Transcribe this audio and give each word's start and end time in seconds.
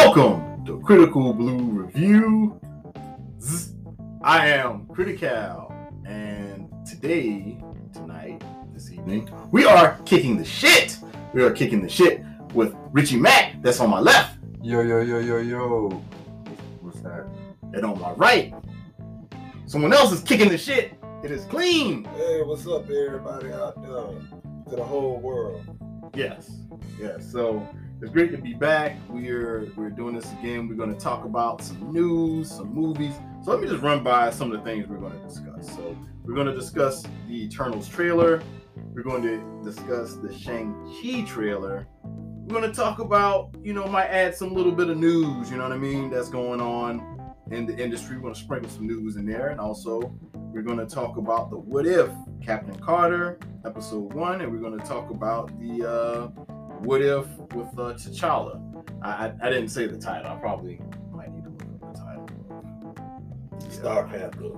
Welcome 0.00 0.64
to 0.64 0.78
Critical 0.78 1.34
Blue 1.34 1.58
Review. 1.58 2.60
I 4.22 4.46
am 4.46 4.86
Critical, 4.86 5.74
and 6.06 6.70
today, 6.86 7.58
tonight, 7.92 8.40
this 8.72 8.92
evening, 8.92 9.28
we 9.50 9.64
are 9.64 9.98
kicking 10.06 10.38
the 10.38 10.44
shit. 10.44 10.98
We 11.34 11.42
are 11.42 11.50
kicking 11.50 11.82
the 11.82 11.88
shit 11.88 12.22
with 12.54 12.76
Richie 12.92 13.16
Mack, 13.16 13.60
that's 13.60 13.80
on 13.80 13.90
my 13.90 13.98
left, 13.98 14.38
Yo, 14.62 14.82
yo, 14.82 15.00
yo, 15.00 15.18
yo, 15.18 15.38
yo. 15.38 15.88
What's 16.80 17.00
that? 17.00 17.26
and 17.72 17.84
on 17.84 17.98
my 18.00 18.12
right, 18.12 18.54
someone 19.66 19.92
else 19.92 20.12
is 20.12 20.20
kicking 20.22 20.48
the 20.48 20.58
shit. 20.58 20.94
It 21.24 21.32
is 21.32 21.44
clean. 21.46 22.04
Hey, 22.04 22.42
what's 22.42 22.68
up, 22.68 22.84
everybody 22.88 23.50
out 23.50 23.82
there? 23.82 23.90
To 24.70 24.76
the 24.76 24.84
whole 24.84 25.18
world. 25.18 25.64
Yes, 26.14 26.52
yes. 27.00 27.30
So 27.30 27.66
it's 28.00 28.12
great 28.12 28.30
to 28.30 28.38
be 28.38 28.54
back. 28.54 28.96
We're 29.08 29.72
we're 29.74 29.90
doing 29.90 30.14
this 30.14 30.30
again. 30.34 30.68
We're 30.68 30.76
going 30.76 30.94
to 30.94 31.00
talk 31.00 31.24
about 31.24 31.62
some 31.62 31.92
news, 31.92 32.50
some 32.50 32.72
movies. 32.72 33.14
So 33.44 33.50
let 33.50 33.60
me 33.60 33.68
just 33.68 33.82
run 33.82 34.04
by 34.04 34.30
some 34.30 34.52
of 34.52 34.58
the 34.58 34.64
things 34.64 34.86
we're 34.86 34.98
going 34.98 35.18
to 35.18 35.26
discuss. 35.26 35.66
So 35.74 35.96
we're 36.22 36.34
going 36.34 36.46
to 36.46 36.54
discuss 36.54 37.02
the 37.26 37.44
Eternals 37.44 37.88
trailer. 37.88 38.40
We're 38.76 39.02
going 39.02 39.22
to 39.22 39.62
discuss 39.64 40.14
the 40.14 40.32
Shang-Chi 40.32 41.22
trailer. 41.22 41.88
We're 42.04 42.60
going 42.60 42.70
to 42.70 42.76
talk 42.76 43.00
about, 43.00 43.50
you 43.62 43.72
know, 43.72 43.86
might 43.86 44.06
add 44.06 44.34
some 44.34 44.54
little 44.54 44.72
bit 44.72 44.88
of 44.88 44.96
news, 44.96 45.50
you 45.50 45.56
know 45.56 45.64
what 45.64 45.72
I 45.72 45.78
mean, 45.78 46.08
that's 46.08 46.28
going 46.28 46.60
on 46.60 47.34
in 47.50 47.66
the 47.66 47.76
industry. 47.76 48.16
We're 48.16 48.22
going 48.22 48.34
to 48.34 48.40
sprinkle 48.40 48.70
some 48.70 48.86
news 48.86 49.16
in 49.16 49.26
there. 49.26 49.48
And 49.48 49.60
also, 49.60 50.14
we're 50.32 50.62
going 50.62 50.78
to 50.78 50.86
talk 50.86 51.16
about 51.16 51.50
the 51.50 51.58
What 51.58 51.86
If 51.86 52.10
Captain 52.42 52.78
Carter, 52.78 53.38
episode 53.64 54.12
one. 54.14 54.40
And 54.40 54.52
we're 54.52 54.60
going 54.60 54.78
to 54.78 54.86
talk 54.86 55.10
about 55.10 55.58
the 55.60 55.88
uh, 55.88 56.54
What 56.80 57.02
If 57.02 57.26
with 57.54 57.68
uh, 57.78 57.94
T'Challa. 57.94 58.60
I, 59.02 59.26
I, 59.26 59.32
I 59.42 59.50
didn't 59.50 59.68
say 59.68 59.86
the 59.86 59.98
title. 59.98 60.30
I 60.30 60.36
probably 60.36 60.80
might 61.12 61.32
need 61.32 61.44
to 61.44 61.50
look 61.50 61.62
up 61.82 61.94
the 61.94 62.00
title. 62.00 63.70
Star 63.70 64.06
Panther. 64.06 64.48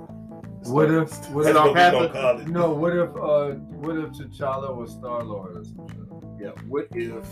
What 0.71 0.91
if? 0.91 1.31
What 1.31 1.47
Star 1.47 1.73
That's 1.73 1.75
Panther? 1.75 2.09
gonna 2.09 2.21
call 2.21 2.39
it. 2.41 2.49
No, 2.49 2.71
what 2.73 2.93
if? 2.97 3.11
Uh, 3.17 3.59
what 3.81 3.97
if 3.97 4.11
T'Challa 4.13 4.75
was 4.77 4.93
Star 4.93 5.23
Lord 5.25 5.57
or 5.57 5.65
some 5.65 5.89
shit? 5.89 5.97
Yeah, 6.41 6.63
What 6.69 6.89
If 6.93 7.27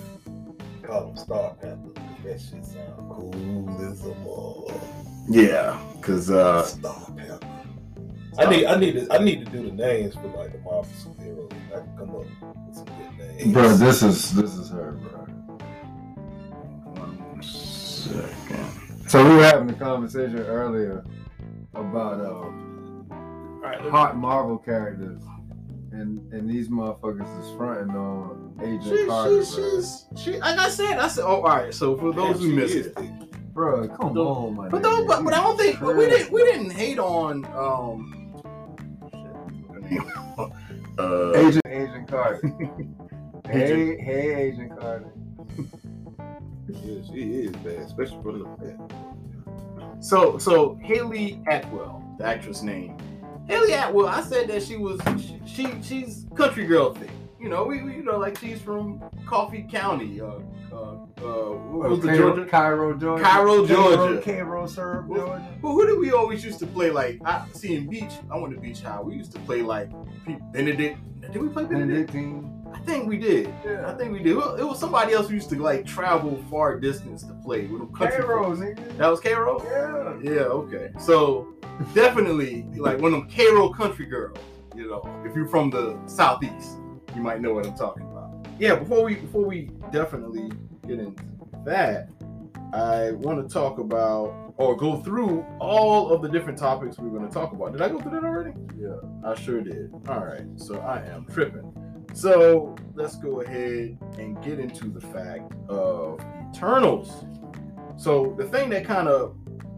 Call 0.83 1.11
him 1.11 1.17
Star 1.17 1.55
Panther. 1.61 2.01
That 2.25 2.41
shit 2.41 2.65
sound 2.65 3.11
cool 3.11 3.91
as 3.91 4.05
a 4.05 4.15
mother. 4.17 4.81
Yeah, 5.29 5.79
because 5.97 6.31
uh, 6.31 6.63
Star 6.65 6.95
Panther. 7.17 7.47
I 8.39 8.49
need, 8.51 8.67
I 8.67 8.77
need, 8.79 8.93
to, 8.93 9.13
I 9.13 9.19
need 9.19 9.45
to 9.45 9.51
do 9.51 9.63
the 9.65 9.73
names 9.73 10.15
for 10.15 10.29
like 10.29 10.53
the 10.53 10.59
Marvel 10.59 10.85
superheroes. 10.85 11.53
I 11.75 11.81
can 11.81 11.97
come 11.99 12.11
up 12.11 12.25
with 12.69 12.77
some 12.77 12.85
good 12.85 12.99
names. 12.99 13.08
Bro, 13.47 13.77
this 13.77 14.03
is 14.03 14.33
this 14.35 14.55
is 14.55 14.69
her, 14.71 14.93
bro. 14.93 15.21
one 16.95 17.43
second. 17.43 19.11
So 19.11 19.25
we 19.29 19.37
were 19.37 19.45
having 19.45 19.71
a 19.71 19.75
conversation 19.75 20.39
earlier 20.41 21.05
about 21.75 22.21
uh, 22.21 22.31
All 22.35 23.61
right, 23.63 23.81
let 23.83 23.91
hot 23.93 24.17
Marvel 24.17 24.59
characters, 24.59 25.23
and 25.93 26.33
and 26.33 26.51
these 26.51 26.69
motherfuckers 26.69 27.29
is 27.41 27.57
fronting 27.57 27.95
on 27.95 28.59
Agent 28.61 28.85
She, 28.85 29.07
Carter, 29.07 29.45
she, 29.45 29.55
bro. 29.55 29.71
she's, 29.81 30.07
she, 30.17 30.39
like 30.41 30.59
I 30.59 30.69
said, 30.69 30.99
I 30.99 31.07
said, 31.09 31.23
oh, 31.25 31.37
all 31.37 31.43
right. 31.43 31.73
So 31.73 31.97
for 31.97 32.13
those 32.13 32.41
who 32.41 32.53
missed 32.53 32.75
is 32.75 32.87
it. 32.89 33.55
Bro, 33.55 33.89
come 33.89 34.15
Don't- 34.15 34.27
on, 34.27 34.55
my 34.57 34.69
but 34.69 34.81
nigga. 34.81 34.85
don't, 34.85 35.07
but, 35.07 35.25
but 35.25 35.35
I 35.35 35.43
don't 35.43 35.57
think, 35.59 35.81
but 35.81 35.97
we 35.97 36.07
didn't, 36.07 36.31
we 36.33 36.43
didn't 36.45 36.71
hate 36.71 36.99
on, 36.99 37.45
um, 37.57 38.41
shit, 39.11 39.21
what's 39.57 39.71
her 39.73 39.81
name? 39.81 40.53
uh, 40.99 41.33
Agent 41.37 41.67
Agent 41.67 42.09
Carter. 42.09 42.41
hey, 43.51 43.97
hey, 43.99 44.35
Agent 44.35 44.79
Carter. 44.79 45.13
Yeah, 46.85 47.01
she 47.11 47.21
is 47.21 47.57
bad, 47.57 47.77
especially 47.79 48.19
for 48.23 48.33
the 48.33 48.45
bad. 48.45 50.05
So 50.05 50.37
so 50.37 50.75
Hayley 50.83 51.41
Atwell, 51.51 52.05
the 52.19 52.27
actress 52.27 52.61
name. 52.63 52.95
Hayley 53.47 53.73
Atwell, 53.73 54.07
I 54.07 54.21
said 54.21 54.49
that 54.49 54.63
she 54.63 54.77
was 54.77 55.01
she, 55.19 55.41
she 55.47 55.83
she's 55.83 56.27
country 56.35 56.67
girl 56.67 56.93
thing. 56.93 57.09
You 57.41 57.49
know, 57.49 57.65
we, 57.65 57.83
we 57.83 57.95
you 57.95 58.03
know 58.03 58.19
like 58.19 58.37
she's 58.39 58.61
from 58.61 59.03
Coffee 59.25 59.67
County, 59.71 60.21
uh 60.21 60.27
uh 60.71 60.75
uh 60.75 60.97
what 61.23 61.89
was 61.89 62.01
the 62.01 62.09
Cairo, 62.09 62.35
Georgia? 62.37 62.51
Cairo, 62.51 62.99
Georgia. 62.99 63.25
Cairo, 63.25 63.67
Georgia. 63.67 64.23
Cairo, 64.23 64.67
Syrup, 64.67 65.07
Well, 65.07 65.27
Georgia. 65.27 65.49
But 65.63 65.73
who 65.73 65.87
did 65.87 65.99
we 66.01 66.13
always 66.13 66.45
used 66.45 66.59
to 66.59 66.67
play 66.67 66.91
like 66.91 67.19
I 67.25 67.47
see 67.55 67.77
in 67.77 67.89
beach? 67.89 68.13
I 68.31 68.37
went 68.37 68.53
to 68.55 68.61
beach 68.61 68.83
high. 68.83 69.01
We 69.01 69.15
used 69.15 69.33
to 69.33 69.39
play 69.41 69.63
like 69.63 69.89
Benedict. 70.53 70.99
Did 71.33 71.37
we 71.41 71.49
play 71.49 71.65
Benedict? 71.65 72.13
Benedictine. 72.13 72.58
I 72.73 72.79
think 72.81 73.09
we 73.09 73.19
did. 73.19 73.49
I 73.85 73.95
think 73.95 74.13
we 74.13 74.19
did. 74.19 74.37
It 74.37 74.65
was 74.65 74.79
somebody 74.79 75.13
else 75.13 75.29
who 75.29 75.35
used 75.35 75.51
to 75.51 75.63
like 75.63 75.87
travel 75.87 76.43
far 76.51 76.79
distance 76.79 77.23
to 77.25 77.35
play 77.35 77.67
with 77.67 77.81
them 77.81 77.93
country 77.93 78.23
nigga. 78.23 78.97
That 78.97 79.09
was 79.09 79.21
Cairo. 79.21 79.63
Yeah. 79.65 80.33
Yeah, 80.33 80.41
okay. 80.43 80.91
So 80.99 81.55
definitely 81.95 82.67
like 82.77 83.01
one 83.01 83.15
of 83.15 83.21
them 83.21 83.31
Cairo 83.31 83.71
country 83.71 84.07
girls. 84.07 84.39
You 84.75 84.89
know, 84.89 85.23
if 85.25 85.35
you're 85.35 85.49
from 85.49 85.71
the 85.71 85.99
southeast, 86.07 86.79
you 87.15 87.23
might 87.23 87.41
know 87.41 87.53
what 87.53 87.67
I'm 87.67 87.77
talking 87.77 88.05
about. 88.05 88.47
Yeah, 88.59 88.77
before 88.77 89.05
we 89.05 89.17
before 89.17 89.45
we 89.45 89.71
definitely 89.93 90.51
get 90.87 90.99
into 90.99 91.23
that, 91.65 92.09
I 92.73 93.13
want 93.13 93.47
to 93.47 93.53
talk 93.53 93.79
about 93.79 94.55
or 94.57 94.77
go 94.77 94.97
through 94.97 95.47
all 95.61 96.11
of 96.13 96.21
the 96.21 96.29
different 96.29 96.59
topics 96.59 96.99
we're 96.99 97.17
going 97.17 97.27
to 97.27 97.33
talk 97.33 97.53
about. 97.53 97.73
Did 97.73 97.81
I 97.81 97.89
go 97.89 98.01
through 98.01 98.11
that 98.13 98.25
already? 98.25 98.53
Yeah. 98.77 98.97
I 99.25 99.35
sure 99.37 99.61
did. 99.61 99.93
All 100.09 100.25
right, 100.25 100.43
so 100.57 100.81
I 100.81 101.01
am 101.07 101.27
tripping. 101.27 101.73
So 102.19 102.75
let's 102.97 103.15
go 103.15 103.43
ahead 103.43 103.97
and 104.19 104.43
get 104.43 104.59
into 104.59 104.89
the 104.89 105.01
fact 105.01 105.53
of 105.69 106.21
Eternals. 106.51 107.25
So 107.97 108.35
the 108.37 108.45
thing 108.45 108.71
that 108.71 108.85
kind 108.85 109.07
of 109.07 109.37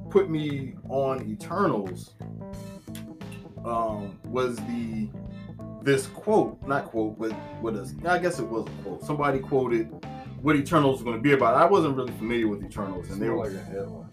put 0.08 0.30
me 0.30 0.72
on 0.88 1.28
Eternals 1.28 2.14
um, 3.62 4.18
was 4.24 4.56
the 4.56 5.10
this 5.82 6.06
quote, 6.06 6.58
not 6.66 6.86
quote, 6.86 7.18
but 7.18 7.32
what 7.60 7.74
is? 7.74 7.94
I 8.06 8.18
guess 8.18 8.38
it 8.38 8.48
was 8.48 8.66
a 8.66 8.82
quote. 8.84 9.02
Somebody 9.02 9.40
quoted 9.40 9.90
what 10.40 10.56
Eternals 10.56 10.94
was 10.96 11.02
going 11.02 11.16
to 11.16 11.22
be 11.22 11.32
about. 11.34 11.56
I 11.56 11.66
wasn't 11.66 11.94
really 11.94 12.12
familiar 12.12 12.48
with 12.48 12.64
Eternals, 12.64 13.04
It's 13.04 13.12
and 13.12 13.22
they 13.22 13.28
were 13.28 13.36
like 13.36 13.52
a 13.52 13.62
headline. 13.62 14.08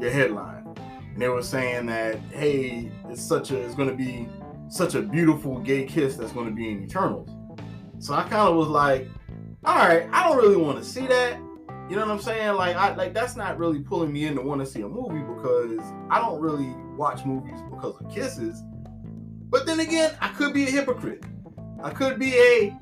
your 0.00 0.10
headline. 0.10 0.74
And 1.12 1.20
they 1.20 1.28
were 1.28 1.42
saying 1.42 1.84
that, 1.86 2.18
hey, 2.32 2.90
it's 3.10 3.22
such 3.22 3.50
a 3.50 3.60
it's 3.60 3.74
gonna 3.74 3.94
be 3.94 4.26
such 4.70 4.94
a 4.94 5.02
beautiful 5.02 5.58
gay 5.58 5.84
kiss 5.84 6.16
that's 6.16 6.32
gonna 6.32 6.50
be 6.50 6.70
in 6.70 6.82
Eternals. 6.82 7.28
So 7.98 8.14
I 8.14 8.22
kind 8.22 8.48
of 8.48 8.56
was 8.56 8.68
like, 8.68 9.08
all 9.64 9.76
right, 9.76 10.08
I 10.12 10.28
don't 10.28 10.36
really 10.36 10.56
want 10.56 10.78
to 10.78 10.84
see 10.84 11.06
that. 11.06 11.38
You 11.88 11.96
know 11.96 12.02
what 12.02 12.10
I'm 12.10 12.20
saying? 12.20 12.54
Like 12.54 12.76
I 12.76 12.94
like 12.94 13.14
that's 13.14 13.34
not 13.34 13.58
really 13.58 13.80
pulling 13.80 14.12
me 14.12 14.26
in 14.26 14.34
to 14.36 14.42
want 14.42 14.60
to 14.60 14.66
see 14.66 14.82
a 14.82 14.88
movie 14.88 15.20
because 15.20 15.80
I 16.10 16.20
don't 16.20 16.40
really 16.40 16.68
watch 16.96 17.24
movies 17.24 17.60
because 17.70 17.94
of 18.00 18.10
kisses. 18.14 18.62
But 19.50 19.64
then 19.64 19.80
again, 19.80 20.14
I 20.20 20.28
could 20.28 20.52
be 20.52 20.64
a 20.64 20.70
hypocrite. 20.70 21.24
I 21.82 21.90
could 21.90 22.18
be 22.18 22.34
a 22.34 22.76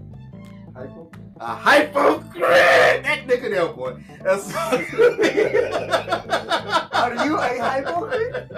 Hypo? 0.75 1.11
a 1.41 1.57
hypocrite. 1.57 2.43
That 3.05 3.27
nigga 3.27 3.51
there, 3.51 3.69
boy. 3.69 4.03
That's 4.23 4.53
Are 6.95 7.25
you 7.25 7.39
a 7.39 7.71
hypocrite? 7.71 8.51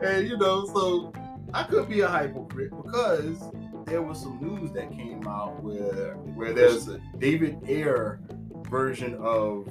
and 0.00 0.28
you 0.28 0.36
know, 0.38 0.66
so 0.66 1.12
I 1.52 1.64
could 1.64 1.88
be 1.88 2.00
a 2.00 2.10
hypocrite 2.10 2.70
because 2.82 3.38
there 3.86 4.02
was 4.02 4.20
some 4.20 4.40
news 4.40 4.72
that 4.72 4.90
came 4.90 5.26
out 5.26 5.62
where 5.62 6.14
where 6.34 6.52
there's 6.52 6.88
a 6.88 6.98
David 7.18 7.58
Ayer 7.68 8.20
version 8.70 9.14
of 9.16 9.68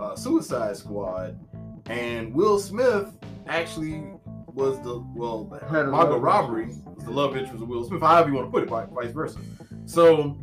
uh, 0.00 0.14
Suicide 0.16 0.76
Squad, 0.76 1.38
and 1.86 2.32
Will 2.34 2.58
Smith 2.58 3.12
actually 3.46 4.04
was 4.46 4.80
the 4.82 5.04
well 5.14 5.50
Had 5.70 5.88
Margot 5.88 6.12
love 6.12 6.22
Robbery 6.22 6.64
interest. 6.64 6.86
was 6.96 7.04
the 7.04 7.10
love 7.10 7.36
interest 7.36 7.62
of 7.62 7.68
Will 7.68 7.84
Smith, 7.84 8.00
however 8.02 8.28
you 8.28 8.34
want 8.36 8.46
to 8.48 8.50
put 8.52 8.62
it, 8.64 8.68
vice 8.94 9.10
versa. 9.12 9.38
So 9.86 10.38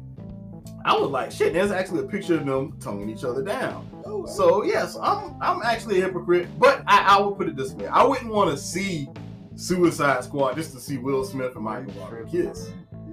I 0.84 0.98
was 0.98 1.10
like, 1.10 1.32
shit, 1.32 1.54
there's 1.54 1.72
actually 1.72 2.00
a 2.02 2.08
picture 2.08 2.36
of 2.36 2.46
them 2.46 2.78
tonguing 2.80 3.10
each 3.10 3.24
other 3.24 3.44
down. 3.44 3.88
Oh, 4.06 4.26
So 4.26 4.64
yes, 4.64 4.98
I'm 5.02 5.36
I'm 5.42 5.62
actually 5.64 6.02
a 6.02 6.06
hypocrite, 6.06 6.48
but 6.60 6.84
I, 6.88 7.18
I 7.18 7.22
would 7.22 7.38
put 7.38 7.48
it 7.48 7.56
this 7.56 7.72
way: 7.74 7.88
I 7.88 8.04
wouldn't 8.04 8.32
want 8.32 8.50
to 8.52 8.58
see 8.58 9.08
Suicide 9.56 10.24
Squad 10.24 10.56
just 10.56 10.74
to 10.74 10.80
see 10.80 10.98
Will 10.98 11.24
Smith 11.24 11.56
and 11.56 11.64
Michael 11.64 11.94
Robert 12.02 12.30
kiss. 12.32 12.72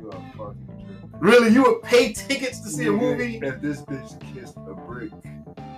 You 0.09 0.19
are 0.19 0.33
fucking 0.37 0.87
tripping. 0.87 1.21
Really, 1.21 1.53
you 1.53 1.63
would 1.63 1.83
pay 1.83 2.13
tickets 2.13 2.61
to 2.61 2.71
see 2.71 2.87
a 2.87 2.93
movie? 2.93 3.41
If 3.43 3.61
this 3.61 3.83
bitch 3.83 4.35
kissed 4.35 4.57
a 4.57 4.75
brick, 4.75 5.13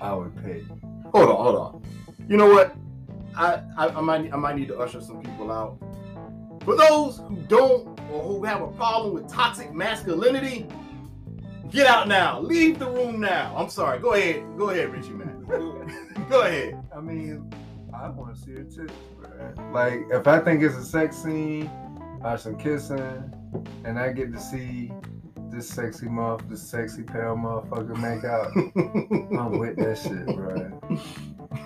I 0.01 0.13
would 0.13 0.37
pay. 0.45 0.65
Hold 1.13 1.29
on, 1.29 1.37
hold 1.37 1.57
on. 1.57 1.83
You 2.29 2.37
know 2.37 2.49
what? 2.49 2.77
I, 3.37 3.63
I 3.77 3.89
I 3.89 4.01
might 4.01 4.33
I 4.33 4.37
might 4.37 4.57
need 4.57 4.69
to 4.69 4.79
usher 4.79 5.01
some 5.01 5.21
people 5.23 5.51
out. 5.51 5.79
For 6.65 6.77
those 6.77 7.19
who 7.19 7.37
don't 7.49 7.99
or 8.13 8.23
who 8.23 8.45
have 8.45 8.61
a 8.61 8.69
problem 8.69 9.15
with 9.15 9.29
toxic 9.29 9.73
masculinity, 9.73 10.67
get 11.71 11.87
out 11.87 12.07
now. 12.07 12.41
Leave 12.41 12.79
the 12.79 12.89
room 12.89 13.21
now. 13.21 13.55
I'm 13.57 13.71
sorry. 13.71 13.99
Go 13.99 14.15
ahead. 14.15 14.45
Go 14.59 14.71
ahead, 14.71 14.93
Richie 14.93 15.11
man. 15.11 15.45
Go 16.29 16.43
ahead. 16.43 16.81
I 16.95 17.01
mean, 17.01 17.51
I 17.93 18.09
want 18.11 18.37
to 18.37 18.41
see 18.41 18.53
her 18.53 18.65
tits, 18.65 18.93
bro. 19.19 19.73
Like, 19.73 20.03
if 20.11 20.29
I 20.29 20.39
think 20.39 20.63
it's 20.63 20.77
a 20.77 20.85
sex 20.85 21.17
scene 21.17 21.69
or 22.23 22.37
some 22.37 22.57
kissing, 22.57 23.33
and 23.85 23.99
I 23.99 24.13
get 24.13 24.33
to 24.33 24.39
see 24.41 24.91
this 25.51 25.69
sexy 25.69 26.09
muff, 26.09 26.41
this 26.49 26.63
sexy 26.63 27.03
pale 27.03 27.37
motherfucker 27.37 27.97
make 27.97 28.25
out, 28.25 28.51
I'm 29.39 29.59
with 29.59 29.77
that 29.77 29.99
shit, 29.99 30.27
bro. 30.37 30.81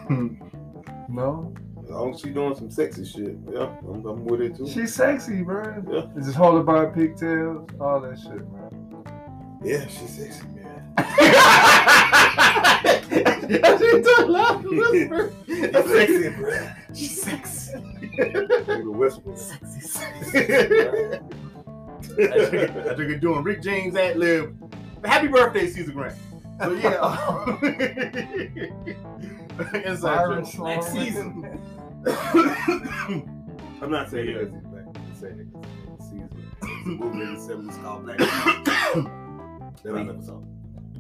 no, 1.09 1.53
As 1.83 1.91
long 1.91 2.15
as 2.15 2.21
she 2.21 2.31
doing 2.31 2.55
some 2.55 2.71
sexy 2.71 3.05
shit, 3.05 3.37
yeah, 3.53 3.69
I'm, 3.87 4.05
I'm 4.07 4.25
with 4.25 4.41
it 4.41 4.57
too. 4.57 4.67
she's 4.67 4.95
sexy, 4.95 5.43
bro. 5.43 5.83
Yeah. 5.91 6.07
Just 6.23 6.37
hold 6.37 6.55
her 6.57 6.63
by 6.63 6.79
her 6.79 6.91
pigtails, 6.93 7.69
all 7.81 8.01
that 8.01 8.19
shit, 8.19 8.51
man. 8.53 8.71
yeah, 9.63 9.87
she's 9.87 10.17
sexy, 10.17 10.47
man. 10.49 10.61
You 13.45 13.61
talking 14.03 14.35
about, 14.35 14.65
whisper. 14.65 15.33
She's 15.47 15.73
sexy, 15.73 16.29
bro. 16.31 16.71
She's 16.95 17.23
sexy. 17.23 17.73
Nigga 17.75 18.95
whisper. 18.95 19.37
Sexy, 19.37 19.81
sexy. 19.81 21.19
That 22.17 22.31
nigga, 22.53 22.85
that 22.85 22.97
nigga 22.99 23.21
doing 23.21 23.43
Rick 23.43 23.63
James 23.63 23.97
ad 23.97 24.17
lib. 24.17 24.57
Happy 25.05 25.29
birthday, 25.29 25.67
Caesar 25.69 25.93
Grant. 25.93 26.17
So 26.63 26.73
yeah. 26.73 26.95
Inside 29.85 30.17
Byron 30.17 30.45
joke. 30.45 30.65
Next 30.67 30.93
season. 30.93 31.61
I'm 33.83 33.91
not 33.91 34.09
saying 34.11 34.29
Yeah. 34.29 34.39
because 34.45 34.53
he's 34.55 34.63
black. 34.65 34.85
I'm 34.97 35.15
saying 35.21 35.41
it 35.41 35.53
'cause 35.53 36.09
season. 36.09 36.29
Movie 36.87 37.23
in 37.23 37.35
the 37.35 37.41
70s 37.41 37.83
called 37.83 38.05
Black. 38.05 38.19
That 39.83 39.97
I 39.97 40.03
never 40.03 40.23
saw. 40.23 40.41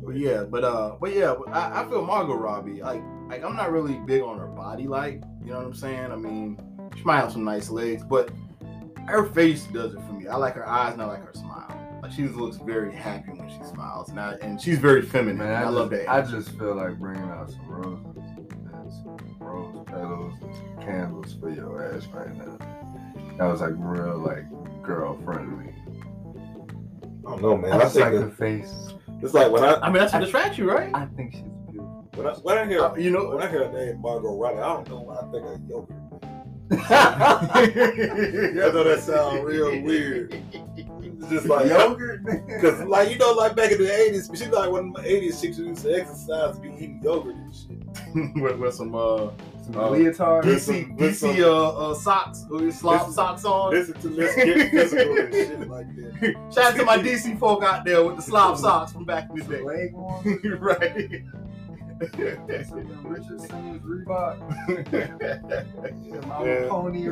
But 0.04 0.16
yeah, 0.16 0.42
but 0.44 0.62
uh, 0.64 0.96
but 1.00 1.14
yeah, 1.14 1.32
I, 1.52 1.82
I 1.82 1.88
feel 1.88 2.04
Margot 2.04 2.34
Robbie. 2.34 2.82
Like, 2.82 3.02
like 3.30 3.42
I'm 3.42 3.56
not 3.56 3.72
really 3.72 3.94
big 3.94 4.20
on 4.22 4.38
her 4.38 4.46
body. 4.48 4.86
Like, 4.86 5.22
you 5.42 5.52
know 5.52 5.56
what 5.56 5.64
I'm 5.66 5.74
saying? 5.74 6.12
I 6.12 6.16
mean, 6.16 6.58
she 6.94 7.02
might 7.04 7.16
have 7.20 7.32
some 7.32 7.44
nice 7.44 7.70
legs, 7.70 8.02
but 8.04 8.28
her 9.06 9.24
face 9.26 9.64
does 9.66 9.94
it 9.94 10.00
for 10.06 10.12
me. 10.12 10.26
I 10.26 10.36
like 10.36 10.54
her 10.54 10.66
eyes 10.68 10.92
and 10.94 11.02
I 11.02 11.06
like 11.06 11.24
her 11.24 11.32
smile. 11.34 11.70
Like, 12.02 12.12
she 12.12 12.24
looks 12.28 12.56
very 12.58 12.92
happy 12.94 13.30
when 13.30 13.48
she 13.48 13.62
smiles, 13.64 14.10
and 14.10 14.20
I, 14.20 14.34
and 14.42 14.60
she's 14.60 14.78
very 14.78 15.00
feminine. 15.00 15.38
Man, 15.38 15.46
and 15.48 15.56
I, 15.56 15.60
I, 15.60 15.64
just, 15.64 15.74
love 15.74 15.90
that. 15.90 16.08
I 16.10 16.20
just 16.22 16.48
feel 16.58 16.74
like 16.74 16.98
bringing 16.98 17.22
out 17.30 17.50
some 17.50 17.66
roses 17.66 18.04
and 18.16 18.92
some 18.92 19.36
rose 19.40 19.84
petals 19.86 20.34
and 20.42 20.54
some 20.54 20.76
candles 20.82 21.34
for 21.40 21.48
your 21.50 21.94
ass 21.94 22.06
right 22.12 22.36
now. 22.36 22.58
That 23.38 23.46
was 23.46 23.60
like 23.62 23.72
real, 23.76 24.18
like 24.18 24.44
girl 24.82 25.18
friendly. 25.24 25.72
I 27.26 27.30
don't 27.30 27.40
know, 27.42 27.56
man. 27.56 27.72
I 27.72 27.76
I 27.76 27.78
just 27.80 27.94
think 27.94 28.04
like 28.04 28.14
it- 28.14 28.18
the 28.20 28.30
face. 28.36 28.92
it's 29.22 29.32
like 29.32 29.50
when 29.50 29.64
I 29.64 29.76
I 29.76 29.86
mean, 29.86 29.94
that's 29.94 30.12
what 30.12 30.22
attracts 30.24 30.58
you, 30.58 30.70
right? 30.70 30.90
I 30.94 31.06
think 31.06 31.32
she's 31.32 31.40
beautiful. 31.70 32.06
when 32.16 32.26
I 32.26 32.32
when 32.34 32.58
I 32.58 32.66
hear 32.66 32.80
Uh, 32.84 32.94
you 32.96 33.10
know, 33.10 33.30
when 33.30 33.42
I 33.42 33.48
hear 33.50 33.62
a 33.62 33.72
name 33.72 34.02
Margot 34.02 34.36
Robbie, 34.36 34.58
I 34.58 34.74
don't 34.74 34.88
know 34.90 35.00
why 35.00 35.16
I 35.16 35.22
think 35.32 35.46
of 35.46 35.68
yogurt. 35.70 35.96
I 36.70 36.76
I 37.52 38.54
know 38.54 38.84
that 38.84 39.02
sounds 39.02 39.42
real 39.44 39.80
weird. 39.82 40.34
It's 40.52 41.28
just 41.30 41.46
like 41.46 41.66
yogurt. 41.68 42.24
Because, 42.46 42.80
like, 42.84 43.10
you 43.10 43.18
know, 43.18 43.32
like 43.32 43.54
back 43.56 43.70
in 43.72 43.78
the 43.78 43.84
80s, 43.88 44.36
she 44.36 44.46
like 44.46 44.70
one 44.70 44.88
of 44.88 45.02
the 45.02 45.08
80s 45.08 45.40
chicks 45.40 45.56
who 45.56 45.64
used 45.68 45.82
to 45.82 45.92
exercise, 45.98 46.58
be 46.58 46.68
eating 46.70 47.00
yogurt 47.02 47.34
and 47.36 47.54
shit. 47.54 48.34
with, 48.42 48.56
with 48.58 48.74
some 48.74 48.94
uh, 48.94 49.30
some 49.62 49.76
Uh, 49.76 49.88
leotard. 49.90 50.44
With 50.44 50.56
DC 50.56 50.60
some- 50.64 50.96
DC 50.96 51.14
some- 51.14 51.42
uh, 51.44 51.90
uh 51.90 51.94
socks, 51.94 52.44
uh, 52.52 52.70
slop 52.72 53.00
Listen- 53.00 53.12
socks 53.14 53.44
on. 53.44 53.70
Listen 53.72 53.94
to 54.00 54.08
Let's 54.10 54.34
Get 54.36 54.70
Physical 54.70 55.18
and 55.18 55.32
shit 55.34 55.68
like 55.68 55.96
that. 55.96 56.34
Shout 56.54 56.64
out 56.72 56.76
to 56.76 56.84
my 56.84 56.98
DC 56.98 57.38
folk 57.38 57.62
out 57.62 57.84
there 57.84 58.02
with 58.04 58.16
the 58.16 58.22
slop 58.22 58.56
socks 58.64 58.92
from 58.92 59.04
back 59.04 59.28
in 59.30 59.36
the 59.36 59.42
Some 59.44 59.52
day. 59.52 59.62
leg 59.62 59.92
warmers. 59.94 60.60
right. 60.60 61.22
Some 62.00 63.04
Richard 63.04 63.40
Simmons 63.40 63.82
Reebok. 63.82 64.36
Some 66.10 66.28
Mama 66.28 66.46
Yeah. 66.46 66.68
Pony 66.68 67.02
She 67.02 67.08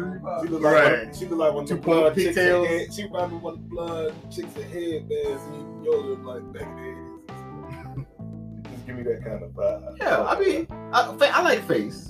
look 0.48 0.62
like, 0.62 0.74
Right. 0.74 1.04
one, 1.06 1.14
she 1.14 1.26
look 1.26 1.38
like 1.38 1.52
one 1.54 1.62
of 1.64 1.68
the 1.68 1.74
Two 1.76 1.80
blood 1.82 2.14
chicks 2.14 2.36
head, 2.36 2.92
She 2.94 3.06
probably 3.08 3.38
one 3.38 3.54
of 3.54 3.60
the 3.62 3.66
blood 3.68 4.14
chicks 4.30 4.56
in 4.56 4.62
headbands 4.62 5.42
eating 5.54 5.82
yogurt 5.84 6.24
like 6.24 6.52
back 6.52 6.62
in 6.62 6.76
the 6.76 6.82
80s. 6.82 8.06
Just 8.72 8.86
give 8.86 8.96
me 8.96 9.02
that 9.04 9.24
kind 9.24 9.42
of 9.42 9.50
vibe. 9.50 9.96
yeah, 9.98 10.22
I 10.24 10.38
mean, 10.40 10.66
I, 10.92 11.16
I 11.32 11.42
like 11.42 11.66
face. 11.68 12.08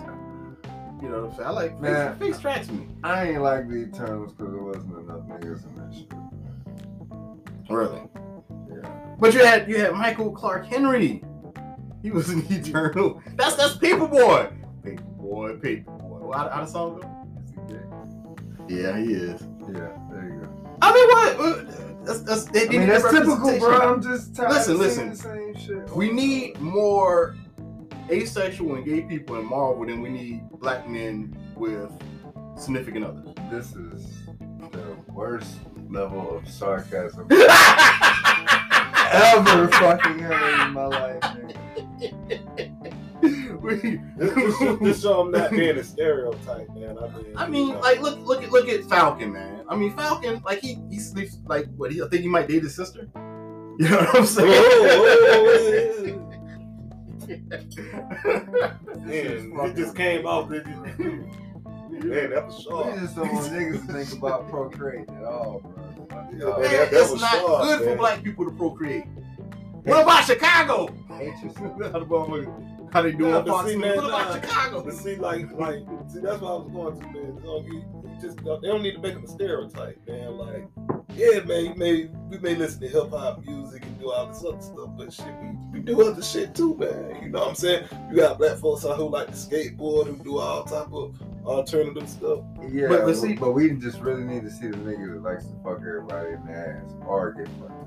You 1.02 1.08
know 1.08 1.22
what 1.22 1.30
I'm 1.32 1.36
saying? 1.36 1.48
I 1.48 1.50
like 1.50 1.72
face. 1.72 1.80
Man. 1.82 2.18
Face 2.18 2.38
tracks 2.38 2.70
me. 2.70 2.86
I 3.02 3.28
ain't 3.30 3.42
like 3.42 3.68
the 3.68 3.74
Eternals 3.76 4.32
because 4.32 4.52
there 4.52 4.62
wasn't 4.62 4.98
enough 4.98 5.20
niggas 5.26 5.64
in 5.66 5.74
that 5.74 5.92
shit. 5.94 7.68
Really. 7.68 8.02
Yeah. 8.70 8.88
But 9.18 9.34
you 9.34 9.44
had 9.44 9.68
you 9.68 9.78
had 9.78 9.92
Michael 9.94 10.30
Clark 10.32 10.66
Henry. 10.66 11.22
He 12.02 12.10
was 12.10 12.28
an 12.30 12.44
eternal. 12.50 13.22
That's 13.36 13.54
that's 13.56 13.74
Paperboy. 13.76 14.50
Paperboy, 14.82 15.60
Paperboy. 15.60 16.34
How, 16.34 16.48
how 16.48 16.60
the 16.62 16.66
song 16.66 17.00
go? 17.00 17.06
Is 17.68 17.80
he? 18.68 18.80
Yeah, 18.82 18.96
he 18.98 19.12
is. 19.12 19.40
Yeah, 19.60 19.90
there 20.10 20.28
you 20.28 20.40
go. 20.40 20.48
I 20.82 20.92
mean, 20.92 21.08
what? 21.08 21.38
what- 21.38 21.68
That's 22.06 22.20
that's. 22.22 22.44
They 22.46 22.66
I 22.66 22.70
mean, 22.70 22.88
that's 22.88 23.04
typical, 23.10 23.58
bro. 23.60 23.92
I'm 23.94 24.02
just 24.02 24.34
tired 24.34 24.50
Listen, 24.50 24.74
of 24.74 24.80
listen. 24.80 25.10
the 25.10 25.16
same 25.16 25.54
shit. 25.56 25.88
We 25.90 26.10
need 26.10 26.60
more 26.60 27.36
asexual 28.10 28.74
and 28.74 28.84
gay 28.84 29.02
people 29.02 29.36
in 29.38 29.46
Marvel 29.46 29.86
than 29.86 30.00
we 30.02 30.08
need 30.08 30.42
black 30.60 30.88
men 30.88 31.36
with 31.54 31.92
significant 32.56 33.04
others. 33.04 33.28
This 33.50 33.76
is 33.76 34.22
the 34.72 34.96
worst 35.12 35.58
level 35.88 36.36
of 36.36 36.48
sarcasm 36.48 37.28
Ever 37.30 37.44
ever 39.48 39.68
fucking 39.68 40.18
heard 40.18 40.66
in 40.66 40.72
my 40.72 40.86
life, 40.86 41.22
man. 41.22 41.31
We, 43.82 44.00
This, 44.16 44.30
um, 44.30 44.34
this, 44.36 44.58
show- 44.58 44.76
this 44.76 45.02
show 45.02 45.20
I'm 45.20 45.30
not 45.30 45.50
being 45.50 45.76
a 45.78 45.84
stereotype, 45.84 46.68
man. 46.74 46.98
I 46.98 47.06
mean, 47.08 47.32
I 47.36 47.46
mean, 47.48 47.66
you 47.68 47.72
know. 47.74 47.80
like 47.80 48.00
look 48.00 48.18
look 48.26 48.42
at 48.42 48.50
look 48.50 48.68
at 48.68 48.84
Falcon, 48.84 49.32
man. 49.32 49.64
I 49.68 49.76
mean 49.76 49.94
Falcon, 49.96 50.42
like 50.44 50.60
he 50.60 50.78
he 50.90 50.98
sleeps 50.98 51.38
like 51.46 51.66
what 51.76 51.92
he 51.92 52.02
I 52.02 52.08
think 52.08 52.22
he 52.22 52.28
might 52.28 52.48
date 52.48 52.62
his 52.62 52.74
sister. 52.74 53.08
You 53.78 53.88
know 53.88 53.96
what 54.00 54.16
I'm 54.16 54.26
saying? 54.26 54.50
Whoa, 56.20 56.28
Man, 59.02 59.52
it 59.70 59.76
just 59.76 59.96
came 59.96 60.26
off. 60.26 60.52
It 60.52 60.64
just, 60.66 60.98
man, 60.98 62.30
that 62.30 62.46
was 62.46 62.56
We 62.56 62.62
sharp. 62.64 62.94
just 63.00 63.16
don't 63.16 63.32
want 63.32 63.46
niggas 63.46 63.86
to 63.86 63.92
think 63.92 64.12
about 64.18 64.50
procreating 64.50 65.14
at 65.16 65.24
all, 65.24 65.60
bro. 65.60 66.06
Fuck 66.10 66.28
Yeah, 66.32 66.38
man, 66.44 66.60
Man, 66.60 66.62
that- 66.62 66.90
that 66.90 66.92
it's 66.92 67.20
not 67.20 67.30
sharp, 67.32 67.62
good 67.64 67.80
for 67.88 67.96
black 67.96 68.22
people 68.22 68.44
to 68.44 68.50
procreate. 68.50 69.04
What 69.84 70.02
about 70.02 70.24
Chicago? 70.24 70.88
Hate 71.08 71.42
yourself. 71.42 71.78
How, 72.92 73.02
the 73.02 73.10
they 73.10 73.16
doing 73.16 73.30
Nah, 73.32 73.38
on 73.38 73.44
but 73.44 73.50
Fox 73.52 73.68
see, 73.68 73.74
News? 73.76 73.84
man, 73.84 73.96
What 73.96 74.04
about 74.06 74.28
nah. 74.28 74.40
Chicago? 74.40 74.82
But 74.82 74.94
see, 74.94 75.16
like, 75.16 75.52
like, 75.52 75.78
see, 76.08 76.20
that's 76.20 76.40
what 76.40 76.50
I 76.52 76.56
was 76.56 76.70
going 76.72 77.00
to, 77.00 77.06
man. 77.06 77.38
So 77.42 77.62
you, 77.66 77.72
you 78.04 78.16
just 78.20 78.36
they 78.38 78.68
don't 78.68 78.82
need 78.82 78.92
to 78.94 79.00
make 79.00 79.14
them 79.14 79.24
a 79.24 79.28
stereotype, 79.28 79.98
man. 80.06 80.36
Like, 80.36 80.68
yeah, 81.14 81.40
man, 81.40 81.64
you 81.66 81.74
may 81.74 82.04
we 82.30 82.38
may 82.38 82.54
listen 82.54 82.80
to 82.82 82.88
hip 82.88 83.10
hop 83.10 83.44
music 83.44 83.82
and 83.84 83.98
do 84.00 84.10
all 84.10 84.26
this 84.26 84.44
other 84.44 84.60
stuff, 84.62 84.90
but 84.96 85.12
shit, 85.12 85.26
we, 85.42 85.78
we 85.78 85.80
do 85.80 86.00
other 86.02 86.22
shit 86.22 86.54
too, 86.54 86.74
man. 86.76 87.22
You 87.22 87.28
know 87.30 87.40
what 87.40 87.48
I'm 87.48 87.54
saying? 87.54 87.84
You 88.10 88.16
got 88.16 88.38
black 88.38 88.58
folks 88.58 88.84
out 88.86 88.96
who 88.96 89.08
like 89.08 89.26
to 89.28 89.32
skateboard, 89.34 90.06
who 90.06 90.16
do 90.24 90.38
all 90.38 90.64
type 90.64 90.92
of 90.92 91.18
alternative 91.44 92.08
stuff. 92.08 92.40
Yeah, 92.70 92.88
But- 92.88 92.98
but 93.00 93.06
but, 93.06 93.16
see- 93.16 93.34
but 93.34 93.52
we 93.52 93.70
just 93.72 94.00
really 94.00 94.22
need 94.24 94.42
to 94.44 94.50
see 94.50 94.68
the 94.68 94.76
nigga 94.76 95.14
that 95.14 95.22
likes 95.22 95.44
to 95.46 95.54
fuck 95.64 95.78
everybody 95.80 96.32
in 96.34 96.46
the 96.46 96.52
ass 96.52 96.92
or 97.06 97.32
get 97.32 97.48
fucked 97.60 97.81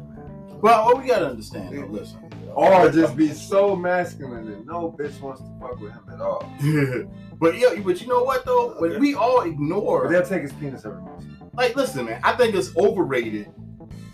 in 0.68 0.74
the 0.74 0.80
ass. 0.82 0.86
Well, 0.86 0.86
what 0.86 1.02
we 1.04 1.08
gotta 1.10 1.28
understand, 1.28 1.78
though, 1.78 1.86
listen. 1.88 2.20
Or 2.54 2.90
just 2.90 3.18
be 3.18 3.30
so 3.30 3.76
masculine 3.76 4.46
that 4.46 4.66
no 4.66 4.90
bitch 4.98 5.20
wants 5.20 5.42
to 5.42 5.48
fuck 5.60 5.80
with 5.82 5.92
him 5.92 6.04
at 6.12 6.22
all. 6.22 6.50
but 7.40 7.58
yeah, 7.58 7.76
but 7.84 8.00
you 8.02 8.08
know 8.08 8.24
what 8.24 8.46
though? 8.46 8.76
When 8.80 8.92
Okay. 8.92 9.00
we 9.00 9.14
all 9.16 9.40
But 9.40 9.48
ignore, 9.50 10.08
they'll 10.10 10.24
take 10.26 10.44
his 10.44 10.54
penis 10.54 10.86
every 10.86 11.02
month. 11.02 11.26
like, 11.54 11.76
listen, 11.76 12.06
man, 12.06 12.22
I 12.24 12.32
think 12.38 12.56
it's 12.56 12.76
overrated 12.78 13.52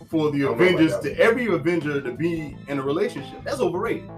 for 0.09 0.31
the 0.31 0.39
I 0.39 0.41
don't 0.41 0.41
know 0.41 0.47
about 0.47 0.61
Avengers 0.61 0.99
to 1.01 1.19
every 1.19 1.45
Avenger 1.47 2.01
to 2.01 2.11
be 2.13 2.57
in 2.67 2.79
a 2.79 2.81
relationship. 2.81 3.43
That's 3.43 3.59
overrated. 3.59 4.09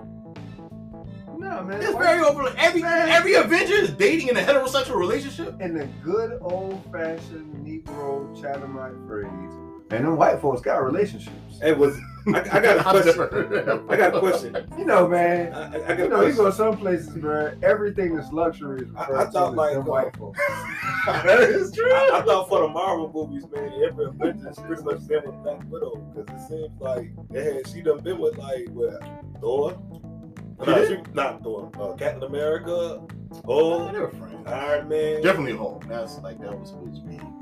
No, 1.38 1.62
man. 1.64 1.82
It's 1.82 1.92
very 1.98 2.24
overrated. 2.24 2.58
Every 2.60 2.82
Man. 2.82 3.10
every 3.10 3.34
Avenger 3.34 3.74
is 3.74 3.90
dating 3.92 4.30
in 4.30 4.38
a 4.38 4.42
heterosexual 4.42 4.96
relationship. 4.96 5.60
in 5.60 5.74
the 5.74 5.86
good 6.02 6.38
old 6.42 6.82
fashioned 6.92 7.54
Negro 7.66 8.34
Chathamite 8.42 9.06
phrase, 9.06 9.28
and 9.92 10.06
them 10.06 10.16
white 10.16 10.40
folks 10.40 10.62
got 10.62 10.78
relationships. 10.78 11.60
It 11.62 11.78
was. 11.78 12.00
I, 12.28 12.40
I 12.40 12.44
got 12.62 12.78
a 12.78 12.88
I've 12.88 13.06
never 13.06 13.28
heard 13.28 13.48
question. 13.66 13.90
I 13.90 13.98
got 13.98 14.16
a 14.16 14.20
question. 14.20 14.68
You 14.78 14.86
know, 14.86 15.08
man. 15.08 15.54
I, 15.54 15.62
I- 15.62 15.66
I 15.66 15.70
got 15.88 15.98
You 16.00 16.06
a 16.06 16.10
know, 16.10 16.16
you 16.22 16.34
question. 16.34 16.36
go 16.46 16.52
some 16.52 16.78
places, 16.78 17.10
bro. 17.18 17.52
Everything 17.64 18.16
that's 18.16 18.32
luxury 18.32 18.82
is 18.84 18.88
I- 18.96 19.24
I 19.24 19.26
thought, 19.26 19.56
like, 19.56 19.74
them 19.74 19.84
uh, 19.84 19.86
white 19.92 20.16
folks. 20.16 20.40
that 21.06 21.40
is 21.50 21.72
true. 21.74 21.92
I, 21.92 22.20
I 22.20 22.22
thought 22.24 22.48
for 22.50 22.62
the 22.62 22.68
Marvel 22.70 23.12
movies, 23.14 23.46
man, 23.54 23.72
every 23.86 24.06
Avengers 24.06 24.58
pretty 24.60 24.84
much 24.84 25.06
been 25.08 25.22
with 25.26 25.44
Black 25.44 25.62
Widow 25.70 25.96
because 26.16 26.30
it 26.44 26.48
seems 26.48 26.80
like 26.80 27.12
they 27.30 27.56
had 27.56 27.68
she 27.68 27.82
done 27.82 28.00
been 28.00 28.20
with 28.20 28.38
like 28.38 28.68
what 28.70 29.02
Thor, 29.42 29.78
She 30.64 30.66
no, 30.72 30.76
did? 30.76 31.06
she, 31.06 31.12
not 31.14 31.44
Thor, 31.44 31.70
uh, 31.80 31.94
Captain 31.96 32.24
America, 32.24 33.02
Oh, 33.46 33.80
Hulk, 33.80 33.92
they 33.94 34.00
were 34.00 34.12
friends. 34.12 34.46
Iron 34.48 34.88
Man. 34.88 35.22
Definitely 35.24 35.58
Hulk. 35.58 35.88
That's 35.88 36.20
like 36.20 36.40
that 36.40 36.58
was 36.58 36.70
supposed 36.70 37.02
to 37.02 37.08
be 37.10 37.16
her 37.18 37.24
boo. 37.24 37.33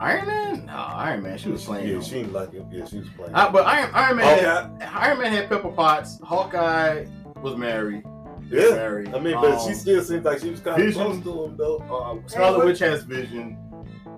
Iron 0.00 0.26
Man? 0.26 0.66
No, 0.66 0.72
Iron 0.72 1.22
Man. 1.22 1.36
She 1.38 1.50
was 1.50 1.64
playing. 1.64 1.88
Yeah, 1.88 1.94
him. 1.96 2.02
she 2.02 2.10
didn't 2.16 2.32
like 2.32 2.54
it. 2.54 2.64
Yeah, 2.70 2.84
she 2.86 2.98
was 3.00 3.08
playing. 3.10 3.34
Uh, 3.34 3.50
but 3.50 3.66
Iron 3.66 3.90
Iron 3.94 4.16
Man. 4.16 4.38
Hawkeye. 4.44 4.84
Had, 4.84 4.94
Iron 4.94 5.18
Man 5.18 5.32
had 5.32 5.48
Pepper 5.48 5.68
Potts. 5.70 6.18
Hawkeye 6.22 7.06
was 7.42 7.56
married. 7.56 8.02
Yeah. 8.48 8.70
Married. 8.70 9.14
I 9.14 9.20
mean, 9.20 9.34
but 9.34 9.52
Um, 9.52 9.68
she 9.68 9.74
still 9.74 10.02
seems 10.02 10.24
like 10.24 10.40
she 10.40 10.50
was 10.50 10.60
kind 10.60 10.80
of 10.80 10.86
Vision. 10.86 11.02
close 11.04 11.22
to 11.22 11.44
him 11.44 11.56
though. 11.56 11.78
Uh, 11.78 12.28
Scarlet 12.28 12.58
what- 12.58 12.66
Witch 12.66 12.78
has 12.80 13.04
Vision. 13.04 13.56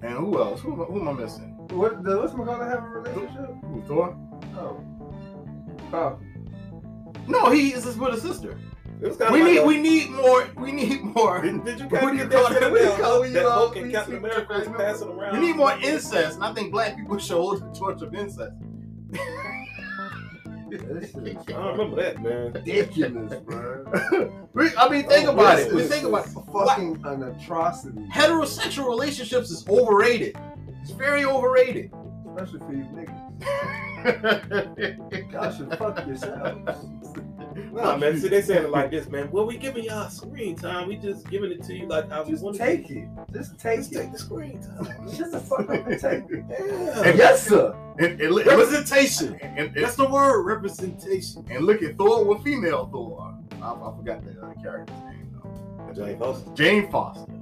And 0.02 0.12
who 0.14 0.40
else? 0.40 0.60
Who, 0.60 0.72
who 0.74 1.00
am 1.00 1.08
I 1.08 1.12
missing? 1.12 1.50
What 1.70 2.02
does 2.02 2.18
what's 2.18 2.32
McCullough 2.34 2.68
have 2.68 2.82
a 2.84 2.88
relationship? 2.88 3.50
Who, 3.64 3.82
Thor? 3.86 4.16
Oh, 4.56 4.80
oh, 5.92 6.18
No, 7.28 7.50
he 7.50 7.72
is 7.72 7.84
with 7.96 8.14
his 8.14 8.22
sister. 8.22 8.58
It 9.02 9.09
was 9.09 9.16
kinda 9.16 9.32
We 9.32 9.40
like 9.42 9.50
need 9.50 9.59
a- 9.59 9.66
we 9.66 9.76
need 9.78 10.11
more 10.11 10.47
we 10.56 10.71
need 10.73 11.02
more 11.02 11.40
Did, 11.42 11.64
did 11.64 11.80
you 11.80 11.87
What 11.87 12.00
kind 12.02 12.21
of 12.21 12.30
get 12.30 12.30
that 12.30 12.42
call 12.42 12.52
it? 12.52 12.59
feeling 12.59 12.73
What 12.73 12.78
do 12.78 12.85
you 12.85 12.90
that, 12.90 13.00
call 13.00 13.16
it 13.16 13.21
when 13.21 13.32
that 13.32 13.40
you, 13.42 13.49
uh, 13.49 13.52
Hulk 13.52 13.76
and 13.76 13.92
Captain 13.92 14.16
America 14.16 14.52
was 14.59 14.68
passing 14.68 15.09
around? 15.09 15.32
we 15.40 15.47
need 15.47 15.56
more 15.56 15.73
incest, 15.82 16.37
and 16.37 16.44
I 16.44 16.54
think 16.54 16.71
black 16.73 16.97
people 16.97 17.18
should 17.18 17.37
hold 17.37 17.61
the 17.62 17.78
torch 17.78 18.00
of 18.02 18.14
incest. 18.14 18.52
I 19.12 19.16
don't 21.49 21.78
remember 21.78 21.97
that, 22.02 22.23
man. 22.23 22.52
ridiculous, 22.52 23.35
bro. 23.40 23.85
We- 24.54 24.71
I 24.76 24.88
mean, 24.88 25.06
think 25.09 25.28
Oh, 25.28 25.32
about 25.32 25.59
it. 25.59 25.73
We 25.73 25.82
think 25.82 26.04
about 26.06 26.26
it. 26.26 26.30
fucking 26.52 27.00
an 27.04 27.23
atrocity, 27.25 28.06
Heterosexual 28.12 28.87
relationships 28.88 29.50
is 29.50 29.66
overrated. 29.68 30.37
It's 30.82 30.92
very 30.92 31.25
overrated. 31.25 31.90
especially 32.35 32.61
for 32.61 32.73
you 32.73 32.87
niggas. 32.94 33.18
Y'all 35.32 35.52
should 35.52 35.71
fuck 35.78 36.06
yourselves. 36.06 36.87
Nah, 37.73 37.97
man. 37.97 38.18
See, 38.18 38.28
they 38.28 38.42
saying 38.42 38.64
it 38.64 38.71
like 38.71 38.90
this, 38.90 39.09
man. 39.09 39.30
Well, 39.30 39.47
we 39.47 39.56
giving 39.56 39.85
y'all 39.85 40.09
screen 40.09 40.56
time. 40.56 40.88
We 40.88 40.97
just 40.97 41.28
giving 41.30 41.50
it 41.52 41.62
to 41.64 41.75
you 41.75 41.87
like 41.87 42.11
how 42.11 42.23
we 42.25 42.30
Just 42.32 42.42
want 42.44 42.56
take 42.56 42.90
it. 42.90 43.09
Just 43.32 43.59
take 43.59 43.78
Just 43.80 43.92
it. 43.92 43.97
take 43.99 44.12
the 44.12 44.18
screen 44.18 44.61
time. 44.62 45.09
just 45.16 45.32
the 45.32 45.40
fuck 45.40 45.61
up 45.61 45.87
and 45.87 46.00
take 46.00 46.25
it. 46.30 46.44
Yeah. 46.49 47.14
Yes, 47.14 47.47
sir. 47.47 47.75
And, 47.99 48.21
and, 48.21 48.23
and, 48.23 48.47
Representation. 48.47 49.35
and, 49.42 49.59
and, 49.59 49.75
That's 49.76 49.97
the 49.97 50.06
word, 50.09 50.42
representation. 50.42 51.44
and 51.50 51.64
look 51.64 51.82
at 51.82 51.97
Thor 51.97 52.25
with 52.25 52.42
female 52.42 52.88
Thor. 52.90 53.35
I, 53.62 53.73
I 53.73 53.97
forgot 53.97 54.25
the 54.25 54.40
other 54.42 54.54
character's 54.62 54.97
name 55.04 55.30
though. 55.35 55.92
Jane 55.94 56.18
Foster. 56.18 56.50
Jane 56.54 56.90
Foster. 56.90 57.32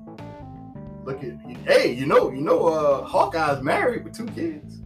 Look 1.04 1.22
at 1.24 1.32
hey, 1.66 1.92
you 1.92 2.06
know, 2.06 2.30
you 2.30 2.42
know, 2.42 2.66
uh, 2.68 3.04
Hawkeye's 3.04 3.62
married 3.62 4.04
with 4.04 4.14
two 4.16 4.26
kids. 4.26 4.82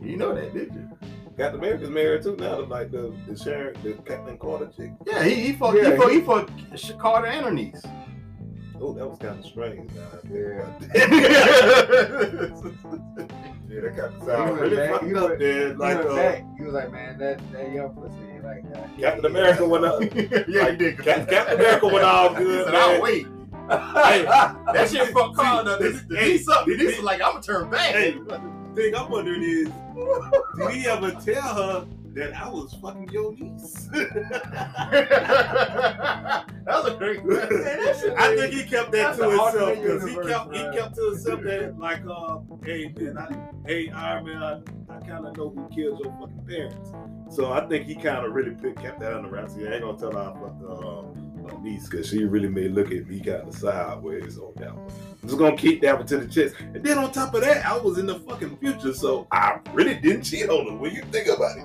You 0.00 0.16
know 0.16 0.34
that, 0.34 0.52
did 0.54 0.72
you? 0.74 0.88
Captain 1.36 1.58
America's 1.60 1.90
married 1.90 2.22
too 2.22 2.36
now. 2.36 2.60
Like 2.60 2.90
the 2.90 3.12
the 3.26 3.36
Sharon, 3.36 3.74
the 3.82 3.92
Captain 4.04 4.36
Carter 4.38 4.70
chick. 4.76 4.90
Yeah, 5.06 5.24
he 5.24 5.34
he 5.34 5.52
fucked 5.54 5.76
Yeah, 5.78 5.90
he 5.92 6.20
fucked 6.20 6.50
he- 6.50 6.64
he 6.64 6.76
fucked 6.76 6.98
Carter 6.98 7.26
and 7.28 7.44
her 7.46 7.52
niece. 7.52 7.82
Oh, 8.80 8.92
that 8.94 9.08
was 9.08 9.16
kind 9.18 9.38
of 9.38 9.44
strange. 9.46 9.90
Nah, 9.94 10.02
Yeah. 10.30 10.66
yeah, 13.68 13.80
that 13.80 13.96
kind 13.96 14.00
of 14.00 14.14
He 14.20 14.26
sound 14.26 14.50
went 14.50 14.60
really 14.60 14.76
back- 14.76 14.90
fucked 14.90 15.04
he 15.04 15.14
up 15.14 15.28
went- 15.28 15.38
there. 15.38 15.68
He 15.68 15.74
Like 15.74 15.96
went 15.98 16.08
uh, 16.10 16.14
back. 16.16 16.44
He 16.58 16.64
was 16.64 16.74
like, 16.74 16.92
man, 16.92 17.18
that, 17.18 17.52
that 17.52 17.72
young 17.72 17.90
pussy 17.94 18.40
like 18.42 18.72
that. 18.72 18.90
Captain 18.98 19.26
America 19.26 19.66
went 19.68 19.84
up. 19.84 20.00
yeah, 20.48 20.70
he 20.70 20.76
did. 20.76 20.98
Cap- 20.98 21.28
Captain 21.28 21.58
America 21.60 21.86
went 21.86 22.04
all 22.04 22.34
good. 22.34 22.66
said. 22.66 22.74
I'll 22.74 23.00
wait. 23.00 23.26
Hey, 23.70 24.24
That 24.24 24.88
shit 24.90 25.08
fucked 25.12 25.36
Carter. 25.36 25.76
The, 25.78 26.04
the 26.08 26.16
Hey, 26.18 26.28
niece 26.32 26.48
up. 26.48 26.66
The 26.66 26.76
hey, 26.76 26.84
niece 26.84 26.96
was 26.96 27.04
like, 27.04 27.22
I'm 27.22 27.32
gonna 27.32 27.42
turn 27.42 27.70
back. 27.70 27.94
Hey. 27.94 28.18
Thing 28.74 28.94
I'm 28.94 29.10
wondering 29.10 29.42
is, 29.42 29.68
did 30.56 30.70
he 30.70 30.86
ever 30.86 31.10
tell 31.12 31.54
her 31.54 31.86
that 32.14 32.34
I 32.34 32.48
was 32.48 32.72
fucking 32.74 33.08
your 33.10 33.32
niece? 33.34 33.84
that 33.92 34.12
was 36.66 36.86
a 36.86 36.94
great 36.96 37.22
question. 37.22 38.14
I 38.18 38.36
think 38.36 38.54
he 38.54 38.62
kept 38.64 38.92
that 38.92 39.16
That's 39.16 39.18
to 39.18 39.30
himself 39.30 39.82
because 39.82 40.08
he 40.08 40.14
kept 40.16 40.54
he 40.54 40.62
man. 40.62 40.72
kept 40.74 40.94
to 40.96 41.04
himself 41.10 41.40
that 41.42 41.78
like, 41.78 42.02
uh, 42.06 42.38
hey 42.64 42.92
man, 42.96 43.18
I, 43.18 43.34
hey 43.66 43.90
Iron 43.90 44.24
Man, 44.26 44.42
I, 44.42 44.60
I 44.94 45.00
kind 45.00 45.26
of 45.26 45.36
know 45.36 45.50
who 45.50 45.68
killed 45.74 46.00
your 46.04 46.12
fucking 46.20 46.44
parents. 46.46 46.90
So 47.34 47.52
I 47.52 47.66
think 47.66 47.86
he 47.86 47.94
kind 47.94 48.24
of 48.26 48.32
really 48.32 48.54
put, 48.54 48.76
kept 48.80 49.00
that 49.00 49.12
on 49.14 49.22
the 49.22 49.28
wrap. 49.30 49.48
See, 49.50 49.66
I 49.66 49.72
ain't 49.74 49.82
gonna 49.82 49.98
tell 49.98 50.12
her 50.12 50.18
I 50.18 50.32
fucked 50.34 50.62
um, 50.64 51.14
my 51.42 51.54
niece 51.62 51.88
because 51.88 52.08
she 52.08 52.24
really 52.24 52.48
may 52.48 52.68
look 52.68 52.90
at 52.92 53.06
me 53.06 53.20
kind 53.20 53.48
of 53.48 53.54
sideways 53.54 54.38
on 54.38 54.52
that 54.56 54.74
one. 54.74 54.90
I'm 55.22 55.28
just 55.28 55.38
gonna 55.38 55.56
keep 55.56 55.80
that 55.82 55.96
one 55.96 56.06
to 56.08 56.18
the 56.18 56.26
chest. 56.26 56.56
And 56.60 56.82
then 56.82 56.98
on 56.98 57.12
top 57.12 57.32
of 57.34 57.42
that, 57.42 57.64
I 57.64 57.76
was 57.78 57.98
in 57.98 58.06
the 58.06 58.18
fucking 58.20 58.56
future, 58.58 58.92
so 58.92 59.26
I 59.30 59.60
really 59.72 59.94
didn't 59.94 60.24
cheat 60.24 60.48
on 60.48 60.66
her 60.70 60.76
when 60.76 60.92
you 60.94 61.02
think 61.12 61.28
about 61.28 61.58
it. 61.58 61.64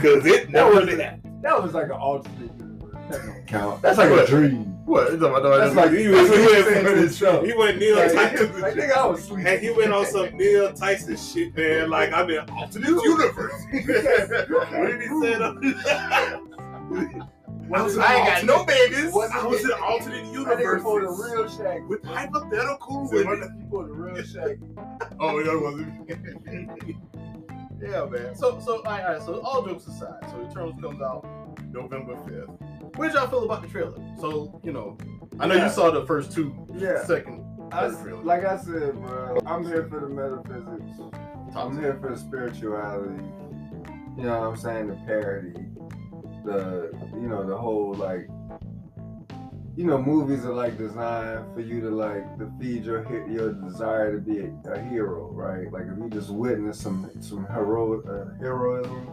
Cause 0.00 0.24
it 0.26 0.48
never 0.50 0.74
was- 0.76 0.86
did 0.86 0.98
that. 1.00 1.20
That 1.42 1.62
was 1.62 1.74
like 1.74 1.84
an 1.86 1.90
alternate 1.92 2.50
universe. 2.58 2.94
That 3.10 3.26
don't 3.26 3.46
count. 3.46 3.82
That's 3.82 3.98
like 3.98 4.10
a 4.10 4.26
dream. 4.26 4.70
What? 4.86 5.12
It's 5.12 5.22
about- 5.22 5.42
That's 5.42 5.74
like 5.74 5.90
He 5.92 6.08
was, 6.08 6.20
he 6.30 6.38
what 6.40 6.50
went, 6.52 6.64
saying 6.66 6.84
to 6.86 6.96
himself. 6.96 7.44
he 7.46 7.52
went 7.52 7.78
Neil 7.78 7.96
Like, 7.96 8.12
Tyson. 8.14 8.60
like, 8.62 8.74
nigga, 8.74 8.96
I 8.96 9.06
was 9.06 9.24
sleeping. 9.24 9.46
And 9.46 9.60
he 9.60 9.70
went 9.70 9.92
on 9.92 10.06
some 10.06 10.34
Neil 10.36 10.72
Tyson 10.72 11.16
shit, 11.18 11.54
man. 11.54 11.90
Like 11.90 12.12
I'm 12.14 12.30
in 12.30 12.38
alternate 12.50 12.88
universe. 12.88 13.52
what 13.70 14.88
did 14.88 15.02
he 15.02 15.08
say? 15.20 15.36
though? 17.68 17.74
I 17.76 17.82
was 17.82 17.98
I 17.98 18.14
ain't 18.14 18.26
got 18.26 18.44
no 18.44 18.64
babies. 18.64 19.12
I 19.32 19.46
was 19.46 19.64
in 19.64 19.72
alternate 19.72 20.24
That 20.24 20.58
nigga 20.58 20.82
pulled 20.82 21.02
a 21.02 21.06
universe 21.06 21.32
real 21.32 21.44
Shaq. 21.66 21.86
with 21.88 22.04
hypothetical 22.04 23.08
He 23.10 23.16
women. 23.24 23.66
pulled 23.70 23.88
a 23.88 23.92
real 23.92 24.16
Shaq. 24.22 24.58
Oh, 25.20 25.42
that 25.42 25.60
wasn't. 25.60 26.98
yeah, 27.80 28.04
man. 28.06 28.34
So, 28.34 28.58
so, 28.60 28.76
all 28.78 28.82
right, 28.84 29.04
all 29.04 29.12
right. 29.12 29.22
So, 29.22 29.40
all 29.40 29.64
jokes 29.64 29.86
aside, 29.86 30.18
so 30.30 30.40
Eternals 30.48 30.74
comes 30.80 31.00
out 31.00 31.24
November 31.72 32.16
fifth. 32.26 32.50
What 32.96 33.06
did 33.06 33.14
y'all 33.14 33.28
feel 33.28 33.44
about 33.44 33.62
the 33.62 33.68
trailer? 33.68 33.94
So, 34.20 34.60
you 34.64 34.72
know, 34.72 34.96
I 35.38 35.46
know 35.46 35.54
Yeah. 35.54 35.66
you 35.66 35.72
saw 35.72 35.90
the 35.90 36.04
first 36.06 36.32
two, 36.32 36.54
Yeah. 36.74 37.04
second, 37.04 37.44
I, 37.72 37.86
like 37.86 38.44
I 38.44 38.56
said, 38.58 39.00
bro, 39.00 39.38
I'm 39.46 39.64
here 39.64 39.86
for 39.88 40.00
the 40.00 40.08
metaphysics. 40.08 41.00
I'm 41.56 41.78
here 41.80 41.96
for 42.00 42.10
the 42.10 42.16
spirituality. 42.18 43.22
You 44.16 44.24
know 44.24 44.40
what 44.40 44.48
I'm 44.50 44.56
saying? 44.56 44.88
The 44.88 44.94
parody. 45.06 45.54
The 46.44 46.90
you 47.14 47.28
know, 47.28 47.46
the 47.46 47.56
whole 47.56 47.94
like 47.94 48.28
you 49.76 49.84
know, 49.84 50.00
movies 50.00 50.44
are 50.44 50.52
like 50.52 50.78
designed 50.78 51.52
for 51.52 51.60
you 51.60 51.80
to 51.80 51.90
like 51.90 52.38
to 52.38 52.50
feed 52.60 52.84
your 52.84 53.28
your 53.28 53.52
desire 53.52 54.12
to 54.12 54.20
be 54.20 54.40
a, 54.40 54.70
a 54.70 54.80
hero, 54.80 55.30
right? 55.32 55.70
Like 55.72 55.84
if 55.84 55.98
you 55.98 56.08
just 56.10 56.30
witness 56.30 56.78
some 56.78 57.10
some 57.20 57.46
hero 57.46 58.00
uh, 58.02 58.38
heroism, 58.40 59.10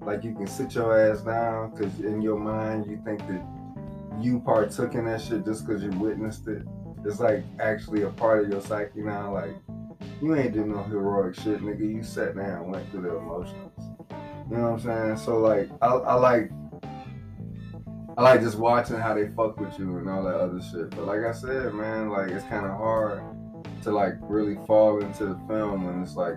like 0.00 0.24
you 0.24 0.34
can 0.34 0.46
sit 0.46 0.74
your 0.74 0.98
ass 0.98 1.20
down 1.20 1.74
because 1.74 2.00
in 2.00 2.22
your 2.22 2.38
mind 2.38 2.86
you 2.86 3.00
think 3.04 3.20
that 3.28 3.44
you 4.20 4.40
partook 4.40 4.94
in 4.94 5.04
that 5.06 5.20
shit 5.20 5.44
just 5.44 5.66
because 5.66 5.82
you 5.82 5.90
witnessed 5.90 6.48
it. 6.48 6.62
It's 7.04 7.20
like 7.20 7.44
actually 7.60 8.02
a 8.02 8.10
part 8.10 8.44
of 8.44 8.50
your 8.50 8.62
psyche 8.62 9.00
now. 9.00 9.34
Like 9.34 9.54
you 10.22 10.34
ain't 10.34 10.52
do 10.52 10.64
no 10.64 10.82
heroic 10.82 11.34
shit, 11.34 11.60
nigga. 11.60 11.80
You 11.80 12.02
sat 12.02 12.36
down, 12.36 12.62
and 12.62 12.72
went 12.72 12.90
through 12.90 13.02
the 13.02 13.16
emotions. 13.16 13.72
You 14.50 14.56
know 14.56 14.72
what 14.72 14.72
I'm 14.72 14.80
saying? 14.80 15.16
So 15.18 15.38
like, 15.38 15.70
I, 15.80 15.88
I 15.88 16.14
like, 16.14 16.50
I 18.20 18.22
like 18.34 18.42
just 18.42 18.58
watching 18.58 18.96
how 18.96 19.14
they 19.14 19.28
fuck 19.28 19.58
with 19.58 19.78
you 19.78 19.96
and 19.96 20.06
all 20.06 20.22
that 20.24 20.34
other 20.34 20.60
shit. 20.60 20.90
But 20.90 21.06
like 21.06 21.20
I 21.20 21.32
said, 21.32 21.72
man, 21.72 22.10
like 22.10 22.28
it's 22.28 22.44
kind 22.48 22.66
of 22.66 22.72
hard 22.72 23.22
to 23.82 23.90
like 23.90 24.16
really 24.20 24.58
fall 24.66 25.00
into 25.02 25.24
the 25.24 25.40
film 25.48 25.86
when 25.86 26.02
it's 26.02 26.16
like, 26.16 26.36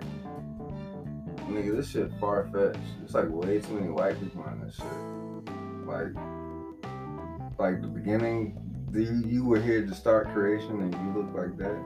nigga, 1.46 1.76
this 1.76 1.90
shit 1.90 2.10
far 2.18 2.48
fetched. 2.50 2.78
It's 3.02 3.12
like 3.12 3.28
way 3.28 3.60
too 3.60 3.74
many 3.74 3.90
white 3.90 4.18
people 4.18 4.46
in 4.46 4.62
this 4.64 4.76
shit. 4.76 4.86
Like, 5.86 6.14
like 7.58 7.82
the 7.82 7.88
beginning, 7.88 8.58
the, 8.88 9.02
you 9.28 9.44
were 9.44 9.60
here 9.60 9.84
to 9.84 9.94
start 9.94 10.32
creation 10.32 10.80
and 10.80 10.94
you 10.94 11.22
look 11.22 11.36
like 11.36 11.58
that. 11.58 11.78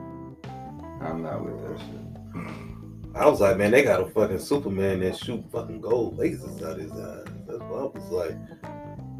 I'm 1.01 1.21
not 1.21 1.43
with 1.43 1.61
that 1.67 1.77
shit. 1.77 3.15
I 3.15 3.27
was 3.27 3.41
like, 3.41 3.57
man, 3.57 3.71
they 3.71 3.83
got 3.83 3.99
a 3.99 4.05
fucking 4.05 4.39
Superman 4.39 5.01
that 5.01 5.17
shoot 5.17 5.43
fucking 5.51 5.81
gold 5.81 6.17
lasers 6.17 6.63
out 6.63 6.79
his 6.79 6.89
eyes. 6.93 7.25
That's 7.45 7.59
what 7.63 7.81
I 7.81 7.99
was 7.99 8.09
like. 8.11 8.37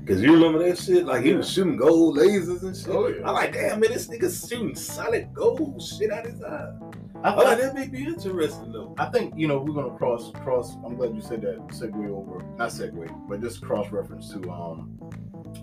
Cause 0.09 0.21
you 0.21 0.33
remember 0.33 0.67
that 0.67 0.79
shit? 0.79 1.05
Like 1.05 1.23
he 1.23 1.35
was 1.35 1.47
shooting 1.47 1.77
gold 1.77 2.17
lasers 2.17 2.63
and 2.63 2.75
shit. 2.75 2.89
Oh, 2.89 3.05
yeah. 3.05 3.27
I'm 3.27 3.35
like, 3.35 3.53
damn 3.53 3.79
man, 3.79 3.91
this 3.91 4.07
nigga's 4.07 4.49
shooting 4.49 4.73
solid 4.73 5.31
gold 5.35 5.79
shit 5.79 6.11
out 6.11 6.25
of 6.25 6.31
his 6.31 6.41
eye. 6.41 6.71
I, 7.23 7.33
like, 7.35 7.45
I, 7.45 7.55
that 7.55 7.75
may 7.75 7.87
be 7.87 8.05
interesting 8.05 8.71
though. 8.71 8.95
I 8.97 9.05
think 9.11 9.35
you 9.37 9.47
know 9.47 9.59
we're 9.59 9.75
gonna 9.75 9.95
cross 9.95 10.31
cross. 10.43 10.77
I'm 10.83 10.95
glad 10.95 11.13
you 11.13 11.21
said 11.21 11.43
that. 11.43 11.59
Segue 11.67 12.09
over, 12.09 12.43
not 12.57 12.69
segue, 12.69 13.29
but 13.29 13.39
just 13.39 13.61
cross 13.61 13.91
reference 13.91 14.31
to 14.33 14.49
um, 14.49 14.97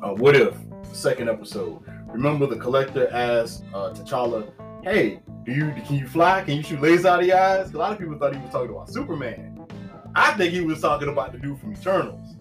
uh, 0.00 0.14
what 0.14 0.36
if 0.36 0.54
second 0.92 1.28
episode. 1.28 1.82
Remember 2.06 2.46
the 2.46 2.56
collector 2.56 3.08
asked 3.12 3.64
uh, 3.74 3.92
T'Challa, 3.94 4.48
"Hey, 4.84 5.22
do 5.44 5.50
you 5.50 5.72
can 5.84 5.96
you 5.96 6.06
fly? 6.06 6.42
Can 6.42 6.58
you 6.58 6.62
shoot 6.62 6.80
lasers 6.80 7.04
out 7.04 7.18
of 7.18 7.26
your 7.26 7.36
eyes?" 7.36 7.74
a 7.74 7.78
lot 7.78 7.90
of 7.90 7.98
people 7.98 8.16
thought 8.16 8.32
he 8.32 8.40
was 8.40 8.52
talking 8.52 8.70
about 8.70 8.90
Superman. 8.90 9.66
I 10.14 10.34
think 10.34 10.52
he 10.52 10.60
was 10.60 10.80
talking 10.80 11.08
about 11.08 11.32
the 11.32 11.38
dude 11.38 11.58
from 11.58 11.72
Eternals. 11.72 12.35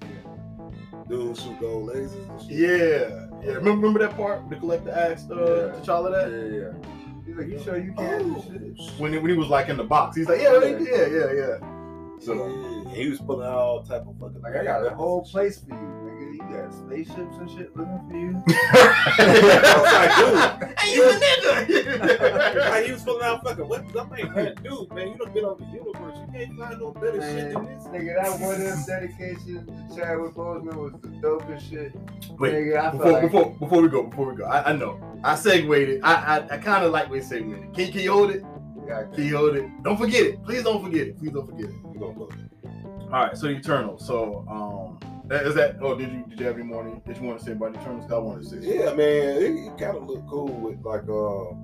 Dude 1.07 1.37
shoot 1.37 1.59
gold 1.59 1.89
lasers 1.89 2.29
and 2.29 2.41
shit. 2.41 2.51
Yeah, 2.51 3.27
yeah. 3.43 3.53
Remember, 3.57 3.71
remember 3.87 3.99
that 3.99 4.15
part? 4.17 4.49
The 4.49 4.55
collector 4.55 4.89
asked 4.91 5.29
uh, 5.31 5.35
Yeah. 5.35 5.73
T'Challa 5.81 6.11
that 6.11 6.31
Yeah, 6.31 6.59
yeah. 6.59 6.73
He's 7.25 7.35
like, 7.35 7.47
you 7.47 7.59
sure 7.63 7.77
you 7.77 7.93
can 7.93 8.35
Oh, 8.37 8.41
shit? 8.41 8.99
when 8.99 9.13
he, 9.13 9.19
when 9.19 9.31
he 9.31 9.37
was 9.37 9.47
like 9.49 9.69
in 9.69 9.77
the 9.77 9.83
box. 9.83 10.15
He's 10.15 10.27
like, 10.27 10.41
"Yeah, 10.41 10.59
yeah, 10.63 10.77
yeah, 10.79 11.07
yeah." 11.07 11.33
yeah. 11.33 11.57
So 12.19 12.33
Yeah, 12.87 12.93
he 12.93 13.09
was 13.09 13.19
pulling 13.19 13.45
out 13.47 13.53
all 13.57 13.83
type 13.83 14.05
of 14.07 14.17
fucking 14.19 14.41
Like, 14.41 14.55
I 14.55 14.63
got 14.63 14.85
a 14.85 14.89
whole 14.95 15.23
place 15.23 15.59
for 15.59 15.69
you, 15.69 15.75
nigga. 15.75 16.04
You 16.49 16.57
got 16.57 16.73
spaceships 16.73 17.37
and 17.37 17.49
shit 17.49 17.75
looking 17.75 18.01
for 18.09 18.17
you. 18.17 18.43
I 18.47 19.73
was 19.77 20.61
like, 20.61 20.79
hey, 20.79 20.95
you 20.95 21.09
a 21.09 21.13
nigga. 21.13 22.65
Like 22.75 22.85
he 22.85 22.91
was 22.91 23.03
pulling 23.03 23.23
out 23.23 23.43
fucking 23.43 23.67
weapons. 23.67 23.95
I'm 23.95 24.09
like, 24.09 24.35
man, 24.35 24.55
dude, 24.63 24.93
man, 24.93 25.07
you 25.09 25.17
done 25.17 25.33
been 25.33 25.45
on 25.45 25.57
the 25.59 25.65
universe. 25.65 26.17
You 26.19 26.33
can't 26.33 26.59
find 26.59 26.79
no 26.79 26.91
better 26.91 27.21
shit 27.21 27.53
than 27.53 27.65
this. 27.65 27.83
Nigga, 27.85 28.21
that 28.21 28.39
one 28.39 28.55
of 28.55 28.61
them 28.61 28.83
dedication 28.85 29.65
to 29.65 29.95
Chadwick 29.95 30.33
Boseman 30.33 30.75
was 30.75 30.93
the 31.01 31.07
dopest 31.07 31.69
shit. 31.69 31.93
Wait, 32.39 32.53
nigga, 32.53 32.77
I 32.77 32.91
before, 32.91 33.11
like 33.11 33.21
before 33.21 33.55
before 33.59 33.81
we 33.81 33.87
go, 33.87 34.03
before 34.03 34.31
we 34.31 34.35
go, 34.35 34.45
I, 34.45 34.71
I 34.71 34.75
know 34.75 34.99
I 35.23 35.35
segued 35.35 35.71
it. 35.71 36.01
I 36.03 36.13
I, 36.13 36.55
I 36.55 36.57
kind 36.57 36.83
of 36.83 36.91
like 36.91 37.09
we 37.09 37.21
segued 37.21 37.53
it. 37.53 37.73
Can, 37.73 37.91
can 37.91 38.01
you 38.01 38.11
hold 38.11 38.31
it? 38.31 38.43
Yeah, 38.87 39.03
Can 39.13 39.25
you 39.25 39.37
hold 39.37 39.55
it? 39.55 39.83
Don't 39.83 39.97
forget 39.97 40.23
it. 40.23 40.43
Please 40.43 40.63
don't 40.63 40.83
forget 40.83 41.07
it. 41.07 41.17
Please 41.17 41.31
don't 41.31 41.47
forget 41.47 41.69
it. 41.69 41.75
You 41.93 41.99
gonna 41.99 42.13
go. 42.13 42.29
All 43.05 43.09
right, 43.09 43.37
so 43.37 43.47
Eternal. 43.47 43.97
So 43.97 44.45
um, 44.49 45.14
Is 45.31 45.55
that? 45.55 45.77
Oh, 45.81 45.95
did 45.97 46.11
you 46.11 46.23
did 46.29 46.39
you 46.39 46.45
have 46.45 46.55
any 46.55 46.63
more 46.65 46.83
that 47.05 47.17
you 47.17 47.23
want 47.23 47.39
to 47.39 47.45
say 47.45 47.53
about 47.53 47.73
the? 47.73 47.79
'Cause 47.79 48.11
I 48.11 48.17
wanted 48.17 48.43
to 48.43 48.61
say. 48.61 48.75
Yeah, 48.77 48.93
man, 48.93 49.37
it, 49.37 49.67
it 49.67 49.77
kind 49.77 49.97
of 49.97 50.07
looked 50.07 50.27
cool 50.29 50.47
with 50.47 50.79
like 50.85 51.01
uh, 51.03 51.55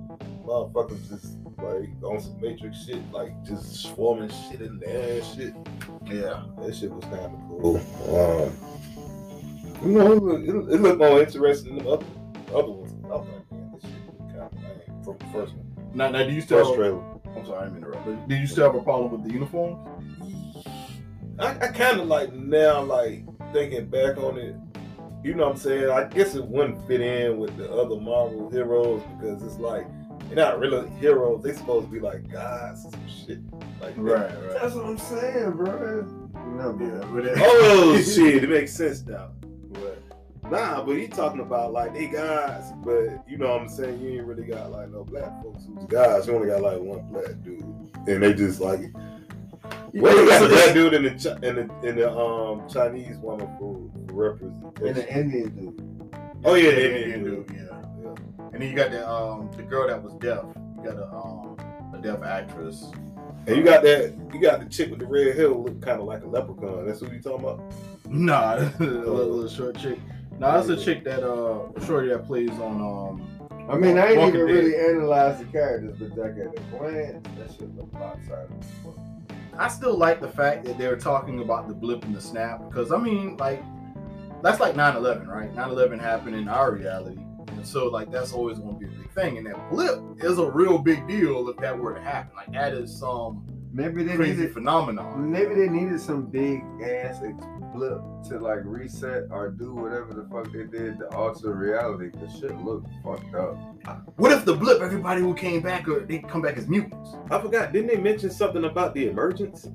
motherfuckers 0.44 1.08
just 1.08 1.36
like 1.58 1.88
on 2.02 2.20
some 2.20 2.40
Matrix 2.40 2.84
shit, 2.84 2.98
like 3.12 3.40
just 3.44 3.76
swarming 3.84 4.30
shit 4.50 4.62
in 4.62 4.80
there 4.80 5.18
and 5.20 5.24
shit. 5.24 5.54
Yeah. 6.06 6.42
That 6.60 6.74
shit 6.74 6.90
was 6.90 7.04
kind 7.04 7.26
of 7.26 7.40
cool. 7.48 7.76
Um, 8.08 8.52
you 9.84 9.92
know, 9.98 10.12
it, 10.12 10.22
looked- 10.22 10.72
it, 10.72 10.80
looked 10.80 10.98
more 10.98 11.20
interesting 11.22 11.76
than 11.76 11.84
the 11.84 11.90
other, 11.92 12.06
other 12.54 12.70
ones. 12.72 12.92
I 13.04 13.08
was 13.08 13.26
like, 13.28 13.52
man, 13.52 13.72
this 13.74 13.82
shit 13.82 14.18
kind 14.18 14.40
of 14.40 14.52
lame 14.54 15.04
from 15.04 15.18
the 15.18 15.24
first 15.32 15.54
one. 15.54 15.72
Now, 15.94 16.10
now, 16.10 16.24
do 16.24 16.32
you 16.32 16.40
still? 16.40 16.64
First 16.64 16.74
trailer. 16.74 17.02
I'm 17.36 17.46
sorry, 17.46 17.66
I'm 17.68 17.76
interrupting. 17.76 18.26
Did 18.28 18.40
you 18.40 18.46
still 18.48 18.64
have 18.64 18.74
a 18.74 18.82
problem 18.82 19.12
with 19.12 19.24
the 19.24 19.32
uniforms? 19.32 19.88
I, 21.38 21.48
I 21.60 21.68
kind 21.68 21.98
of 22.00 22.08
like 22.08 22.32
now, 22.34 22.82
like 22.82 23.24
thinking 23.52 23.86
back 23.86 24.16
on 24.18 24.38
it. 24.38 24.54
You 25.22 25.34
know 25.34 25.44
what 25.44 25.52
I'm 25.52 25.58
saying? 25.58 25.88
I 25.90 26.04
guess 26.04 26.34
it 26.34 26.44
wouldn't 26.44 26.84
fit 26.86 27.00
in 27.00 27.38
with 27.38 27.56
the 27.56 27.70
other 27.70 28.00
Marvel 28.00 28.50
heroes 28.50 29.02
because 29.18 29.42
it's 29.42 29.58
like 29.58 29.86
they're 30.26 30.36
not 30.36 30.58
really 30.58 30.88
heroes. 30.98 31.42
They 31.42 31.52
supposed 31.52 31.86
to 31.86 31.92
be 31.92 32.00
like 32.00 32.30
gods 32.30 32.84
and 32.84 32.92
some 32.92 33.08
shit 33.08 33.38
like 33.80 33.94
that. 33.94 34.02
right. 34.02 34.60
That's 34.60 34.74
what 34.74 34.86
I'm 34.86 34.98
saying, 34.98 35.52
bro. 35.52 36.02
No, 36.46 36.76
Yeah, 36.80 37.06
bro. 37.06 37.34
Oh 37.36 38.02
shit, 38.02 38.44
it 38.44 38.50
makes 38.50 38.72
sense 38.72 39.06
now. 39.06 39.30
But 39.70 40.02
nah, 40.50 40.82
but 40.84 40.96
he 40.96 41.06
talking 41.06 41.40
about 41.40 41.72
like 41.72 41.94
they 41.94 42.08
guys, 42.08 42.72
but 42.84 43.22
you 43.28 43.38
know 43.38 43.50
what 43.50 43.60
I'm 43.60 43.68
saying? 43.68 44.00
You 44.00 44.18
ain't 44.18 44.26
really 44.26 44.44
got 44.44 44.72
like 44.72 44.90
no 44.90 45.04
black 45.04 45.42
folks 45.42 45.66
who's 45.66 45.84
guys. 45.84 46.26
You 46.26 46.34
only 46.34 46.48
got 46.48 46.62
like 46.62 46.80
one 46.80 47.06
black 47.12 47.42
dude, 47.44 47.62
and 48.08 48.22
they 48.22 48.34
just 48.34 48.60
like. 48.60 48.80
Well, 49.94 50.16
you 50.16 50.28
got 50.28 50.48
black 50.48 50.74
dude 50.74 50.94
in 50.94 51.02
the 51.04 51.38
in 51.42 51.56
the 51.56 51.88
in 51.88 51.96
the 51.96 52.10
um 52.10 52.68
Chinese 52.68 53.18
woman 53.18 53.46
for, 53.58 53.90
for 54.08 54.86
And 54.86 54.96
the 54.96 55.14
Indian 55.14 55.50
dude. 55.50 56.14
Oh 56.44 56.54
yeah, 56.54 56.70
the 56.70 56.80
yeah, 56.80 56.86
Indian 56.86 57.10
yeah, 57.10 57.30
dude, 57.30 57.50
yeah. 57.50 57.56
yeah. 58.02 58.48
And 58.52 58.62
then 58.62 58.68
you 58.70 58.74
got 58.74 58.90
the 58.90 59.08
um 59.08 59.50
the 59.56 59.62
girl 59.62 59.86
that 59.88 60.02
was 60.02 60.14
deaf. 60.14 60.44
You 60.78 60.84
got 60.84 60.96
a 60.98 61.06
um 61.12 61.56
a 61.94 61.98
deaf 61.98 62.22
actress. 62.22 62.90
And 63.46 63.56
you 63.56 63.64
got 63.64 63.82
that, 63.82 64.14
you 64.32 64.40
got 64.40 64.60
the 64.60 64.66
chick 64.66 64.90
with 64.90 65.00
the 65.00 65.06
red 65.06 65.34
hair 65.36 65.48
who 65.48 65.64
look 65.64 65.82
kind 65.82 66.00
of 66.00 66.06
like 66.06 66.22
a 66.22 66.26
leprechaun. 66.26 66.86
That's 66.86 67.00
what 67.00 67.12
you 67.12 67.20
talking 67.20 67.44
about? 67.44 67.60
Nah, 68.08 68.54
a 68.58 68.72
little, 68.78 69.14
little 69.14 69.48
short 69.48 69.76
chick. 69.78 69.98
Nah, 70.38 70.56
that's 70.60 70.68
a 70.68 70.82
chick 70.82 71.04
that 71.04 71.28
uh 71.28 71.68
shorty 71.86 72.08
that 72.08 72.24
plays 72.26 72.50
on 72.50 72.80
um 72.80 73.28
I 73.70 73.76
mean, 73.76 73.96
I 73.96 74.12
ain't 74.12 74.18
even 74.18 74.32
Dead. 74.32 74.40
really 74.42 74.76
analyzed 74.76 75.40
the 75.40 75.44
characters, 75.46 75.96
but 75.98 76.16
like 76.18 76.32
at 76.32 76.56
a 76.56 76.76
glance, 76.76 77.26
that 77.38 77.50
shit 77.56 77.76
look 77.76 77.92
lopsided. 77.92 78.50
I 79.58 79.68
still 79.68 79.96
like 79.96 80.20
the 80.20 80.28
fact 80.28 80.64
that 80.64 80.78
they're 80.78 80.96
talking 80.96 81.40
about 81.40 81.68
the 81.68 81.74
blip 81.74 82.04
and 82.04 82.14
the 82.14 82.20
snap 82.20 82.62
because 82.68 82.90
I 82.92 82.98
mean, 82.98 83.36
like, 83.36 83.62
that's 84.42 84.60
like 84.60 84.74
9/11, 84.74 85.28
right? 85.28 85.54
9/11 85.54 86.00
happened 86.00 86.36
in 86.36 86.48
our 86.48 86.72
reality, 86.72 87.20
and 87.48 87.66
so 87.66 87.88
like 87.88 88.10
that's 88.10 88.32
always 88.32 88.58
going 88.58 88.74
to 88.74 88.80
be 88.80 88.86
a 88.86 88.98
big 88.98 89.12
thing. 89.12 89.38
And 89.38 89.46
that 89.46 89.70
blip 89.70 90.00
is 90.22 90.38
a 90.38 90.50
real 90.50 90.78
big 90.78 91.06
deal 91.06 91.48
if 91.48 91.56
that 91.58 91.78
were 91.78 91.94
to 91.94 92.00
happen. 92.00 92.34
Like 92.34 92.52
that 92.52 92.72
is 92.72 92.96
some 92.98 93.44
Maybe 93.74 94.02
they 94.04 94.16
crazy 94.16 94.40
needed, 94.40 94.52
phenomenon. 94.52 95.30
maybe 95.32 95.54
they 95.54 95.68
needed 95.68 95.98
some 95.98 96.26
big 96.26 96.62
ass 96.84 97.20
blip 97.74 98.00
to 98.28 98.38
like 98.38 98.60
reset 98.64 99.24
or 99.30 99.48
do 99.50 99.74
whatever 99.74 100.12
the 100.12 100.28
fuck 100.30 100.52
they 100.52 100.64
did 100.64 100.98
to 100.98 101.08
alter 101.08 101.54
reality. 101.54 102.10
Cause 102.10 102.38
shit 102.38 102.54
looked 102.60 102.86
fucked 103.02 103.34
up. 103.34 103.56
What 104.18 104.30
if 104.32 104.44
the 104.44 104.54
blip, 104.54 104.82
everybody 104.82 105.22
who 105.22 105.32
came 105.34 105.62
back, 105.62 105.88
or 105.88 106.00
they 106.00 106.18
come 106.18 106.42
back 106.42 106.58
as 106.58 106.68
mutants? 106.68 107.10
I 107.30 107.40
forgot. 107.40 107.72
Didn't 107.72 107.88
they 107.88 107.96
mention 107.96 108.30
something 108.30 108.64
about 108.64 108.92
the 108.94 109.08
emergence? 109.08 109.68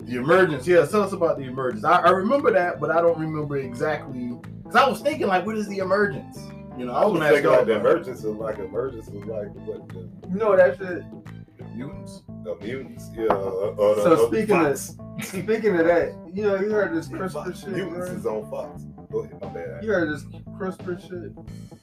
The 0.00 0.16
emergence, 0.16 0.66
yeah. 0.66 0.84
Tell 0.84 1.02
us 1.02 1.12
about 1.12 1.38
the 1.38 1.44
emergence. 1.44 1.84
I, 1.84 1.98
I 2.00 2.10
remember 2.10 2.50
that, 2.52 2.78
but 2.78 2.90
I 2.90 3.00
don't 3.00 3.18
remember 3.18 3.56
exactly 3.56 4.32
because 4.62 4.76
I 4.76 4.86
was 4.88 5.00
thinking 5.00 5.28
like, 5.28 5.46
what 5.46 5.56
is 5.56 5.66
the 5.68 5.78
emergence? 5.78 6.38
You 6.78 6.86
know, 6.86 6.92
I 6.92 7.02
I 7.02 7.04
was 7.04 7.12
was 7.12 7.20
gonna 7.20 7.24
ask 7.24 7.34
thinking 7.34 7.50
y'all 7.50 7.58
like 7.58 7.66
the 7.66 7.76
emergence 7.76 8.24
of 8.24 8.36
like 8.36 8.58
emergence 8.58 9.08
of 9.08 9.14
like 9.26 9.48
what 9.66 9.88
the, 9.88 10.08
You 10.30 10.36
know 10.36 10.56
that 10.56 10.78
shit. 10.78 10.86
the 10.86 11.19
mutants. 11.74 12.22
the 12.44 12.54
mutants, 12.60 13.10
yeah. 13.14 13.24
Or, 13.24 13.74
or 13.76 13.94
the, 13.96 14.02
So 14.02 14.12
or 14.12 14.16
the 14.16 14.26
speaking 14.28 14.56
of- 14.64 15.24
Speaking 15.24 15.76
of 15.78 15.86
that, 15.86 16.14
you 16.32 16.44
know, 16.44 16.54
you 16.56 16.70
heard 16.70 16.94
this 16.94 17.08
CRISPR 17.08 17.32
Fox. 17.32 17.60
shit. 17.60 17.68
Mutants 17.70 18.08
right? 18.08 18.16
is 18.18 18.24
on 18.26 18.50
Fox. 18.50 18.84
Go 19.12 19.18
ahead, 19.20 19.38
my 19.42 19.48
bad. 19.48 19.84
You 19.84 19.90
heard 19.92 20.10
this 20.10 20.22
CRISPR 20.58 21.00
shit? 21.00 21.32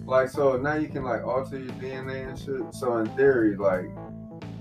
Like, 0.07 0.29
so 0.29 0.57
now 0.57 0.73
you 0.75 0.87
can 0.87 1.03
like 1.03 1.23
alter 1.25 1.59
your 1.59 1.71
DNA 1.73 2.27
and 2.29 2.37
shit. 2.39 2.73
So 2.73 2.97
in 2.97 3.05
theory, 3.15 3.55
like, 3.55 3.85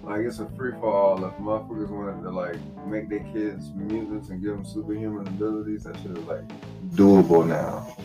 like 0.03 0.21
it's 0.21 0.41
a 0.41 0.49
free 0.57 0.73
for 0.73 0.93
all. 0.93 1.25
If 1.25 1.33
motherfuckers 1.35 1.89
wanted 1.91 2.23
to 2.23 2.31
like 2.31 2.57
make 2.87 3.09
their 3.09 3.21
kids 3.33 3.71
mutants 3.75 4.29
and 4.29 4.43
give 4.43 4.53
them 4.53 4.65
superhuman 4.67 5.27
abilities, 5.27 5.85
that 5.85 5.97
shit 5.97 6.11
is 6.17 6.25
like 6.25 6.47
doable 6.91 7.47
now. 7.47 7.97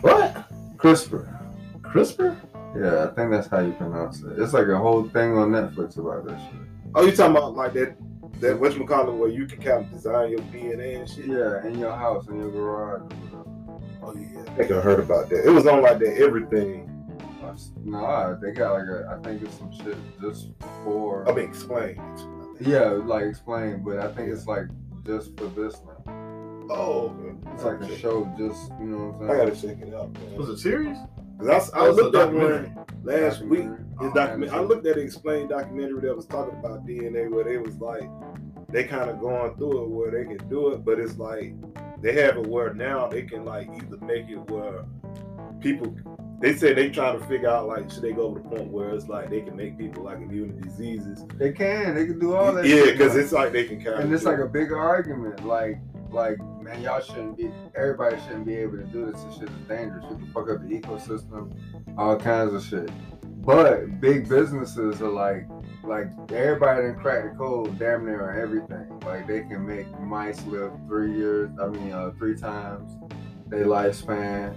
What? 0.00 0.46
CRISPR. 0.78 1.28
CRISPR? 1.82 2.36
Yeah, 2.76 3.04
I 3.04 3.14
think 3.14 3.30
that's 3.30 3.46
how 3.46 3.60
you 3.60 3.72
pronounce 3.72 4.22
it. 4.22 4.38
It's 4.38 4.52
like 4.52 4.66
a 4.66 4.78
whole 4.78 5.08
thing 5.08 5.36
on 5.36 5.50
Netflix 5.50 5.96
about 5.98 6.26
that 6.26 6.38
shit. 6.38 6.60
Oh, 6.94 7.04
you 7.04 7.12
talking 7.12 7.36
about 7.36 7.54
like 7.54 7.72
that 7.74 7.96
that 8.40 8.56
whatchamacallit 8.56 9.16
where 9.16 9.28
you 9.28 9.46
can 9.46 9.62
kind 9.62 9.84
of 9.84 9.90
design 9.90 10.30
your 10.30 10.40
DNA 10.40 10.98
and 10.98 11.08
shit? 11.08 11.26
Yeah, 11.26 11.66
in 11.66 11.78
your 11.78 11.94
house, 11.94 12.26
in 12.28 12.38
your 12.38 12.50
garage. 12.50 13.12
Oh 14.02 14.14
yeah. 14.14 14.42
I 14.42 14.54
think 14.56 14.70
I 14.70 14.80
heard 14.80 15.00
about 15.00 15.28
that. 15.30 15.46
It 15.46 15.50
was 15.50 15.66
on 15.66 15.82
like 15.82 15.98
that 16.00 16.16
everything. 16.18 16.90
Nah, 17.84 18.34
they 18.34 18.50
got 18.50 18.72
like 18.72 18.88
a. 18.88 19.16
I 19.16 19.22
think 19.22 19.42
it's 19.42 19.56
some 19.58 19.72
shit 19.72 19.96
just 20.20 20.50
for. 20.82 21.28
I 21.28 21.32
mean 21.32 21.48
explain. 21.48 22.00
Yeah, 22.60 22.88
like 22.90 23.24
explain, 23.24 23.82
but 23.84 23.98
I 23.98 24.12
think 24.12 24.30
it's 24.30 24.46
like 24.46 24.66
just 25.06 25.36
for 25.36 25.46
this 25.46 25.80
now. 25.86 26.66
Oh, 26.70 27.14
okay. 27.20 27.52
It's 27.52 27.64
like 27.64 27.80
a 27.80 27.98
show, 27.98 28.24
just 28.38 28.72
you 28.80 28.86
know 28.86 29.10
what 29.10 29.14
I'm 29.14 29.18
saying. 29.18 29.30
I'm 29.30 29.46
gotta 29.46 29.56
saying. 29.56 29.78
check 29.78 29.88
it 29.88 29.94
out, 29.94 30.12
man. 30.14 30.36
Was 30.36 30.48
it 30.48 30.58
serious? 30.58 30.98
'Cause 31.38 31.70
I, 31.72 31.78
I 31.80 31.88
it's 31.88 31.98
a 31.98 32.02
looked 32.02 32.14
at 32.16 32.26
documentary. 32.26 32.68
one 32.68 32.86
last 33.04 33.42
week. 33.42 33.60
Documentary. 33.60 33.86
Oh, 34.00 34.04
His 34.04 34.12
document. 34.14 34.52
I 34.52 34.60
looked 34.60 34.86
at 34.86 34.96
an 34.96 35.02
explained 35.04 35.48
documentary 35.50 36.00
that 36.02 36.16
was 36.16 36.26
talking 36.26 36.58
about 36.58 36.86
DNA, 36.86 37.30
where 37.30 37.44
they 37.44 37.58
was 37.58 37.78
like, 37.80 38.08
they 38.70 38.84
kind 38.84 39.08
of 39.10 39.20
going 39.20 39.54
through 39.56 39.84
it 39.84 39.88
where 39.90 40.10
they 40.10 40.24
can 40.24 40.48
do 40.48 40.72
it, 40.72 40.84
but 40.84 40.98
it's 40.98 41.16
like 41.18 41.54
they 42.02 42.12
have 42.14 42.36
it 42.36 42.46
where 42.46 42.74
now 42.74 43.06
they 43.08 43.22
can 43.22 43.44
like 43.44 43.68
either 43.74 43.98
make 44.04 44.28
it 44.28 44.38
where 44.50 44.84
people. 45.60 45.94
They 46.40 46.54
said 46.56 46.76
they 46.76 46.90
trying 46.90 47.18
to 47.18 47.24
figure 47.26 47.48
out 47.48 47.68
like 47.68 47.90
should 47.90 48.02
they 48.02 48.12
go 48.12 48.34
to 48.34 48.42
the 48.42 48.48
point 48.48 48.68
where 48.70 48.90
it's 48.90 49.06
like 49.08 49.30
they 49.30 49.40
can 49.40 49.56
make 49.56 49.78
people 49.78 50.02
like 50.04 50.16
immune 50.18 50.56
to 50.56 50.68
diseases. 50.68 51.24
They 51.38 51.52
can. 51.52 51.94
They 51.94 52.06
can 52.06 52.18
do 52.18 52.34
all 52.34 52.52
that. 52.52 52.66
yeah, 52.66 52.86
because 52.90 53.16
it's 53.16 53.32
like 53.32 53.52
they 53.52 53.64
can 53.64 53.82
kind 53.82 54.02
and 54.02 54.12
it's 54.12 54.24
like 54.24 54.38
a 54.40 54.46
bigger 54.46 54.78
argument. 54.78 55.46
Like, 55.46 55.78
like 56.10 56.38
man, 56.64 56.80
y'all 56.82 57.00
shouldn't 57.00 57.36
be. 57.36 57.50
Everybody 57.76 58.16
shouldn't 58.22 58.46
be 58.46 58.56
able 58.56 58.78
to 58.78 58.84
do 58.84 59.10
this. 59.12 59.22
This 59.22 59.34
shit 59.34 59.48
is 59.48 59.68
dangerous. 59.68 60.04
You 60.10 60.16
can 60.16 60.26
fuck 60.32 60.48
up 60.50 60.62
the 60.62 60.80
ecosystem, 60.80 61.52
all 61.98 62.16
kinds 62.16 62.54
of 62.54 62.64
shit. 62.64 62.90
But 63.44 64.00
big 64.00 64.28
businesses 64.28 65.02
are 65.02 65.10
like, 65.10 65.46
like 65.82 66.08
everybody 66.32 66.82
done 66.82 66.98
crack 66.98 67.30
the 67.30 67.36
code 67.36 67.78
damn 67.78 68.06
near 68.06 68.30
on 68.30 68.40
everything. 68.40 68.98
Like 69.04 69.26
they 69.26 69.40
can 69.40 69.66
make 69.66 69.86
mice 70.00 70.44
live 70.46 70.72
three 70.88 71.14
years. 71.14 71.50
I 71.60 71.66
mean, 71.66 71.92
uh, 71.92 72.12
three 72.18 72.36
times 72.36 72.92
their 73.48 73.66
lifespan. 73.66 74.56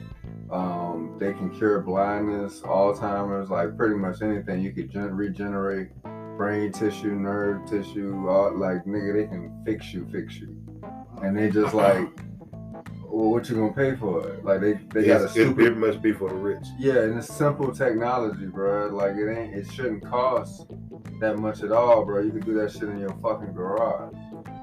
Um, 0.50 1.18
they 1.20 1.34
can 1.34 1.50
cure 1.50 1.82
blindness, 1.82 2.62
Alzheimer's, 2.62 3.50
like 3.50 3.76
pretty 3.76 3.96
much 3.96 4.22
anything. 4.22 4.62
You 4.62 4.72
could 4.72 4.90
gen- 4.90 5.14
regenerate 5.14 5.90
brain 6.38 6.72
tissue, 6.72 7.16
nerve 7.16 7.66
tissue, 7.70 8.30
all 8.30 8.58
like 8.58 8.86
nigga, 8.86 9.14
they 9.14 9.28
can 9.28 9.62
fix 9.66 9.94
you, 9.94 10.08
fix 10.10 10.36
you. 10.38 10.57
And 11.22 11.38
they 11.38 11.50
just 11.50 11.74
uh-huh. 11.74 11.78
like, 11.78 12.10
well, 13.10 13.32
what 13.32 13.50
you 13.50 13.56
gonna 13.56 13.74
pay 13.74 13.96
for 13.96 14.28
it? 14.28 14.46
Like 14.46 14.62
they 14.62 14.74
they 14.74 15.06
got 15.06 15.22
a 15.22 15.26
it, 15.26 15.30
stupid 15.30 15.66
it 15.66 15.78
must 15.78 16.02
be 16.02 16.12
for 16.14 16.30
the 16.30 16.36
rich. 16.36 16.66
yeah, 16.78 17.00
and 17.00 17.18
it's 17.18 17.34
simple 17.34 17.72
technology, 17.72 18.46
bro. 18.46 18.88
Like 18.88 19.16
it 19.16 19.30
ain't, 19.36 19.56
it 19.56 19.72
shouldn't 19.72 20.06
cost 20.06 20.68
that 21.20 21.38
much 21.38 21.64
at 21.64 21.72
all, 21.72 22.06
bro. 22.06 22.22
You 22.22 22.32
can 22.32 22.42
do 22.42 22.54
that 22.56 22.72
shit 22.72 22.84
in 22.84 23.00
your 23.00 23.16
fucking 23.22 23.54
garage. 23.54 24.14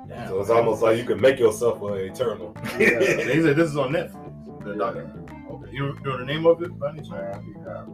Damn. 0.09 0.29
So 0.29 0.41
it's 0.41 0.51
almost 0.51 0.83
like 0.83 0.99
you 0.99 1.05
can 1.05 1.21
make 1.21 1.39
yourself 1.39 1.83
a 1.83 1.95
eternal. 1.95 2.57
Yeah. 2.79 2.99
They 3.25 3.43
said 3.43 3.57
this 3.57 3.71
is 3.71 3.77
on 3.77 3.93
Netflix. 3.93 4.65
The 4.65 4.71
Yeah. 4.71 4.77
documentary. 4.77 5.23
Okay. 5.51 5.71
You, 5.73 5.87
you 5.87 6.01
know 6.05 6.19
the 6.19 6.25
name 6.25 6.47
of 6.47 6.63
it 6.63 6.79
by 6.79 6.91
any 6.91 7.01
chance? 7.01 7.11
Man, 7.11 7.35
I 7.35 7.39
be 7.41 7.53
high, 7.65 7.85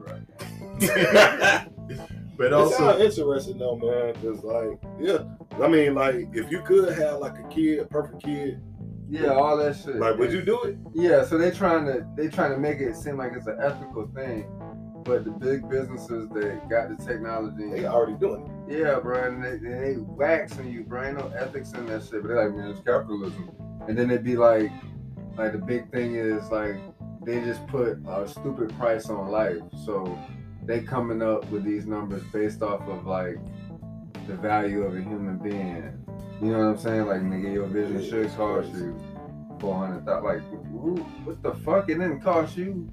bro. 1.96 2.06
but 2.40 2.46
It 2.48 2.52
also, 2.54 2.76
sounds 2.76 3.02
interesting 3.02 3.58
though, 3.58 3.76
man. 3.76 4.14
Cause 4.22 4.42
like, 4.42 4.78
yeah, 4.98 5.18
I 5.62 5.68
mean, 5.68 5.94
like, 5.94 6.28
if 6.32 6.50
you 6.50 6.62
could 6.62 6.96
have 6.96 7.20
like 7.20 7.38
a 7.38 7.46
kid, 7.48 7.80
a 7.80 7.84
perfect 7.84 8.24
kid, 8.24 8.60
Yeah, 9.10 9.28
all 9.34 9.56
that 9.58 9.76
shit. 9.76 9.96
like, 9.96 10.16
would 10.16 10.32
you 10.32 10.40
do 10.42 10.62
it? 10.62 10.78
Yeah, 10.94 11.22
so 11.24 11.36
they're 11.36 11.52
trying 11.52 11.84
to 11.86 12.06
they're 12.16 12.30
trying 12.30 12.52
to 12.52 12.58
make 12.58 12.78
it 12.78 12.96
seem 12.96 13.18
like 13.18 13.32
it's 13.36 13.46
an 13.46 13.58
ethical 13.60 14.06
thing, 14.14 14.46
but 15.04 15.24
the 15.26 15.30
big 15.32 15.68
businesses 15.68 16.28
that 16.30 16.68
got 16.70 16.88
the 16.88 16.96
technology, 17.04 17.70
They 17.70 17.84
already 17.84 18.16
doing 18.18 18.46
it. 18.68 18.78
yeah, 18.78 18.98
bro, 19.00 19.22
and 19.24 19.44
they, 19.44 19.58
they 19.58 19.96
waxing 19.98 20.70
you, 20.72 20.84
bro. 20.84 21.04
Ain't 21.08 21.18
no 21.18 21.28
ethics 21.36 21.72
in 21.72 21.84
that 21.86 22.02
shit. 22.04 22.22
But 22.22 22.28
they're 22.28 22.44
like, 22.48 22.56
man, 22.56 22.70
it's 22.70 22.80
capitalism. 22.80 23.50
And 23.86 23.98
then 23.98 24.10
it'd 24.10 24.24
be 24.24 24.36
like, 24.36 24.70
like 25.36 25.52
the 25.52 25.58
big 25.58 25.90
thing 25.92 26.14
is 26.14 26.48
like 26.50 26.76
they 27.26 27.40
just 27.42 27.66
put 27.66 27.98
a 28.08 28.26
stupid 28.26 28.70
price 28.78 29.10
on 29.10 29.28
life. 29.30 29.58
So 29.84 30.18
they 30.70 30.80
coming 30.80 31.20
up 31.20 31.50
with 31.50 31.64
these 31.64 31.86
numbers 31.86 32.22
based 32.32 32.62
off 32.62 32.86
of 32.88 33.06
like 33.06 33.38
the 34.28 34.34
value 34.36 34.82
of 34.82 34.96
a 34.96 35.00
human 35.00 35.36
being. 35.36 35.98
You 36.40 36.52
know 36.52 36.58
what 36.58 36.64
I'm 36.64 36.78
saying? 36.78 37.06
Like 37.06 37.22
nigga, 37.22 37.52
your 37.52 37.66
vision 37.66 38.02
should 38.08 38.34
cost 38.36 38.72
you 38.74 38.98
four 39.58 39.76
hundred 39.76 40.06
thousand. 40.06 40.24
Like, 40.24 40.42
what 41.26 41.42
the 41.42 41.54
fuck? 41.64 41.90
It 41.90 41.94
didn't 41.94 42.20
cost 42.20 42.56
you 42.56 42.88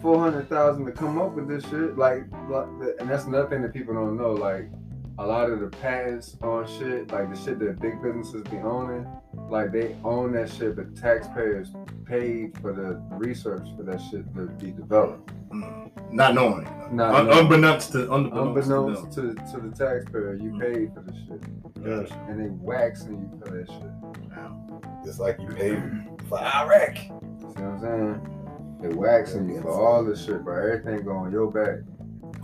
four 0.00 0.18
hundred 0.18 0.48
thousand 0.48 0.86
to 0.86 0.92
come 0.92 1.20
up 1.20 1.32
with 1.34 1.48
this 1.48 1.64
shit. 1.64 1.98
Like, 1.98 2.24
like, 2.48 2.66
and 2.98 3.08
that's 3.08 3.24
another 3.24 3.48
thing 3.48 3.62
that 3.62 3.74
people 3.74 3.94
don't 3.94 4.16
know. 4.16 4.32
Like, 4.32 4.70
a 5.18 5.26
lot 5.26 5.50
of 5.50 5.60
the 5.60 5.66
patents 5.66 6.36
on 6.42 6.66
shit, 6.66 7.10
like 7.10 7.28
the 7.32 7.36
shit 7.40 7.58
that 7.58 7.80
big 7.80 8.00
businesses 8.02 8.42
be 8.44 8.56
owning, 8.58 9.06
like 9.50 9.72
they 9.72 9.96
own 10.04 10.32
that 10.32 10.48
shit, 10.50 10.76
but 10.76 10.94
taxpayers 10.96 11.70
paid 12.06 12.56
for 12.60 12.72
the 12.72 13.02
research 13.16 13.66
for 13.76 13.82
that 13.82 14.00
shit 14.10 14.32
to 14.34 14.46
be 14.64 14.70
developed. 14.70 15.32
Mm. 15.50 15.90
Not 16.12 16.34
knowing. 16.34 16.64
Not 16.92 17.14
Un- 17.14 17.26
knowing. 17.26 17.38
unbeknownst 17.38 17.92
to 17.92 18.12
unbeknownst, 18.12 18.38
Unbeknownst 18.38 19.12
to 19.12 19.34
to, 19.60 19.68
the 19.68 19.74
taxpayer, 19.76 20.34
you 20.34 20.56
paid 20.58 20.94
for 20.94 21.00
the 21.02 21.12
shit. 21.26 21.84
Gotcha. 21.84 22.14
and 22.28 22.40
they 22.40 22.48
waxing 22.50 23.18
you 23.20 23.38
for 23.38 23.50
that 23.56 23.66
shit. 23.68 24.36
Wow. 24.36 24.80
Just 25.04 25.18
like 25.20 25.38
you 25.40 25.48
paid 25.48 25.82
for 26.28 26.38
Iraq. 26.38 26.96
See 26.96 27.08
what 27.10 27.58
I'm 27.58 27.80
saying? 27.80 28.34
They 28.82 28.88
waxing 28.94 29.48
you 29.48 29.60
for 29.62 29.70
all 29.72 30.04
this 30.04 30.24
shit, 30.24 30.44
bro. 30.44 30.56
Everything 30.72 31.04
going 31.04 31.32
your 31.32 31.50
back. 31.50 31.78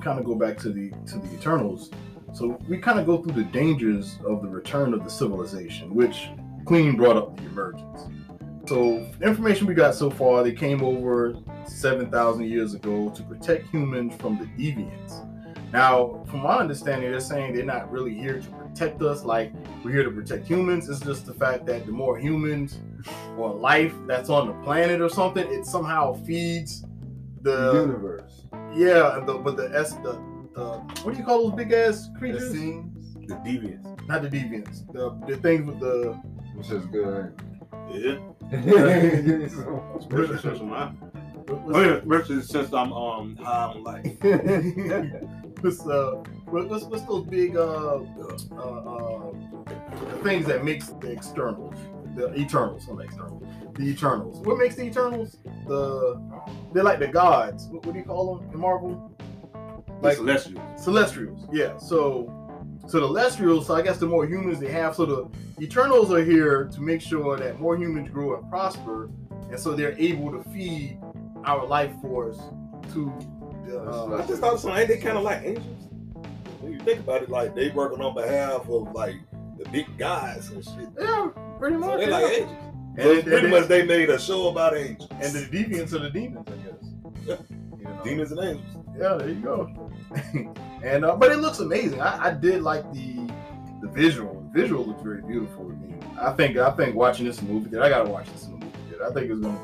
kind 0.03 0.19
of 0.19 0.25
go 0.25 0.35
back 0.35 0.59
to 0.59 0.71
the 0.71 0.91
to 1.07 1.19
the 1.19 1.33
Eternals. 1.35 1.91
So 2.35 2.61
we 2.69 2.79
kind 2.79 2.99
of 2.99 3.07
go 3.07 3.23
through 3.23 3.33
the 3.33 3.45
dangers 3.51 4.19
of 4.27 4.43
the 4.43 4.49
return 4.49 4.93
of 4.93 5.05
the 5.05 5.11
civilization, 5.11 5.95
which 5.95 6.29
Queen 6.65 6.97
brought 6.97 7.17
up 7.17 7.37
the 7.37 7.45
emergence. 7.45 8.09
So 8.67 9.07
information 9.23 9.67
we 9.67 9.75
got 9.75 9.95
so 9.95 10.11
far, 10.11 10.43
they 10.43 10.53
came 10.53 10.83
over 10.83 11.37
seven 11.67 12.11
thousand 12.11 12.47
years 12.47 12.75
ago 12.75 13.11
to 13.11 13.23
protect 13.23 13.69
humans 13.69 14.15
from 14.19 14.39
the 14.39 14.47
deviants. 14.47 15.31
Now, 15.73 16.25
from 16.29 16.41
my 16.41 16.59
understanding, 16.59 17.11
they're 17.11 17.21
saying 17.21 17.55
they're 17.55 17.65
not 17.65 17.91
really 17.91 18.15
here 18.15 18.41
to 18.41 18.49
protect 18.51 19.03
us. 19.03 19.25
Like 19.25 19.53
we're 19.85 19.93
here 19.93 20.05
to 20.05 20.11
protect 20.11 20.47
humans. 20.47 20.89
It's 20.89 21.01
just 21.01 21.27
the 21.27 21.35
fact 21.35 21.67
that 21.67 21.85
the 21.87 21.93
more 21.93 22.19
humans 22.19 22.79
or 23.37 23.53
life 23.53 23.95
that's 24.07 24.31
on 24.31 24.47
the 24.49 24.55
planet 24.65 25.01
or 25.01 25.09
something, 25.09 25.47
it 25.53 25.67
somehow 25.67 26.15
feeds 26.15 26.85
The 27.43 27.73
universe. 27.75 28.43
yeah, 28.75 29.21
the, 29.27 29.35
but 29.35 29.57
the 29.57 29.71
S 29.77 29.93
the, 29.97 30.19
the 30.55 30.63
what 31.03 31.13
do 31.13 31.19
you 31.19 31.25
call 31.25 31.49
those 31.49 31.57
big 31.57 31.73
ass 31.73 32.09
The 32.13 32.19
creatures? 32.19 32.53
scenes, 32.53 33.15
The 33.27 33.35
deviants. 33.37 34.09
Not 34.09 34.23
the 34.23 34.29
deviants. 34.29 34.91
The 34.93 35.11
the 35.27 35.37
things 35.41 35.67
with 35.67 35.81
the 35.81 36.13
which 36.55 36.71
is 36.71 36.85
good. 36.87 37.35
Yeah. 37.91 38.19
Especially 39.99 40.39
since 40.39 40.61
I'm, 40.61 40.71
oh 40.71 41.81
yeah, 41.81 42.01
what's, 42.05 42.29
especially 42.31 42.43
since 42.43 42.73
I'm 42.73 42.93
um 42.93 43.37
high 43.37 43.65
on 43.73 43.83
life. 43.83 44.07
what's, 45.61 45.81
uh, 45.87 46.23
what- 46.47 46.69
what's 46.69 46.85
what's 46.85 47.03
those 47.05 47.27
big 47.27 47.57
uh, 47.57 47.61
uh, 47.61 48.57
uh 48.57 49.33
the 50.11 50.21
things 50.23 50.47
that 50.47 50.65
makes 50.65 50.89
the 51.01 51.11
externals 51.11 51.77
the 52.15 52.33
Eternals, 52.39 52.87
not 52.87 52.99
the 52.99 53.05
externals, 53.05 53.43
the 53.75 53.83
Eternals. 53.89 54.39
What 54.47 54.59
makes 54.59 54.77
the 54.77 54.85
Eternals? 54.85 55.37
The 55.67 56.21
they're 56.73 56.85
like 56.85 57.01
the 57.01 57.09
gods. 57.09 57.67
What, 57.67 57.85
what 57.87 57.93
do 57.93 57.99
you 57.99 58.05
call 58.05 58.37
them 58.37 58.51
in 58.53 58.61
Marvel? 58.61 59.11
Like 60.01 60.17
celestial. 60.17 60.63
Celestials, 60.77 61.47
yeah. 61.53 61.77
So, 61.79 62.31
so 62.87 63.01
the 63.01 63.07
Celestials. 63.07 63.67
So 63.67 63.75
I 63.75 63.83
guess 63.83 63.99
the 63.99 64.07
more 64.07 64.27
humans 64.27 64.61
they 64.61 64.71
have, 64.71 64.95
so 64.95 65.07
the 65.07 65.29
Eternals 65.65 66.13
are 66.13 66.23
here 66.23 66.65
to 66.67 66.81
make 66.81 67.01
sure 67.01 67.37
that 67.37 67.59
more 67.61 67.77
humans 67.77 68.11
grow 68.11 68.37
and 68.39 68.49
prosper, 68.51 69.09
and 69.51 69.59
so 69.59 69.75
they're 69.75 69.97
able 69.99 70.31
to 70.33 70.43
feed 70.51 70.99
our 71.45 71.65
life 71.67 71.93
force 72.03 72.39
to. 72.93 73.13
The, 73.67 73.81
uh, 73.81 74.23
I 74.23 74.27
just 74.27 74.41
thought 74.43 74.61
some 74.61 74.73
ain't 74.77 74.89
they 74.89 74.99
kind 74.99 75.17
of 75.17 75.23
like 75.25 75.43
angels? 75.43 75.89
When 76.61 76.73
you 76.73 76.79
think 76.81 77.01
about 77.01 77.23
it, 77.23 77.31
like 77.31 77.55
they 77.55 77.71
working 77.71 78.01
on 78.03 78.15
behalf 78.15 78.69
of 78.69 78.93
like 78.93 79.17
the 79.59 79.69
big 79.71 79.87
guys 79.97 80.51
and 80.51 80.63
shit. 80.65 80.89
yeah, 80.99 81.29
pretty 81.59 81.77
So 81.77 81.81
much. 81.81 81.99
they 82.01 82.09
yeah. 82.09 82.19
like 82.19 82.33
angels. 82.33 82.57
and, 82.97 83.03
So 83.03 83.13
and, 83.15 83.23
pretty 83.25 83.47
and, 83.47 83.51
much 83.51 83.69
they 83.69 83.87
made 83.87 84.11
a 84.11 84.19
show 84.19 84.49
about 84.49 84.77
angels. 84.77 85.09
and 85.13 85.33
the 85.33 85.41
deviants 85.47 85.93
are 85.95 86.01
the 86.01 86.11
demons, 86.11 86.47
I 86.49 86.57
guess. 86.69 87.39
You 87.79 87.85
know? 87.85 88.01
demons 88.05 88.33
and 88.33 88.41
angels. 88.41 88.84
Yeah, 88.99 89.15
there 89.15 89.29
you 89.29 89.41
go. 89.41 89.91
and 90.85 91.05
uh, 91.05 91.17
but 91.17 91.33
it 91.33 91.39
looks 91.39 91.59
amazing. 91.59 92.01
I, 92.01 92.29
I 92.29 92.35
did 92.35 92.63
like 92.63 92.91
the 92.93 93.29
the 93.81 93.89
visual. 93.89 94.41
The 94.53 94.61
visual 94.61 94.85
looks 94.85 95.03
very 95.03 95.23
beautiful 95.23 95.69
to 95.69 95.75
me. 95.75 95.95
I 96.21 96.33
think 96.33 96.57
I 96.57 96.71
think 96.71 96.95
watching 96.95 97.27
this 97.27 97.43
movie, 97.43 97.77
I 97.77 97.89
gotta 97.89 98.09
watch 98.09 98.31
this 98.33 98.47
movie. 98.49 98.67
I 99.05 99.13
think 99.13 99.31
it's 99.31 99.41
gonna 99.41 99.59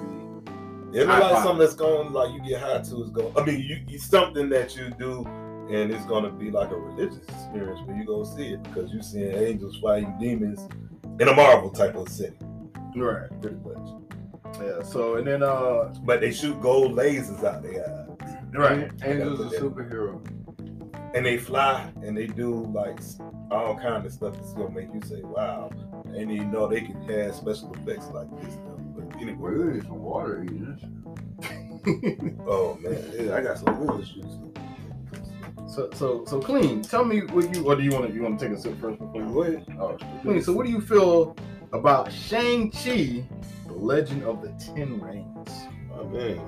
be 0.92 0.98
It 0.98 1.06
like 1.06 1.42
something 1.42 1.58
that's 1.58 1.74
going 1.74 2.12
like 2.12 2.32
you 2.32 2.42
get 2.42 2.60
high 2.60 2.80
to 2.80 3.02
is 3.02 3.10
going. 3.10 3.32
I 3.36 3.44
mean, 3.44 3.60
you, 3.60 3.80
you 3.86 3.98
something 3.98 4.48
that 4.50 4.76
you 4.76 4.90
do, 4.98 5.24
and 5.70 5.92
it's 5.92 6.04
gonna 6.06 6.30
be 6.30 6.50
like 6.50 6.70
a 6.70 6.76
religious 6.76 7.22
experience 7.28 7.80
where 7.86 7.96
you 7.96 8.04
gonna 8.04 8.26
see 8.26 8.48
it 8.54 8.62
because 8.64 8.92
you're 8.92 9.02
seeing 9.02 9.32
angels 9.32 9.78
fighting 9.80 10.14
demons 10.18 10.68
in 11.20 11.28
a 11.28 11.34
Marvel 11.34 11.70
type 11.70 11.94
of 11.94 12.08
setting, 12.08 12.70
right. 12.96 13.28
pretty 13.40 13.56
much. 13.56 14.00
Yeah. 14.60 14.82
So 14.82 15.16
and 15.16 15.26
then 15.26 15.42
uh 15.42 15.94
But 16.02 16.20
they 16.20 16.32
shoot 16.32 16.60
gold 16.60 16.92
lasers 16.92 17.44
out 17.44 17.62
their 17.62 17.84
eyes, 17.88 18.09
right. 18.52 18.90
Angel's 19.02 19.40
a 19.40 19.58
superhero. 19.58 20.24
and 21.14 21.26
they 21.26 21.38
fly, 21.38 21.90
and 22.02 22.16
they 22.16 22.26
do 22.26 22.66
like 22.66 22.98
all 23.50 23.76
kind 23.76 24.06
of 24.06 24.12
stuff 24.12 24.34
that's 24.34 24.52
gonna 24.52 24.70
make 24.70 24.92
you 24.94 25.00
say, 25.02 25.22
"Wow!" 25.22 25.70
And 26.14 26.32
you 26.32 26.44
know 26.44 26.68
they 26.68 26.80
can 26.80 27.00
have 27.08 27.34
special 27.34 27.74
effects 27.74 28.08
like 28.12 28.28
this. 28.40 28.54
Though. 28.56 28.80
But 28.96 29.20
anyway, 29.20 29.52
you 29.52 29.72
need 29.72 29.82
some 29.82 30.02
water 30.02 30.44
eating 30.44 30.78
oh 32.46 32.78
man, 32.82 33.02
yeah, 33.18 33.34
I 33.34 33.40
got 33.40 33.58
some 33.58 33.80
real 33.80 34.00
issues. 34.00 34.26
So 35.66 35.88
so 35.94 36.24
so 36.26 36.40
clean. 36.40 36.82
Tell 36.82 37.04
me 37.04 37.20
what 37.20 37.54
you 37.54 37.64
or 37.64 37.76
do 37.76 37.82
you 37.82 37.90
want 37.90 38.08
to 38.08 38.12
you 38.12 38.22
want 38.22 38.38
to 38.38 38.48
take 38.48 38.56
a 38.56 38.60
sip 38.60 38.78
first 38.80 38.98
before 38.98 39.22
you 39.22 39.28
Go 39.32 39.42
ahead. 39.42 39.64
Oh, 39.80 39.96
clean. 40.22 40.42
So 40.42 40.52
what 40.52 40.66
do 40.66 40.72
you 40.72 40.80
feel 40.80 41.36
about 41.72 42.12
Shang 42.12 42.70
Chi, 42.70 43.24
the 43.66 43.72
Legend 43.72 44.24
of 44.24 44.42
the 44.42 44.48
Ten 44.62 45.00
Rings? 45.00 45.50
Oh 45.94 46.04
man, 46.04 46.38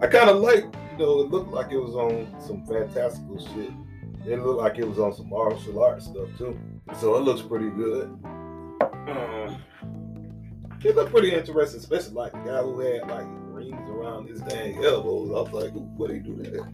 I 0.00 0.06
kind 0.06 0.28
of 0.30 0.36
like, 0.36 0.64
you 0.64 0.98
know, 0.98 1.20
it 1.20 1.30
looked 1.30 1.50
like 1.50 1.72
it 1.72 1.78
was 1.78 1.94
on 1.94 2.34
some 2.40 2.64
fantastical 2.66 3.38
shit. 3.38 3.70
It 4.26 4.40
looked 4.42 4.60
like 4.60 4.78
it 4.78 4.88
was 4.88 4.98
on 4.98 5.14
some 5.14 5.28
martial 5.28 5.82
arts 5.82 6.06
stuff 6.06 6.28
too. 6.38 6.58
So 6.98 7.16
it 7.16 7.20
looks 7.20 7.42
pretty 7.42 7.70
good. 7.70 8.18
Uh, 8.80 9.54
it 10.82 10.96
looked 10.96 11.12
pretty 11.12 11.32
interesting, 11.32 11.80
especially 11.80 12.14
like 12.14 12.32
the 12.32 12.38
guy 12.38 12.62
who 12.62 12.78
had 12.80 13.08
like 13.08 13.26
rings 13.28 13.88
around 13.88 14.28
his 14.28 14.40
dang 14.42 14.84
elbows. 14.84 15.30
I 15.30 15.50
was 15.50 15.52
like, 15.52 15.72
what 15.72 16.08
do 16.08 16.14
you 16.14 16.22
do 16.22 16.36
that? 16.42 16.66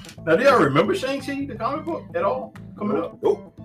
Now, 0.26 0.36
do 0.36 0.44
y'all 0.44 0.62
remember 0.62 0.94
Shang 0.94 1.22
Chi, 1.22 1.46
the 1.46 1.54
comic 1.54 1.86
book, 1.86 2.04
at 2.14 2.22
all 2.22 2.54
coming 2.76 2.98
up? 2.98 3.18
Nope. 3.22 3.58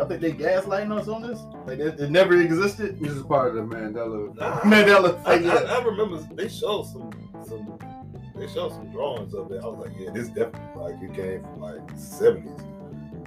Y'all 0.00 0.08
think 0.08 0.22
they 0.22 0.32
gaslighting 0.32 0.98
us 0.98 1.08
on 1.08 1.20
this? 1.20 1.40
Like 1.66 1.78
it, 1.78 2.00
it 2.00 2.10
never 2.10 2.34
existed? 2.40 2.98
This 2.98 3.12
is 3.12 3.22
part 3.22 3.54
of 3.54 3.56
the 3.56 3.76
Mandela. 3.76 4.34
Nah. 4.34 4.60
Mandela 4.60 5.20
I, 5.26 5.38
thing. 5.38 5.50
I. 5.50 5.56
I 5.56 5.84
remember 5.84 6.16
they 6.34 6.48
showed 6.48 6.84
some 6.84 7.10
some 7.46 7.78
they 8.34 8.46
showed 8.46 8.72
some 8.72 8.90
drawings 8.92 9.34
of 9.34 9.52
it. 9.52 9.62
I 9.62 9.66
was 9.66 9.86
like, 9.86 9.94
yeah, 9.98 10.10
this 10.10 10.28
definitely 10.28 10.82
like 10.82 10.94
it 11.02 11.14
came 11.14 11.42
from 11.42 11.60
like 11.60 11.82
seventies. 11.98 12.62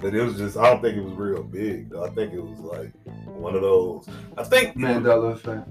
But 0.00 0.16
it 0.16 0.22
was 0.24 0.36
just 0.36 0.56
I 0.56 0.64
don't 0.68 0.82
think 0.82 0.96
it 0.96 1.04
was 1.04 1.14
real 1.14 1.44
big 1.44 1.90
though. 1.90 2.06
I 2.06 2.10
think 2.10 2.32
it 2.32 2.42
was 2.42 2.58
like 2.58 2.92
one 3.24 3.54
of 3.54 3.62
those. 3.62 4.08
I 4.36 4.42
think 4.42 4.76
Mandela 4.76 5.34
effect. 5.34 5.68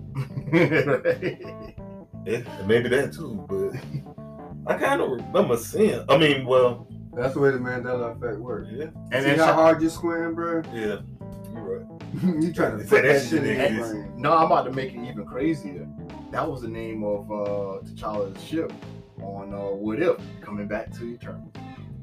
yeah, 2.25 2.65
maybe 2.65 2.87
that 2.87 3.11
too, 3.11 3.45
but 3.49 4.73
I 4.73 4.77
kind 4.77 5.01
of 5.01 5.11
remember 5.11 5.57
seeing. 5.57 6.05
I 6.07 6.17
mean, 6.17 6.45
well, 6.45 6.87
That's 7.15 7.33
the 7.35 7.39
way 7.39 7.51
the 7.51 7.59
Mandela 7.59 8.15
effect 8.17 8.39
works. 8.39 8.67
yeah, 8.71 8.87
and 9.11 9.23
See 9.23 9.29
how 9.31 9.35
Sha- 9.47 9.53
hard 9.53 9.81
you 9.81 9.89
squint, 9.89 10.35
bro? 10.35 10.61
yeah, 10.73 10.97
you're 11.53 11.79
right. 11.79 11.85
you 12.43 12.51
trying 12.53 12.77
to 12.77 12.83
Say 12.83 12.89
put 12.89 13.01
that 13.03 13.13
that 13.13 13.19
shit 13.21 13.29
shit 13.29 13.43
in 13.43 13.59
is- 13.59 13.77
your 13.77 13.87
brain. 13.93 14.13
no, 14.17 14.33
I'm 14.35 14.45
about 14.47 14.63
to 14.65 14.71
make 14.71 14.93
it 14.93 14.99
even 15.07 15.25
crazier. 15.25 15.87
That 16.31 16.49
was 16.49 16.61
the 16.63 16.67
name 16.69 17.03
of 17.03 17.29
uh, 17.31 17.81
T'Challa's 17.85 18.41
ship 18.43 18.73
on 19.21 19.53
uh, 19.53 19.57
What 19.57 20.01
If 20.01 20.17
coming 20.41 20.67
back 20.67 20.91
to 20.97 21.13
Eternal. 21.13 21.51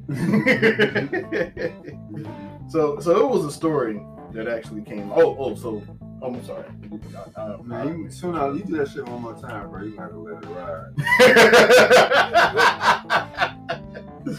so, 2.68 2.98
so 3.00 3.24
it 3.24 3.28
was 3.28 3.44
a 3.44 3.50
story 3.50 4.00
that 4.32 4.46
actually 4.48 4.82
came. 4.82 5.10
Oh, 5.12 5.36
oh, 5.38 5.54
so 5.56 5.82
oh, 6.22 6.26
I'm 6.26 6.44
sorry. 6.44 6.64
I- 7.36 7.40
I- 7.40 7.56
Man, 7.62 8.04
you, 8.04 8.10
soon 8.10 8.36
as 8.36 8.56
you 8.56 8.62
do 8.64 8.76
that 8.78 8.88
shit 8.88 9.04
one 9.08 9.22
more 9.22 9.34
time, 9.34 9.68
bro, 9.70 9.82
you 9.82 9.96
gotta 9.96 10.16
let 10.16 10.44
it 10.44 10.48
ride. 10.50 10.92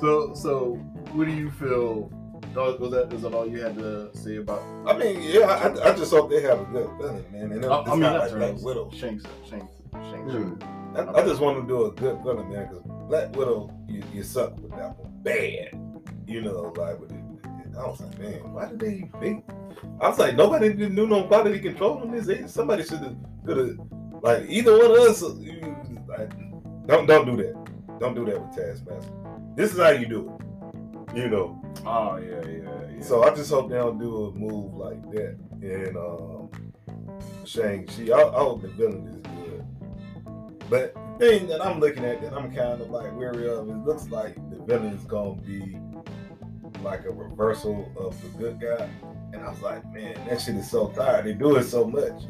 so, 0.00 0.34
so 0.34 0.74
what 1.12 1.26
do 1.26 1.32
you 1.32 1.50
feel? 1.50 2.10
Was 2.54 2.78
was 2.80 2.90
that 2.92 3.12
is 3.12 3.22
that 3.22 3.34
all 3.34 3.46
you 3.46 3.60
had 3.60 3.76
to 3.78 4.10
say 4.16 4.36
about? 4.36 4.62
I 4.86 4.96
mean, 4.96 5.22
yeah, 5.22 5.42
I, 5.42 5.90
I 5.90 5.94
just 5.94 6.10
hope 6.10 6.30
they 6.30 6.42
have 6.42 6.60
a 6.60 6.64
good 6.64 6.90
villain, 6.98 7.24
man. 7.30 7.52
And 7.52 7.64
it, 7.64 7.68
I, 7.68 7.80
it's 7.80 7.88
I 7.88 7.92
mean, 7.92 8.00
not 8.00 8.12
not 8.12 8.20
like 8.20 8.30
Black 8.30 8.40
Eternals, 8.40 8.64
Widow. 8.64 8.90
Shang, 8.90 9.20
Shang, 9.48 9.68
Shang, 9.92 10.28
Hmm. 10.28 10.96
I, 10.96 11.20
I 11.20 11.24
just 11.24 11.40
want 11.40 11.60
to 11.60 11.68
do 11.68 11.84
a 11.84 11.92
good 11.92 12.18
villain, 12.24 12.50
man, 12.50 12.68
because 12.68 12.82
Black 13.08 13.36
Widow, 13.36 13.70
you, 13.86 14.02
you 14.12 14.22
suck 14.22 14.56
with 14.60 14.70
that 14.72 14.98
one. 14.98 15.12
Bad. 15.22 15.78
You 16.26 16.40
know, 16.42 16.72
like, 16.76 16.98
with 16.98 17.12
it, 17.12 17.20
I 17.78 17.86
was 17.86 18.00
like, 18.00 18.18
man, 18.18 18.52
why 18.52 18.66
did 18.66 18.80
they 18.80 19.10
think? 19.20 19.44
I 20.00 20.08
was 20.08 20.18
like, 20.18 20.34
nobody 20.34 20.70
didn't 20.70 20.96
do 20.96 21.06
no 21.06 21.24
quality 21.24 21.60
control 21.60 21.98
on 21.98 22.10
this. 22.10 22.26
They, 22.26 22.46
somebody 22.46 22.82
should 22.82 23.00
have, 23.00 23.16
could 23.46 23.56
have, 23.56 23.78
like, 24.22 24.44
either 24.48 24.72
one 24.76 24.90
of 24.90 24.96
us, 24.96 25.22
you, 25.38 25.60
like, 26.08 26.30
don't, 26.86 27.06
don't 27.06 27.26
do 27.26 27.36
that. 27.36 27.54
Don't 28.00 28.14
do 28.14 28.24
that 28.24 28.40
with 28.40 28.56
Taskmaster. 28.56 29.12
This 29.58 29.72
is 29.72 29.80
how 29.80 29.88
you 29.88 30.06
do 30.06 30.38
it. 30.38 31.16
You 31.16 31.28
know. 31.28 31.60
Oh 31.84 32.16
yeah, 32.18 32.48
yeah, 32.48 32.94
yeah. 32.94 33.02
So 33.02 33.24
I 33.24 33.34
just 33.34 33.50
hope 33.50 33.68
they 33.68 33.74
don't 33.74 33.98
do 33.98 34.26
a 34.26 34.30
move 34.30 34.72
like 34.74 35.02
that. 35.10 35.36
And 35.60 35.96
um, 35.96 36.48
Shang-Chi. 37.44 38.12
I, 38.12 38.28
I 38.28 38.38
hope 38.38 38.62
the 38.62 38.68
villain 38.68 39.08
is 39.08 39.16
good. 39.16 39.64
But 40.70 40.94
thing 41.18 41.48
that 41.48 41.60
I'm 41.60 41.80
looking 41.80 42.04
at 42.04 42.22
that 42.22 42.34
I'm 42.34 42.54
kind 42.54 42.80
of 42.80 42.90
like 42.90 43.12
weary 43.16 43.50
of, 43.50 43.68
it 43.68 43.84
looks 43.84 44.06
like 44.10 44.36
the 44.48 44.62
villain 44.64 44.94
is 44.94 45.02
gonna 45.02 45.34
be 45.42 45.76
like 46.84 47.04
a 47.04 47.10
reversal 47.10 47.92
of 47.98 48.14
the 48.22 48.28
good 48.38 48.60
guy. 48.60 48.88
And 49.32 49.42
I 49.42 49.50
was 49.50 49.60
like, 49.60 49.84
man, 49.92 50.24
that 50.28 50.40
shit 50.40 50.54
is 50.54 50.70
so 50.70 50.90
tired. 50.90 51.26
They 51.26 51.32
do 51.32 51.56
it 51.56 51.64
so 51.64 51.84
much. 51.84 52.22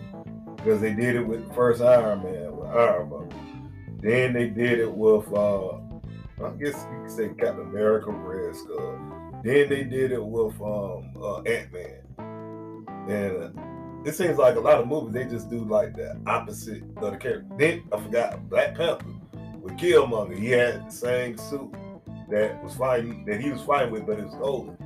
Because 0.56 0.80
they 0.80 0.94
did 0.94 1.14
it 1.14 1.26
with 1.26 1.46
the 1.46 1.52
first 1.52 1.82
Iron 1.82 2.22
Man, 2.22 2.56
with 2.56 2.70
Iron 2.70 3.10
Man. 3.10 3.70
Then 4.00 4.32
they 4.32 4.48
did 4.48 4.78
it 4.78 4.90
with 4.90 5.30
uh 5.34 5.80
I 6.44 6.50
guess 6.50 6.86
you 6.90 7.00
could 7.02 7.10
say 7.10 7.28
Captain 7.28 7.66
America, 7.66 8.10
Red 8.10 8.54
Skull. 8.54 8.98
Then 9.44 9.68
they 9.68 9.84
did 9.84 10.12
it 10.12 10.24
with 10.24 10.60
um 10.60 11.12
uh, 11.20 11.40
Ant 11.42 11.72
Man. 11.72 12.86
And 13.08 13.58
uh, 13.58 13.62
it 14.04 14.14
seems 14.14 14.38
like 14.38 14.56
a 14.56 14.60
lot 14.60 14.78
of 14.80 14.86
movies 14.86 15.12
they 15.14 15.24
just 15.24 15.50
do 15.50 15.64
like 15.64 15.94
the 15.94 16.16
opposite 16.26 16.82
of 16.96 17.12
the 17.12 17.18
character. 17.18 17.46
Then 17.58 17.84
I 17.92 18.00
forgot 18.00 18.48
Black 18.48 18.76
Panther 18.76 19.04
with 19.60 19.76
Killmonger. 19.76 20.38
He 20.38 20.50
had 20.50 20.88
the 20.88 20.92
same 20.92 21.36
suit 21.36 21.72
that 22.30 22.62
was 22.62 22.74
fighting 22.74 23.24
that 23.26 23.40
he 23.40 23.50
was 23.50 23.62
fighting 23.62 23.92
with, 23.92 24.06
but 24.06 24.18
it 24.18 24.26
was 24.26 24.34
golden. 24.34 24.76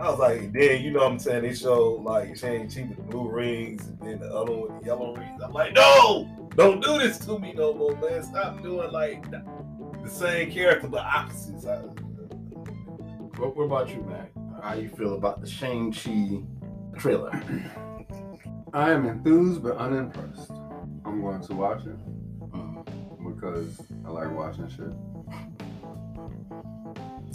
I 0.00 0.10
was 0.10 0.18
like, 0.18 0.52
then 0.52 0.82
you 0.82 0.90
know 0.90 1.00
what 1.00 1.12
I'm 1.12 1.18
saying? 1.18 1.42
They 1.42 1.54
showed 1.54 2.02
like 2.02 2.36
Shang 2.36 2.68
Chi 2.68 2.82
with 2.82 2.96
the 2.96 3.02
blue 3.04 3.28
rings 3.28 3.86
and 3.86 4.00
then 4.00 4.18
the 4.20 4.34
other 4.34 4.52
one 4.52 4.72
with 4.72 4.80
the 4.80 4.86
yellow 4.86 5.14
rings. 5.14 5.40
I'm 5.42 5.52
like, 5.52 5.72
no, 5.72 6.43
don't 6.56 6.82
do 6.82 6.98
this 6.98 7.18
to 7.26 7.38
me 7.38 7.52
no 7.52 7.74
more, 7.74 7.96
man. 7.96 8.22
Stop 8.22 8.62
doing 8.62 8.90
like 8.92 9.30
the, 9.30 9.44
the 10.02 10.08
same 10.10 10.50
character 10.50 10.88
but 10.88 11.04
opposites. 11.04 11.66
I, 11.66 11.76
What, 13.36 13.56
what 13.56 13.64
about 13.64 13.88
you, 13.90 14.02
Mac? 14.02 14.30
How 14.62 14.74
you 14.74 14.88
feel 14.88 15.14
about 15.14 15.40
the 15.40 15.46
Shang-Chi 15.48 16.42
trailer? 16.98 17.32
I 18.72 18.90
am 18.92 19.06
enthused 19.06 19.62
but 19.62 19.76
unimpressed. 19.76 20.50
I'm 21.04 21.20
going 21.20 21.42
to 21.42 21.54
watch 21.54 21.84
it 21.86 21.96
Mm. 22.54 22.84
because 23.34 23.80
I 24.06 24.10
like 24.10 24.30
watching 24.32 24.68
shit. 24.68 24.92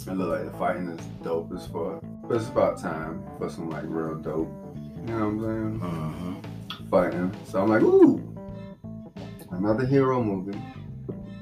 It 0.06 0.14
look 0.16 0.30
like 0.38 0.50
the 0.50 0.58
fighting 0.58 0.88
is 0.88 1.04
dope 1.22 1.52
as 1.54 1.66
fuck. 1.66 2.02
But 2.26 2.36
it's 2.36 2.48
about 2.48 2.80
time 2.80 3.22
for 3.38 3.50
some 3.50 3.68
like 3.68 3.84
real 3.86 4.14
dope. 4.14 4.50
You 4.96 5.02
know 5.02 5.18
what 5.18 5.24
I'm 5.24 5.40
saying? 5.40 5.80
Mhm. 5.80 6.90
Fighting. 6.90 7.32
So 7.44 7.60
I'm 7.62 7.68
like, 7.68 7.82
ooh, 7.82 8.18
another 9.60 9.84
hero 9.84 10.22
movie 10.22 10.58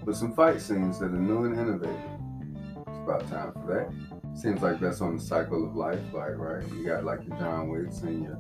with 0.05 0.17
some 0.17 0.33
fight 0.35 0.61
scenes 0.61 0.99
that 0.99 1.07
are 1.07 1.11
new 1.11 1.45
and 1.45 1.57
innovative. 1.57 1.95
It's 2.89 2.99
about 2.99 3.29
time 3.29 3.53
for 3.53 3.67
that. 3.73 4.37
Seems 4.37 4.61
like 4.61 4.81
that's 4.81 5.01
on 5.01 5.17
the 5.19 5.23
cycle 5.23 5.65
of 5.65 5.77
life, 5.77 6.01
like 6.13 6.37
right. 6.37 6.65
You 6.73 6.85
got 6.85 7.05
like 7.05 7.25
your 7.29 7.37
John 7.39 7.69
Wicks 7.69 8.01
and 8.01 8.25
your 8.25 8.39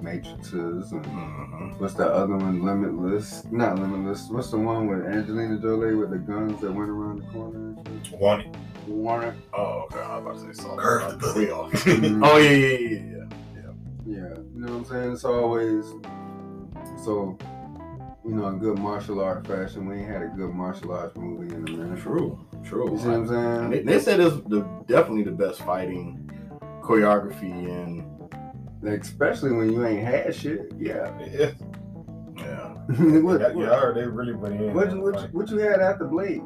Matrices 0.00 0.92
and 0.92 1.04
Mhm. 1.04 1.78
What's 1.78 1.92
that 1.94 2.10
other 2.10 2.34
one? 2.34 2.62
Limitless? 2.62 3.44
Not 3.50 3.78
Limitless. 3.78 4.30
What's 4.30 4.50
the 4.50 4.56
one 4.58 4.86
with 4.86 5.04
Angelina 5.04 5.58
Jolie 5.58 5.94
with 5.94 6.10
the 6.10 6.18
guns 6.18 6.58
that 6.62 6.72
went 6.72 6.88
around 6.88 7.20
the 7.22 7.26
corner 7.26 7.58
and 7.84 8.06
shit? 8.06 8.18
want 8.18 8.46
it. 8.46 8.56
Warner. 8.88 9.34
Oh, 9.52 9.82
okay. 9.92 10.00
I 10.00 10.16
was 10.18 10.22
about 10.42 10.48
to 10.48 10.54
say 10.54 10.62
something. 10.62 10.78
Curve 10.78 11.02
about 11.02 11.20
the 11.20 11.26
the 11.26 11.38
wheel. 11.38 11.68
wheel. 11.68 12.24
oh 12.24 12.38
yeah, 12.38 12.50
yeah, 12.50 12.78
yeah, 12.78 12.96
yeah. 13.54 13.72
Yeah, 14.06 14.34
you 14.54 14.60
know 14.60 14.72
what 14.72 14.78
I'm 14.78 14.84
saying? 14.86 15.12
It's 15.12 15.24
always 15.26 15.84
so. 17.04 17.36
You 18.24 18.34
know, 18.34 18.48
in 18.48 18.58
good 18.58 18.78
martial 18.78 19.20
art 19.20 19.46
fashion, 19.46 19.86
we 19.88 19.96
ain't 19.96 20.08
had 20.10 20.22
a 20.22 20.26
good 20.28 20.50
martial 20.52 20.92
arts 20.92 21.16
movie 21.16 21.54
in 21.54 21.66
a 21.68 21.70
minute. 21.70 22.00
True, 22.02 22.38
true. 22.62 22.92
You 22.92 22.98
see 22.98 23.06
what 23.08 23.14
I'm 23.14 23.28
saying? 23.28 23.70
They, 23.70 23.78
they 23.94 23.98
said 23.98 24.20
it's 24.20 24.36
the 24.46 24.60
definitely 24.86 25.22
the 25.22 25.30
best 25.32 25.62
fighting 25.62 26.30
choreography 26.82 27.50
and 27.70 28.04
Like, 28.82 29.00
especially 29.00 29.52
when 29.52 29.72
you 29.72 29.86
ain't 29.86 30.04
had 30.06 30.34
shit. 30.34 30.72
Yeah. 30.78 31.12
Yeah, 32.40 32.74
yeah. 32.98 33.18
what, 33.20 33.38
yeah, 33.40 33.52
what, 33.52 33.68
I 33.70 33.78
heard 33.78 33.96
they 33.96 34.06
really 34.06 34.32
put 34.32 34.52
in. 34.52 34.72
what, 34.72 34.90
you- 34.90 35.02
what, 35.02 35.20
you- 35.20 35.28
what 35.32 35.50
you 35.50 35.58
had 35.58 35.80
after 35.80 36.06
Blade? 36.06 36.40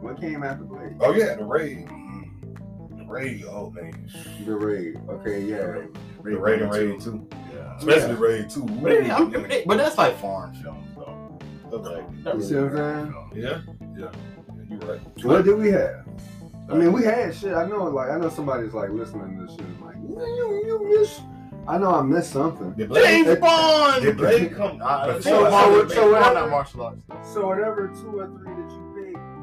What 0.00 0.18
came 0.18 0.42
after 0.42 0.64
Blade? 0.64 0.96
Oh 1.00 1.12
yeah, 1.14 1.34
the 1.34 1.44
raid. 1.44 1.86
The 2.96 3.04
raid. 3.06 3.44
Oh 3.44 3.68
man, 3.70 4.08
The 4.46 4.54
Raid. 4.56 4.96
Okay, 5.10 5.42
yeah. 5.42 5.82
the 6.22 6.38
raid 6.38 6.62
and 6.62 6.72
raid 6.72 7.00
too. 7.00 7.28
Yeah. 7.82 7.94
Especially 7.94 8.14
raid 8.14 8.50
two. 8.50 8.64
But, 8.64 8.92
it- 8.92 9.10
I 9.10 9.18
mean, 9.20 9.50
it- 9.50 9.66
but 9.66 9.78
that's 9.78 9.98
like 9.98 10.16
foreign 10.18 10.54
films 10.54 10.86
though. 10.96 11.38
That's 11.70 11.84
like 11.84 12.34
You 12.36 12.42
see 12.42 12.54
what 12.56 12.64
I'm 12.64 12.70
American 12.72 13.12
film. 13.12 13.30
Yeah, 13.34 13.60
yeah, 13.98 13.98
yeah. 13.98 14.10
You 14.70 14.78
right. 14.78 15.00
What 15.24 15.44
did 15.44 15.56
we 15.58 15.68
have? 15.70 16.06
I 16.70 16.74
mean, 16.76 16.92
we 16.92 17.04
had 17.04 17.34
shit. 17.34 17.52
I 17.54 17.66
know, 17.66 17.84
like, 17.84 18.08
I 18.10 18.16
know 18.18 18.30
somebody's 18.30 18.72
like 18.72 18.90
listening 18.90 19.36
to 19.36 19.42
this 19.46 19.50
shit. 19.56 19.60
and 19.66 19.80
Like, 19.82 19.96
you, 19.96 20.62
you 20.66 20.98
miss. 20.98 21.20
I 21.66 21.78
know 21.78 21.94
I 21.94 22.02
missed 22.02 22.30
something. 22.32 22.72
Did 22.72 22.88
Blade, 22.90 23.24
James 23.26 23.38
Bond. 23.40 24.02
did 24.02 24.16
Blade 24.18 24.54
come? 24.54 24.80
Uh, 24.82 25.06
before 25.06 25.22
so- 25.22 25.44
or 25.46 25.50
so- 25.50 25.94
so 25.94 26.12
whatever- 26.12 26.48
martial 26.50 26.82
arts. 26.82 26.98
So 27.32 27.46
whatever 27.46 27.88
two 27.88 28.18
or 28.20 28.26
three 28.28 28.54
that 28.54 28.70
you 28.70 28.78
picked, 28.78 28.83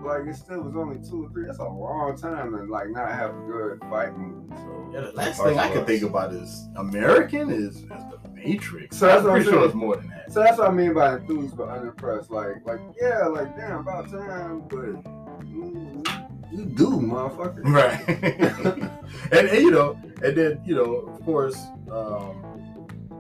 like, 0.04 0.28
it 0.28 0.36
still 0.36 0.62
was 0.62 0.76
only 0.76 0.98
two 1.08 1.26
or 1.26 1.30
three. 1.30 1.46
That's 1.46 1.60
a 1.60 1.64
long 1.64 2.18
time 2.18 2.52
to 2.52 2.64
like 2.64 2.90
not 2.90 3.12
have 3.12 3.32
a 3.36 3.40
good 3.42 3.80
fight 3.90 4.18
movie. 4.18 4.54
So 4.56 4.92
Yeah, 4.94 5.02
the 5.02 5.12
last 5.14 5.42
thing 5.42 5.60
I 5.60 5.72
can 5.72 5.86
think 5.86 6.04
about 6.04 6.34
is 6.34 6.68
American 6.76 7.50
is, 7.50 7.78
is 7.78 7.88
the 7.88 8.20
Matrix. 8.34 8.98
So 8.98 9.08
that's 9.08 9.24
I'm 9.24 9.32
pretty 9.32 9.50
sure 9.50 9.66
it's 9.66 9.74
more 9.74 9.96
than 9.98 10.10
that. 10.10 10.32
So 10.32 10.42
that's 10.42 10.58
what 10.58 10.70
I 10.70 10.72
mean 10.72 10.94
by 10.94 11.16
enthused 11.16 11.58
but 11.58 11.70
unimpressed. 11.70 12.32
Like, 12.32 12.66
like 12.66 12.80
yeah, 13.00 13.26
like 13.26 13.56
damn, 13.56 13.80
about 13.80 14.10
time, 14.10 14.62
but 14.70 15.04
mm, 15.44 16.22
you 16.52 16.66
do, 16.66 16.88
motherfucker. 17.00 17.62
Right. 17.64 18.08
and, 19.32 19.48
and, 19.48 19.62
you 19.62 19.72
know, 19.72 20.00
and 20.24 20.36
then 20.36 20.62
you 20.66 20.76
know, 20.76 20.96
of 20.96 21.24
course, 21.24 21.58
um, 21.92 22.44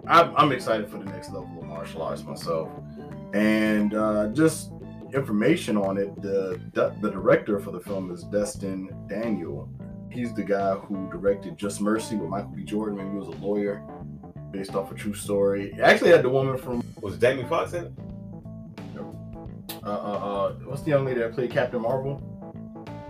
I'm, 0.07 0.35
I'm 0.35 0.51
excited 0.51 0.89
for 0.89 0.97
the 0.97 1.05
next 1.05 1.29
level 1.29 1.49
of 1.61 1.67
martial 1.67 2.01
arts 2.01 2.23
myself, 2.23 2.69
and 3.33 3.93
uh, 3.93 4.27
just 4.29 4.70
information 5.13 5.77
on 5.77 5.97
it. 5.97 6.21
The 6.21 6.59
the 6.73 7.09
director 7.09 7.59
for 7.59 7.71
the 7.71 7.79
film 7.79 8.11
is 8.11 8.23
Destin 8.23 8.89
Daniel. 9.07 9.69
He's 10.09 10.33
the 10.33 10.43
guy 10.43 10.75
who 10.75 11.09
directed 11.09 11.57
Just 11.57 11.79
Mercy 11.81 12.15
with 12.15 12.29
Michael 12.29 12.49
B. 12.49 12.63
Jordan 12.63 12.97
when 12.97 13.11
he 13.11 13.17
was 13.17 13.27
a 13.27 13.39
lawyer, 13.43 13.81
based 14.51 14.75
off 14.75 14.91
a 14.91 14.95
true 14.95 15.13
story. 15.13 15.71
He 15.73 15.81
actually 15.81 16.11
had 16.11 16.23
the 16.23 16.29
woman 16.29 16.57
from 16.57 16.83
Was 17.01 17.17
Jamie 17.17 17.45
Foxx 17.45 17.73
in 17.73 17.85
it? 17.85 17.93
uh, 19.83 19.89
uh, 19.89 19.93
uh, 19.93 20.53
what's 20.65 20.83
the 20.83 20.89
young 20.89 21.05
lady 21.05 21.19
that 21.19 21.33
played 21.33 21.51
Captain 21.51 21.81
Marvel? 21.81 22.21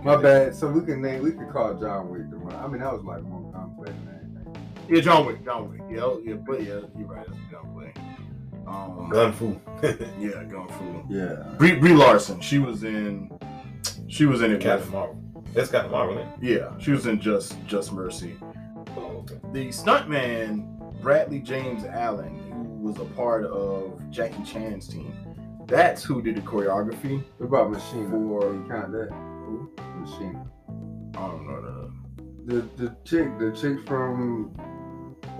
My 0.02 0.16
bad. 0.16 0.54
So 0.54 0.68
we 0.68 0.84
can 0.84 1.00
name, 1.02 1.22
we 1.22 1.32
could 1.32 1.50
call 1.50 1.74
John 1.74 2.10
Wick 2.10 2.30
the 2.30 2.38
one. 2.38 2.54
I 2.54 2.66
mean, 2.66 2.80
that 2.80 2.92
was 2.92 3.04
like 3.04 3.22
more 3.22 3.52
complex 3.52 3.92
than 4.04 4.44
anything. 4.44 4.86
Yeah, 4.88 5.00
John 5.00 5.26
Wick. 5.26 5.44
John 5.44 5.70
Wick. 5.70 5.80
Yeah, 5.90 6.02
oh, 6.02 6.22
yeah, 6.24 6.34
but 6.34 6.60
yeah, 6.62 6.80
you're 6.98 7.06
right. 7.06 7.26
That's 7.26 7.38
a 7.38 7.52
gunplay. 7.52 7.92
Um, 8.72 9.08
Gun 9.10 9.32
Fu. 9.32 9.60
Yeah, 10.18 10.44
Gun 10.44 10.68
Fu. 10.68 11.04
Yeah. 11.08 11.52
Brie, 11.58 11.74
Brie 11.74 11.92
Larson. 11.94 12.40
She 12.40 12.58
was 12.58 12.84
in. 12.84 13.30
She 14.08 14.24
was 14.26 14.42
in 14.42 14.52
it. 14.52 14.60
Captain 14.60 14.86
With, 14.86 14.92
Marvel. 14.94 15.44
That's 15.54 15.70
Captain 15.70 15.90
Marvel, 15.90 16.18
ain't 16.18 16.28
it? 16.42 16.58
yeah, 16.60 16.78
she 16.78 16.92
was 16.92 17.06
in 17.06 17.20
Just 17.20 17.56
Just 17.66 17.92
Mercy. 17.92 18.34
Oh, 18.96 19.24
okay. 19.24 19.38
The 19.52 19.68
stuntman 19.68 20.66
Bradley 21.02 21.40
James 21.40 21.84
Allan, 21.84 22.38
who 22.52 22.88
was 22.88 22.98
a 22.98 23.04
part 23.16 23.44
of 23.44 24.00
Jackie 24.10 24.42
Chan's 24.44 24.86
team, 24.88 25.14
that's 25.66 26.02
who 26.02 26.22
did 26.22 26.36
the 26.36 26.40
choreography 26.42 27.22
What 27.38 27.46
about 27.46 27.70
Machina? 27.72 28.08
for. 28.10 28.52
You 28.52 28.64
count 28.68 28.92
that? 28.92 29.10
Machina. 29.96 30.46
I 31.14 31.26
don't 31.26 31.46
know 31.46 31.92
The 32.46 32.60
the 32.82 32.96
chick, 33.04 33.38
the 33.38 33.52
chick 33.52 33.86
from 33.86 34.54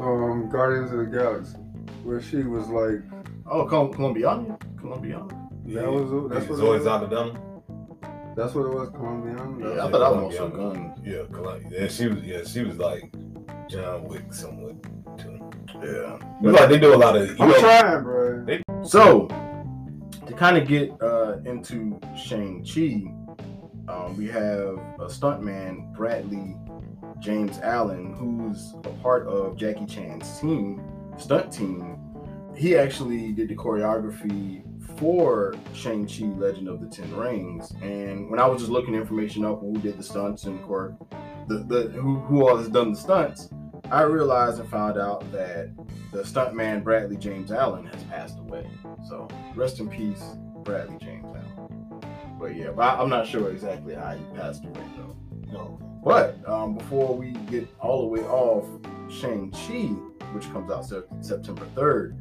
um 0.01 0.49
Guardians 0.51 0.90
of 0.92 0.99
the 0.99 1.05
Galaxy, 1.07 1.57
where 2.05 2.21
she 2.21 2.42
was 2.42 2.68
like, 2.68 3.01
the. 3.11 3.21
Oh, 3.46 3.66
Col- 3.66 3.88
Colombiana. 3.88 4.59
Colombiana. 4.78 5.28
that 5.66 5.90
was 5.90 6.31
that's 6.31 6.48
what 6.48 6.59
Zoe 6.59 6.68
it 6.68 6.72
was. 6.78 6.85
Saldana. 6.85 7.40
That's 8.35 8.55
what 8.55 8.66
it 8.66 8.74
was, 8.74 8.88
Colombian. 8.90 9.61
Yeah, 9.61 9.85
I 9.85 9.90
thought 9.90 9.98
that 9.98 10.22
was 10.22 10.38
also 10.38 10.48
gun. 10.48 10.94
Yeah, 11.05 11.22
Columbia. 11.31 11.83
Yeah, 11.83 11.88
she 11.88 12.09
was. 12.09 12.22
Yeah, 12.24 12.44
she 12.44 12.62
was 12.62 12.78
like 12.78 13.12
John 13.68 14.05
Wick 14.05 14.33
somewhat 14.33 14.83
too. 15.18 15.50
Yeah. 15.85 16.18
But 16.40 16.52
like 16.55 16.68
they 16.70 16.78
do 16.78 16.94
a 16.94 16.96
lot 16.96 17.16
of. 17.16 17.28
You 17.28 17.37
I'm 17.38 17.48
know, 17.50 17.59
trying, 17.61 18.02
bro. 18.02 18.83
So, 18.85 19.28
to 20.26 20.33
kind 20.35 20.57
of 20.57 20.66
get 20.66 20.90
uh, 21.02 21.38
into 21.44 22.00
Shang-Chi, 22.16 23.05
um, 23.92 24.16
we 24.16 24.26
have 24.28 24.78
a 24.98 25.07
stuntman, 25.07 25.94
Bradley 25.94 26.57
James 27.18 27.59
Allan, 27.61 28.14
who's 28.14 28.74
a 28.85 28.90
part 29.02 29.26
of 29.28 29.57
Jackie 29.57 29.87
Chan's 29.87 30.40
team, 30.40 30.83
stunt 31.18 31.52
team. 31.52 31.98
He 32.56 32.76
actually 32.76 33.32
did 33.32 33.48
the 33.48 33.56
choreography 33.56 34.62
for 34.98 35.54
Shang-Chi 35.74 36.26
Legend 36.36 36.68
of 36.68 36.80
the 36.80 36.86
Ten 36.86 37.14
Rings. 37.16 37.72
And 37.82 38.30
when 38.30 38.38
I 38.38 38.46
was 38.46 38.60
just 38.60 38.70
looking 38.70 38.94
information 38.94 39.44
up, 39.44 39.60
who 39.60 39.76
did 39.78 39.98
the 39.98 40.02
stunts 40.02 40.44
and 40.44 40.60
chore- 40.64 40.96
the, 41.48 41.58
the 41.58 41.88
who, 41.88 42.16
who 42.20 42.46
all 42.46 42.56
has 42.56 42.68
done 42.68 42.92
the 42.92 42.98
stunts, 42.98 43.48
I 43.90 44.02
realized 44.02 44.60
and 44.60 44.68
found 44.70 44.98
out 44.98 45.30
that 45.32 45.70
the 46.12 46.22
stuntman 46.22 46.84
Bradley 46.84 47.16
James 47.16 47.50
Allan 47.50 47.86
has 47.86 48.02
passed 48.04 48.38
away. 48.38 48.66
So 49.08 49.28
rest 49.54 49.80
in 49.80 49.88
peace, 49.88 50.22
Bradley 50.62 50.98
James 51.00 51.26
Allan. 51.26 52.00
But 52.38 52.56
yeah, 52.56 52.70
but 52.70 52.82
I, 52.82 53.02
am 53.02 53.08
not 53.08 53.26
sure 53.26 53.50
exactly 53.50 53.94
how 53.94 54.16
he 54.16 54.24
passed 54.36 54.64
away 54.64 54.84
though. 54.96 55.16
no. 55.52 55.78
But 56.04 56.36
um, 56.48 56.76
before 56.76 57.16
we 57.16 57.32
get 57.50 57.68
all 57.80 58.02
the 58.02 58.08
way 58.08 58.20
off 58.22 58.66
Shang 59.10 59.50
Chi, 59.52 59.88
which 60.32 60.50
comes 60.52 60.70
out 60.70 60.84
Sep- 60.84 61.06
September 61.20 61.66
3rd, 61.76 62.16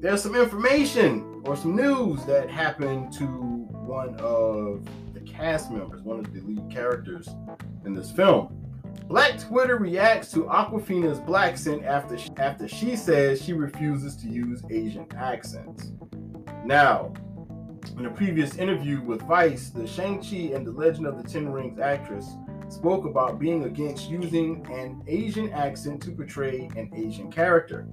there's 0.00 0.22
some 0.22 0.36
information 0.36 1.42
or 1.44 1.56
some 1.56 1.74
news 1.74 2.24
that 2.24 2.48
happened 2.48 3.12
to 3.12 3.26
one 3.26 4.14
of 4.20 4.86
the 5.12 5.20
cast 5.20 5.70
members, 5.72 6.02
one 6.02 6.20
of 6.20 6.32
the 6.32 6.40
lead 6.40 6.70
characters 6.70 7.28
in 7.84 7.94
this 7.94 8.10
film. 8.10 8.54
Black 9.08 9.40
Twitter 9.40 9.76
reacts 9.76 10.30
to 10.32 10.44
Awkwafina's 10.44 11.18
black 11.20 11.52
accent 11.52 11.84
after 11.84 12.16
she, 12.16 12.30
after 12.36 12.68
she 12.68 12.94
says 12.94 13.42
she 13.42 13.54
refuses 13.54 14.16
to 14.16 14.28
use 14.28 14.62
Asian 14.70 15.06
accents. 15.16 15.92
Now, 16.64 17.12
in 17.98 18.06
a 18.06 18.10
previous 18.10 18.56
interview 18.56 19.00
with 19.00 19.22
Vice, 19.22 19.70
the 19.70 19.86
Shang-Chi 19.86 20.54
and 20.54 20.66
the 20.66 20.72
Legend 20.72 21.06
of 21.06 21.20
the 21.20 21.28
Ten 21.28 21.48
Rings 21.48 21.80
actress 21.80 22.36
spoke 22.68 23.06
about 23.06 23.38
being 23.38 23.64
against 23.64 24.10
using 24.10 24.64
an 24.70 25.02
Asian 25.08 25.50
accent 25.52 26.02
to 26.02 26.10
portray 26.10 26.68
an 26.76 26.90
Asian 26.94 27.32
character. 27.32 27.88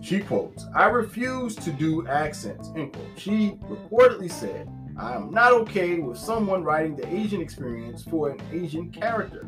She 0.00 0.20
quotes, 0.20 0.66
I 0.74 0.86
refuse 0.86 1.56
to 1.56 1.72
do 1.72 2.06
accents, 2.06 2.70
end 2.76 2.92
quote. 2.92 3.06
She 3.16 3.58
reportedly 3.68 4.30
said, 4.30 4.68
I 4.96 5.14
am 5.14 5.30
not 5.30 5.52
okay 5.52 5.98
with 5.98 6.18
someone 6.18 6.64
writing 6.64 6.96
the 6.96 7.06
Asian 7.12 7.40
experience 7.40 8.02
for 8.02 8.30
an 8.30 8.40
Asian 8.52 8.90
character. 8.90 9.46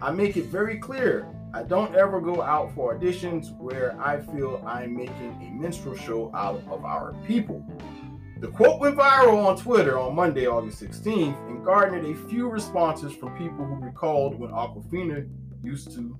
I 0.00 0.10
make 0.10 0.36
it 0.36 0.46
very 0.46 0.78
clear 0.78 1.28
I 1.54 1.62
don't 1.62 1.94
ever 1.94 2.20
go 2.20 2.40
out 2.40 2.74
for 2.74 2.98
auditions 2.98 3.54
where 3.58 4.00
I 4.00 4.20
feel 4.20 4.62
I'm 4.66 4.96
making 4.96 5.38
a 5.42 5.50
minstrel 5.60 5.94
show 5.94 6.34
out 6.34 6.62
of 6.70 6.84
our 6.84 7.14
people. 7.26 7.62
The 8.40 8.48
quote 8.48 8.80
went 8.80 8.96
viral 8.96 9.44
on 9.46 9.56
Twitter 9.56 9.98
on 9.98 10.16
Monday, 10.16 10.46
August 10.46 10.82
16th, 10.82 11.48
and 11.48 11.64
garnered 11.64 12.06
a 12.06 12.14
few 12.28 12.48
responses 12.48 13.12
from 13.12 13.36
people 13.36 13.64
who 13.64 13.76
recalled 13.76 14.38
when 14.38 14.50
Awkwafina 14.50 15.28
used 15.62 15.92
to 15.92 16.18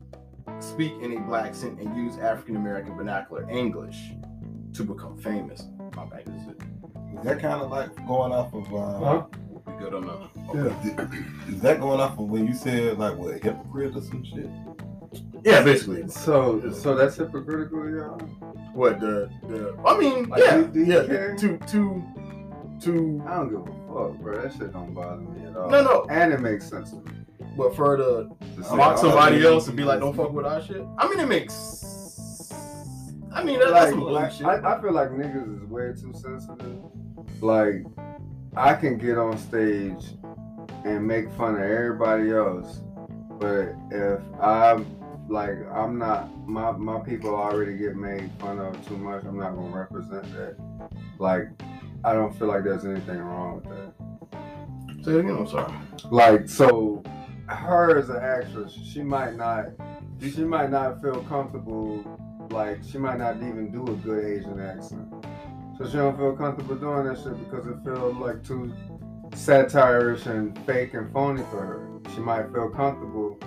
speak 0.61 0.92
in 1.00 1.16
a 1.16 1.20
black 1.20 1.46
accent 1.46 1.81
and 1.81 1.96
use 1.96 2.18
African 2.18 2.57
American 2.57 2.94
vernacular 2.96 3.48
English 3.50 4.12
to 4.74 4.85
become 4.85 5.16
famous. 5.18 5.64
My 5.96 6.05
bad, 6.07 6.22
is 6.28 6.48
it? 6.48 6.61
Is 7.18 7.24
that 7.24 7.40
kind 7.40 7.61
of 7.62 7.70
like 7.70 7.94
going 8.07 8.33
off 8.33 8.52
of? 8.55 8.72
Uh, 8.74 8.98
Huh? 8.98 9.26
We 9.64 9.72
good 9.78 9.94
on 9.94 10.07
that? 10.07 10.31
yeah. 11.46 11.52
Is 11.55 11.61
that 11.61 11.78
going 11.81 12.00
off 12.00 12.18
of 12.18 12.28
when 12.28 12.46
you 12.46 12.55
said 12.55 12.98
like 12.98 13.16
what 13.16 13.35
hypocrite 13.42 13.94
or 13.96 14.00
some 14.00 14.24
shit? 14.24 14.50
Yeah, 15.44 15.62
basically. 15.62 16.09
So, 16.09 16.72
so 16.72 16.94
that's 16.96 17.16
hypocritical, 17.16 17.88
y'all. 17.90 18.18
What 18.74 18.98
the 19.00 19.31
the? 19.48 19.76
I 19.87 19.98
mean, 19.98 20.28
Like, 20.28 20.40
yeah, 20.42 20.57
do- 20.59 20.66
do 20.68 20.81
you 20.81 20.87
yeah. 20.87 21.05
care? 21.07 21.37
To 21.37 21.59
to 21.59 22.02
to. 22.81 23.22
I 23.28 23.37
don't 23.37 23.50
give 23.50 23.61
a 23.61 23.64
fuck, 23.66 24.18
bro. 24.20 24.42
That 24.42 24.52
shit 24.52 24.72
don't 24.72 24.94
bother 24.94 25.16
me 25.20 25.46
at 25.46 25.57
all. 25.57 25.68
No, 25.70 25.83
no. 25.85 26.07
And 26.11 26.33
it 26.33 26.40
makes 26.40 26.68
sense 26.68 26.90
to 26.90 26.96
me. 26.96 27.12
But 27.56 27.76
for 27.76 27.96
the 27.96 28.30
To 28.62 28.76
mock 28.76 28.98
somebody 28.98 29.44
else 29.44 29.68
and 29.68 29.76
be 29.76 29.84
like, 29.84 30.00
"Don't 30.00 30.16
fuck 30.16 30.32
with 30.32 30.46
our 30.46 30.62
shit." 30.62 30.84
I 30.98 31.08
mean, 31.08 31.20
it 31.20 31.28
makes. 31.28 32.52
I 33.34 33.42
mean, 33.42 33.58
that's 33.58 33.70
like, 33.70 33.90
some 33.90 34.00
like, 34.00 34.30
bullshit. 34.30 34.46
I, 34.46 34.76
I 34.76 34.80
feel 34.80 34.92
like 34.92 35.10
niggas 35.10 35.56
is 35.56 35.64
way 35.68 35.92
too 35.92 36.12
sensitive. 36.14 36.78
Like, 37.40 37.84
I 38.56 38.74
can 38.74 38.98
get 38.98 39.18
on 39.18 39.38
stage 39.38 40.04
and 40.84 41.06
make 41.06 41.30
fun 41.32 41.54
of 41.54 41.62
everybody 41.62 42.30
else, 42.30 42.80
but 43.40 43.74
if 43.90 44.20
I'm 44.40 44.86
like, 45.28 45.56
I'm 45.72 45.98
not 45.98 46.28
my 46.46 46.72
my 46.72 47.00
people 47.00 47.34
already 47.34 47.76
get 47.76 47.96
made 47.96 48.30
fun 48.38 48.58
of 48.58 48.86
too 48.86 48.96
much. 48.96 49.24
I'm 49.24 49.38
not 49.38 49.54
gonna 49.54 49.76
represent 49.76 50.24
that. 50.34 50.56
Like, 51.18 51.48
I 52.04 52.12
don't 52.12 52.36
feel 52.38 52.48
like 52.48 52.64
there's 52.64 52.84
anything 52.84 53.18
wrong 53.18 53.56
with 53.56 53.64
that. 53.64 55.04
Say 55.04 55.12
it 55.12 55.20
again. 55.20 55.36
I'm 55.36 55.46
sorry. 55.48 55.72
Like, 56.10 56.48
so 56.48 57.02
her 57.48 57.98
as 57.98 58.09
an 58.09 58.16
actress, 58.16 58.72
she 58.85 59.02
might 59.02 59.37
not, 59.37 59.66
she 60.20 60.44
might 60.44 60.70
not 60.70 61.02
feel 61.02 61.22
comfortable. 61.24 62.05
Like, 62.50 62.83
she 62.85 62.98
might 62.98 63.18
not 63.18 63.37
even 63.37 63.70
do 63.70 63.83
a 63.87 63.96
good 63.96 64.24
Asian 64.24 64.61
accent. 64.61 65.09
So 65.78 65.87
she 65.87 65.94
don't 65.94 66.16
feel 66.16 66.37
comfortable 66.37 66.76
doing 66.76 67.07
that 67.07 67.16
shit 67.16 67.38
because 67.38 67.66
it 67.66 67.76
feels 67.85 68.16
like 68.16 68.44
too 68.44 68.72
satirish 69.35 70.26
and 70.26 70.59
fake 70.66 70.94
and 70.94 71.11
phony 71.12 71.42
for 71.50 71.61
her. 71.61 71.88
She 72.14 72.20
might 72.20 72.52
feel 72.52 72.68
comfortable 72.68 73.38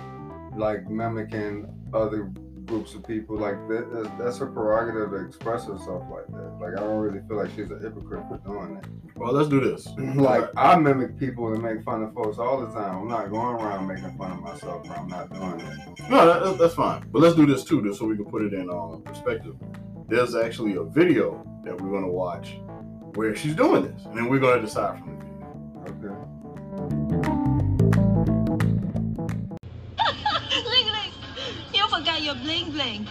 like 0.56 0.88
mimicking 0.88 1.66
other 1.94 2.32
groups 2.66 2.94
of 2.94 3.06
people. 3.06 3.36
Like 3.38 3.56
that, 3.68 4.12
that's, 4.18 4.38
her 4.38 4.46
prerogative 4.46 5.10
to 5.10 5.26
express 5.26 5.66
herself 5.66 6.02
like 6.10 6.26
that. 6.28 6.58
Like 6.60 6.72
I 6.76 6.80
don't 6.80 6.98
really 6.98 7.20
feel 7.26 7.36
like 7.38 7.50
she's 7.56 7.70
a 7.70 7.78
hypocrite 7.78 8.24
for 8.28 8.38
doing 8.44 8.74
that. 8.74 8.86
Well, 9.16 9.32
let's 9.32 9.48
do 9.48 9.60
this. 9.60 9.86
like 10.16 10.50
I 10.56 10.76
mimic 10.76 11.18
people 11.18 11.52
and 11.52 11.62
make 11.62 11.82
fun 11.84 12.02
of 12.02 12.14
folks 12.14 12.38
all 12.38 12.60
the 12.60 12.66
time. 12.72 13.02
I'm 13.02 13.08
not 13.08 13.30
going 13.30 13.56
around 13.56 13.86
making 13.86 14.16
fun 14.18 14.32
of 14.32 14.40
myself. 14.40 14.88
I'm 14.90 15.08
not 15.08 15.32
doing 15.32 15.58
that. 15.58 16.10
No, 16.10 16.26
that- 16.26 16.42
that, 16.44 16.58
that's 16.58 16.74
fine. 16.74 17.04
But 17.10 17.22
let's 17.22 17.36
do 17.36 17.46
this 17.46 17.64
too, 17.64 17.82
just 17.82 17.98
so 17.98 18.06
we 18.06 18.16
can 18.16 18.26
put 18.26 18.42
it 18.42 18.52
in 18.52 18.68
um, 18.70 19.02
perspective. 19.04 19.56
There's 20.08 20.34
actually 20.34 20.74
a 20.76 20.84
video 20.84 21.44
that 21.64 21.80
we're 21.80 21.90
gonna 21.90 22.12
watch 22.12 22.56
where 23.14 23.34
she's 23.34 23.54
doing 23.54 23.82
this, 23.82 24.04
and 24.04 24.16
then 24.16 24.28
we're 24.28 24.38
gonna 24.38 24.60
decide 24.60 24.98
from 25.00 25.18
the 25.18 25.24
your 32.26 32.34
bling 32.34 32.72
bling. 32.72 33.06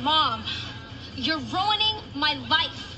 Mom, 0.00 0.42
you're 1.16 1.36
ruining 1.36 1.96
my 2.14 2.32
life. 2.48 2.96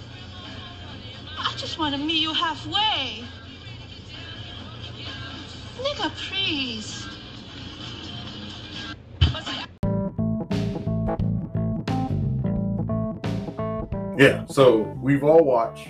I 1.36 1.52
just 1.56 1.76
want 1.76 1.92
to 1.96 2.00
meet 2.00 2.22
you 2.22 2.32
halfway. 2.32 3.24
Nigga, 5.80 6.08
please. 6.28 7.04
Yeah. 14.16 14.46
So 14.46 14.82
we've 15.02 15.24
all 15.24 15.42
watched 15.42 15.88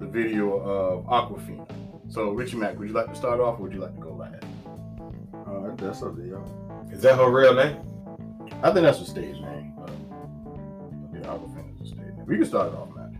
the 0.00 0.06
video 0.06 0.58
of 0.58 1.04
Awkwafina. 1.04 1.70
So 2.08 2.30
Richie 2.30 2.56
Mack, 2.56 2.76
would 2.80 2.88
you 2.88 2.94
like 2.94 3.10
to 3.10 3.14
start 3.14 3.38
off, 3.38 3.60
or 3.60 3.62
would 3.62 3.72
you 3.72 3.78
like 3.78 3.94
to 3.94 4.00
go 4.00 4.12
last? 4.12 4.44
All 5.46 5.68
right, 5.68 5.78
that's 5.78 6.02
up 6.02 6.16
to 6.16 6.26
y'all. 6.26 6.88
Is 6.90 7.02
that 7.02 7.14
her 7.16 7.30
real 7.30 7.54
name? 7.54 7.91
I 8.62 8.72
think 8.72 8.84
that's 8.84 9.00
a 9.00 9.04
stage 9.04 9.40
name. 9.40 9.74
But, 9.76 9.90
yeah, 11.12 11.26
Awkwafina 11.26 11.74
is 11.74 11.80
a 11.80 11.94
stage 11.94 11.98
name. 11.98 12.26
We 12.26 12.36
can 12.36 12.46
start 12.46 12.72
it 12.72 12.76
off, 12.76 12.94
man. 12.94 13.18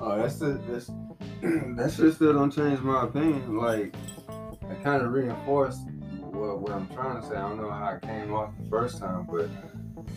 Oh, 0.00 0.18
that's 0.18 0.38
the 0.38 0.60
that's 0.68 0.86
that 1.42 1.92
shit 1.96 2.14
still 2.14 2.32
don't 2.32 2.50
change 2.50 2.80
my 2.80 3.04
opinion. 3.04 3.56
Like, 3.56 3.94
it 4.70 4.82
kind 4.82 5.02
of 5.02 5.12
reinforced 5.12 5.82
what, 6.20 6.60
what 6.60 6.72
I'm 6.72 6.88
trying 6.88 7.20
to 7.20 7.26
say. 7.26 7.36
I 7.36 7.48
don't 7.48 7.58
know 7.58 7.70
how 7.70 7.90
it 7.90 8.02
came 8.02 8.34
off 8.34 8.50
the 8.58 8.68
first 8.68 8.98
time, 8.98 9.26
but 9.30 9.48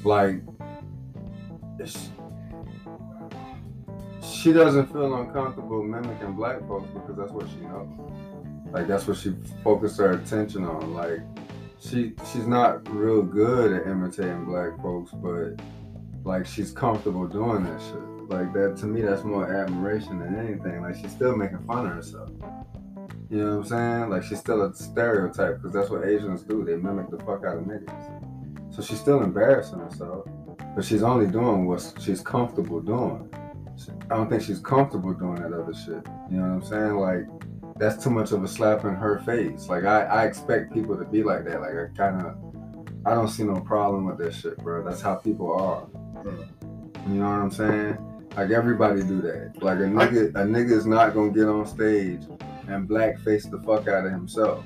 like, 0.03 0.41
it's, 1.79 2.09
she 4.21 4.51
doesn't 4.51 4.87
feel 4.87 5.13
uncomfortable 5.15 5.83
mimicking 5.83 6.33
black 6.33 6.59
folks 6.67 6.89
because 6.91 7.15
that's 7.15 7.31
what 7.31 7.47
she 7.49 7.57
knows. 7.57 7.87
Like, 8.71 8.87
that's 8.87 9.07
what 9.07 9.17
she 9.17 9.35
focused 9.63 9.97
her 9.99 10.13
attention 10.13 10.65
on. 10.65 10.93
Like, 10.93 11.21
she 11.89 12.13
she's 12.31 12.47
not 12.47 12.89
real 12.93 13.21
good 13.21 13.73
at 13.73 13.87
imitating 13.87 14.45
black 14.45 14.81
folks, 14.81 15.11
but 15.11 15.59
like 16.23 16.45
she's 16.45 16.71
comfortable 16.71 17.27
doing 17.27 17.63
that 17.63 17.81
shit. 17.81 18.29
Like 18.29 18.53
that 18.53 18.77
to 18.77 18.85
me, 18.85 19.01
that's 19.01 19.23
more 19.23 19.51
admiration 19.53 20.19
than 20.19 20.35
anything. 20.35 20.81
Like 20.81 20.95
she's 20.95 21.11
still 21.11 21.35
making 21.35 21.65
fun 21.65 21.85
of 21.85 21.93
herself. 21.93 22.29
You 23.29 23.39
know 23.39 23.57
what 23.57 23.57
I'm 23.57 23.65
saying? 23.65 24.09
Like 24.09 24.23
she's 24.23 24.39
still 24.39 24.63
a 24.63 24.73
stereotype 24.73 25.57
because 25.57 25.73
that's 25.73 25.89
what 25.89 26.05
Asians 26.05 26.43
do. 26.43 26.63
They 26.63 26.75
mimic 26.75 27.09
the 27.09 27.17
fuck 27.19 27.43
out 27.45 27.57
of 27.57 27.63
niggas. 27.63 28.73
So 28.73 28.81
she's 28.81 28.99
still 28.99 29.21
embarrassing 29.21 29.79
herself, 29.79 30.27
but 30.75 30.85
she's 30.85 31.03
only 31.03 31.27
doing 31.27 31.65
what 31.65 31.93
she's 31.99 32.21
comfortable 32.21 32.79
doing. 32.79 33.29
I 34.09 34.15
don't 34.15 34.29
think 34.29 34.43
she's 34.43 34.59
comfortable 34.59 35.13
doing 35.13 35.35
that 35.35 35.51
other 35.51 35.73
shit. 35.73 36.05
You 36.31 36.37
know 36.37 36.55
what 36.55 36.63
I'm 36.63 36.63
saying? 36.63 36.95
Like 36.95 37.27
that's 37.77 38.03
too 38.03 38.09
much 38.09 38.31
of 38.31 38.43
a 38.43 38.47
slap 38.47 38.86
in 38.86 38.95
her 38.95 39.19
face. 39.19 39.67
Like 39.67 39.83
I, 39.86 40.03
I 40.03 40.26
expect 40.26 40.74
people 40.74 40.97
to 40.97 41.05
be 41.05 41.24
like 41.24 41.45
that. 41.45 41.61
Like 41.61 41.71
I 41.76 41.88
kind 41.97 42.26
of, 42.26 42.36
I 43.05 43.13
don't 43.15 43.28
see 43.30 43.43
no 43.43 43.59
problem 43.61 44.05
with 44.05 44.17
that 44.19 44.34
shit, 44.34 44.57
bro. 44.57 44.84
That's 44.84 45.01
how 45.01 45.15
people 45.15 45.51
are. 45.53 45.86
Mm. 46.24 46.47
You 47.09 47.15
know 47.15 47.26
what 47.26 47.39
I'm 47.39 47.51
saying? 47.51 47.97
Like 48.38 48.51
everybody 48.51 49.01
do 49.03 49.21
that. 49.21 49.61
Like 49.61 49.80
a 49.80 49.84
nigga, 49.84 50.30
a 50.30 50.45
nigga 50.45 50.71
is 50.71 50.86
not 50.86 51.13
gonna 51.13 51.32
get 51.32 51.47
on 51.47 51.65
stage 51.65 52.21
and 52.67 52.88
blackface 52.88 53.49
the 53.49 53.59
fuck 53.65 53.88
out 53.88 54.05
of 54.05 54.11
himself. 54.11 54.63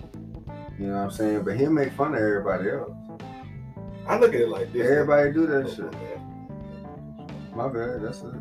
You 0.77 0.87
know 0.87 0.93
what 0.97 1.03
I'm 1.05 1.11
saying? 1.11 1.43
But 1.43 1.57
he'll 1.57 1.71
make 1.71 1.91
fun 1.93 2.13
of 2.13 2.21
everybody 2.21 2.69
else. 2.69 2.91
I 4.07 4.17
look 4.19 4.33
at 4.35 4.41
it 4.41 4.49
like 4.49 4.71
this. 4.71 4.87
Everybody 4.89 5.31
do 5.33 5.47
that 5.47 5.65
Oh, 5.65 5.69
shit. 5.69 5.91
man. 5.93 7.51
My 7.55 7.67
bad. 7.67 8.01
That's 8.03 8.21
it. 8.21 8.33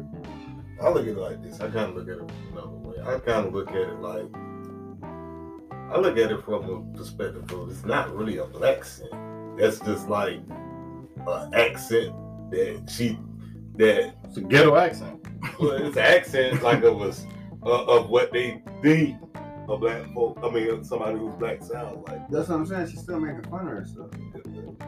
I 0.82 0.90
look 0.90 1.02
at 1.04 1.08
it 1.08 1.16
like 1.18 1.42
this. 1.42 1.54
I 1.60 1.70
kind 1.70 1.90
of 1.90 1.94
look 1.96 2.08
at 2.08 2.18
it 2.22 2.30
another 2.52 2.68
way. 2.68 2.96
I 3.00 3.18
kind 3.20 3.46
of 3.46 3.54
look 3.54 3.70
at 3.70 3.76
it 3.76 3.98
like 4.00 4.26
I 5.90 5.98
look 5.98 6.18
at 6.18 6.30
it 6.32 6.44
from 6.44 6.64
a 6.92 6.96
perspective 6.96 7.50
of 7.52 7.70
it's 7.70 7.84
not 7.84 8.14
really 8.14 8.38
a 8.38 8.44
black 8.46 8.78
accent. 8.78 9.10
That's 9.58 9.78
just 9.80 10.08
like 10.08 10.40
an 11.26 11.54
accent 11.54 12.14
that 12.50 12.88
she 12.90 13.18
that 13.76 14.14
It's 14.24 14.36
a 14.36 14.40
ghetto 14.40 14.76
accent. 14.76 15.24
well, 15.60 15.70
it's 15.72 15.96
an 15.96 16.02
accent 16.02 16.62
like 16.62 16.82
of 16.82 17.00
us 17.02 17.24
uh, 17.64 17.84
of 17.84 18.08
what 18.08 18.32
they 18.32 18.62
think 18.82 19.16
a 19.68 19.76
black 19.76 20.12
folk. 20.14 20.38
I 20.42 20.50
mean, 20.50 20.84
somebody 20.84 21.18
who's 21.18 21.34
black 21.34 21.60
sounds 21.62 22.06
like. 22.08 22.28
That's 22.30 22.48
what 22.48 22.56
I'm 22.56 22.66
saying. 22.66 22.86
She's 22.88 23.00
still 23.00 23.18
making 23.18 23.42
fun 23.50 23.66
of 23.66 23.74
herself. 23.74 24.10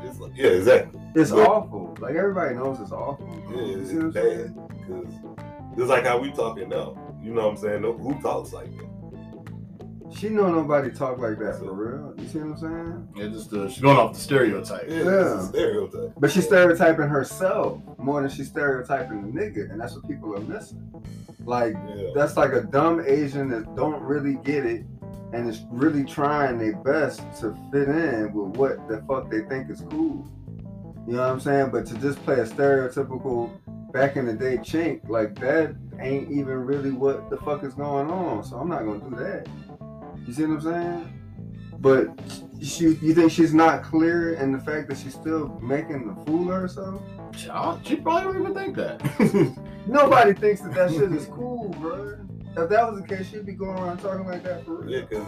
It's 0.04 0.18
like, 0.20 0.32
yeah, 0.36 0.46
exactly. 0.50 1.00
It's 1.16 1.30
But- 1.32 1.48
awful. 1.48 1.96
Like 2.00 2.14
everybody 2.14 2.54
knows 2.54 2.78
it's 2.80 2.92
awful. 2.92 3.26
Yeah, 3.50 3.60
you 3.62 3.80
it's 3.80 3.90
see 3.90 3.96
what 3.96 4.04
I'm 4.04 4.10
bad. 4.12 4.22
saying? 4.22 4.68
because 4.86 5.78
it's 5.80 5.88
like 5.90 6.04
how 6.06 6.18
we 6.18 6.30
talking 6.32 6.68
now. 6.68 6.96
You 7.22 7.34
know 7.34 7.42
what 7.46 7.50
I'm 7.50 7.56
saying? 7.56 7.82
No, 7.82 7.92
who 7.98 8.20
talks 8.22 8.52
like 8.52 8.70
that? 8.76 8.87
She 10.10 10.28
know 10.30 10.50
nobody 10.50 10.90
talk 10.90 11.18
like 11.18 11.38
that 11.38 11.58
for 11.58 11.72
real. 11.72 12.14
You 12.18 12.28
see 12.28 12.38
what 12.38 12.48
I'm 12.48 12.56
saying? 12.58 13.08
Yeah, 13.16 13.28
just 13.28 13.52
uh, 13.52 13.68
she's 13.68 13.82
going 13.82 13.96
off 13.96 14.14
the 14.14 14.20
stereotype. 14.20 14.86
Yeah, 14.88 15.02
Yeah. 15.04 15.40
stereotype. 15.42 16.12
But 16.18 16.30
she's 16.30 16.44
stereotyping 16.46 17.08
herself 17.08 17.80
more 17.98 18.20
than 18.20 18.30
she's 18.30 18.48
stereotyping 18.48 19.30
the 19.32 19.40
nigga, 19.40 19.70
and 19.70 19.80
that's 19.80 19.94
what 19.94 20.08
people 20.08 20.34
are 20.34 20.40
missing. 20.40 20.82
Like 21.44 21.74
Yeah. 21.88 22.10
that's 22.14 22.36
like 22.36 22.52
a 22.52 22.62
dumb 22.62 23.02
Asian 23.06 23.48
that 23.50 23.74
don't 23.76 24.02
really 24.02 24.34
get 24.44 24.64
it 24.66 24.84
and 25.32 25.48
is 25.48 25.62
really 25.70 26.04
trying 26.04 26.58
their 26.58 26.76
best 26.76 27.20
to 27.40 27.54
fit 27.70 27.88
in 27.88 28.32
with 28.32 28.56
what 28.56 28.88
the 28.88 29.02
fuck 29.06 29.30
they 29.30 29.42
think 29.42 29.70
is 29.70 29.82
cool. 29.90 30.26
You 31.06 31.14
know 31.14 31.20
what 31.22 31.30
I'm 31.30 31.40
saying? 31.40 31.70
But 31.70 31.86
to 31.86 31.94
just 31.98 32.22
play 32.24 32.36
a 32.40 32.44
stereotypical 32.46 33.50
back 33.92 34.16
in 34.16 34.26
the 34.26 34.32
day 34.34 34.56
chink, 34.58 35.06
like 35.08 35.38
that 35.40 35.74
ain't 36.00 36.30
even 36.30 36.54
really 36.64 36.92
what 36.92 37.28
the 37.30 37.36
fuck 37.38 37.62
is 37.64 37.74
going 37.74 38.10
on. 38.10 38.42
So 38.44 38.56
I'm 38.56 38.68
not 38.68 38.84
gonna 38.84 39.00
do 39.00 39.16
that. 39.16 39.48
You 40.28 40.34
see 40.34 40.44
what 40.44 40.56
I'm 40.56 40.60
saying? 40.60 41.20
But 41.80 42.08
she, 42.62 42.84
you 43.00 43.14
think 43.14 43.32
she's 43.32 43.54
not 43.54 43.82
clear 43.82 44.34
in 44.34 44.52
the 44.52 44.58
fact 44.58 44.90
that 44.90 44.98
she's 44.98 45.14
still 45.14 45.58
making 45.62 46.06
the 46.06 46.24
fool 46.26 46.52
of 46.52 46.60
herself? 46.60 47.00
She 47.34 47.96
probably 47.96 48.24
don't 48.24 48.42
even 48.42 48.54
think 48.54 48.76
that. 48.76 49.56
Nobody 49.86 50.34
thinks 50.34 50.60
that 50.60 50.74
that 50.74 50.90
shit 50.90 51.10
is 51.12 51.24
cool, 51.32 51.70
bro. 51.80 52.18
If 52.58 52.68
that 52.68 52.92
was 52.92 53.00
the 53.00 53.06
case, 53.06 53.30
she'd 53.30 53.46
be 53.46 53.52
going 53.52 53.78
around 53.78 54.00
talking 54.00 54.26
like 54.26 54.42
that 54.42 54.66
for 54.66 54.82
real. 54.82 54.90
Yeah, 54.90 55.06
because 55.08 55.26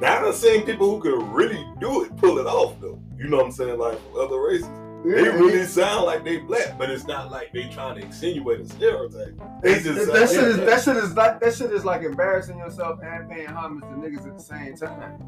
now 0.00 0.24
I'm 0.24 0.32
seeing 0.32 0.64
people 0.64 0.88
who 0.88 1.00
could 1.00 1.26
really 1.32 1.66
do 1.80 2.04
it, 2.04 2.16
pull 2.16 2.38
it 2.38 2.46
off 2.46 2.80
though. 2.80 3.02
You 3.18 3.28
know 3.28 3.38
what 3.38 3.46
I'm 3.46 3.52
saying? 3.52 3.80
Like 3.80 3.98
other 4.16 4.40
races. 4.40 4.68
They 5.04 5.28
really 5.28 5.64
sound 5.64 6.04
like 6.06 6.24
they 6.24 6.38
black, 6.38 6.76
but 6.78 6.90
it's 6.90 7.06
not 7.06 7.30
like 7.30 7.52
they 7.52 7.68
trying 7.68 7.98
to 8.00 8.04
insinuate 8.06 8.60
a 8.60 8.66
stereotype. 8.68 9.40
They 9.62 9.70
It's- 9.72 9.84
just 9.84 10.12
that 10.12 10.28
shit 10.28 10.44
is 10.44 10.58
yeah, 10.58 10.64
that 10.66 10.82
shit 10.82 10.96
is 10.96 11.14
like 11.16 11.40
that 11.40 11.54
shit 11.54 11.72
is 11.72 11.84
like 11.84 12.02
embarrassing 12.02 12.58
yourself 12.58 13.00
and 13.02 13.28
paying 13.30 13.48
homage 13.48 13.82
to 13.84 13.96
niggas 13.96 14.26
at 14.26 14.36
the 14.36 14.42
same 14.42 14.76
time. 14.76 15.22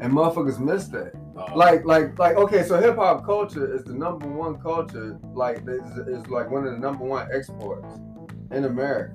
And 0.00 0.12
motherfuckers 0.12 0.58
miss 0.58 0.88
that. 0.88 1.12
Uh, 1.36 1.54
Like 1.54 1.84
like 1.84 2.18
like 2.18 2.36
okay, 2.36 2.64
so 2.64 2.80
hip 2.80 2.96
hop 2.96 3.24
culture 3.24 3.72
is 3.72 3.84
the 3.84 3.92
number 3.94 4.26
one 4.26 4.58
culture, 4.60 5.18
like 5.34 5.58
is, 5.68 5.96
is 6.08 6.26
like 6.28 6.50
one 6.50 6.66
of 6.66 6.72
the 6.72 6.78
number 6.78 7.04
one 7.04 7.28
exports 7.32 8.00
in 8.50 8.64
America. 8.64 9.14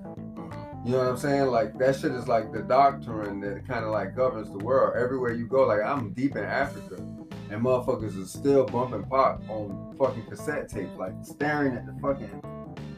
You 0.86 0.92
know 0.92 1.00
what 1.00 1.08
I'm 1.08 1.18
saying? 1.18 1.48
Like 1.48 1.78
that 1.80 1.96
shit 1.96 2.12
is 2.12 2.28
like 2.28 2.54
the 2.54 2.62
doctrine 2.62 3.40
that 3.42 3.68
kind 3.68 3.84
of 3.84 3.92
like 3.92 4.16
governs 4.16 4.52
the 4.52 4.60
world. 4.60 4.96
Everywhere 4.96 5.34
you 5.34 5.48
go, 5.48 5.66
like 5.66 5.82
I'm 5.82 6.14
deep 6.14 6.36
in 6.36 6.44
Africa, 6.44 7.02
and 7.50 7.62
motherfuckers 7.62 8.18
is 8.18 8.32
still 8.32 8.66
bumping 8.66 9.04
pop 9.04 9.42
on 9.50 9.96
fucking 9.98 10.26
cassette 10.26 10.70
tape, 10.70 10.90
like 10.98 11.14
staring 11.22 11.76
at 11.76 11.86
the 11.86 11.94
fucking 12.02 12.42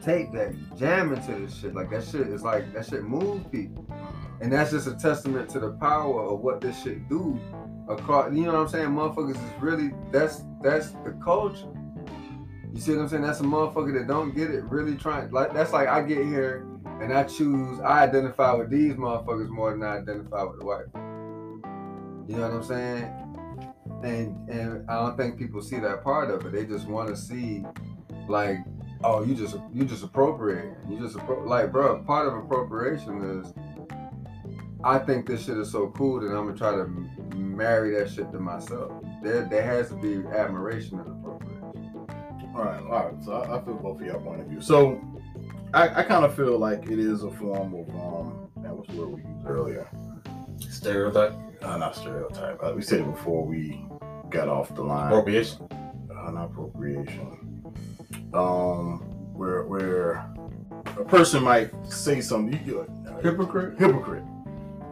tape 0.02 0.32
that 0.32 0.54
jamming 0.76 1.22
to 1.22 1.32
this 1.32 1.54
shit. 1.54 1.74
Like 1.74 1.90
that 1.90 2.04
shit 2.04 2.28
is 2.28 2.42
like 2.42 2.72
that 2.74 2.86
shit 2.86 3.04
move 3.04 3.50
people, 3.50 3.86
and 4.40 4.52
that's 4.52 4.70
just 4.70 4.86
a 4.86 4.94
testament 4.94 5.48
to 5.50 5.60
the 5.60 5.72
power 5.72 6.22
of 6.22 6.40
what 6.40 6.60
this 6.60 6.82
shit 6.82 7.08
do 7.08 7.38
across. 7.88 8.32
You 8.32 8.44
know 8.44 8.52
what 8.52 8.60
I'm 8.60 8.68
saying? 8.68 8.88
Motherfuckers 8.88 9.36
is 9.36 9.62
really 9.62 9.92
that's 10.10 10.42
that's 10.62 10.90
the 11.04 11.18
culture. 11.22 11.68
You 12.72 12.80
see 12.80 12.92
what 12.92 13.02
I'm 13.02 13.08
saying? 13.08 13.22
That's 13.22 13.40
a 13.40 13.44
motherfucker 13.44 13.98
that 13.98 14.06
don't 14.06 14.34
get 14.34 14.50
it, 14.50 14.62
really 14.64 14.96
trying. 14.96 15.30
Like 15.30 15.52
that's 15.52 15.72
like 15.72 15.88
I 15.88 16.02
get 16.02 16.24
here 16.24 16.66
and 17.00 17.12
I 17.12 17.24
choose. 17.24 17.80
I 17.80 18.04
identify 18.04 18.52
with 18.54 18.70
these 18.70 18.94
motherfuckers 18.94 19.48
more 19.48 19.72
than 19.72 19.82
I 19.82 19.98
identify 19.98 20.42
with 20.44 20.60
the 20.60 20.66
white. 20.66 20.86
You 22.28 22.36
know 22.36 22.42
what 22.42 22.52
I'm 22.52 22.64
saying? 22.64 23.27
And 24.02 24.48
and 24.48 24.88
I 24.88 24.94
don't 24.94 25.16
think 25.16 25.38
people 25.38 25.60
see 25.62 25.78
that 25.80 26.04
part 26.04 26.30
of 26.30 26.46
it. 26.46 26.52
They 26.52 26.64
just 26.64 26.86
want 26.86 27.08
to 27.08 27.16
see, 27.16 27.64
like, 28.28 28.58
oh, 29.02 29.24
you 29.24 29.34
just 29.34 29.56
you 29.72 29.84
just 29.84 30.04
appropriate. 30.04 30.76
You 30.88 30.98
just 31.00 31.16
appro- 31.16 31.46
like, 31.46 31.72
bro. 31.72 32.02
Part 32.04 32.28
of 32.28 32.34
appropriation 32.34 33.42
is. 33.42 33.52
I 34.84 34.98
think 35.00 35.26
this 35.26 35.44
shit 35.44 35.58
is 35.58 35.72
so 35.72 35.88
cool 35.96 36.20
that 36.20 36.28
I'm 36.28 36.46
gonna 36.46 36.56
try 36.56 36.70
to 36.70 36.86
marry 37.36 37.98
that 37.98 38.08
shit 38.10 38.30
to 38.30 38.38
myself. 38.38 38.92
There, 39.24 39.44
there 39.44 39.62
has 39.62 39.88
to 39.88 39.96
be 39.96 40.24
admiration 40.28 41.00
and 41.00 41.08
appropriation. 41.08 41.64
All 42.54 42.64
right, 42.64 42.80
all 42.82 43.10
right. 43.10 43.24
So 43.24 43.32
I, 43.32 43.58
I 43.58 43.64
feel 43.64 43.74
both 43.74 44.00
of 44.00 44.06
your 44.06 44.20
point 44.20 44.40
of 44.40 44.46
view. 44.46 44.60
So 44.60 45.00
I, 45.74 46.00
I 46.00 46.02
kind 46.04 46.24
of 46.24 46.34
feel 46.34 46.58
like 46.58 46.88
it 46.88 46.98
is 46.98 47.24
a 47.24 47.30
form 47.32 47.74
of 47.74 47.88
um, 47.90 48.48
that 48.62 48.74
was 48.74 48.86
the 48.88 48.96
word 48.96 49.08
we 49.14 49.22
used 49.22 49.46
earlier? 49.46 49.88
Stereotype. 50.58 51.34
Uh, 51.62 51.76
not 51.76 51.94
stereotype. 51.96 52.58
Uh, 52.62 52.72
we 52.74 52.82
said 52.82 53.00
it 53.00 53.10
before 53.10 53.44
we 53.44 53.84
got 54.30 54.48
off 54.48 54.74
the 54.74 54.82
line. 54.82 55.08
Appropriation. 55.08 55.66
uh, 56.10 56.30
not 56.30 56.46
appropriation. 56.46 57.62
Um, 58.34 59.00
where 59.34 59.64
where 59.64 60.24
a 60.98 61.04
person 61.04 61.42
might 61.42 61.70
say 61.90 62.20
something. 62.20 62.60
You, 62.66 62.86
you, 63.04 63.20
Hypocrite? 63.22 63.78
hypocrite, 63.78 64.22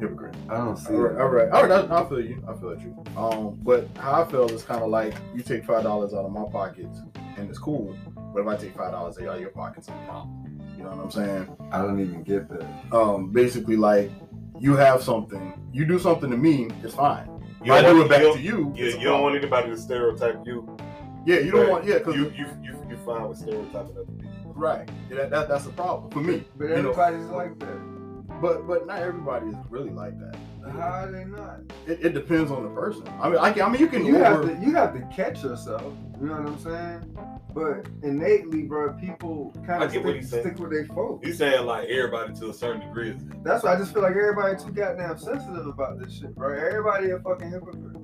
hypocrite. 0.00 0.34
I 0.48 0.56
don't 0.56 0.76
see 0.76 0.92
All 0.94 1.00
right, 1.00 1.12
it. 1.14 1.20
all 1.20 1.28
right, 1.28 1.50
all 1.50 1.66
right. 1.66 1.90
I, 1.90 2.00
I 2.04 2.08
feel 2.08 2.20
you. 2.20 2.42
I 2.48 2.54
feel 2.54 2.76
you. 2.80 2.96
Um, 3.16 3.58
but 3.62 3.86
how 3.98 4.22
I 4.22 4.24
feel 4.30 4.48
is 4.50 4.62
kind 4.64 4.82
of 4.82 4.90
like 4.90 5.14
you 5.34 5.42
take 5.42 5.64
five 5.64 5.82
dollars 5.84 6.14
out 6.14 6.24
of 6.24 6.32
my 6.32 6.44
pockets 6.50 7.00
and 7.36 7.48
it's 7.48 7.58
cool. 7.58 7.96
But 8.34 8.40
if 8.42 8.46
I 8.48 8.56
take 8.56 8.76
five 8.76 8.92
dollars 8.92 9.18
out 9.18 9.26
of 9.36 9.40
your 9.40 9.50
pockets, 9.50 9.88
it's 9.88 9.96
a 9.96 10.06
problem. 10.08 10.42
You 10.76 10.84
know 10.84 10.90
what 10.90 11.04
I'm 11.04 11.10
saying? 11.10 11.56
I 11.72 11.78
don't 11.82 12.00
even 12.00 12.22
get 12.22 12.48
that. 12.48 12.66
Um, 12.92 13.30
basically, 13.30 13.76
like 13.76 14.10
you 14.58 14.76
have 14.76 15.02
something, 15.02 15.52
you 15.72 15.84
do 15.84 15.98
something 15.98 16.30
to 16.30 16.36
me, 16.36 16.68
it's 16.82 16.94
fine. 16.94 17.28
If 17.60 17.66
You 17.66 17.72
I 17.72 17.82
don't 17.82 17.98
want- 17.98 18.12
it 18.12 18.22
back 18.24 18.34
to 18.34 18.40
you, 18.40 18.72
Yeah, 18.76 18.84
it's 18.86 18.96
you 18.98 19.04
don't 19.04 19.22
want 19.22 19.36
anybody 19.36 19.70
to 19.70 19.76
stereotype 19.76 20.46
you. 20.46 20.76
Yeah, 21.24 21.40
you 21.40 21.50
don't 21.50 21.62
Right. 21.62 21.70
want. 21.70 21.84
Yeah, 21.84 21.98
because 21.98 22.14
You 22.16 22.24
you 22.36 22.46
you 22.62 22.72
you 22.90 22.96
fine 23.04 23.28
with 23.28 23.38
stereotyping 23.38 23.96
other 23.96 24.04
people. 24.04 24.52
right. 24.54 24.88
Yeah, 25.10 25.16
that, 25.16 25.30
that, 25.30 25.48
that's 25.48 25.66
a 25.66 25.70
problem 25.70 26.10
for 26.10 26.20
me. 26.20 26.44
But 26.56 26.64
you 26.64 26.70
know. 26.70 26.90
everybody's 26.90 27.26
like 27.30 27.58
that. 27.58 28.40
But 28.40 28.66
but 28.68 28.86
not 28.86 28.98
everybody 29.00 29.48
is 29.48 29.56
really 29.70 29.90
like 29.90 30.18
that. 30.20 30.36
How 30.72 31.04
are 31.04 31.10
they 31.10 31.24
not? 31.24 31.60
It, 31.86 32.06
it 32.06 32.14
depends 32.14 32.50
on 32.50 32.62
the 32.64 32.70
person. 32.70 33.06
I 33.20 33.28
mean, 33.28 33.38
I, 33.38 33.52
can, 33.52 33.62
I 33.62 33.68
mean, 33.68 33.80
you 33.80 33.88
can 33.88 34.04
You 34.04 34.16
have 34.16 34.42
to 34.42 34.58
you 34.60 34.74
have 34.74 34.94
to 34.94 35.00
catch 35.14 35.42
yourself. 35.42 35.92
You 36.20 36.26
know 36.26 36.34
what 36.34 36.48
I'm 36.48 36.58
saying? 36.58 37.18
But 37.54 37.86
innately, 38.02 38.62
bro, 38.64 38.92
people 38.94 39.54
kind 39.66 39.82
of 39.82 39.90
get 39.90 40.04
what 40.04 40.22
stick, 40.24 40.42
stick 40.42 40.58
with 40.58 40.70
their 40.70 40.84
folks. 40.86 41.26
You 41.26 41.32
saying 41.32 41.64
like 41.64 41.88
everybody 41.88 42.34
to 42.34 42.50
a 42.50 42.54
certain 42.54 42.80
degree 42.80 43.10
is 43.10 43.22
That's 43.42 43.64
why 43.64 43.74
I 43.74 43.78
just 43.78 43.94
feel 43.94 44.02
like 44.02 44.16
everybody 44.16 44.62
too 44.62 44.72
goddamn 44.72 45.16
sensitive 45.18 45.66
about 45.66 45.98
this 45.98 46.18
shit, 46.18 46.34
bro. 46.34 46.54
Everybody 46.54 47.10
a 47.10 47.18
fucking 47.18 47.50
hypocrite. 47.50 47.96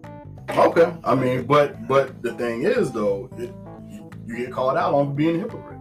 Okay, 0.50 0.92
I 1.04 1.14
mean, 1.14 1.44
but 1.44 1.86
but 1.86 2.22
the 2.22 2.32
thing 2.34 2.62
is 2.62 2.92
though, 2.92 3.28
it, 3.36 3.52
you 4.26 4.36
get 4.36 4.52
called 4.52 4.76
out 4.76 4.94
on 4.94 5.14
being 5.14 5.36
a 5.36 5.38
hypocrite. 5.40 5.78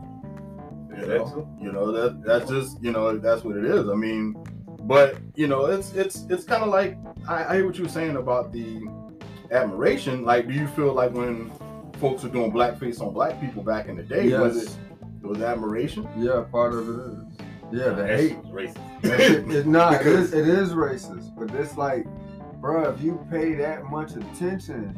Yeah, 0.91 1.01
You 1.01 1.07
know, 1.07 1.57
you 1.61 1.71
know 1.71 1.91
that 1.91 2.23
that's 2.23 2.49
just 2.49 2.81
you 2.83 2.91
know 2.91 3.17
that's 3.17 3.43
what 3.43 3.55
it 3.55 3.65
is. 3.65 3.87
I 3.87 3.95
mean, 3.95 4.35
but 4.83 5.17
you 5.35 5.47
know 5.47 5.65
it's 5.65 5.93
it's 5.93 6.25
it's 6.29 6.43
kind 6.43 6.63
of 6.63 6.69
like 6.69 6.97
I, 7.27 7.45
I 7.45 7.55
hear 7.55 7.65
what 7.65 7.77
you 7.77 7.83
were 7.83 7.89
saying 7.89 8.15
about 8.17 8.51
the 8.51 8.81
admiration. 9.51 10.23
Like, 10.23 10.47
do 10.47 10.53
you 10.53 10.67
feel 10.67 10.93
like 10.93 11.11
when 11.13 11.51
folks 11.99 12.23
were 12.23 12.29
doing 12.29 12.51
blackface 12.51 13.01
on 13.01 13.13
black 13.13 13.39
people 13.39 13.63
back 13.63 13.87
in 13.87 13.95
the 13.97 14.03
day, 14.03 14.37
was 14.37 14.63
it 14.63 14.77
it 15.23 15.27
was 15.27 15.41
admiration? 15.41 16.07
Yeah, 16.17 16.43
part 16.51 16.73
of 16.73 16.87
it 16.87 16.91
is. 16.91 17.47
Yeah, 17.71 17.89
the 17.89 18.03
That's 18.03 18.21
hate. 18.21 18.43
racist. 18.43 18.77
That 19.01 19.19
shit- 19.19 19.49
it, 19.51 19.65
nah, 19.67 19.93
it 19.93 20.05
is, 20.05 20.33
it 20.33 20.47
is 20.47 20.71
racist, 20.73 21.33
but 21.37 21.49
it's 21.59 21.77
like, 21.77 22.05
bro, 22.59 22.89
if 22.91 23.01
you 23.01 23.25
pay 23.31 23.53
that 23.55 23.85
much 23.85 24.11
attention 24.11 24.97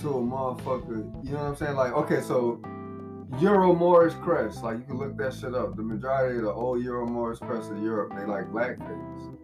to 0.00 0.08
a 0.10 0.20
motherfucker, 0.20 1.24
you 1.24 1.32
know 1.32 1.38
what 1.38 1.46
I'm 1.46 1.56
saying? 1.56 1.76
Like, 1.76 1.92
okay, 1.94 2.20
so 2.20 2.60
Euro 3.40 3.74
Morris 3.74 4.14
crest, 4.22 4.62
like 4.62 4.78
you 4.78 4.84
can 4.84 4.98
look 4.98 5.16
that 5.16 5.34
shit 5.34 5.54
up. 5.54 5.76
The 5.76 5.82
majority 5.82 6.38
of 6.38 6.44
the 6.44 6.52
old 6.52 6.82
Euro 6.84 7.06
Morris 7.06 7.38
crests 7.38 7.70
in 7.70 7.82
Europe, 7.82 8.12
they 8.16 8.24
like 8.26 8.46
blackface. 8.52 9.34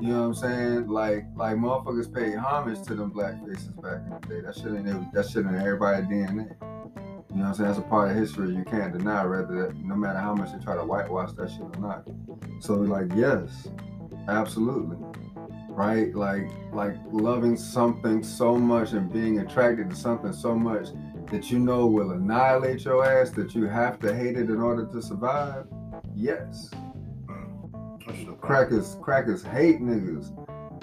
You 0.00 0.08
know 0.08 0.20
what 0.20 0.26
I'm 0.26 0.34
saying? 0.34 0.88
Like, 0.88 1.24
like 1.34 1.56
motherfuckers 1.56 2.12
paid 2.12 2.36
homage 2.36 2.82
to 2.86 2.94
them 2.94 3.10
black 3.10 3.44
faces 3.44 3.68
back 3.68 4.02
in 4.04 4.10
the 4.10 4.28
day. 4.28 4.40
That 4.40 4.54
shit 4.54 4.66
ain't 4.66 5.12
that 5.12 5.28
shit 5.28 5.46
in 5.46 5.54
everybody's 5.54 6.06
DNA. 6.06 6.54
You 6.60 7.40
know 7.40 7.46
what 7.46 7.46
I'm 7.46 7.54
saying? 7.54 7.68
That's 7.68 7.78
a 7.78 7.82
part 7.82 8.10
of 8.10 8.16
history 8.16 8.54
you 8.54 8.64
can't 8.64 8.92
deny, 8.92 9.26
whether 9.26 9.66
that, 9.66 9.76
no 9.76 9.96
matter 9.96 10.18
how 10.20 10.34
much 10.34 10.52
they 10.52 10.62
try 10.62 10.76
to 10.76 10.84
whitewash 10.84 11.32
that 11.32 11.50
shit 11.50 11.62
or 11.62 11.80
not. 11.80 12.06
So 12.60 12.74
like 12.74 13.10
yes, 13.16 13.68
absolutely. 14.28 14.96
Right? 15.68 16.14
Like 16.14 16.48
like 16.72 16.96
loving 17.10 17.56
something 17.56 18.22
so 18.22 18.56
much 18.56 18.92
and 18.92 19.12
being 19.12 19.40
attracted 19.40 19.90
to 19.90 19.96
something 19.96 20.32
so 20.32 20.54
much 20.54 20.88
that 21.34 21.50
you 21.50 21.58
know 21.58 21.84
will 21.86 22.12
annihilate 22.12 22.84
your 22.84 23.04
ass 23.04 23.30
that 23.30 23.56
you 23.56 23.66
have 23.66 23.98
to 23.98 24.14
hate 24.14 24.36
it 24.38 24.48
in 24.48 24.60
order 24.60 24.86
to 24.86 25.02
survive. 25.02 25.66
Yes. 26.14 26.70
Mm. 27.26 28.40
Crackers 28.40 28.96
crackers 29.02 29.42
hate 29.42 29.80
niggas 29.80 30.30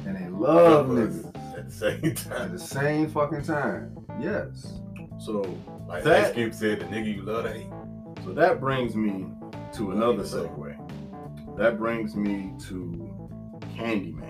and 0.06 0.18
they 0.18 0.28
love 0.28 0.88
niggas 0.88 1.34
at 1.58 1.70
the 1.70 1.72
same 1.74 2.16
time. 2.16 2.42
at 2.42 2.52
the 2.52 2.60
same 2.60 3.10
fucking 3.10 3.44
time. 3.44 3.98
Yes. 4.20 4.80
So 5.20 5.58
Like 5.88 6.04
That- 6.04 6.26
Ice 6.28 6.34
Cube 6.34 6.54
said, 6.54 6.82
the 6.82 6.86
nigga 6.86 7.16
you 7.16 7.22
love 7.22 7.46
to 7.46 7.54
hate. 7.54 7.70
So 8.26 8.34
that 8.34 8.60
brings 8.60 8.94
me 8.94 9.28
to 9.74 9.92
another 9.92 10.24
segue. 10.24 10.78
That 11.58 11.78
brings 11.78 12.14
me 12.16 12.52
to 12.68 13.10
Candyman. 13.78 14.28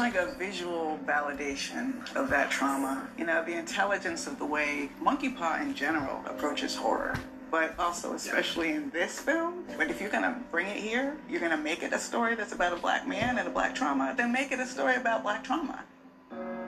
Like 0.00 0.14
a 0.14 0.30
a 0.30 0.34
visual 0.34 0.98
validation 1.06 1.92
of 2.16 2.30
that 2.30 2.50
trauma. 2.50 3.08
You 3.18 3.26
know, 3.26 3.44
the 3.44 3.52
intelligence 3.52 4.26
of 4.26 4.38
the 4.38 4.46
way 4.46 4.88
Monkey 5.00 5.28
Paw 5.28 5.60
in 5.60 5.74
general 5.74 6.22
approaches 6.26 6.74
horror. 6.74 7.14
But 7.50 7.78
also, 7.78 8.14
especially 8.14 8.70
in 8.72 8.90
this 8.90 9.18
film, 9.18 9.64
but 9.76 9.90
if 9.90 10.00
you're 10.00 10.10
gonna 10.10 10.40
bring 10.50 10.68
it 10.68 10.76
here, 10.76 11.18
you're 11.28 11.40
gonna 11.40 11.56
make 11.56 11.82
it 11.82 11.92
a 11.92 11.98
story 11.98 12.34
that's 12.34 12.52
about 12.52 12.72
a 12.72 12.76
black 12.76 13.06
man 13.06 13.38
and 13.38 13.46
a 13.48 13.50
black 13.50 13.74
trauma, 13.74 14.14
then 14.16 14.32
make 14.32 14.52
it 14.52 14.60
a 14.60 14.66
story 14.66 14.96
about 14.96 15.22
black 15.22 15.42
trauma. 15.42 15.84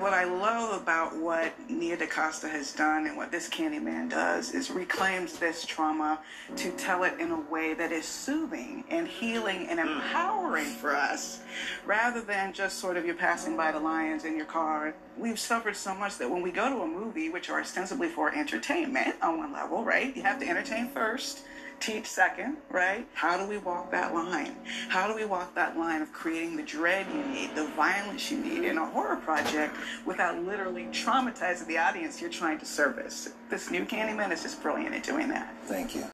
What 0.02 0.14
I 0.14 0.24
love 0.24 0.82
about 0.82 1.16
what 1.16 1.54
Nia 1.70 1.96
DaCosta 1.96 2.48
has 2.48 2.72
done 2.72 3.06
and 3.06 3.16
what 3.16 3.30
this 3.30 3.48
Candyman 3.48 4.10
does 4.10 4.52
is 4.52 4.68
reclaims 4.68 5.38
this 5.38 5.64
trauma 5.64 6.18
to 6.56 6.72
tell 6.72 7.04
it 7.04 7.20
in 7.20 7.30
a 7.30 7.38
way 7.38 7.74
that 7.74 7.92
is 7.92 8.04
soothing 8.04 8.82
and 8.90 9.06
healing 9.06 9.68
and 9.68 9.78
mm. 9.78 9.84
empowering 9.84 10.64
for 10.64 10.96
us, 10.96 11.42
rather 11.86 12.20
than 12.20 12.52
just 12.52 12.80
sort 12.80 12.96
of 12.96 13.06
you're 13.06 13.14
passing 13.14 13.56
by 13.56 13.70
the 13.70 13.78
lions 13.78 14.24
in 14.24 14.36
your 14.36 14.44
car. 14.44 14.92
We've 15.16 15.38
suffered 15.38 15.76
so 15.76 15.94
much 15.94 16.18
that 16.18 16.28
when 16.28 16.42
we 16.42 16.50
go 16.50 16.68
to 16.68 16.82
a 16.82 16.86
movie, 16.88 17.30
which 17.30 17.48
are 17.48 17.60
ostensibly 17.60 18.08
for 18.08 18.34
entertainment 18.34 19.14
on 19.22 19.38
one 19.38 19.52
level, 19.52 19.84
right? 19.84 20.16
You 20.16 20.22
have 20.22 20.40
to 20.40 20.48
entertain 20.48 20.88
first 20.88 21.44
teach 21.82 22.06
second, 22.06 22.56
right? 22.70 23.06
How 23.12 23.36
do 23.36 23.44
we 23.48 23.58
walk 23.58 23.90
that 23.90 24.14
line? 24.14 24.54
How 24.88 25.08
do 25.08 25.16
we 25.16 25.24
walk 25.24 25.52
that 25.56 25.76
line 25.76 26.00
of 26.00 26.12
creating 26.12 26.56
the 26.56 26.62
dread 26.62 27.06
you 27.12 27.24
need, 27.24 27.56
the 27.56 27.66
violence 27.74 28.30
you 28.30 28.38
need 28.38 28.62
in 28.62 28.78
a 28.78 28.86
horror 28.86 29.16
project 29.16 29.74
without 30.06 30.40
literally 30.44 30.84
traumatizing 30.92 31.66
the 31.66 31.78
audience 31.78 32.20
you're 32.20 32.30
trying 32.30 32.60
to 32.60 32.64
service? 32.64 33.30
This 33.50 33.72
new 33.72 33.84
Candyman 33.84 34.30
is 34.30 34.42
just 34.42 34.62
brilliant 34.62 34.94
at 34.94 35.02
doing 35.02 35.28
that. 35.28 35.52
Thank 35.64 35.96
you. 35.96 36.04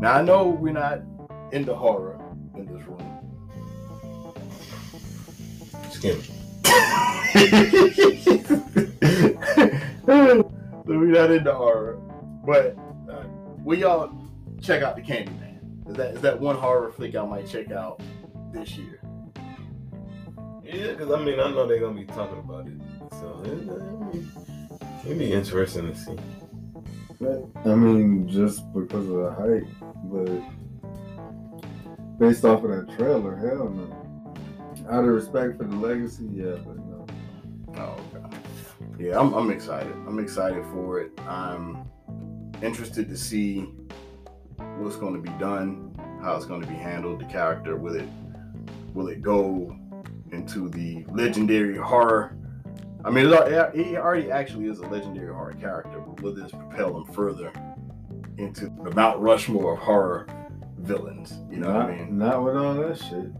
Now 0.00 0.14
I 0.14 0.22
know 0.22 0.48
we're 0.48 0.72
not 0.72 1.00
into 1.52 1.76
horror 1.76 2.20
in 2.56 2.66
this 2.66 2.84
room. 2.88 2.98
Skin. 5.92 6.20
so 10.06 10.50
we're 10.84 11.06
not 11.06 11.30
into 11.30 11.52
horror, 11.54 11.96
but 12.46 12.76
uh, 13.10 13.24
will 13.62 13.78
y'all 13.78 14.12
check 14.62 14.82
out 14.82 14.96
the 14.96 15.02
Candyman? 15.02 15.88
Is 15.88 15.94
that 15.96 16.14
is 16.14 16.20
that 16.22 16.40
one 16.40 16.56
horror 16.56 16.90
flick 16.92 17.14
I 17.14 17.24
might 17.26 17.46
check 17.48 17.70
out 17.70 18.00
this 18.52 18.76
year? 18.76 19.00
Yeah, 20.64 20.92
because 20.92 21.10
I 21.10 21.22
mean, 21.22 21.38
I 21.40 21.50
know 21.50 21.66
they're 21.66 21.80
gonna 21.80 21.98
be 22.00 22.06
talking 22.06 22.38
about 22.38 22.66
it, 22.66 22.74
so 23.20 23.42
it, 23.44 23.52
it'll 23.62 24.10
be- 24.12 24.26
it'll 25.04 25.18
be 25.18 25.32
interesting 25.32 25.92
to 25.92 25.94
see. 25.98 26.16
I 27.64 27.74
mean, 27.74 28.28
just 28.28 28.70
because 28.74 29.08
of 29.08 29.14
the 29.14 29.32
hype, 29.32 29.66
but 30.10 30.42
based 32.18 32.44
off 32.44 32.64
of 32.64 32.70
that 32.70 32.96
trailer, 32.96 33.36
hell 33.36 33.68
no. 33.70 33.90
Out 34.90 35.04
of 35.04 35.10
respect 35.10 35.56
for 35.58 35.64
the 35.64 35.76
legacy, 35.76 36.28
yeah, 36.32 36.56
but 36.66 36.76
no. 36.76 36.93
Yeah, 38.98 39.18
I'm, 39.18 39.32
I'm 39.34 39.50
excited. 39.50 39.92
I'm 40.06 40.18
excited 40.18 40.64
for 40.72 41.00
it. 41.00 41.18
I'm 41.26 41.84
interested 42.62 43.08
to 43.08 43.16
see 43.16 43.66
what's 44.78 44.96
going 44.96 45.14
to 45.14 45.20
be 45.20 45.36
done, 45.38 45.94
how 46.22 46.36
it's 46.36 46.46
going 46.46 46.60
to 46.62 46.66
be 46.66 46.74
handled, 46.74 47.20
the 47.20 47.24
character. 47.24 47.76
Will 47.76 47.96
it 47.96 48.08
will 48.94 49.08
it 49.08 49.22
go 49.22 49.76
into 50.32 50.68
the 50.68 51.04
legendary 51.10 51.76
horror? 51.76 52.36
I 53.04 53.10
mean, 53.10 53.26
he 53.74 53.96
already 53.96 54.30
actually 54.30 54.66
is 54.66 54.78
a 54.78 54.86
legendary 54.86 55.32
horror 55.32 55.52
character, 55.54 56.00
but 56.00 56.22
will 56.22 56.34
this 56.34 56.50
propel 56.50 56.96
him 56.96 57.12
further 57.12 57.52
into 58.38 58.66
the 58.82 58.90
Mount 58.92 59.20
Rushmore 59.20 59.74
of 59.74 59.80
horror 59.80 60.26
villains? 60.78 61.34
You 61.50 61.58
know 61.58 61.72
not, 61.72 61.88
what 61.88 61.94
I 61.94 61.98
mean? 61.98 62.18
Not 62.18 62.42
with 62.42 62.56
all 62.56 62.74
that 62.74 62.98
shit. 62.98 63.30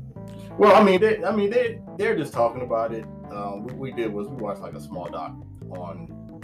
Well, 0.56 0.76
I 0.76 0.84
mean, 0.84 1.00
they, 1.00 1.24
I 1.24 1.34
mean, 1.34 1.50
they 1.50 1.80
they're 1.98 2.16
just 2.16 2.32
talking 2.32 2.62
about 2.62 2.92
it. 2.92 3.04
Um, 3.32 3.64
what 3.64 3.76
we 3.76 3.90
did 3.90 4.12
was 4.12 4.28
we 4.28 4.36
watched 4.36 4.60
like 4.60 4.74
a 4.74 4.80
small 4.80 5.08
doc 5.08 5.34
on 5.70 6.40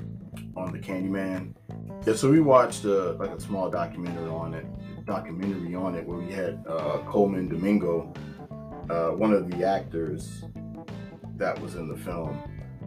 on 0.57 0.73
the 0.73 0.79
Candyman. 0.79 1.55
Yeah, 2.07 2.15
so 2.15 2.31
we 2.31 2.41
watched 2.41 2.85
uh, 2.85 3.15
like 3.15 3.31
a 3.31 3.41
small 3.41 3.71
documentary 3.71 4.29
on 4.29 4.55
it, 4.55 4.67
documentary 5.07 5.75
on 5.77 5.95
it, 5.95 6.05
where 6.05 6.19
we 6.19 6.33
had 6.33 6.65
uh, 6.69 6.99
Colman 7.07 7.49
Domingo, 7.49 8.13
uh, 8.89 9.11
one 9.11 9.33
of 9.33 9.49
the 9.49 9.65
actors 9.65 10.45
that 11.37 11.61
was 11.61 11.77
in 11.77 11.89
the 11.89 11.97
film. 11.97 12.37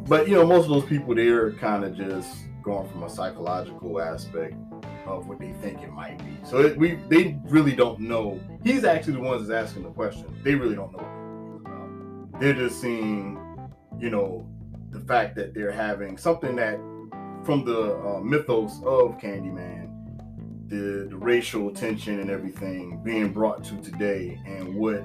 But 0.08 0.28
you 0.28 0.36
know, 0.36 0.46
most 0.46 0.66
of 0.66 0.72
those 0.72 0.86
people 0.86 1.16
there 1.16 1.54
kind 1.54 1.86
of 1.86 1.96
just 1.96 2.36
going 2.64 2.90
from 2.90 3.04
a 3.04 3.10
psychological 3.10 4.02
aspect 4.02 4.56
of 5.06 5.28
what 5.28 5.40
they 5.40 5.52
think 5.62 5.82
it 5.82 5.92
might 5.92 6.18
be. 6.20 6.38
So 6.44 6.60
it, 6.60 6.78
we 6.78 7.00
they 7.10 7.38
really 7.46 7.76
don't 7.76 8.00
know. 8.00 8.40
He's 8.64 8.84
actually 8.84 9.14
the 9.14 9.22
ones 9.22 9.48
that's 9.48 9.70
asking 9.70 9.84
the 9.84 9.90
question. 9.90 10.26
They 10.44 10.56
really 10.56 10.76
don't 10.76 10.92
know 10.92 11.00
what 11.00 11.14
the 11.14 11.20
movie 11.20 11.56
is 11.56 11.62
about. 12.32 12.40
They're 12.42 12.54
just 12.54 12.82
seeing, 12.82 13.40
you 14.00 14.10
know, 14.10 14.48
the 14.92 15.00
fact 15.02 15.36
that 15.36 15.54
they're 15.54 15.72
having 15.72 16.18
something 16.18 16.56
that 16.58 16.80
from 17.44 17.66
the 17.66 17.96
uh, 17.96 18.20
mythos 18.22 18.78
of 18.86 19.18
Candyman, 19.18 19.90
the 20.68 21.08
the 21.10 21.18
racial 21.18 21.72
tension 21.72 22.20
and 22.20 22.30
everything 22.30 23.02
being 23.04 23.34
brought 23.34 23.64
to 23.66 23.78
today, 23.82 24.40
and 24.46 24.76
what 24.76 25.04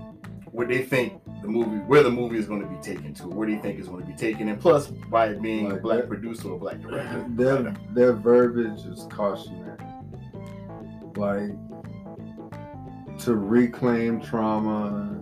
what 0.52 0.68
they 0.68 0.82
think 0.82 1.20
the 1.42 1.48
movie, 1.48 1.76
where 1.86 2.02
the 2.02 2.10
movie 2.10 2.38
is 2.38 2.46
going 2.46 2.60
to 2.60 2.66
be 2.66 2.80
taken 2.80 3.12
to, 3.14 3.28
where 3.28 3.48
they 3.48 3.56
think 3.56 3.78
it's 3.78 3.88
going 3.88 4.00
to 4.04 4.06
be 4.10 4.16
taken, 4.16 4.48
and 4.48 4.60
plus 4.60 4.86
by 4.86 5.28
it 5.28 5.42
being 5.42 5.72
a 5.72 5.76
black 5.76 6.00
that- 6.00 6.08
producer 6.08 6.48
or 6.50 6.58
black 6.58 6.80
director. 6.80 7.24
Their 7.30 7.76
their 7.92 8.12
verbiage 8.12 8.84
is 8.86 9.06
cautionary. 9.10 9.77
Like 11.18 11.50
to 13.20 13.34
reclaim 13.34 14.20
trauma 14.20 15.20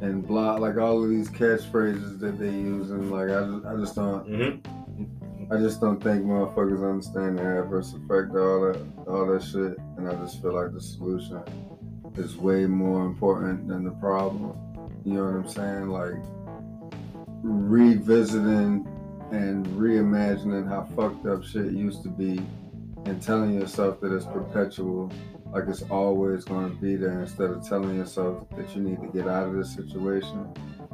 and 0.00 0.26
blah, 0.26 0.56
like 0.56 0.76
all 0.76 1.02
of 1.02 1.08
these 1.08 1.30
catchphrases 1.30 2.18
that 2.20 2.38
they 2.38 2.50
use, 2.50 2.90
and 2.90 3.10
like 3.10 3.30
I 3.30 3.44
just, 3.44 3.64
I 3.66 3.76
just 3.76 3.94
don't, 3.94 4.28
Mm-hmm. 4.28 5.52
I 5.52 5.58
just 5.58 5.80
don't 5.80 6.02
think 6.02 6.24
motherfuckers 6.24 6.88
understand 6.88 7.38
the 7.38 7.60
adverse 7.60 7.92
effect 7.92 8.34
of 8.34 8.36
all 8.36 8.60
that, 8.72 8.86
all 9.06 9.26
that 9.26 9.42
shit, 9.42 9.78
and 9.96 10.08
I 10.08 10.14
just 10.14 10.40
feel 10.40 10.54
like 10.54 10.72
the 10.72 10.80
solution 10.80 11.42
is 12.16 12.36
way 12.36 12.66
more 12.66 13.04
important 13.04 13.68
than 13.68 13.84
the 13.84 13.90
problem. 13.90 14.56
You 15.04 15.14
know 15.14 15.24
what 15.24 15.34
I'm 15.34 15.48
saying? 15.48 15.88
Like 15.88 16.14
revisiting 17.42 18.88
and 19.32 19.66
reimagining 19.66 20.66
how 20.68 20.84
fucked 20.96 21.26
up 21.26 21.44
shit 21.44 21.72
used 21.72 22.02
to 22.04 22.08
be 22.08 22.40
and 23.04 23.20
telling 23.20 23.54
yourself 23.54 24.00
that 24.00 24.12
it's 24.12 24.24
perpetual, 24.26 25.10
like 25.52 25.64
it's 25.68 25.82
always 25.82 26.44
going 26.44 26.70
to 26.70 26.76
be 26.76 26.96
there, 26.96 27.20
instead 27.20 27.50
of 27.50 27.66
telling 27.66 27.96
yourself 27.96 28.48
that 28.56 28.74
you 28.74 28.82
need 28.82 29.00
to 29.00 29.08
get 29.08 29.28
out 29.28 29.46
of 29.48 29.54
this 29.54 29.74
situation 29.74 30.52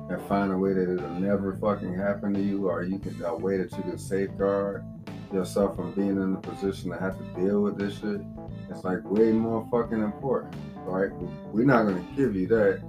and 0.09 0.23
find 0.23 0.53
a 0.53 0.57
way 0.57 0.73
that 0.73 0.93
it'll 0.93 1.11
never 1.11 1.57
fucking 1.57 1.95
happen 1.95 2.35
to 2.35 2.41
you, 2.41 2.69
or 2.69 2.83
you 2.83 2.99
can 2.99 3.23
a 3.25 3.35
way 3.35 3.57
that 3.57 3.71
you 3.73 3.83
can 3.83 3.99
safeguard 3.99 4.85
yourself 5.33 5.77
from 5.77 5.93
being 5.93 6.17
in 6.17 6.33
the 6.33 6.41
position 6.41 6.91
to 6.91 6.99
have 6.99 7.17
to 7.17 7.41
deal 7.41 7.63
with 7.63 7.79
this 7.79 8.01
shit. 8.01 8.21
It's 8.69 8.83
like 8.85 9.05
way 9.05 9.31
more 9.33 9.67
fucking 9.71 10.03
important, 10.03 10.55
right? 10.79 11.13
We're 11.53 11.65
not 11.65 11.85
gonna 11.85 12.05
give 12.17 12.35
you 12.35 12.49
that. 12.49 12.83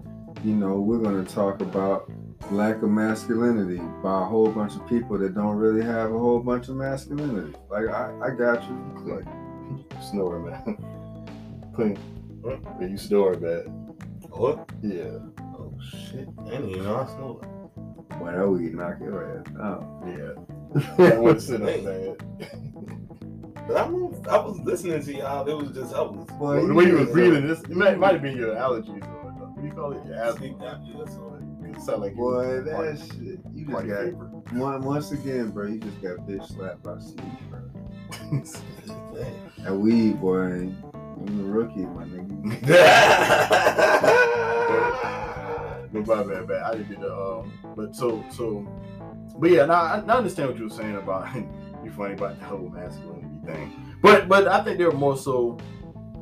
You 0.44 0.56
know, 0.56 0.80
we're 0.80 1.00
gonna 1.00 1.24
talk 1.24 1.62
about 1.62 2.12
lack 2.50 2.82
of 2.82 2.90
masculinity 2.90 3.82
by 4.04 4.22
a 4.22 4.26
whole 4.26 4.50
bunch 4.50 4.76
of 4.76 4.88
people 4.88 5.18
that 5.20 5.36
don't 5.36 5.56
really 5.56 5.84
have 5.84 6.12
a 6.12 6.18
whole 6.18 6.40
bunch 6.40 6.68
of 6.70 6.76
masculinity. 6.76 7.54
Like 7.70 7.88
I, 7.88 8.12
I 8.22 8.30
got 8.32 8.64
you. 8.68 8.76
Like 9.06 9.26
snore, 10.02 10.40
man. 10.40 10.78
Clean. 11.76 11.98
Yeah, 12.80 12.88
you 12.88 12.98
snore, 12.98 13.36
bad. 13.36 13.66
What? 14.32 14.70
Yeah, 14.82 15.20
Oh 15.60 15.74
shit! 15.94 16.28
I 16.46 16.50
didn't 16.50 16.70
even 16.72 16.84
know 16.84 16.96
I 16.96 17.06
snowed. 17.06 17.42
boy, 18.20 18.32
that 18.32 18.48
weed 18.50 18.74
knock 18.74 19.00
your 19.00 19.40
ass 19.40 19.46
out. 19.62 20.04
yeah. 20.08 20.34
I 21.06 21.18
would 21.20 21.42
sit 21.42 21.62
up, 21.62 21.84
man. 21.84 22.16
But 23.68 23.78
I 23.78 23.88
was, 23.88 24.28
I 24.28 24.38
was 24.38 24.60
listening 24.62 25.04
to 25.04 25.14
y'all. 25.14 25.48
It 25.48 25.54
was 25.54 25.72
just 25.76 25.94
I 25.94 26.02
was. 26.02 26.26
Boy, 26.40 26.66
the 26.66 26.74
way 26.74 26.86
you 26.86 26.96
was 26.96 27.10
breathing, 27.10 27.48
this 27.48 27.62
it 27.62 27.72
might, 27.72 28.00
might 28.00 28.14
have 28.14 28.22
been 28.22 28.38
your 28.38 28.56
allergies 28.56 29.04
or 29.04 29.28
uh, 29.30 29.48
what 29.50 29.62
do 29.62 29.68
you 29.68 29.74
call 29.74 29.92
it? 29.92 30.06
Your 30.06 30.16
asthma. 30.16 30.48
Sound 31.82 32.02
like 32.02 32.16
Boy, 32.16 32.62
that 32.62 32.98
shit. 33.00 33.40
You 33.54 33.66
just 33.66 33.88
got 33.88 34.14
one 34.54 34.82
once 34.84 35.12
again, 35.12 35.50
bro. 35.52 35.68
You 35.68 35.80
just 35.80 36.02
got 36.02 36.18
bitch 36.28 36.48
slapped 36.48 36.84
by 36.84 37.00
sleep, 37.00 37.20
bro. 37.50 37.62
That 39.64 39.76
weed, 39.76 40.20
boy. 40.20 40.48
You 40.48 40.76
a 41.28 41.44
rookie, 41.44 41.86
my 41.86 42.04
nigga. 42.06 42.68
But 45.94 46.08
my 46.08 46.24
bad, 46.24 46.48
bad. 46.48 46.64
I 46.64 46.72
didn't 46.72 46.90
get 46.90 47.02
the 47.02 47.14
um. 47.14 47.52
But 47.76 47.96
so 47.96 48.24
so, 48.32 48.66
but 49.38 49.52
yeah, 49.52 49.66
now 49.66 49.74
I, 49.74 50.00
I 50.00 50.18
understand 50.18 50.50
what 50.50 50.58
you 50.58 50.66
were 50.66 50.70
saying 50.70 50.96
about 50.96 51.36
you 51.84 51.92
funny 51.92 52.14
about 52.14 52.40
the 52.40 52.46
whole 52.46 52.70
masculinity 52.70 53.46
thing. 53.46 53.98
But 54.02 54.30
but 54.30 54.48
I 54.48 54.64
think 54.64 54.78
they're 54.78 54.92
more 54.92 55.18
so 55.18 55.58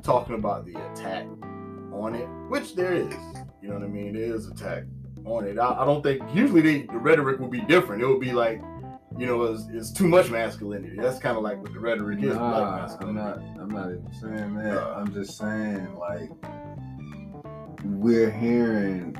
talking 0.01 0.35
about 0.35 0.65
the 0.65 0.73
attack 0.91 1.27
on 1.93 2.15
it, 2.15 2.27
which 2.49 2.75
there 2.75 2.93
is. 2.93 3.13
You 3.61 3.69
know 3.69 3.75
what 3.75 3.83
I 3.83 3.87
mean? 3.87 4.13
There 4.13 4.23
is 4.35 4.47
attack 4.47 4.83
on 5.29 5.45
it. 5.47 5.57
I, 5.57 5.81
I 5.81 5.85
don't 5.85 6.01
think 6.01 6.21
usually 6.33 6.61
they, 6.61 6.81
the 6.83 6.97
rhetoric 6.97 7.39
would 7.39 7.51
be 7.51 7.61
different. 7.61 8.01
It 8.01 8.07
would 8.07 8.19
be 8.19 8.33
like, 8.33 8.61
you 9.17 9.25
know, 9.25 9.43
it's, 9.43 9.67
it's 9.71 9.91
too 9.91 10.07
much 10.07 10.29
masculinity. 10.29 10.95
That's 10.97 11.19
kind 11.19 11.37
of 11.37 11.43
like 11.43 11.61
what 11.61 11.73
the 11.73 11.79
rhetoric 11.79 12.19
is. 12.19 12.37
black 12.37 12.39
Nah, 12.39 12.97
I'm 13.01 13.15
not. 13.15 13.37
I'm 13.59 13.69
not 13.69 13.89
even 13.89 14.09
saying 14.13 14.55
that. 14.55 14.77
Uh. 14.77 14.95
I'm 14.95 15.13
just 15.13 15.37
saying 15.37 15.95
like 15.95 16.29
we're 17.83 18.31
hearing 18.31 19.17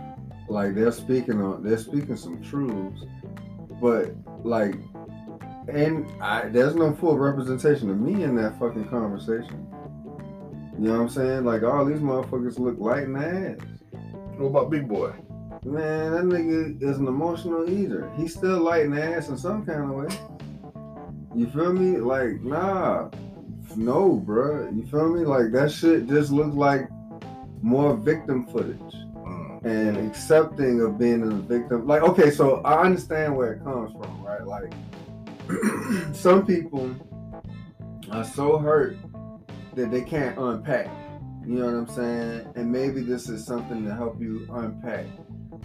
like 0.48 0.76
they're 0.76 0.92
speaking 0.92 1.42
on 1.42 1.64
they're 1.64 1.78
speaking 1.78 2.16
some 2.16 2.42
truths, 2.42 3.04
but 3.82 4.14
like 4.44 4.76
and 5.68 6.08
I 6.22 6.50
there's 6.50 6.76
no 6.76 6.94
full 6.94 7.18
representation 7.18 7.90
of 7.90 8.00
me 8.00 8.24
in 8.24 8.36
that 8.36 8.58
fucking 8.60 8.88
conversation. 8.90 9.68
You 10.80 10.86
know 10.86 10.94
what 10.94 11.02
I'm 11.02 11.10
saying? 11.10 11.44
Like 11.44 11.64
all 11.64 11.84
these 11.84 12.00
motherfuckers 12.00 12.58
look 12.58 12.80
light 12.80 13.04
in 13.04 13.14
the 13.14 13.20
ass. 13.20 13.68
What 14.38 14.48
about 14.48 14.70
Big 14.70 14.88
Boy? 14.88 15.14
Man, 15.66 16.12
that 16.14 16.24
nigga 16.24 16.82
is 16.82 16.98
an 16.98 17.08
emotional 17.08 17.70
eater. 17.70 18.10
He's 18.16 18.34
still 18.36 18.60
light 18.60 18.86
in 18.86 18.98
ass 18.98 19.28
in 19.30 19.38
some 19.38 19.66
kind 19.66 19.84
of 19.84 19.90
way. 19.92 20.08
You 21.36 21.50
feel 21.50 21.74
me? 21.74 21.98
Like, 21.98 22.42
nah. 22.42 23.10
No, 23.76 24.24
bruh. 24.26 24.76
You 24.76 24.86
feel 24.88 25.10
me? 25.14 25.26
Like 25.26 25.52
that 25.52 25.72
shit 25.72 26.08
just 26.08 26.32
looks 26.32 26.56
like 26.56 26.90
more 27.62 27.96
victim 27.96 28.48
footage 28.48 28.80
Mm. 29.16 29.66
and 29.66 29.98
accepting 30.08 30.82
of 30.82 30.98
being 30.98 31.22
a 31.24 31.28
victim. 31.36 31.86
Like, 31.86 32.02
okay, 32.04 32.32
so 32.32 32.62
I 32.62 32.82
understand 32.84 33.36
where 33.36 33.54
it 33.54 33.64
comes 33.64 33.92
from, 33.92 34.24
right? 34.24 34.46
Like, 34.48 34.74
some 36.16 36.46
people 36.46 36.96
are 38.12 38.24
so 38.24 38.58
hurt 38.58 38.96
that 39.76 39.92
they 39.92 40.02
can't 40.02 40.38
unpack. 40.38 40.88
You 41.46 41.56
know 41.56 41.66
what 41.66 41.74
I'm 41.74 41.88
saying? 41.88 42.48
And 42.56 42.72
maybe 42.72 43.02
this 43.02 43.28
is 43.30 43.46
something 43.46 43.84
to 43.86 43.94
help 43.94 44.22
you 44.22 44.48
unpack. 44.52 45.06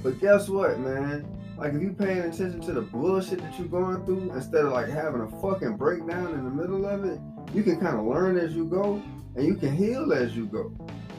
But 0.02 0.20
guess 0.20 0.48
what, 0.48 0.78
man? 0.80 1.26
Like, 1.56 1.72
if 1.74 1.82
you 1.82 1.92
paying 1.92 2.18
attention 2.18 2.60
to 2.62 2.72
the 2.72 2.82
bullshit 2.82 3.38
that 3.40 3.58
you're 3.58 3.68
going 3.68 4.04
through 4.04 4.32
instead 4.32 4.64
of 4.64 4.72
like 4.72 4.88
having 4.88 5.20
a 5.20 5.28
fucking 5.40 5.76
breakdown 5.76 6.34
in 6.34 6.44
the 6.44 6.50
middle 6.50 6.84
of 6.86 7.04
it, 7.04 7.20
you 7.54 7.62
can 7.62 7.78
kind 7.78 7.96
of 7.96 8.04
learn 8.04 8.36
as 8.36 8.54
you 8.54 8.64
go 8.66 9.00
and 9.36 9.46
you 9.46 9.54
can 9.54 9.74
heal 9.74 10.12
as 10.12 10.36
you 10.36 10.46
go. 10.46 10.72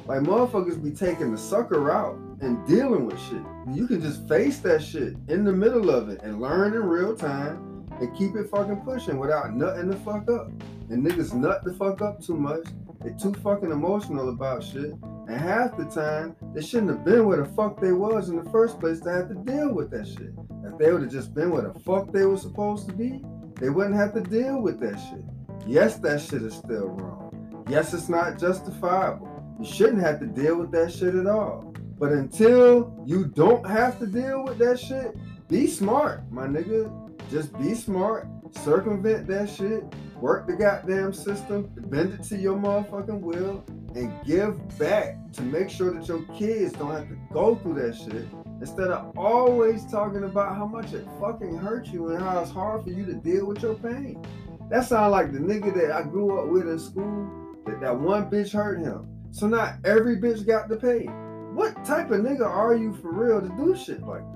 Like 0.07 0.21
motherfuckers 0.21 0.83
be 0.83 0.91
taking 0.91 1.31
the 1.31 1.37
sucker 1.37 1.79
route 1.79 2.17
and 2.41 2.65
dealing 2.67 3.05
with 3.05 3.19
shit. 3.21 3.41
You 3.73 3.87
can 3.87 4.01
just 4.01 4.27
face 4.27 4.59
that 4.59 4.83
shit 4.83 5.15
in 5.27 5.43
the 5.45 5.51
middle 5.51 5.89
of 5.89 6.09
it 6.09 6.21
and 6.21 6.39
learn 6.41 6.73
in 6.73 6.83
real 6.83 7.15
time 7.15 7.85
and 7.99 8.15
keep 8.17 8.35
it 8.35 8.49
fucking 8.49 8.81
pushing 8.81 9.17
without 9.17 9.55
nutting 9.55 9.89
the 9.89 9.95
fuck 9.97 10.29
up. 10.29 10.49
And 10.89 11.03
niggas 11.03 11.33
nut 11.33 11.63
the 11.63 11.73
fuck 11.73 12.01
up 12.01 12.21
too 12.21 12.35
much. 12.35 12.65
They 13.05 13.11
too 13.11 13.35
fucking 13.35 13.69
emotional 13.69 14.29
about 14.29 14.63
shit. 14.63 14.93
And 15.27 15.39
half 15.39 15.77
the 15.77 15.85
time, 15.85 16.35
they 16.55 16.61
shouldn't 16.61 16.89
have 16.89 17.05
been 17.05 17.27
where 17.27 17.37
the 17.37 17.45
fuck 17.45 17.79
they 17.79 17.91
was 17.91 18.29
in 18.29 18.35
the 18.35 18.49
first 18.49 18.79
place 18.79 18.99
to 19.01 19.11
have 19.11 19.29
to 19.29 19.35
deal 19.35 19.71
with 19.71 19.91
that 19.91 20.07
shit. 20.07 20.33
If 20.63 20.79
they 20.79 20.91
would 20.91 21.03
have 21.03 21.11
just 21.11 21.31
been 21.35 21.51
where 21.51 21.61
the 21.61 21.79
fuck 21.81 22.11
they 22.11 22.25
were 22.25 22.35
supposed 22.35 22.89
to 22.89 22.95
be, 22.95 23.23
they 23.59 23.69
wouldn't 23.69 23.95
have 23.95 24.15
to 24.15 24.21
deal 24.21 24.59
with 24.59 24.79
that 24.79 24.97
shit. 24.97 25.23
Yes, 25.67 25.97
that 25.97 26.19
shit 26.19 26.41
is 26.41 26.55
still 26.55 26.87
wrong. 26.87 27.63
Yes, 27.69 27.93
it's 27.93 28.09
not 28.09 28.39
justifiable. 28.39 29.29
You 29.59 29.65
shouldn't 29.67 30.01
have 30.01 30.19
to 30.21 30.25
deal 30.25 30.57
with 30.57 30.71
that 30.71 30.91
shit 30.91 31.13
at 31.13 31.27
all. 31.27 31.75
But 31.99 32.11
until 32.11 33.03
you 33.05 33.27
don't 33.27 33.69
have 33.69 33.99
to 33.99 34.07
deal 34.07 34.43
with 34.43 34.57
that 34.57 34.79
shit, 34.79 35.15
be 35.47 35.67
smart, 35.67 36.23
my 36.31 36.47
nigga. 36.47 36.91
Just 37.29 37.55
be 37.59 37.75
smart, 37.75 38.27
circumvent 38.63 39.27
that 39.27 39.49
shit, 39.49 39.83
work 40.19 40.47
the 40.47 40.53
goddamn 40.53 41.13
system, 41.13 41.69
bend 41.87 42.13
it 42.13 42.23
to 42.23 42.37
your 42.37 42.55
motherfucking 42.55 43.19
will, 43.19 43.63
and 43.95 44.13
give 44.25 44.57
back 44.77 45.17
to 45.33 45.41
make 45.41 45.69
sure 45.69 45.93
that 45.93 46.07
your 46.07 46.23
kids 46.37 46.73
don't 46.73 46.91
have 46.91 47.07
to 47.07 47.17
go 47.31 47.55
through 47.55 47.75
that 47.75 47.95
shit. 47.95 48.27
Instead 48.59 48.89
of 48.89 49.17
always 49.17 49.85
talking 49.85 50.23
about 50.23 50.55
how 50.55 50.65
much 50.65 50.93
it 50.93 51.05
fucking 51.19 51.57
hurt 51.57 51.87
you 51.87 52.09
and 52.09 52.21
how 52.21 52.39
it's 52.39 52.51
hard 52.51 52.83
for 52.83 52.89
you 52.89 53.05
to 53.05 53.13
deal 53.13 53.45
with 53.45 53.61
your 53.61 53.75
pain. 53.75 54.23
That 54.69 54.85
sound 54.85 55.11
like 55.11 55.31
the 55.31 55.39
nigga 55.39 55.73
that 55.75 55.91
I 55.91 56.03
grew 56.03 56.39
up 56.39 56.47
with 56.47 56.67
in 56.67 56.79
school, 56.79 57.29
that 57.65 57.81
that 57.81 57.99
one 57.99 58.29
bitch 58.29 58.51
hurt 58.51 58.79
him. 58.79 59.07
So 59.31 59.47
not 59.47 59.75
every 59.85 60.17
bitch 60.17 60.45
got 60.47 60.69
to 60.69 60.77
pay. 60.77 61.05
What 61.53 61.85
type 61.85 62.11
of 62.11 62.21
nigga 62.21 62.45
are 62.45 62.75
you 62.75 62.93
for 62.93 63.11
real 63.11 63.41
to 63.41 63.49
do 63.55 63.75
shit 63.75 64.01
like 64.01 64.23
that? 64.33 64.34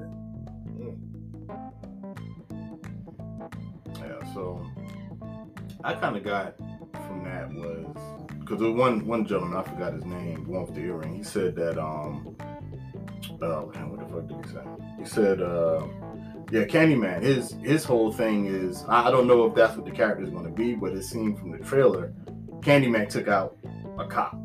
So 4.39 4.65
I 5.83 5.93
kind 5.93 6.15
of 6.15 6.23
got 6.23 6.55
from 7.05 7.23
that 7.25 7.51
was 7.51 7.85
because 8.39 8.61
one 8.61 9.05
one 9.05 9.25
gentleman 9.25 9.57
I 9.57 9.63
forgot 9.63 9.93
his 9.93 10.05
name, 10.05 10.47
one 10.47 10.65
with 10.65 10.75
the 10.75 10.81
earring. 10.81 11.15
He 11.15 11.23
said 11.23 11.55
that 11.57 11.77
um, 11.77 12.37
oh 13.41 13.71
man, 13.73 13.89
what 13.89 13.99
the 13.99 14.05
fuck 14.05 14.27
did 14.27 14.45
he 14.45 14.51
say? 14.51 14.65
He 14.97 15.05
said 15.05 15.41
uh, 15.41 15.85
yeah, 16.51 16.63
Candyman. 16.65 17.21
His 17.21 17.55
his 17.61 17.83
whole 17.83 18.13
thing 18.13 18.45
is 18.45 18.85
I 18.87 19.07
I 19.07 19.11
don't 19.11 19.27
know 19.27 19.45
if 19.45 19.55
that's 19.55 19.75
what 19.75 19.85
the 19.85 19.91
character 19.91 20.23
is 20.23 20.29
going 20.29 20.45
to 20.45 20.51
be, 20.51 20.73
but 20.73 20.93
it 20.93 21.03
seemed 21.03 21.37
from 21.37 21.51
the 21.51 21.59
trailer, 21.59 22.13
Candyman 22.61 23.09
took 23.09 23.27
out 23.27 23.57
a 23.97 24.05
cop. 24.05 24.37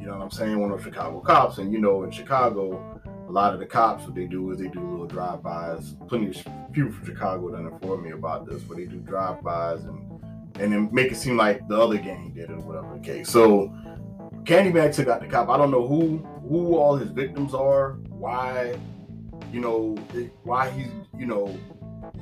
You 0.00 0.06
know 0.06 0.16
what 0.16 0.22
I'm 0.22 0.30
saying? 0.30 0.58
One 0.58 0.72
of 0.72 0.78
the 0.78 0.84
Chicago 0.84 1.20
cops, 1.20 1.58
and 1.58 1.72
you 1.72 1.78
know 1.78 2.02
in 2.02 2.10
Chicago, 2.10 2.97
a 3.28 3.30
lot 3.30 3.52
of 3.52 3.60
the 3.60 3.66
cops 3.66 4.04
what 4.04 4.14
they 4.14 4.24
do 4.24 4.50
is 4.50 4.58
they 4.58 4.68
do 4.68 4.80
little 4.80 5.06
drive-bys. 5.06 5.96
Plenty 6.08 6.28
of 6.28 6.72
people 6.72 6.90
from 6.90 7.04
Chicago 7.04 7.50
that 7.50 7.58
informed 7.58 8.04
me 8.04 8.10
about 8.12 8.48
this, 8.48 8.62
where 8.62 8.78
they 8.78 8.86
do 8.86 8.96
drive-bys 8.98 9.84
and 9.84 10.04
and 10.60 10.72
then 10.72 10.88
make 10.92 11.12
it 11.12 11.16
seem 11.16 11.36
like 11.36 11.66
the 11.68 11.80
other 11.80 11.98
gang 11.98 12.32
did 12.34 12.50
it 12.50 12.52
or 12.52 12.60
whatever 12.60 12.94
the 12.94 13.00
case. 13.00 13.30
So 13.30 13.72
Candyman 14.42 14.92
took 14.92 15.06
out 15.06 15.20
the 15.20 15.28
cop. 15.28 15.48
I 15.50 15.56
don't 15.56 15.70
know 15.70 15.86
who 15.86 16.18
who 16.48 16.76
all 16.76 16.96
his 16.96 17.10
victims 17.10 17.54
are, 17.54 17.92
why, 18.08 18.76
you 19.52 19.60
know, 19.60 19.94
why 20.42 20.70
he's 20.70 20.90
you 21.16 21.26
know 21.26 21.56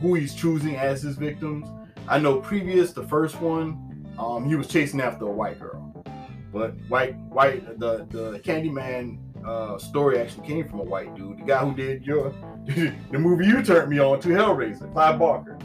who 0.00 0.14
he's 0.14 0.34
choosing 0.34 0.76
as 0.76 1.02
his 1.02 1.16
victims. 1.16 1.68
I 2.08 2.18
know 2.18 2.40
previous 2.40 2.92
the 2.92 3.04
first 3.04 3.40
one, 3.40 4.06
um, 4.18 4.44
he 4.44 4.56
was 4.56 4.66
chasing 4.66 5.00
after 5.00 5.26
a 5.26 5.32
white 5.32 5.58
girl, 5.60 6.04
but 6.52 6.74
white 6.88 7.16
white 7.28 7.78
the 7.78 8.06
the 8.10 8.40
Candyman 8.40 9.18
uh, 9.46 9.78
story 9.78 10.18
actually 10.18 10.46
came 10.46 10.68
from 10.68 10.80
a 10.80 10.84
white 10.84 11.14
dude, 11.14 11.38
the 11.38 11.42
guy 11.44 11.58
who 11.64 11.74
did 11.74 12.04
your 12.04 12.30
the 12.66 13.18
movie 13.18 13.46
you 13.46 13.62
turned 13.62 13.90
me 13.90 13.98
on 13.98 14.20
to 14.20 14.28
Hellraiser, 14.28 14.90
Clive 14.92 15.18
Barker. 15.18 15.58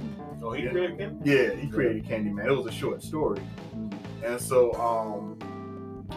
Oh, 0.43 0.51
he 0.53 0.63
Yeah. 0.63 0.71
created 0.71 0.97
Ken? 0.99 1.21
Yeah, 1.23 1.53
he 1.55 1.67
created 1.67 2.05
Candyman. 2.05 2.45
It 2.45 2.51
was 2.51 2.65
a 2.67 2.71
short 2.71 3.01
story. 3.03 3.41
And 4.23 4.39
so 4.39 4.73
um 4.73 5.37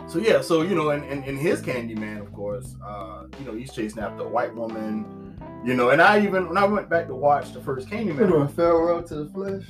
so 0.07 0.19
yeah, 0.19 0.41
so 0.41 0.63
you 0.63 0.75
know, 0.75 0.91
and 0.91 1.05
in, 1.05 1.23
in, 1.25 1.37
his 1.37 1.61
Candyman, 1.63 2.21
of 2.21 2.33
course, 2.33 2.77
uh, 2.85 3.25
you 3.39 3.47
know, 3.47 3.53
he's 3.53 3.73
chasing 3.73 4.03
after 4.03 4.25
a 4.25 4.29
white 4.29 4.55
woman, 4.55 5.39
you 5.65 5.75
know, 5.75 5.91
and 5.91 6.03
I 6.03 6.21
even 6.25 6.49
when 6.49 6.59
I 6.59 6.65
went 6.65 6.89
back 6.91 7.07
to 7.07 7.15
watch 7.15 7.53
the 7.53 7.61
first 7.61 7.89
Candyman, 7.89 8.07
You 8.07 8.15
Candyman, 8.15 8.31
know, 8.41 8.49
farewell 8.49 9.03
to 9.05 9.15
the 9.25 9.31
flesh. 9.31 9.65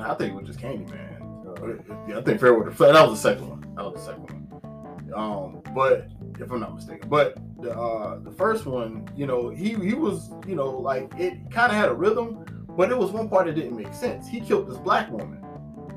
I 0.00 0.14
think 0.14 0.32
it 0.32 0.36
was 0.36 0.46
just 0.46 0.58
Candyman. 0.60 2.08
Yeah, 2.08 2.18
I 2.18 2.22
think 2.22 2.40
Farewell 2.40 2.64
to 2.64 2.70
the 2.70 2.76
Flesh. 2.76 2.92
That 2.94 3.08
was 3.08 3.22
the 3.22 3.28
second 3.28 3.48
one. 3.48 3.60
That 3.76 3.84
was 3.84 3.94
the 3.94 4.00
second 4.00 4.22
one. 4.24 5.12
Um, 5.14 5.62
but 5.74 6.08
if 6.40 6.50
I'm 6.50 6.60
not 6.60 6.74
mistaken, 6.74 7.08
but 7.08 7.36
the 7.60 7.72
uh 7.76 8.18
the 8.20 8.30
first 8.32 8.66
one, 8.66 9.08
you 9.16 9.26
know, 9.26 9.48
he 9.50 9.74
he 9.74 9.94
was, 9.94 10.30
you 10.46 10.54
know, 10.54 10.70
like 10.70 11.12
it 11.18 11.50
kind 11.50 11.70
of 11.70 11.76
had 11.78 11.88
a 11.88 11.94
rhythm, 11.94 12.44
but 12.76 12.90
it 12.90 12.98
was 12.98 13.10
one 13.10 13.28
part 13.28 13.46
that 13.46 13.54
didn't 13.54 13.76
make 13.76 13.92
sense. 13.94 14.26
He 14.28 14.40
killed 14.40 14.68
this 14.68 14.78
black 14.78 15.10
woman. 15.10 15.44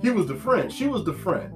He 0.02 0.12
was 0.12 0.28
the 0.28 0.36
friend. 0.36 0.72
She 0.72 0.88
was 0.88 1.04
the 1.06 1.14
friend 1.14 1.52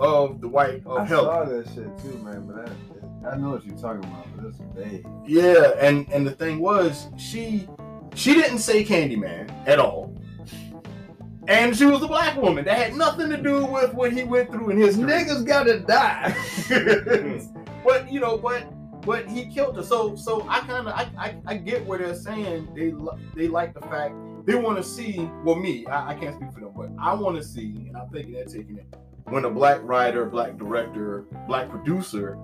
of 0.00 0.40
the 0.40 0.48
white 0.48 0.82
of 0.86 0.98
I 0.98 1.04
Helen. 1.04 1.24
saw 1.26 1.44
that 1.44 1.66
shit 1.68 1.98
too, 2.02 2.18
man. 2.18 2.46
But 2.46 2.68
I, 2.68 3.32
I 3.32 3.36
know 3.36 3.50
what 3.50 3.64
you're 3.64 3.76
talking 3.76 4.04
about. 4.04 4.26
But 4.36 4.46
it's 4.46 4.58
vague. 4.74 5.06
Yeah, 5.26 5.72
and 5.80 6.08
and 6.12 6.26
the 6.26 6.32
thing 6.32 6.58
was, 6.58 7.08
she 7.16 7.68
she 8.14 8.34
didn't 8.34 8.58
say 8.58 8.84
Candyman 8.84 9.50
at 9.66 9.78
all. 9.78 10.14
And 11.46 11.76
she 11.76 11.84
was 11.84 12.02
a 12.02 12.08
black 12.08 12.40
woman. 12.40 12.64
That 12.64 12.78
had 12.78 12.94
nothing 12.94 13.28
to 13.28 13.36
do 13.36 13.66
with 13.66 13.92
what 13.92 14.12
he 14.12 14.24
went 14.24 14.50
through 14.50 14.70
in 14.70 14.78
his 14.78 14.96
Niggas 14.96 15.46
gotta 15.46 15.80
die. 15.80 16.34
but 17.84 18.10
you 18.10 18.20
know, 18.20 18.36
but 18.38 18.64
but 19.02 19.28
he 19.28 19.46
killed 19.46 19.76
her. 19.76 19.82
So 19.82 20.16
so 20.16 20.46
I 20.48 20.60
kind 20.60 20.88
of 20.88 20.94
I, 20.94 21.10
I 21.18 21.36
I 21.46 21.56
get 21.56 21.84
where 21.86 21.98
they're 21.98 22.14
saying 22.14 22.68
they 22.74 22.92
they 23.34 23.48
like 23.48 23.74
the 23.74 23.82
fact 23.82 24.14
they 24.44 24.54
want 24.54 24.78
to 24.78 24.82
see. 24.82 25.30
Well, 25.44 25.56
me 25.56 25.86
I, 25.86 26.10
I 26.10 26.14
can't 26.14 26.34
speak 26.34 26.52
for 26.52 26.60
them, 26.60 26.72
but 26.76 26.90
I 26.98 27.14
want 27.14 27.36
to 27.36 27.42
see, 27.42 27.86
and 27.88 27.96
I'm 27.96 28.08
thinking 28.08 28.32
they're 28.32 28.44
taking 28.44 28.78
it 28.78 28.96
when 29.24 29.44
a 29.44 29.50
black 29.50 29.80
writer, 29.82 30.26
black 30.26 30.58
director, 30.58 31.26
black 31.46 31.70
producer 31.70 32.38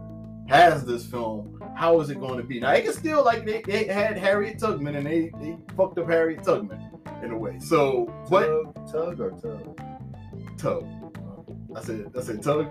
has 0.48 0.84
this 0.84 1.06
film. 1.06 1.62
How 1.76 2.00
is 2.00 2.10
it 2.10 2.18
going 2.18 2.38
to 2.38 2.42
be? 2.42 2.60
Now 2.60 2.72
it 2.72 2.84
can 2.84 2.92
still 2.92 3.24
like 3.24 3.46
they, 3.46 3.62
they 3.62 3.84
had 3.84 4.18
Harriet 4.18 4.58
Tubman 4.58 4.96
and 4.96 5.06
they 5.06 5.30
they 5.40 5.56
fucked 5.76 5.98
up 5.98 6.08
Harriet 6.08 6.42
Tubman 6.42 6.90
in 7.22 7.30
a 7.30 7.38
way. 7.38 7.58
So 7.60 8.06
what? 8.28 8.46
tug, 8.46 8.92
tug 8.92 9.20
or 9.20 9.30
tug? 9.30 9.80
Tub. 10.58 10.86
I 11.76 11.82
said 11.82 12.12
I 12.16 12.20
said 12.22 12.42
Tug. 12.42 12.70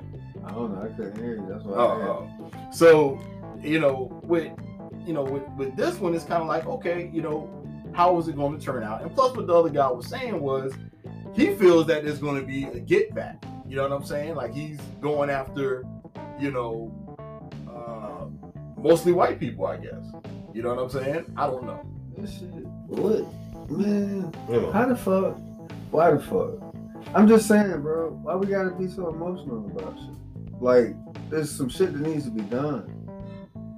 I 0.50 0.54
don't 0.54 0.74
know. 0.74 0.82
I 0.82 0.96
couldn't 0.96 1.18
hear 1.18 1.36
you. 1.36 1.48
That's 1.50 1.64
why. 1.64 1.76
Oh, 1.76 1.88
I 1.88 2.48
oh. 2.48 2.72
so 2.72 3.20
you 3.62 3.80
know, 3.80 4.20
with 4.24 4.52
you 5.06 5.14
know, 5.14 5.24
with, 5.24 5.48
with 5.58 5.76
this 5.76 5.98
one, 6.00 6.14
it's 6.14 6.26
kind 6.26 6.42
of 6.42 6.48
like, 6.48 6.66
okay, 6.66 7.10
you 7.14 7.22
know, 7.22 7.50
how 7.94 8.18
is 8.20 8.28
it 8.28 8.36
going 8.36 8.58
to 8.58 8.64
turn 8.64 8.84
out? 8.84 9.02
And 9.02 9.14
plus, 9.14 9.36
what 9.36 9.48
the 9.48 9.54
other 9.54 9.70
guy 9.70 9.88
was 9.90 10.08
saying 10.08 10.40
was, 10.40 10.74
he 11.34 11.54
feels 11.56 11.88
that 11.88 12.04
there's 12.04 12.20
going 12.20 12.40
to 12.40 12.46
be 12.46 12.66
a 12.66 12.80
get 12.80 13.14
back. 13.16 13.44
You 13.68 13.76
know 13.76 13.84
what 13.84 13.92
I'm 13.92 14.06
saying? 14.06 14.36
Like 14.36 14.54
he's 14.54 14.80
going 15.00 15.30
after, 15.30 15.86
you 16.40 16.52
know, 16.52 16.92
uh, 17.68 18.26
mostly 18.80 19.12
white 19.12 19.40
people, 19.40 19.66
I 19.66 19.78
guess. 19.78 20.04
You 20.54 20.64
know 20.64 20.74
what 20.74 20.84
I'm 20.84 20.90
saying? 20.90 21.34
I 21.38 21.48
don't 21.48 21.66
know. 21.66 21.86
This 22.18 22.40
shit. 22.40 22.50
What? 22.88 23.26
Man. 23.70 24.34
Yeah. 24.50 24.72
How 24.72 24.88
the 24.88 24.96
fuck? 24.96 25.38
Why 25.92 26.12
the 26.12 26.20
fuck? 26.20 26.74
I'm 27.14 27.28
just 27.28 27.48
saying, 27.48 27.82
bro. 27.82 28.12
Why 28.22 28.36
we 28.36 28.48
gotta 28.48 28.72
be 28.72 28.88
so 28.88 29.10
emotional 29.10 29.66
about 29.68 29.98
shit? 29.98 30.10
Like, 30.60 30.96
there's 31.30 31.50
some 31.52 31.70
shit 31.70 31.94
that 31.94 32.02
needs 32.02 32.26
to 32.26 32.32
be 32.32 32.42
done. 32.44 32.96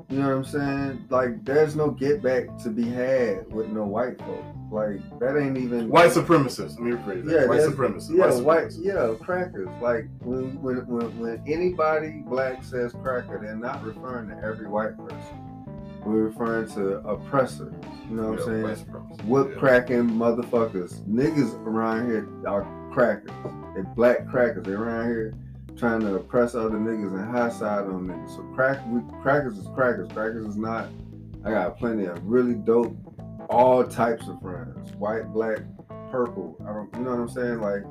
You 0.10 0.20
know 0.20 0.28
what 0.28 0.36
I'm 0.36 0.44
saying? 0.44 1.06
Like, 1.10 1.46
there's 1.46 1.76
no 1.76 1.90
get 1.92 2.22
back 2.22 2.58
to 2.64 2.70
be 2.70 2.84
had 2.90 3.52
with 3.54 3.70
no 3.70 3.86
white 3.86 4.18
folk. 4.20 4.44
Like, 4.70 5.00
that 5.20 5.38
ain't 5.38 5.58
even 5.58 5.90
White 5.90 6.12
supremacists. 6.12 6.72
Let 6.72 6.80
me 6.82 6.92
rephrase 6.92 7.26
that. 7.26 7.42
Yeah, 7.42 7.46
white 7.46 7.62
supremacists. 7.62 8.10
Yeah, 8.10 8.26
white 8.42 8.64
white, 8.64 8.72
yeah, 8.80 9.16
crackers. 9.22 9.70
Like 9.82 10.08
when, 10.22 10.62
when 10.62 10.88
when 10.88 11.20
when 11.20 11.44
anybody 11.48 12.24
black 12.26 12.64
says 12.64 12.94
cracker, 13.02 13.40
they're 13.42 13.56
not 13.56 13.84
referring 13.84 14.30
to 14.30 14.36
every 14.46 14.68
white 14.68 14.98
person. 14.98 15.62
We're 16.06 16.24
referring 16.24 16.68
to 16.74 16.98
oppressors. 17.08 17.74
You 18.10 18.16
know 18.16 18.32
what 18.32 18.40
Yeah, 18.48 18.54
I'm 18.70 18.76
saying? 18.76 19.28
Whip 19.28 19.50
Yeah. 19.54 19.60
cracking 19.60 20.10
motherfuckers. 20.10 21.02
Niggas 21.08 21.54
around 21.66 22.08
here 22.10 22.28
are 22.48 22.66
crackers. 22.94 23.32
They 23.76 23.82
black 23.96 24.28
crackers. 24.30 24.66
They 24.66 24.72
around 24.74 25.08
here 25.08 25.34
trying 25.82 26.02
to 26.02 26.14
oppress 26.14 26.54
other 26.54 26.78
niggas 26.78 27.12
and 27.12 27.36
high 27.36 27.50
side 27.50 27.86
on 27.86 28.08
niggas. 28.08 28.36
So 28.36 28.44
crack 28.54 28.80
we, 28.88 29.02
crackers 29.24 29.58
is 29.58 29.68
crackers. 29.74 30.08
Crackers 30.12 30.46
is 30.46 30.56
not. 30.56 30.90
I 31.44 31.50
got 31.50 31.80
plenty 31.80 32.06
of 32.06 32.24
really 32.24 32.54
dope, 32.54 32.96
all 33.50 33.84
types 33.84 34.28
of 34.28 34.40
friends. 34.42 34.92
White, 34.98 35.34
black, 35.34 35.58
purple. 36.12 36.56
I 36.62 36.72
don't. 36.72 36.94
You 36.94 37.02
know 37.02 37.16
what 37.16 37.20
I'm 37.22 37.30
saying? 37.30 37.62
Like 37.62 37.82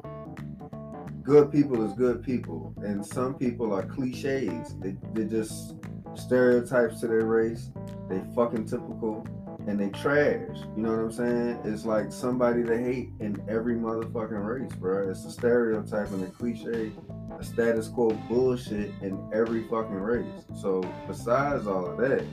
good 1.24 1.51
people 1.51 1.84
is 1.84 1.93
good 1.95 2.22
people, 2.22 2.72
and 2.76 3.05
some 3.05 3.34
people 3.34 3.74
are 3.74 3.82
cliches. 3.82 4.76
They 4.78 4.97
they 5.12 5.24
just 5.24 5.74
stereotypes 6.14 7.01
to 7.01 7.09
their 7.09 7.24
race. 7.24 7.70
They 8.09 8.22
fucking 8.36 8.66
typical 8.66 9.26
and 9.66 9.78
they 9.78 9.88
trash. 9.88 10.59
You 10.76 10.82
know 10.82 10.91
what 10.91 11.01
I'm 11.01 11.12
saying? 11.12 11.61
It's 11.64 11.84
like 11.84 12.12
somebody 12.12 12.64
to 12.64 12.78
hate 12.78 13.11
in 13.20 13.43
every 13.49 13.74
motherfucking 13.74 14.45
race, 14.45 14.72
bro. 14.74 15.11
It's 15.11 15.24
a 15.24 15.30
stereotype 15.30 16.11
and 16.11 16.24
a 16.24 16.28
cliche, 16.28 16.93
a 17.39 17.45
status 17.45 17.89
quo 17.89 18.11
bullshit 18.28 18.93
in 19.03 19.18
every 19.33 19.64
fucking 19.68 19.95
race. 19.95 20.45
So 20.61 20.83
besides 21.07 21.66
all 21.66 21.87
of 21.87 21.99
that, 21.99 22.24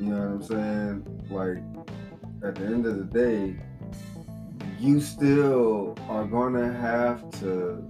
you 0.00 0.06
know 0.06 0.18
what 0.18 0.28
I'm 0.28 0.42
saying? 0.42 1.26
Like 1.30 1.58
at 2.42 2.54
the 2.54 2.66
end 2.66 2.86
of 2.86 2.98
the 2.98 3.04
day, 3.04 3.56
you 4.78 5.00
still 5.00 5.96
are 6.08 6.24
gonna 6.24 6.72
have 6.72 7.30
to 7.40 7.82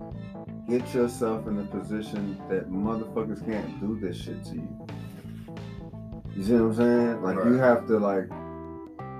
get 0.68 0.94
yourself 0.94 1.46
in 1.46 1.58
a 1.58 1.64
position 1.64 2.40
that 2.48 2.70
motherfuckers 2.70 3.44
can't 3.44 3.80
do 3.80 3.98
this 4.00 4.16
shit 4.16 4.44
to 4.44 4.54
you. 4.54 4.86
You 6.36 6.42
see 6.44 6.52
what 6.52 6.60
I'm 6.60 6.74
saying? 6.74 7.22
Like 7.22 7.36
you 7.44 7.54
have 7.54 7.86
to 7.86 7.98
like 7.98 8.28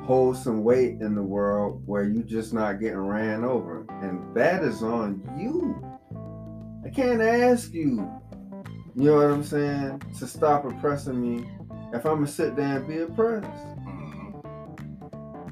hold 0.05 0.37
some 0.37 0.63
weight 0.63 1.01
in 1.01 1.15
the 1.15 1.23
world 1.23 1.83
where 1.87 2.05
you 2.05 2.23
just 2.23 2.53
not 2.53 2.79
getting 2.79 2.99
ran 2.99 3.43
over. 3.43 3.87
And 4.03 4.35
that 4.37 4.63
is 4.63 4.83
on 4.83 5.23
you. 5.37 5.96
I 6.87 6.91
can't 6.91 7.21
ask 7.21 7.73
you, 7.73 8.11
you 8.95 9.05
know 9.05 9.17
what 9.17 9.31
I'm 9.31 9.45
saying, 9.45 10.03
to 10.19 10.27
stop 10.27 10.65
oppressing 10.65 11.21
me 11.21 11.49
if 11.93 12.05
I'm 12.05 12.17
gonna 12.17 12.27
sit 12.27 12.57
there 12.57 12.79
and 12.79 12.89
be 12.89 12.99
oppressed 12.99 13.77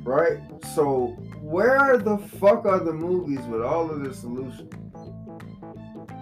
right? 0.05 0.39
So 0.75 1.17
where 1.41 1.97
the 1.99 2.19
fuck 2.19 2.67
are 2.67 2.79
the 2.79 2.93
movies 2.93 3.45
with 3.47 3.63
all 3.63 3.91
of 3.91 4.05
the 4.05 4.15
solutions? 4.15 4.73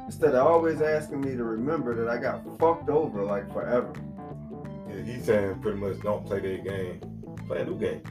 Instead 0.07 0.35
of 0.35 0.47
always 0.47 0.81
asking 0.81 1.21
me 1.21 1.37
to 1.37 1.45
remember 1.45 1.95
that 1.97 2.09
I 2.09 2.19
got 2.19 2.43
fucked 2.59 2.89
over 2.89 3.25
like 3.25 3.53
forever. 3.53 3.93
Yeah, 4.89 5.03
he's 5.03 5.25
saying 5.25 5.61
pretty 5.61 5.79
much 5.79 6.01
don't 6.01 6.25
play 6.25 6.41
that 6.41 6.65
game. 6.65 7.01
Play 7.47 7.61
a 7.61 7.65
new 7.65 7.79
game. 7.79 8.03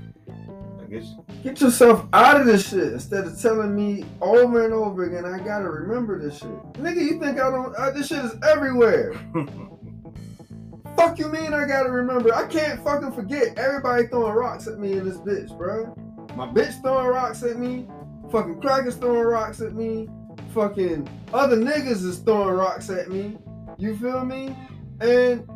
I. 0.91 1.15
Get 1.41 1.61
yourself 1.61 2.05
out 2.11 2.39
of 2.39 2.45
this 2.45 2.69
shit 2.69 2.91
instead 2.91 3.25
of 3.25 3.39
telling 3.41 3.73
me 3.73 4.03
over 4.21 4.65
and 4.65 4.73
over 4.73 5.05
again 5.05 5.23
I 5.23 5.39
gotta 5.39 5.69
remember 5.69 6.19
this 6.19 6.39
shit. 6.39 6.49
Nigga, 6.73 7.01
you 7.01 7.17
think 7.17 7.39
I 7.39 7.49
don't? 7.49 7.73
Uh, 7.75 7.91
this 7.91 8.07
shit 8.07 8.23
is 8.25 8.35
everywhere. 8.43 9.13
Fuck 10.97 11.17
you 11.17 11.29
mean 11.29 11.53
I 11.53 11.65
gotta 11.65 11.89
remember? 11.89 12.35
I 12.35 12.45
can't 12.45 12.83
fucking 12.83 13.13
forget 13.13 13.57
everybody 13.57 14.07
throwing 14.07 14.33
rocks 14.33 14.67
at 14.67 14.79
me 14.79 14.91
in 14.93 15.07
this 15.07 15.17
bitch, 15.17 15.57
bro. 15.57 15.95
My 16.35 16.47
bitch 16.47 16.81
throwing 16.81 17.07
rocks 17.07 17.41
at 17.43 17.57
me. 17.57 17.87
Fucking 18.29 18.59
crackers 18.59 18.97
throwing 18.97 19.25
rocks 19.25 19.61
at 19.61 19.73
me. 19.73 20.09
Fucking 20.53 21.07
other 21.33 21.55
niggas 21.55 22.03
is 22.03 22.19
throwing 22.19 22.55
rocks 22.55 22.89
at 22.89 23.09
me. 23.09 23.37
You 23.77 23.95
feel 23.97 24.25
me? 24.25 24.55
And 24.99 25.09
Immigrants. 25.09 25.49
I'm 25.49 25.49
gonna 25.49 25.50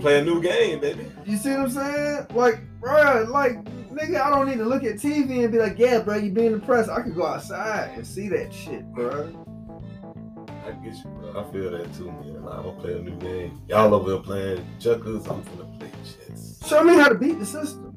play 0.00 0.18
a 0.18 0.24
new 0.24 0.40
game, 0.42 0.80
baby. 0.80 1.10
you 1.26 1.36
see 1.36 1.50
what 1.50 1.60
I'm 1.60 1.70
saying? 1.70 2.26
Like, 2.34 2.60
bruh, 2.80 3.28
like, 3.28 3.64
nigga, 3.90 4.20
I 4.20 4.30
don't 4.30 4.48
need 4.48 4.58
to 4.58 4.64
look 4.64 4.84
at 4.84 4.96
TV 4.96 5.42
and 5.42 5.52
be 5.52 5.58
like, 5.58 5.78
yeah, 5.78 6.00
bro, 6.00 6.16
you 6.16 6.30
being 6.30 6.58
depressed. 6.58 6.90
I 6.90 7.02
could 7.02 7.14
go 7.14 7.26
outside 7.26 7.90
and 7.94 8.06
see 8.06 8.28
that 8.28 8.52
shit, 8.52 8.84
bruh. 8.92 9.34
I 10.66 10.72
get 10.84 10.94
you, 10.96 11.10
bro. 11.10 11.40
I 11.40 11.52
feel 11.52 11.70
that 11.70 11.94
too, 11.94 12.06
man. 12.06 12.44
Like, 12.44 12.54
I'm 12.54 12.62
gonna 12.62 12.80
play 12.80 12.92
a 12.98 13.02
new 13.02 13.16
game. 13.16 13.60
Y'all 13.68 13.94
over 13.94 14.12
here 14.12 14.20
playing 14.20 14.66
checkers. 14.78 15.26
I'm 15.26 15.42
gonna 15.42 15.78
play 15.78 15.90
chess. 16.04 16.60
Show 16.66 16.84
me 16.84 16.94
how 16.94 17.08
to 17.08 17.14
beat 17.14 17.38
the 17.38 17.46
system. 17.46 17.94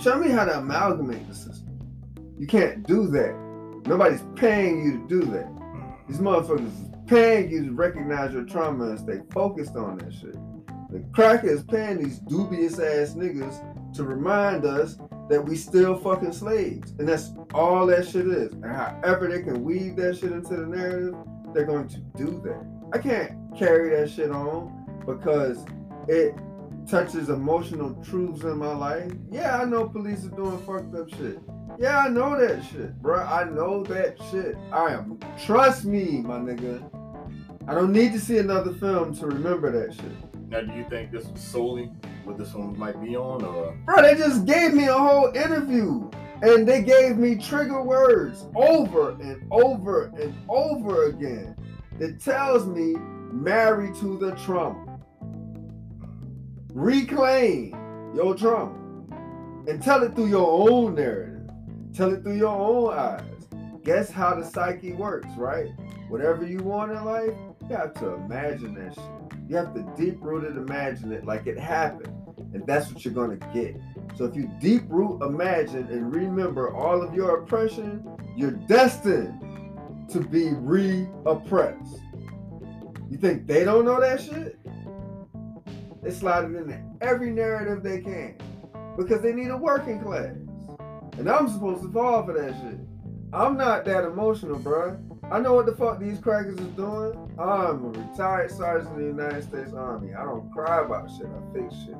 Show 0.00 0.18
me 0.18 0.30
how 0.30 0.44
to 0.44 0.58
amalgamate 0.58 1.28
the 1.28 1.34
system. 1.34 1.78
You 2.38 2.46
can't 2.46 2.86
do 2.86 3.08
that. 3.08 3.34
Nobody's 3.86 4.22
paying 4.36 4.84
you 4.84 4.92
to 4.98 5.08
do 5.08 5.30
that. 5.32 5.48
These 6.08 6.18
motherfuckers 6.18 6.66
is 6.66 6.88
paying 7.06 7.50
you 7.50 7.64
to 7.64 7.72
recognize 7.72 8.32
your 8.32 8.44
trauma 8.44 8.90
and 8.90 8.98
stay 8.98 9.20
focused 9.32 9.76
on 9.76 9.98
that 9.98 10.12
shit. 10.12 10.36
The 10.90 11.00
cracker 11.12 11.48
is 11.48 11.62
paying 11.64 12.02
these 12.02 12.18
dubious 12.18 12.78
ass 12.78 13.14
niggas 13.14 13.94
to 13.94 14.04
remind 14.04 14.64
us 14.64 14.96
that 15.28 15.44
we 15.44 15.56
still 15.56 15.96
fucking 15.96 16.32
slaves. 16.32 16.92
And 16.98 17.06
that's 17.06 17.32
all 17.52 17.86
that 17.86 18.08
shit 18.08 18.26
is. 18.26 18.52
And 18.52 18.64
however 18.64 19.28
they 19.28 19.42
can 19.42 19.62
weave 19.62 19.96
that 19.96 20.18
shit 20.18 20.32
into 20.32 20.56
the 20.56 20.66
narrative, 20.66 21.14
they're 21.52 21.66
going 21.66 21.88
to 21.88 21.98
do 22.16 22.40
that. 22.44 22.64
I 22.92 22.98
can't 22.98 23.32
carry 23.56 23.90
that 23.90 24.10
shit 24.10 24.30
on 24.30 25.02
because 25.04 25.64
it 26.08 26.34
touches 26.88 27.28
emotional 27.28 27.94
truths 28.02 28.42
in 28.44 28.56
my 28.56 28.74
life. 28.74 29.12
Yeah, 29.30 29.60
I 29.60 29.64
know 29.64 29.88
police 29.88 30.24
are 30.24 30.30
doing 30.30 30.58
fucked 30.64 30.94
up 30.94 31.10
shit. 31.10 31.38
Yeah, 31.78 31.98
I 31.98 32.08
know 32.08 32.38
that 32.38 32.64
shit, 32.64 33.00
bro. 33.02 33.20
I 33.20 33.44
know 33.44 33.82
that 33.84 34.16
shit. 34.30 34.56
I 34.72 34.94
am. 34.94 35.18
Trust 35.44 35.84
me, 35.84 36.22
my 36.22 36.38
nigga. 36.38 36.82
I 37.68 37.74
don't 37.74 37.92
need 37.92 38.12
to 38.14 38.20
see 38.20 38.38
another 38.38 38.72
film 38.72 39.14
to 39.18 39.26
remember 39.26 39.70
that 39.70 39.94
shit. 39.94 40.27
Now, 40.50 40.62
do 40.62 40.72
you 40.72 40.86
think 40.88 41.12
this 41.12 41.26
was 41.26 41.40
solely 41.42 41.90
what 42.24 42.38
this 42.38 42.54
one 42.54 42.78
might 42.78 43.00
be 43.02 43.16
on, 43.16 43.44
or 43.44 43.76
Bro, 43.84 44.02
they 44.02 44.14
just 44.14 44.46
gave 44.46 44.72
me 44.72 44.86
a 44.86 44.94
whole 44.94 45.30
interview 45.34 46.10
and 46.40 46.66
they 46.66 46.82
gave 46.82 47.18
me 47.18 47.36
trigger 47.36 47.82
words 47.82 48.46
over 48.54 49.10
and 49.10 49.46
over 49.50 50.06
and 50.18 50.34
over 50.48 51.06
again 51.06 51.54
It 52.00 52.20
tells 52.20 52.66
me 52.66 52.94
marry 53.30 53.92
to 53.96 54.18
the 54.18 54.30
trauma. 54.36 54.98
Reclaim 56.72 57.72
your 58.14 58.34
trauma 58.34 58.78
and 59.66 59.82
tell 59.82 60.02
it 60.02 60.14
through 60.14 60.28
your 60.28 60.70
own 60.70 60.94
narrative. 60.94 61.50
Tell 61.94 62.12
it 62.14 62.22
through 62.22 62.38
your 62.38 62.56
own 62.56 62.96
eyes. 62.96 63.22
Guess 63.84 64.10
how 64.10 64.34
the 64.34 64.44
psyche 64.44 64.92
works, 64.92 65.28
right? 65.36 65.68
Whatever 66.08 66.46
you 66.46 66.58
want 66.58 66.92
in 66.92 67.04
life, 67.04 67.34
you 67.68 67.76
have 67.76 67.92
to 67.94 68.14
imagine 68.14 68.74
that 68.74 68.94
shit. 68.94 69.17
You 69.48 69.56
have 69.56 69.74
to 69.74 69.82
deep 69.96 70.18
rooted 70.20 70.56
imagine 70.56 71.10
it 71.10 71.24
like 71.24 71.46
it 71.46 71.58
happened. 71.58 72.14
And 72.52 72.66
that's 72.66 72.92
what 72.92 73.04
you're 73.04 73.14
gonna 73.14 73.38
get. 73.54 73.76
So 74.16 74.24
if 74.24 74.36
you 74.36 74.50
deep 74.60 74.82
root 74.88 75.22
imagine 75.22 75.86
and 75.88 76.14
remember 76.14 76.74
all 76.74 77.02
of 77.02 77.14
your 77.14 77.38
oppression, 77.38 78.06
you're 78.36 78.52
destined 78.52 79.40
to 80.10 80.20
be 80.20 80.50
re-oppressed. 80.52 82.00
You 83.10 83.16
think 83.16 83.46
they 83.46 83.64
don't 83.64 83.84
know 83.84 84.00
that 84.00 84.20
shit? 84.20 84.58
They 86.02 86.10
slide 86.10 86.44
it 86.44 86.54
into 86.54 86.78
every 87.00 87.30
narrative 87.30 87.82
they 87.82 88.00
can 88.00 88.36
because 88.96 89.22
they 89.22 89.32
need 89.32 89.48
a 89.48 89.56
working 89.56 90.00
class. 90.00 90.36
And 91.18 91.28
I'm 91.28 91.48
supposed 91.48 91.82
to 91.82 91.90
fall 91.90 92.24
for 92.24 92.32
that 92.34 92.54
shit. 92.60 92.78
I'm 93.32 93.56
not 93.56 93.84
that 93.86 94.04
emotional, 94.04 94.58
bruh. 94.58 95.02
I 95.30 95.38
know 95.40 95.52
what 95.54 95.66
the 95.66 95.72
fuck 95.72 95.98
these 95.98 96.18
crackers 96.18 96.58
is 96.58 96.66
doing. 96.68 97.12
I'm 97.38 97.84
a 97.84 97.88
retired 97.88 98.50
sergeant 98.50 98.96
in 98.96 99.02
the 99.02 99.22
United 99.22 99.42
States 99.42 99.74
Army. 99.74 100.14
I 100.14 100.24
don't 100.24 100.50
cry 100.50 100.82
about 100.82 101.10
shit. 101.10 101.26
I 101.26 101.52
fix 101.52 101.74
shit. 101.84 101.96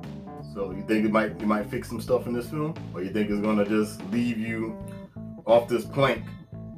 so 0.55 0.71
you 0.71 0.83
think 0.89 1.05
it 1.05 1.13
might 1.13 1.39
you 1.39 1.47
might 1.47 1.69
fix 1.71 1.89
some 1.89 2.01
stuff 2.01 2.27
in 2.27 2.33
this 2.33 2.49
film, 2.49 2.75
or 2.95 3.03
you 3.03 3.13
think 3.13 3.29
it's 3.29 3.41
gonna 3.41 3.67
just 3.67 4.03
leave 4.11 4.39
you 4.39 4.77
off 5.45 5.69
this 5.69 5.85
plank? 5.85 6.25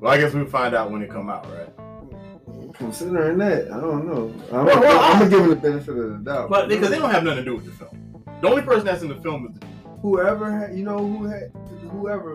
Well, 0.00 0.12
I 0.12 0.18
guess 0.18 0.34
we'll 0.34 0.46
find 0.46 0.74
out 0.74 0.90
when 0.90 1.02
it 1.02 1.10
come 1.10 1.30
out, 1.30 1.46
right? 1.52 2.74
Considering 2.74 3.38
that, 3.38 3.70
I 3.70 3.80
don't 3.80 4.06
know. 4.06 4.34
I'm, 4.50 4.66
Well, 4.66 4.80
well, 4.80 5.00
I'm 5.00 5.18
gonna 5.18 5.30
give 5.30 5.40
them 5.40 5.50
the 5.50 5.56
benefit 5.56 5.96
of 5.96 6.10
the 6.10 6.18
doubt. 6.18 6.50
But 6.50 6.68
because 6.68 6.90
they 6.90 6.98
don't 6.98 7.10
have 7.10 7.22
nothing 7.22 7.44
to 7.44 7.50
do 7.50 7.54
with 7.54 7.66
the 7.66 7.72
film. 7.72 8.24
The 8.40 8.48
only 8.48 8.62
person 8.62 8.86
that's 8.86 9.02
in 9.02 9.08
the 9.08 9.20
film 9.20 9.46
is 9.46 9.60
the 9.60 9.66
whoever 10.02 10.50
had, 10.50 10.76
you 10.76 10.82
know, 10.82 10.98
who 10.98 11.26
had, 11.26 11.52
whoever 11.90 12.34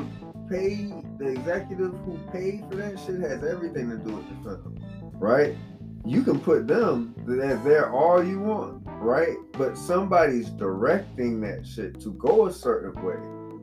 paid 0.50 0.94
the 1.18 1.28
executive 1.28 1.92
who 2.06 2.18
paid 2.32 2.64
for 2.70 2.76
that 2.76 3.00
shit 3.00 3.20
has 3.22 3.44
everything 3.44 3.90
to 3.90 3.98
do 3.98 4.16
with 4.16 4.28
the 4.30 4.50
film, 4.50 4.80
right? 5.14 5.56
You 6.06 6.22
can 6.22 6.40
put 6.40 6.68
them 6.68 7.16
as 7.42 7.64
there 7.64 7.92
all 7.92 8.24
you 8.24 8.40
want, 8.40 8.84
right? 8.86 9.38
But 9.54 9.78
somebody's 9.78 10.50
directing 10.50 11.42
that 11.42 11.66
shit 11.66 12.00
to 12.02 12.14
go 12.14 12.46
a 12.46 12.54
certain 12.54 12.94
way. 13.04 13.16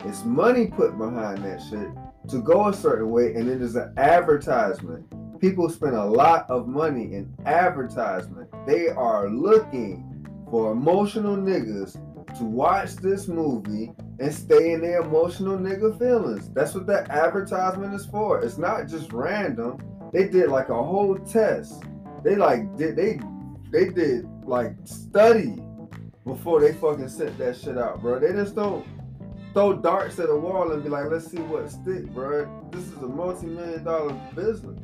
It's 0.08 0.24
money 0.24 0.66
put 0.66 0.98
behind 0.98 1.44
that 1.44 1.62
shit 1.70 1.88
to 2.30 2.42
go 2.42 2.68
a 2.68 2.74
certain 2.74 3.10
way, 3.10 3.34
and 3.34 3.48
it 3.48 3.62
is 3.62 3.76
an 3.76 3.94
advertisement. 3.96 5.06
People 5.40 5.68
spend 5.68 5.94
a 5.94 6.04
lot 6.04 6.48
of 6.50 6.66
money 6.66 7.14
in 7.14 7.32
advertisement. 7.46 8.48
They 8.66 8.88
are 8.88 9.28
looking 9.28 10.26
for 10.50 10.72
emotional 10.72 11.36
niggas 11.36 11.96
to 12.36 12.44
watch 12.44 12.96
this 12.96 13.28
movie 13.28 13.92
and 14.18 14.34
stay 14.34 14.72
in 14.72 14.80
their 14.80 15.00
emotional 15.00 15.58
nigga 15.58 15.98
feelings. 15.98 16.48
That's 16.50 16.74
what 16.74 16.86
that 16.86 17.10
advertisement 17.10 17.94
is 17.94 18.06
for. 18.06 18.40
It's 18.42 18.58
not 18.58 18.88
just 18.88 19.12
random. 19.12 19.82
They 20.12 20.28
did 20.28 20.48
like 20.48 20.68
a 20.68 20.82
whole 20.82 21.18
test. 21.18 21.82
They 22.22 22.36
like 22.36 22.76
did 22.76 22.96
they 22.96 23.20
they 23.70 23.88
did 23.88 24.26
like 24.44 24.74
study 24.84 25.56
before 26.24 26.60
they 26.60 26.72
fucking 26.72 27.08
sent 27.08 27.36
that 27.38 27.56
shit 27.56 27.78
out, 27.78 28.00
bro. 28.00 28.18
They 28.18 28.32
just 28.32 28.54
don't 28.54 28.86
throw 29.52 29.74
darts 29.74 30.18
at 30.18 30.28
a 30.28 30.36
wall 30.36 30.72
and 30.72 30.82
be 30.82 30.88
like, 30.88 31.10
let's 31.10 31.30
see 31.30 31.38
what 31.38 31.70
stick, 31.70 32.06
bro. 32.12 32.48
This 32.70 32.84
is 32.84 32.96
a 32.98 33.08
multi-million 33.08 33.84
dollar 33.84 34.12
business. 34.34 34.78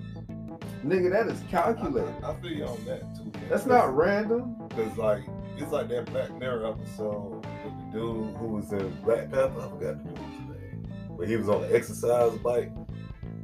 Nigga, 0.85 1.11
that 1.11 1.27
is 1.27 1.41
calculated. 1.51 2.15
I, 2.23 2.31
I 2.31 2.41
feel 2.41 2.53
you 2.53 2.65
on 2.65 2.85
that 2.85 3.01
too. 3.17 3.25
Man. 3.25 3.49
That's 3.49 3.67
not 3.67 3.95
random. 3.97 4.57
Cause 4.71 4.97
like 4.97 5.25
it's 5.61 5.73
like 5.73 5.89
that 5.89 6.07
Black 6.07 6.37
Mirror 6.39 6.67
episode 6.67 7.45
with 7.65 7.93
the 7.93 7.99
dude 7.99 8.37
who 8.37 8.47
was 8.49 8.73
in 8.73 8.91
Black 9.05 9.31
Panther. 9.31 9.61
I 9.61 9.69
forgot 9.69 10.05
the 10.05 10.11
dude's 10.11 10.21
name, 10.49 10.93
but 11.17 11.29
he 11.29 11.37
was 11.37 11.49
on 11.49 11.63
the 11.63 11.75
exercise 11.75 12.37
bike, 12.39 12.71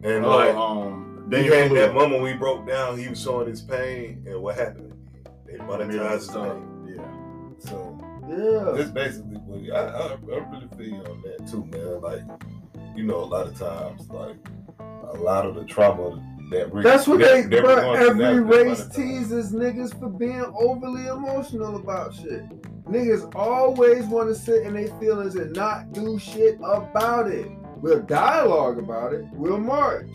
and 0.03 0.25
Oh, 0.25 0.37
like 0.37 0.55
um, 0.55 1.29
he 1.31 1.47
had 1.47 1.71
that 1.73 1.95
moment 1.95 2.23
we 2.23 2.33
broke 2.35 2.67
down. 2.67 2.99
He 2.99 3.09
was 3.09 3.21
showing 3.21 3.49
his 3.49 3.63
pain, 3.63 4.25
and 4.27 4.41
what 4.43 4.57
happened? 4.57 4.93
They 5.47 5.55
monetized 5.55 6.15
his 6.15 6.29
pain. 6.29 6.97
Yeah. 6.97 7.71
So 7.71 7.99
Yeah. 8.29 8.73
That's 8.77 8.91
basically 8.91 9.37
what 9.39 9.77
I, 9.77 9.85
I, 9.87 10.07
I 10.13 10.51
really 10.51 10.69
feel 10.77 11.11
on 11.11 11.23
that 11.23 11.47
too, 11.51 11.65
man. 11.67 12.01
Like, 12.01 12.23
you 12.97 13.05
know, 13.05 13.17
a 13.17 13.25
lot 13.25 13.47
of 13.47 13.59
times, 13.59 14.09
like 14.11 14.37
a 14.81 15.17
lot 15.17 15.47
of 15.47 15.55
the 15.55 15.65
trauma 15.65 16.23
that 16.55 16.83
That's 16.83 17.07
what 17.07 17.19
that, 17.21 17.51
they, 17.51 17.61
that. 17.61 17.97
Every 17.97 18.41
race 18.41 18.87
teases 18.89 19.53
niggas 19.53 19.99
for 19.99 20.09
being 20.09 20.45
overly 20.59 21.07
emotional 21.07 21.77
about 21.77 22.15
shit. 22.15 22.49
Niggas 22.85 23.35
always 23.35 24.05
want 24.07 24.29
to 24.29 24.35
sit 24.35 24.67
in 24.67 24.75
their 24.75 24.89
feelings 24.99 25.35
and 25.35 25.55
not 25.55 25.93
do 25.93 26.19
shit 26.19 26.59
about 26.63 27.31
it. 27.31 27.49
We'll 27.77 28.03
dialogue 28.03 28.79
about 28.79 29.13
it. 29.13 29.25
We'll 29.33 29.59
march. 29.59 30.09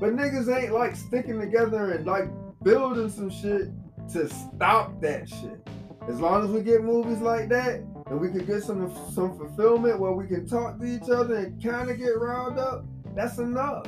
But 0.00 0.16
niggas 0.16 0.54
ain't 0.54 0.72
like 0.72 0.96
sticking 0.96 1.40
together 1.40 1.92
and 1.92 2.06
like 2.06 2.28
building 2.62 3.10
some 3.10 3.30
shit 3.30 3.68
to 4.12 4.28
stop 4.28 5.00
that 5.00 5.28
shit. 5.28 5.66
As 6.08 6.20
long 6.20 6.44
as 6.44 6.50
we 6.50 6.62
get 6.62 6.82
movies 6.82 7.20
like 7.20 7.48
that 7.48 7.80
and 8.06 8.20
we 8.20 8.28
can 8.28 8.44
get 8.44 8.62
some 8.62 8.94
some 9.12 9.38
fulfillment 9.38 9.98
where 9.98 10.12
we 10.12 10.26
can 10.26 10.46
talk 10.46 10.78
to 10.78 10.84
each 10.84 11.08
other 11.08 11.36
and 11.36 11.62
kind 11.62 11.90
of 11.90 11.98
get 11.98 12.18
riled 12.18 12.58
up, 12.58 12.84
that's 13.14 13.38
enough. 13.38 13.86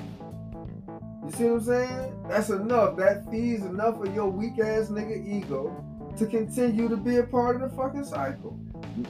You 1.27 1.33
see 1.33 1.45
what 1.45 1.55
I'm 1.55 1.65
saying? 1.65 2.25
That's 2.29 2.51
enough. 2.51 2.97
That 2.97 3.29
feeds 3.29 3.65
enough 3.65 4.01
of 4.01 4.15
your 4.15 4.29
weak 4.29 4.61
ass 4.61 4.87
nigga 4.87 5.27
ego 5.27 5.85
to 6.17 6.27
continue 6.27 6.89
to 6.89 6.97
be 6.97 7.17
a 7.17 7.25
part 7.25 7.57
of 7.57 7.63
the 7.63 7.77
fucking 7.77 8.05
cycle. 8.05 8.59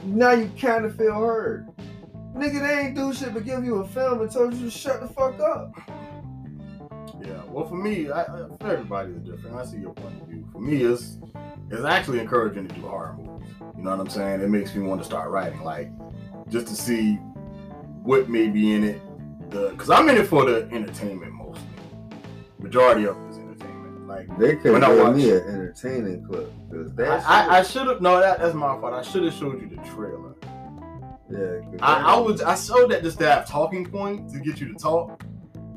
Now 0.03 0.31
you 0.31 0.51
kind 0.59 0.83
of 0.85 0.97
feel 0.97 1.13
heard. 1.13 1.67
Nigga, 2.35 2.59
they 2.59 2.87
ain't 2.87 2.95
do 2.95 3.13
shit 3.13 3.33
but 3.33 3.45
give 3.45 3.63
you 3.63 3.77
a 3.77 3.87
film 3.87 4.21
and 4.21 4.31
told 4.31 4.55
you 4.55 4.65
to 4.65 4.71
shut 4.71 4.99
the 4.99 5.07
fuck 5.07 5.39
up. 5.39 5.73
Yeah. 7.21 7.41
Well, 7.49 7.67
for 7.67 7.75
me, 7.75 8.11
I, 8.11 8.25
for 8.59 8.67
everybody 8.67 9.11
is 9.11 9.21
different. 9.21 9.55
I 9.55 9.65
see 9.65 9.77
your 9.77 9.93
point 9.93 10.21
of 10.21 10.27
view. 10.27 10.47
For 10.51 10.59
me, 10.59 10.83
it's 10.83 11.17
it's 11.69 11.83
actually 11.83 12.19
encouraging 12.19 12.67
to 12.67 12.75
do 12.75 12.81
horror 12.81 13.15
movies. 13.17 13.47
You 13.77 13.83
know 13.83 13.91
what 13.91 13.99
I'm 13.99 14.09
saying? 14.09 14.41
It 14.41 14.49
makes 14.49 14.73
me 14.73 14.87
want 14.87 15.01
to 15.01 15.05
start 15.05 15.29
writing, 15.29 15.61
like 15.63 15.91
just 16.49 16.67
to 16.67 16.75
see 16.75 17.15
what 18.03 18.27
may 18.27 18.47
be 18.47 18.73
in 18.73 18.83
it. 18.83 19.01
Because 19.49 19.89
I'm 19.89 20.09
in 20.09 20.17
it 20.17 20.27
for 20.27 20.45
the 20.45 20.67
entertainment 20.71 21.31
mostly. 21.31 21.46
Majority 22.59 23.05
of 23.05 23.17
it 23.17 23.29
is 23.29 23.37
entertainment. 23.37 24.07
Like 24.07 24.37
They 24.37 24.55
could 24.55 24.81
give 24.81 25.15
me 25.15 25.31
an 25.31 25.43
entertaining 25.47 26.25
clip. 26.25 26.51
Cause 26.71 26.93
that 26.95 27.23
I, 27.25 27.45
I, 27.47 27.59
I 27.59 27.63
should 27.63 27.87
have 27.87 28.01
no 28.01 28.19
that 28.19 28.39
that's 28.39 28.53
my 28.53 28.79
fault. 28.79 28.93
I 28.93 29.01
should 29.01 29.23
have 29.23 29.33
showed 29.33 29.61
you 29.61 29.69
the 29.69 29.81
trailer. 29.89 30.35
Yeah, 31.29 31.79
I, 31.81 32.15
I 32.15 32.19
was 32.19 32.41
I 32.41 32.55
showed 32.55 32.91
that 32.91 33.03
just 33.03 33.19
to 33.19 33.27
have 33.27 33.47
talking 33.47 33.85
point 33.85 34.31
to 34.31 34.39
get 34.39 34.59
you 34.61 34.73
to 34.73 34.75
talk, 34.75 35.23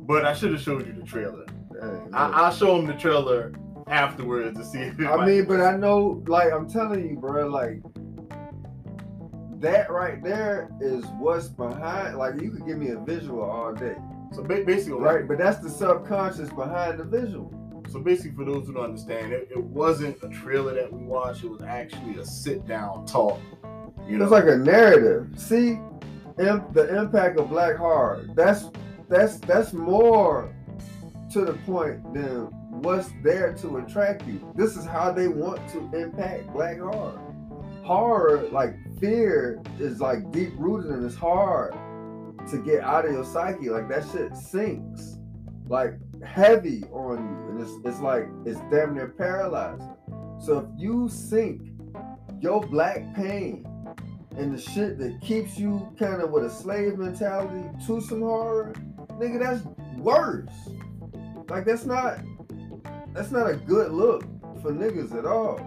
but 0.06 0.24
I 0.24 0.34
should 0.34 0.52
have 0.52 0.60
showed 0.60 0.86
you 0.86 0.92
the 0.92 1.02
trailer. 1.02 1.44
ain't 1.82 2.14
I, 2.14 2.30
I'll 2.30 2.52
show 2.52 2.76
him 2.76 2.86
the 2.86 2.94
trailer 2.94 3.52
afterwards 3.90 4.56
to 4.58 4.64
see. 4.64 4.78
If 4.78 5.00
it 5.00 5.06
I 5.06 5.26
mean, 5.26 5.44
but 5.44 5.60
I 5.60 5.76
know, 5.76 6.22
like, 6.26 6.52
I'm 6.52 6.68
telling 6.68 7.08
you, 7.08 7.16
bro, 7.16 7.48
like, 7.48 7.82
that 9.60 9.90
right 9.90 10.22
there 10.22 10.70
is 10.80 11.04
what's 11.18 11.48
behind. 11.48 12.16
Like, 12.16 12.40
you 12.40 12.50
could 12.50 12.66
give 12.66 12.78
me 12.78 12.90
a 12.90 12.98
visual 13.00 13.42
all 13.42 13.74
day, 13.74 13.96
so 14.32 14.42
ba- 14.42 14.64
basically, 14.64 14.98
right? 15.00 15.26
But 15.26 15.38
that's 15.38 15.58
the 15.58 15.70
subconscious 15.70 16.50
behind 16.50 16.98
the 16.98 17.04
visual. 17.04 17.52
So 17.90 17.98
basically, 17.98 18.36
for 18.36 18.44
those 18.44 18.66
who 18.66 18.74
don't 18.74 18.84
understand, 18.84 19.32
it, 19.32 19.48
it 19.50 19.62
wasn't 19.62 20.16
a 20.22 20.28
trailer 20.28 20.74
that 20.74 20.92
we 20.92 21.02
watched. 21.04 21.42
It 21.42 21.48
was 21.50 21.62
actually 21.62 22.18
a 22.18 22.24
sit 22.24 22.66
down 22.66 23.04
talk. 23.06 23.40
You 24.08 24.18
know, 24.18 24.24
It's 24.24 24.32
like 24.32 24.44
a 24.44 24.56
narrative. 24.56 25.28
See, 25.36 25.78
im- 26.38 26.64
the 26.72 26.96
impact 26.96 27.38
of 27.38 27.48
black 27.48 27.76
horror. 27.76 28.26
That's 28.34 28.70
that's 29.08 29.38
that's 29.38 29.72
more 29.72 30.54
to 31.32 31.44
the 31.44 31.54
point 31.66 32.14
than 32.14 32.46
what's 32.82 33.10
there 33.24 33.52
to 33.54 33.78
attract 33.78 34.26
you. 34.26 34.52
This 34.54 34.76
is 34.76 34.84
how 34.84 35.10
they 35.12 35.26
want 35.28 35.68
to 35.70 35.78
impact 35.98 36.52
black 36.52 36.78
horror. 36.78 37.20
Horror, 37.82 38.48
like 38.52 38.76
fear, 39.00 39.60
is 39.80 40.00
like 40.00 40.30
deep 40.30 40.52
rooted 40.56 40.92
and 40.92 41.04
it's 41.04 41.16
hard 41.16 41.74
to 42.50 42.58
get 42.58 42.82
out 42.82 43.06
of 43.06 43.12
your 43.12 43.24
psyche. 43.24 43.70
Like 43.70 43.88
that 43.88 44.04
shit 44.12 44.36
sinks, 44.36 45.16
like 45.66 45.94
heavy 46.24 46.84
on 46.92 47.18
you, 47.18 47.48
and 47.50 47.60
it's 47.60 47.72
it's 47.84 48.00
like 48.00 48.26
it's 48.44 48.60
damn 48.70 48.94
near 48.94 49.08
paralyzing. 49.08 49.96
So 50.40 50.58
if 50.58 50.80
you 50.80 51.08
sink 51.08 51.62
your 52.40 52.62
black 52.62 53.14
pain 53.14 53.66
and 54.36 54.56
the 54.56 54.60
shit 54.60 54.98
that 54.98 55.20
keeps 55.20 55.58
you 55.58 55.94
kind 55.98 56.22
of 56.22 56.30
with 56.30 56.44
a 56.44 56.50
slave 56.50 56.96
mentality 56.96 57.68
to 57.86 58.00
some 58.00 58.20
horror, 58.20 58.72
nigga, 59.18 59.40
that's 59.40 59.64
worse. 59.98 60.50
Like 61.48 61.64
that's 61.64 61.84
not 61.84 62.18
that's 63.12 63.30
not 63.30 63.50
a 63.50 63.54
good 63.54 63.92
look 63.92 64.22
for 64.62 64.72
niggas 64.72 65.16
at 65.16 65.26
all. 65.26 65.58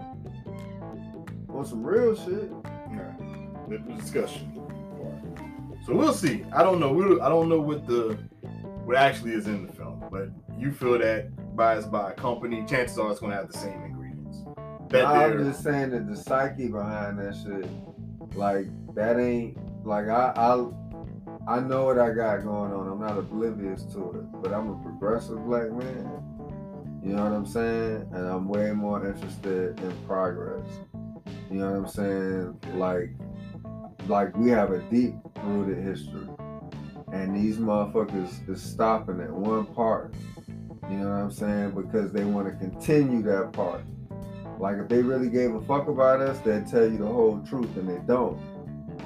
On 1.50 1.64
some 1.64 1.84
real 1.84 2.16
shit. 2.16 2.50
Alright, 2.90 3.68
the 3.68 3.78
discussion. 3.96 4.53
So 5.86 5.94
we'll 5.94 6.14
see. 6.14 6.44
I 6.52 6.62
don't 6.62 6.80
know. 6.80 6.92
We 6.92 7.20
I 7.20 7.28
don't 7.28 7.48
know 7.48 7.60
what 7.60 7.86
the 7.86 8.18
what 8.84 8.96
actually 8.96 9.32
is 9.32 9.46
in 9.46 9.66
the 9.66 9.72
film, 9.72 10.02
but 10.10 10.28
you 10.58 10.72
feel 10.72 10.98
that 10.98 11.56
biased 11.56 11.90
by 11.90 12.12
a 12.12 12.14
company, 12.14 12.64
chances 12.66 12.98
are 12.98 13.10
it's 13.10 13.20
gonna 13.20 13.34
have 13.34 13.52
the 13.52 13.58
same 13.58 13.82
ingredients. 13.82 14.38
That 14.88 15.06
I'm 15.06 15.44
just 15.44 15.62
saying 15.62 15.90
that 15.90 16.08
the 16.08 16.16
psyche 16.16 16.68
behind 16.68 17.18
that 17.18 17.34
shit, 17.36 17.68
like 18.36 18.66
that 18.94 19.18
ain't 19.18 19.58
like 19.84 20.08
I 20.08 20.32
I 20.36 20.66
I 21.46 21.60
know 21.60 21.84
what 21.84 21.98
I 21.98 22.12
got 22.12 22.44
going 22.44 22.72
on. 22.72 22.88
I'm 22.88 23.00
not 23.00 23.18
oblivious 23.18 23.84
to 23.92 24.12
it, 24.12 24.42
but 24.42 24.54
I'm 24.54 24.70
a 24.70 24.82
progressive 24.82 25.44
black 25.44 25.70
man. 25.70 26.22
You 27.02 27.12
know 27.12 27.24
what 27.24 27.32
I'm 27.32 27.44
saying? 27.44 28.08
And 28.12 28.26
I'm 28.26 28.48
way 28.48 28.72
more 28.72 29.06
interested 29.06 29.78
in 29.78 29.92
progress. 30.06 30.66
You 31.50 31.58
know 31.58 31.70
what 31.70 31.76
I'm 31.76 31.88
saying? 31.88 32.58
Like 32.78 33.10
like 34.08 34.36
we 34.36 34.50
have 34.50 34.70
a 34.70 34.80
deep 34.90 35.14
rooted 35.42 35.82
history. 35.82 36.26
And 37.12 37.36
these 37.36 37.58
motherfuckers 37.58 38.48
is 38.48 38.62
stopping 38.62 39.20
at 39.20 39.30
one 39.30 39.66
part. 39.66 40.14
You 40.90 40.96
know 40.98 41.10
what 41.10 41.16
I'm 41.16 41.30
saying? 41.30 41.70
Because 41.70 42.12
they 42.12 42.24
want 42.24 42.48
to 42.48 42.54
continue 42.54 43.22
that 43.22 43.52
part. 43.52 43.82
Like 44.58 44.78
if 44.78 44.88
they 44.88 45.02
really 45.02 45.28
gave 45.28 45.54
a 45.54 45.60
fuck 45.62 45.88
about 45.88 46.20
us, 46.20 46.38
they'd 46.40 46.66
tell 46.66 46.84
you 46.84 46.98
the 46.98 47.06
whole 47.06 47.40
truth, 47.48 47.76
and 47.76 47.88
they 47.88 48.00
don't. 48.06 48.38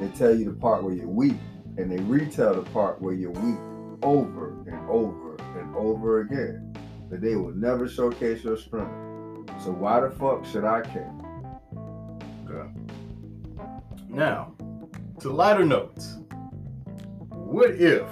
They 0.01 0.09
tell 0.09 0.35
you 0.35 0.47
the 0.47 0.53
part 0.53 0.85
where 0.85 0.95
you're 0.95 1.09
weak, 1.09 1.37
and 1.77 1.91
they 1.91 2.03
retell 2.03 2.55
the 2.55 2.71
part 2.71 3.01
where 3.01 3.15
you're 3.15 3.31
weak 3.31 3.59
over 4.03 4.65
and 4.67 4.89
over 4.91 5.37
and 5.59 5.75
over 5.77 6.21
again. 6.21 6.75
But 7.11 7.21
they 7.21 7.37
will 7.37 7.55
never 7.55 7.89
showcase 7.89 8.45
your 8.45 8.57
strength. 8.57 8.93
So 9.63 9.73
why 9.73 10.01
the 10.01 10.11
fuck 10.11 10.45
should 10.45 10.65
I 10.65 10.83
care? 10.83 11.13
Okay. 12.49 12.69
Now, 14.09 14.55
to 15.21 15.31
lighter 15.31 15.65
notes, 15.65 16.17
what 17.31 17.71
if 17.73 18.07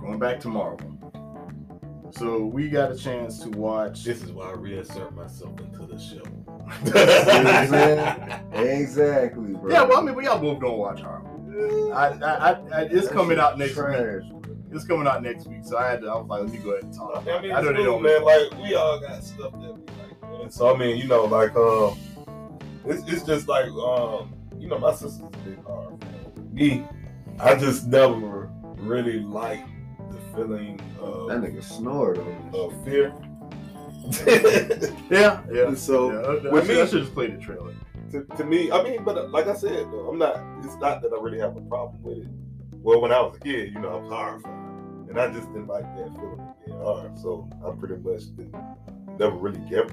going 0.00 0.18
back 0.18 0.40
to 0.40 0.48
Marvel? 0.48 0.94
So 2.10 2.44
we 2.44 2.68
got 2.68 2.90
a 2.92 2.96
chance 2.96 3.38
to 3.40 3.50
watch. 3.50 4.04
This 4.04 4.22
is 4.22 4.32
why 4.32 4.50
I 4.50 4.54
reinsert 4.54 5.14
myself 5.14 5.60
into 5.60 5.86
the 5.86 5.98
show. 5.98 6.22
You 6.84 6.92
know 6.92 7.44
what 7.44 7.46
I'm 7.46 7.68
saying? 7.68 8.42
Exactly, 8.52 9.52
bro. 9.54 9.70
yeah, 9.72 9.82
well, 9.82 9.98
I 9.98 10.02
mean, 10.02 10.14
we 10.14 10.26
all 10.26 10.38
both 10.38 10.60
don't 10.60 10.78
watch 10.78 11.00
horror. 11.00 11.24
I, 11.94 12.08
I, 12.08 12.34
I, 12.34 12.50
I, 12.50 12.80
it's 12.82 13.08
That 13.08 13.14
coming 13.14 13.38
out 13.38 13.58
next 13.58 13.70
week. 13.76 13.86
trash. 13.86 14.22
It's 14.70 14.84
coming 14.84 15.06
out 15.06 15.22
next 15.22 15.46
week, 15.46 15.60
so 15.64 15.78
I 15.78 15.88
had 15.90 16.02
to. 16.02 16.08
I 16.08 16.16
was 16.16 16.26
like, 16.28 16.42
let 16.42 16.50
me 16.52 16.58
go 16.58 16.70
ahead 16.72 16.84
and 16.84 16.94
talk. 16.94 17.26
I 17.26 17.40
mean, 17.40 17.52
I 17.52 17.60
know 17.62 17.68
it's 17.70 17.78
they 17.78 17.84
don't. 17.84 18.02
man. 18.02 18.22
Like 18.22 18.62
we 18.62 18.74
all 18.74 19.00
got 19.00 19.24
stuff 19.24 19.52
that 19.52 19.60
we 19.60 19.68
like, 19.70 20.22
man. 20.40 20.50
So 20.50 20.74
I 20.74 20.78
mean, 20.78 20.98
you 20.98 21.08
know, 21.08 21.24
like 21.24 21.56
um, 21.56 21.98
it's, 22.84 23.02
it's 23.10 23.22
just 23.24 23.48
like 23.48 23.66
um, 23.70 24.34
you 24.68 24.74
know, 24.74 24.80
my 24.80 24.92
sister's 24.94 25.20
a 25.20 25.30
big 25.48 25.62
horror 25.64 25.96
fan. 26.00 26.52
Me, 26.52 26.84
I 27.40 27.54
just 27.54 27.86
never 27.86 28.50
really 28.76 29.20
liked 29.20 29.68
the 30.10 30.18
feeling 30.36 30.78
of, 31.00 31.28
That 31.28 31.38
nigga 31.40 31.62
snored 31.62 32.18
on 32.18 32.50
this. 32.52 32.60
of 32.60 32.84
fear. 32.84 33.14
Yeah, 35.10 35.42
yeah. 35.50 35.74
so 35.74 36.12
yeah. 36.12 36.18
I, 36.50 36.52
with 36.52 36.66
should, 36.66 36.78
I 36.78 36.84
me- 36.84 36.90
should 36.90 37.00
just 37.02 37.14
play 37.14 37.28
the 37.28 37.38
trailer. 37.38 37.74
to, 38.12 38.24
to 38.36 38.44
me, 38.44 38.70
I 38.70 38.82
mean, 38.82 39.04
but 39.04 39.16
uh, 39.16 39.24
like 39.28 39.46
I 39.46 39.54
said, 39.54 39.86
though, 39.90 40.08
I'm 40.10 40.18
not. 40.18 40.36
It's 40.64 40.76
not 40.76 41.00
that 41.02 41.12
I 41.12 41.20
really 41.20 41.38
have 41.38 41.56
a 41.56 41.60
problem 41.62 42.02
with 42.02 42.18
it. 42.18 42.28
Well, 42.82 43.00
when 43.00 43.12
I 43.12 43.20
was 43.20 43.36
a 43.36 43.40
kid, 43.40 43.72
you 43.72 43.80
know, 43.80 43.88
I 43.88 43.96
was 44.00 44.10
horrified, 44.10 45.08
and 45.08 45.18
I 45.18 45.30
just 45.32 45.48
didn't 45.52 45.66
like 45.66 45.82
that 45.96 46.10
feeling 46.14 46.40
of 46.40 46.64
being 46.64 46.78
horror. 46.78 47.10
So 47.20 47.48
I 47.66 47.70
pretty 47.78 47.96
much 47.96 48.34
didn't, 48.36 48.54
never 49.18 49.36
really 49.36 49.60
get 49.68 49.90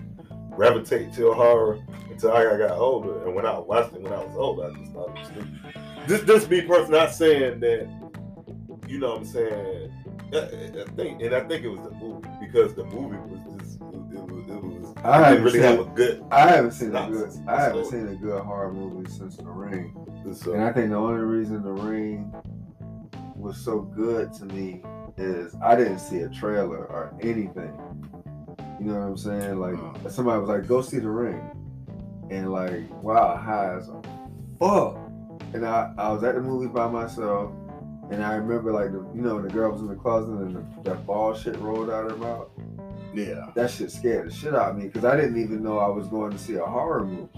gravitate 0.55 1.13
to 1.13 1.33
horror 1.33 1.79
until 2.09 2.31
I 2.33 2.57
got 2.57 2.71
older. 2.71 3.25
And 3.25 3.35
when 3.35 3.45
I 3.45 3.57
watched 3.59 3.93
it 3.93 4.01
when 4.01 4.13
I 4.13 4.23
was 4.23 4.35
older, 4.35 4.71
I 4.71 4.79
just 4.79 4.91
thought 4.93 5.09
it 5.09 5.19
was 5.19 5.27
stupid. 5.27 6.07
Just, 6.07 6.25
just 6.27 6.49
me 6.49 6.61
personally, 6.61 6.99
not 6.99 7.13
saying 7.13 7.59
that. 7.61 7.89
You 8.87 8.99
know 8.99 9.11
what 9.11 9.19
I'm 9.21 9.25
saying? 9.25 9.91
I, 10.33 10.37
I 10.37 10.85
think, 10.95 11.21
and 11.21 11.33
I 11.33 11.39
think 11.41 11.63
it 11.63 11.69
was 11.69 11.79
the 11.81 11.91
movie 11.91 12.27
because 12.39 12.75
the 12.75 12.83
movie 12.85 13.17
was 13.17 13.63
just 13.63 13.75
it, 13.81 13.85
was. 13.87 14.47
It 14.47 14.63
was 14.63 14.93
I 15.03 15.17
haven't 15.17 15.31
didn't 15.31 15.43
really 15.45 15.59
seen- 15.59 15.77
have 15.77 15.79
a 15.79 15.89
good. 15.95 16.23
I 16.31 16.47
haven't 16.49 16.71
seen 16.71 16.95
a 16.95 17.09
good. 17.09 17.31
I 17.47 17.61
haven't 17.61 17.85
seen 17.85 18.07
a 18.09 18.15
good 18.15 18.41
horror 18.43 18.71
movie 18.71 19.09
since 19.09 19.37
The 19.37 19.45
Ring, 19.45 19.95
So, 20.33 20.51
uh, 20.51 20.55
and 20.55 20.63
I 20.63 20.71
think 20.71 20.89
the 20.91 20.95
only 20.97 21.21
reason 21.23 21.63
The 21.63 21.71
Ring 21.71 22.31
was 23.35 23.57
so 23.57 23.79
good 23.81 24.33
to 24.33 24.45
me 24.45 24.81
is 25.17 25.55
I 25.63 25.75
didn't 25.75 25.99
see 25.99 26.19
a 26.19 26.29
trailer 26.29 26.77
or 26.85 27.13
anything. 27.21 27.73
You 28.79 28.87
know 28.87 28.99
what 28.99 29.07
I'm 29.07 29.17
saying? 29.17 29.59
Like 29.59 29.75
Mm. 29.75 30.11
somebody 30.11 30.39
was 30.39 30.49
like, 30.49 30.67
"Go 30.67 30.81
see 30.81 30.99
The 30.99 31.09
Ring," 31.09 31.41
and 32.29 32.51
like, 32.51 32.91
wow, 33.03 33.35
high 33.37 33.75
as 33.75 33.87
a 33.89 34.01
fuck. 34.59 34.97
And 35.53 35.65
I, 35.65 35.93
I 35.97 36.11
was 36.11 36.23
at 36.23 36.35
the 36.35 36.41
movies 36.41 36.69
by 36.73 36.87
myself, 36.89 37.51
and 38.11 38.23
I 38.23 38.35
remember 38.35 38.73
like 38.73 38.91
the, 38.91 38.99
you 39.15 39.21
know, 39.21 39.41
the 39.41 39.47
girl 39.49 39.71
was 39.71 39.81
in 39.81 39.87
the 39.87 39.95
closet 39.95 40.31
and 40.31 40.55
the, 40.55 40.89
that 40.89 41.05
ball 41.05 41.33
shit 41.33 41.55
rolled 41.59 41.89
out 41.89 42.05
of 42.05 42.11
her 42.11 42.17
mouth. 42.17 42.47
Yeah. 43.13 43.45
That 43.55 43.69
shit 43.71 43.91
scared 43.91 44.27
the 44.29 44.33
shit 44.33 44.53
out 44.53 44.71
of 44.71 44.77
me 44.77 44.87
because 44.87 45.05
I 45.05 45.15
didn't 45.15 45.41
even 45.41 45.63
know 45.63 45.77
I 45.79 45.87
was 45.87 46.07
going 46.07 46.31
to 46.31 46.37
see 46.37 46.55
a 46.55 46.65
horror 46.65 47.05
movie. 47.05 47.29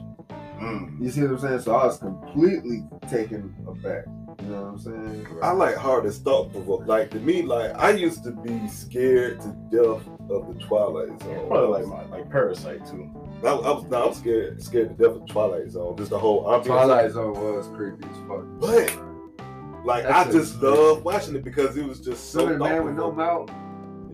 Mm. 0.59 0.99
You 0.99 1.11
see 1.11 1.21
what 1.21 1.31
I'm 1.31 1.39
saying? 1.39 1.59
So 1.61 1.75
I 1.75 1.85
was 1.85 1.99
completely 1.99 2.83
taken 3.07 3.53
aback. 3.67 4.05
You 4.41 4.47
know 4.47 4.61
what 4.63 4.67
I'm 4.69 4.79
saying? 4.79 5.27
I 5.43 5.51
like 5.51 5.75
horror 5.75 6.01
that's 6.01 6.17
thought 6.17 6.51
provoking. 6.51 6.87
Like 6.87 7.11
to 7.11 7.19
me, 7.19 7.43
like 7.43 7.75
I 7.75 7.91
used 7.91 8.23
to 8.23 8.31
be 8.31 8.67
scared 8.67 9.39
to 9.41 9.49
death 9.71 10.01
of 10.29 10.47
the 10.53 10.63
Twilight 10.65 11.21
Zone. 11.21 11.47
Probably 11.47 11.83
like 11.83 11.87
my, 11.87 12.17
like 12.17 12.29
Parasite 12.29 12.85
too. 12.85 13.09
I, 13.43 13.49
I 13.49 13.71
was 13.71 13.83
no, 13.85 14.07
I'm 14.07 14.13
scared 14.13 14.61
scared 14.61 14.97
to 14.97 15.03
death 15.03 15.15
of 15.21 15.27
Twilight 15.27 15.69
Zone. 15.69 15.95
Just 15.97 16.09
the 16.09 16.19
whole 16.19 16.43
ambiance. 16.45 16.65
Twilight 16.65 17.11
Zone 17.11 17.33
was 17.33 17.67
creepy 17.75 18.05
as 18.09 18.17
fuck. 18.27 18.45
But- 18.59 19.85
Like 19.85 20.03
That's 20.03 20.27
I 20.27 20.29
a- 20.29 20.33
just 20.33 20.61
love 20.61 21.03
watching 21.05 21.35
it 21.35 21.43
because 21.43 21.77
it 21.77 21.85
was 21.85 21.99
just 22.01 22.31
so 22.31 22.39
So 22.39 22.45
the 22.53 22.57
man 22.57 22.83
with 22.85 22.95
no 22.95 23.11
mouth. 23.11 23.49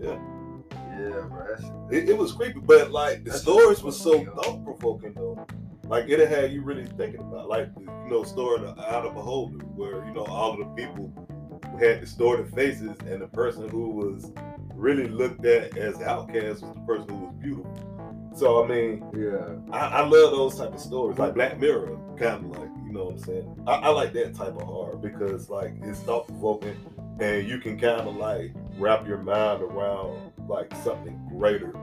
Yeah. 0.00 0.18
Yeah, 0.96 1.26
bro. 1.28 1.56
It, 1.90 2.08
it 2.10 2.16
was 2.16 2.32
creepy, 2.32 2.60
but 2.60 2.92
like 2.92 3.24
the 3.24 3.30
That's 3.30 3.42
stories 3.42 3.82
were 3.82 3.90
so 3.92 4.24
thought 4.24 4.64
provoking 4.64 5.14
though. 5.14 5.44
Like 5.88 6.08
it 6.08 6.26
had 6.28 6.52
you 6.52 6.62
really 6.62 6.86
thinking 6.96 7.20
about, 7.20 7.48
like 7.48 7.68
you 7.76 7.86
know, 8.10 8.22
story 8.22 8.64
of 8.64 8.78
Out 8.78 9.04
of 9.04 9.14
Beholder, 9.14 9.58
where 9.74 10.04
you 10.06 10.14
know 10.14 10.24
all 10.26 10.52
of 10.52 10.58
the 10.60 10.64
people 10.80 11.12
who 11.16 11.33
had 11.78 12.00
distorted 12.00 12.52
faces, 12.54 12.96
and 13.06 13.22
the 13.22 13.28
person 13.28 13.68
who 13.68 13.90
was 13.90 14.32
really 14.74 15.08
looked 15.08 15.44
at 15.44 15.76
as 15.76 16.00
outcast 16.02 16.62
was 16.62 16.74
the 16.74 16.80
person 16.86 17.08
who 17.08 17.26
was 17.26 17.34
beautiful. 17.40 18.30
So 18.36 18.64
I 18.64 18.68
mean, 18.68 19.04
Yeah. 19.16 19.56
I, 19.72 20.00
I 20.00 20.00
love 20.02 20.32
those 20.32 20.56
type 20.56 20.74
of 20.74 20.80
stories, 20.80 21.18
like 21.18 21.34
Black 21.34 21.58
Mirror, 21.60 21.96
kind 22.18 22.44
of 22.44 22.58
like 22.58 22.68
you 22.84 22.92
know 22.92 23.04
what 23.04 23.14
I'm 23.14 23.18
saying. 23.18 23.64
I, 23.66 23.72
I 23.74 23.88
like 23.90 24.12
that 24.14 24.34
type 24.34 24.56
of 24.56 24.62
horror 24.62 24.96
because 24.96 25.48
like 25.50 25.74
it's 25.82 26.00
thought 26.00 26.26
provoking, 26.26 26.76
and 27.20 27.46
you 27.48 27.58
can 27.58 27.78
kind 27.78 28.00
of 28.00 28.16
like 28.16 28.52
wrap 28.78 29.06
your 29.06 29.18
mind 29.18 29.62
around 29.62 30.32
like 30.48 30.74
something 30.82 31.16
greater, 31.28 31.74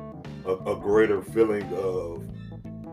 a, 0.45 0.53
a 0.53 0.75
greater 0.75 1.21
feeling 1.21 1.63
of 1.73 2.27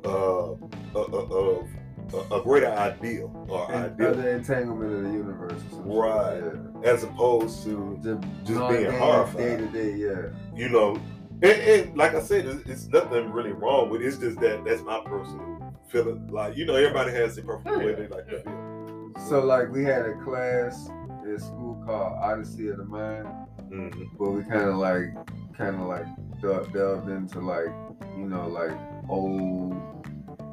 uh, 0.05 0.53
uh, 0.53 0.57
uh, 0.95 1.27
of 1.27 1.69
a, 2.15 2.35
a 2.37 2.43
greater 2.43 2.69
ideal 2.71 3.31
or 3.49 3.71
And, 3.73 3.85
ideal, 4.01 4.15
the 4.15 4.31
entanglement 4.31 4.93
of 4.93 5.03
the 5.05 5.11
universe. 5.11 5.53
Or 5.53 5.71
some. 5.71 5.87
Right. 5.89 6.43
Yeah. 6.85 6.91
as 6.93 7.03
opposed 7.05 7.63
to 7.65 7.99
Just, 8.03 8.21
Just 8.45 8.51
knowing 8.59 8.77
being 8.79 8.91
day- 8.91 8.99
horrified. 8.99 9.37
Day 9.39 9.57
to 9.57 9.67
day, 9.69 9.93
yeah. 9.97 10.23
you 10.57 10.69
know, 10.69 10.97
and, 11.43 11.45
and 11.53 11.97
like 11.97 12.15
I 12.15 12.21
said, 12.21 12.47
it's, 12.47 12.69
it's 12.69 12.87
nothing 12.89 13.31
really 13.31 13.53
wrong 13.53 13.91
with 13.91 14.03
it. 14.03 14.07
It's 14.07 14.17
just 14.19 14.41
that 14.41 14.65
that's 14.65 14.83
my 14.83 15.01
personal 15.05 15.73
feeling. 15.89 16.27
Like 16.29 16.57
you 16.57 16.67
know, 16.67 16.75
everybody 16.75 17.13
has 17.13 17.37
their 17.37 17.45
personal 17.45 17.79
way 17.79 17.95
they 17.95 18.09
like 18.09 18.27
to 18.29 18.41
feel. 18.43 19.13
So 19.29 19.45
like 19.45 19.71
we 19.71 19.85
had 19.85 20.05
a 20.07 20.15
class 20.25 20.89
in 21.25 21.39
school 21.39 21.81
called 21.87 22.15
Odyssey 22.21 22.69
of 22.71 22.79
the 22.79 22.85
Mind, 22.85 23.27
Mhm. 23.71 24.09
but 24.19 24.31
we 24.31 24.43
kind 24.45 24.69
of 24.69 24.77
like, 24.77 25.15
kind 25.57 25.77
of 25.77 25.83
like 25.83 26.07
del- 26.41 26.65
delved 26.67 27.09
into 27.11 27.41
like, 27.41 27.69
you 28.17 28.25
know, 28.29 28.49
like 28.49 28.73
old 29.09 29.77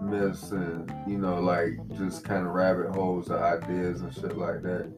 myths 0.06 0.52
and 0.52 0.92
you 1.08 1.18
know, 1.18 1.40
like 1.40 1.78
just 1.98 2.24
kind 2.24 2.46
of 2.46 2.54
rabbit 2.54 2.96
holes 2.96 3.30
of 3.30 3.42
ideas 3.42 4.02
and 4.02 4.14
shit 4.14 4.38
like 4.38 4.62
that. 4.64 4.92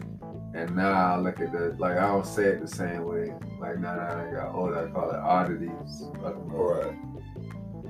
And 0.54 0.76
now 0.76 0.92
I 0.92 1.18
look 1.18 1.40
at 1.40 1.52
that, 1.52 1.80
like 1.80 1.98
I 1.98 2.08
don't 2.08 2.26
say 2.26 2.46
it 2.46 2.62
the 2.62 2.68
same 2.68 3.04
way. 3.04 3.34
Like 3.60 3.80
now 3.80 3.96
that 3.96 4.18
I 4.18 4.32
got 4.32 4.56
older, 4.56 4.88
I 4.88 4.92
call 4.92 5.12
it 5.12 5.18
oddities. 5.18 6.04
All 6.24 6.74
right. 6.74 6.96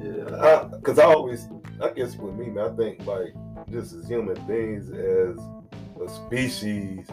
Yeah. 0.02 0.70
Because 0.72 1.00
I, 1.00 1.06
always, 1.06 1.48
I 1.82 1.90
guess 1.92 2.16
with 2.18 2.36
me, 2.36 2.48
man, 2.48 2.72
I 2.72 2.76
think 2.76 3.06
like 3.06 3.34
just 3.70 3.94
as 3.94 4.08
human 4.08 4.36
beings, 4.46 4.90
as 4.90 5.38
a 6.02 6.10
species, 6.10 7.08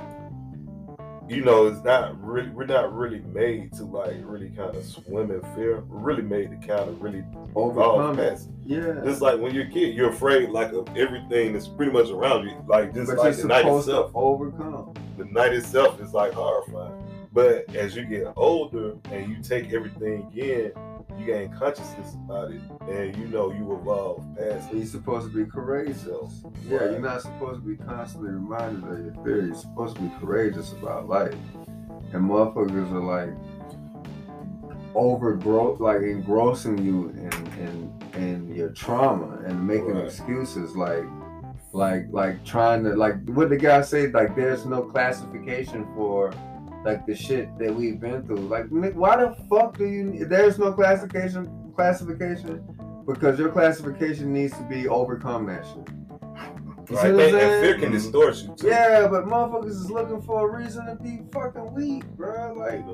you 1.28 1.42
know, 1.44 1.66
it's 1.66 1.82
not 1.84 2.22
really, 2.22 2.50
we're 2.50 2.66
not 2.66 2.92
really 2.94 3.20
made 3.20 3.72
to 3.74 3.84
like 3.84 4.16
really 4.22 4.50
kind 4.50 4.74
of 4.76 4.84
swim 4.84 5.30
in 5.30 5.40
fear. 5.54 5.80
We're 5.88 5.98
really 5.98 6.22
made 6.22 6.50
to 6.50 6.56
kind 6.66 6.88
of 6.88 7.00
really 7.02 7.24
Overcome 7.54 8.18
it. 8.18 8.30
past. 8.30 8.50
Yeah. 8.64 9.00
Just 9.04 9.20
like 9.22 9.40
when 9.40 9.54
you're 9.54 9.64
a 9.66 9.70
kid, 9.70 9.94
you're 9.94 10.10
afraid 10.10 10.50
like 10.50 10.72
of 10.72 10.88
everything 10.96 11.52
that's 11.52 11.68
pretty 11.68 11.92
much 11.92 12.10
around 12.10 12.46
you. 12.46 12.62
Like 12.66 12.92
just 12.94 13.08
but 13.08 13.18
like 13.18 13.36
the 13.36 13.46
night 13.46 13.66
itself. 13.66 14.10
overcome. 14.14 14.92
the 15.16 15.24
night 15.26 15.52
itself 15.52 16.00
is 16.00 16.12
like 16.12 16.32
horrifying. 16.32 17.00
But 17.32 17.74
as 17.74 17.96
you 17.96 18.04
get 18.04 18.32
older 18.36 18.94
and 19.10 19.28
you 19.28 19.42
take 19.42 19.72
everything 19.72 20.30
in, 20.36 20.72
you 21.18 21.26
gain 21.26 21.52
consciousness 21.52 22.14
about 22.14 22.50
it, 22.50 22.60
and 22.90 23.16
you 23.16 23.26
know 23.28 23.52
you 23.52 23.76
evolve 23.76 24.24
past 24.36 24.72
You're 24.72 24.84
supposed 24.86 25.30
to 25.30 25.44
be 25.44 25.50
courageous. 25.50 26.06
Yeah, 26.68 26.78
Right. 26.78 26.90
you're 26.92 27.00
not 27.00 27.22
supposed 27.22 27.62
to 27.62 27.66
be 27.68 27.76
constantly 27.76 28.30
reminded 28.32 28.84
of 28.90 29.04
your 29.04 29.14
fear. 29.24 29.46
You're 29.46 29.54
supposed 29.54 29.96
to 29.96 30.02
be 30.02 30.10
courageous 30.20 30.72
about 30.72 31.08
life. 31.08 31.34
And 32.12 32.28
motherfuckers 32.30 32.92
are 32.92 33.00
like 33.00 33.34
overgrowth, 34.94 35.80
like 35.80 36.02
engrossing 36.02 36.78
you 36.78 37.08
in 37.10 37.32
in 37.58 37.92
in 38.14 38.54
your 38.54 38.68
trauma 38.70 39.38
and 39.44 39.66
making 39.66 39.94
Right. 39.96 40.04
excuses, 40.04 40.76
like 40.76 41.04
like 41.72 42.06
like 42.12 42.44
trying 42.44 42.84
to 42.84 42.94
like 42.94 43.16
what 43.30 43.48
the 43.50 43.56
guy 43.56 43.82
said, 43.82 44.14
like 44.14 44.36
there's 44.36 44.64
no 44.66 44.82
classification 44.82 45.86
for 45.96 46.32
like 46.84 47.06
the 47.06 47.14
shit 47.14 47.48
that 47.58 47.74
we've 47.74 47.98
been 47.98 48.22
through. 48.26 48.36
Like, 48.36 48.66
why 48.68 49.16
the 49.16 49.36
fuck 49.48 49.78
do 49.78 49.86
you? 49.86 50.24
There's 50.26 50.58
no 50.58 50.72
classification. 50.72 51.72
Classification 51.74 52.62
because 53.06 53.38
your 53.38 53.50
classification 53.50 54.32
needs 54.32 54.56
to 54.56 54.62
be 54.64 54.88
overcome 54.88 55.46
that 55.46 55.64
shit. 55.66 55.88
You 56.90 56.96
Right? 56.96 57.06
And, 57.06 57.20
and 57.20 57.64
fear 57.64 57.78
can 57.78 57.92
distort 57.92 58.36
you 58.42 58.54
too. 58.58 58.66
Yeah, 58.66 59.06
but 59.08 59.24
motherfuckers 59.24 59.70
is 59.70 59.90
looking 59.90 60.20
for 60.20 60.50
a 60.50 60.62
reason 60.62 60.84
to 60.84 60.96
be 60.96 61.20
fucking 61.32 61.72
weak, 61.72 62.04
bro. 62.08 62.52
Like. 62.52 62.84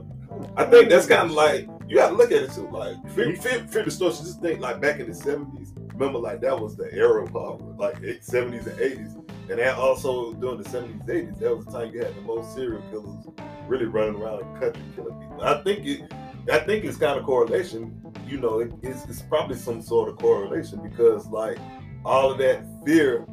I 0.56 0.64
think 0.64 0.90
that's 0.90 1.06
kind 1.06 1.28
of 1.28 1.32
like 1.32 1.68
you 1.88 1.96
got 1.96 2.10
to 2.10 2.14
look 2.14 2.30
at 2.30 2.42
it 2.44 2.52
too. 2.52 2.68
Like 2.68 2.96
fear, 3.10 3.34
fear, 3.34 3.66
fear 3.66 3.84
distortion. 3.84 4.26
Just 4.26 4.40
think 4.40 4.60
like 4.60 4.80
back 4.80 5.00
in 5.00 5.08
the 5.08 5.14
seventies. 5.14 5.72
Remember, 6.00 6.18
like 6.18 6.40
that 6.40 6.58
was 6.58 6.76
the 6.76 6.90
era 6.94 7.22
of 7.24 7.28
horror, 7.30 7.58
like 7.76 7.98
seventies 8.22 8.66
and 8.66 8.80
eighties, 8.80 9.16
and 9.50 9.58
that 9.58 9.76
also 9.76 10.32
during 10.32 10.62
the 10.62 10.66
seventies, 10.70 11.02
eighties, 11.10 11.36
that 11.40 11.54
was 11.54 11.66
the 11.66 11.72
time 11.72 11.92
you 11.92 12.02
had 12.02 12.16
the 12.16 12.22
most 12.22 12.54
serial 12.54 12.80
killers 12.90 13.26
really 13.66 13.84
running 13.84 14.14
around 14.18 14.38
the 14.38 14.60
country 14.60 14.82
killing 14.96 15.18
people. 15.20 15.42
I 15.42 15.62
think 15.62 15.86
it, 15.86 16.10
I 16.50 16.60
think 16.60 16.86
it's 16.86 16.96
kind 16.96 17.18
of 17.20 17.26
correlation. 17.26 18.00
You 18.26 18.38
know, 18.40 18.60
it, 18.60 18.72
it's, 18.82 19.04
it's 19.10 19.20
probably 19.20 19.56
some 19.56 19.82
sort 19.82 20.08
of 20.08 20.16
correlation 20.16 20.80
because 20.82 21.26
like 21.26 21.58
all 22.06 22.30
of 22.32 22.38
that 22.38 22.64
fear 22.86 23.26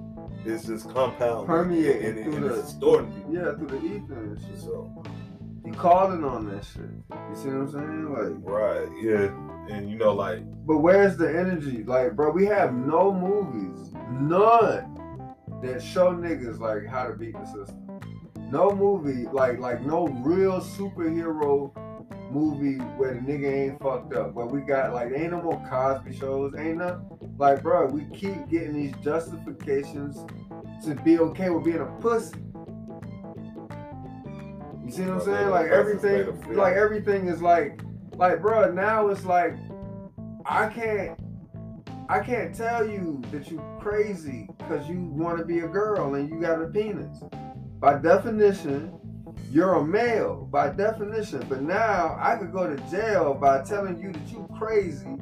is 0.45 0.65
just 0.65 0.89
compounded 0.93 1.47
Permeating 1.47 2.05
and, 2.05 2.17
and, 2.19 2.33
and 2.33 2.43
the- 2.43 2.59
it's 2.59 2.73
distorting 2.73 3.13
people. 3.13 3.33
yeah, 3.33 3.53
through 3.55 3.67
the 3.79 3.85
ether 3.85 4.13
and. 4.23 4.39
So 4.59 4.91
You 5.67 5.73
calling 5.73 6.23
on 6.23 6.47
that 6.47 6.63
shit. 6.63 6.83
You 7.11 7.35
see 7.35 7.49
what 7.49 7.57
I'm 7.57 7.71
saying? 7.71 8.13
Like, 8.13 8.49
right, 8.49 8.87
yeah, 9.01 9.29
and 9.69 9.89
you 9.89 9.97
know, 9.97 10.13
like 10.13 10.39
but 10.65 10.77
where's 10.77 11.17
the 11.17 11.27
energy? 11.27 11.83
Like, 11.83 12.15
bro, 12.15 12.31
we 12.31 12.45
have 12.45 12.73
no 12.73 13.11
movies, 13.11 13.91
none 14.09 14.97
that 15.61 15.83
show 15.83 16.13
niggas 16.13 16.59
like 16.59 16.85
how 16.85 17.07
to 17.07 17.15
beat 17.15 17.33
the 17.33 17.45
system. 17.47 17.99
No 18.49 18.71
movie, 18.71 19.27
like 19.33 19.59
like 19.59 19.81
no 19.81 20.07
real 20.07 20.61
superhero 20.61 21.75
movie 22.31 22.77
where 22.95 23.15
the 23.15 23.19
nigga 23.19 23.51
ain't 23.51 23.81
fucked 23.81 24.13
up. 24.13 24.35
But 24.35 24.49
we 24.49 24.61
got 24.61 24.93
like 24.93 25.11
ain't 25.13 25.31
no 25.31 25.41
more 25.41 25.61
Cosby 25.69 26.17
shows, 26.17 26.53
ain't 26.57 26.77
nothing. 26.77 27.35
like 27.37 27.61
bro, 27.61 27.87
we 27.87 28.05
keep 28.17 28.47
getting 28.47 28.71
these 28.71 28.93
justifications 29.03 30.25
to 30.85 30.95
be 30.95 31.19
okay 31.19 31.49
with 31.49 31.65
being 31.65 31.81
a 31.81 31.87
pussy. 31.99 32.39
You 34.87 34.93
see 34.93 35.01
what 35.01 35.15
I'm 35.15 35.21
saying? 35.21 35.49
Like 35.49 35.69
that's 35.69 35.91
just 35.91 36.03
made 36.03 36.19
everything 36.21 36.55
like 36.55 36.73
everything 36.75 37.27
is 37.27 37.41
like 37.41 37.81
like 38.13 38.41
bro, 38.41 38.71
now 38.71 39.09
it's 39.09 39.25
like 39.25 39.53
I 40.45 40.67
can't 40.69 41.19
I 42.07 42.19
can't 42.21 42.55
tell 42.55 42.87
you 42.87 43.21
that 43.31 43.51
you 43.51 43.61
crazy 43.81 44.47
because 44.57 44.87
you 44.87 45.01
want 45.01 45.39
to 45.39 45.45
be 45.45 45.59
a 45.59 45.67
girl 45.67 46.15
and 46.15 46.29
you 46.29 46.39
got 46.39 46.61
a 46.61 46.67
penis. 46.67 47.21
By 47.81 47.97
definition, 47.99 48.97
you're 49.51 49.73
a 49.73 49.85
male 49.85 50.47
by 50.49 50.69
definition. 50.69 51.45
But 51.49 51.63
now 51.63 52.17
I 52.17 52.37
could 52.37 52.53
go 52.53 52.73
to 52.73 52.81
jail 52.89 53.33
by 53.33 53.63
telling 53.63 53.99
you 53.99 54.13
that 54.13 54.27
you 54.29 54.47
crazy 54.57 55.17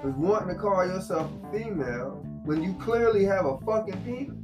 for 0.00 0.12
wanting 0.12 0.48
to 0.48 0.54
call 0.54 0.86
yourself 0.86 1.30
a 1.44 1.52
female 1.52 2.24
when 2.46 2.62
you 2.62 2.72
clearly 2.80 3.26
have 3.26 3.44
a 3.44 3.58
fucking 3.58 4.02
penis. 4.02 4.39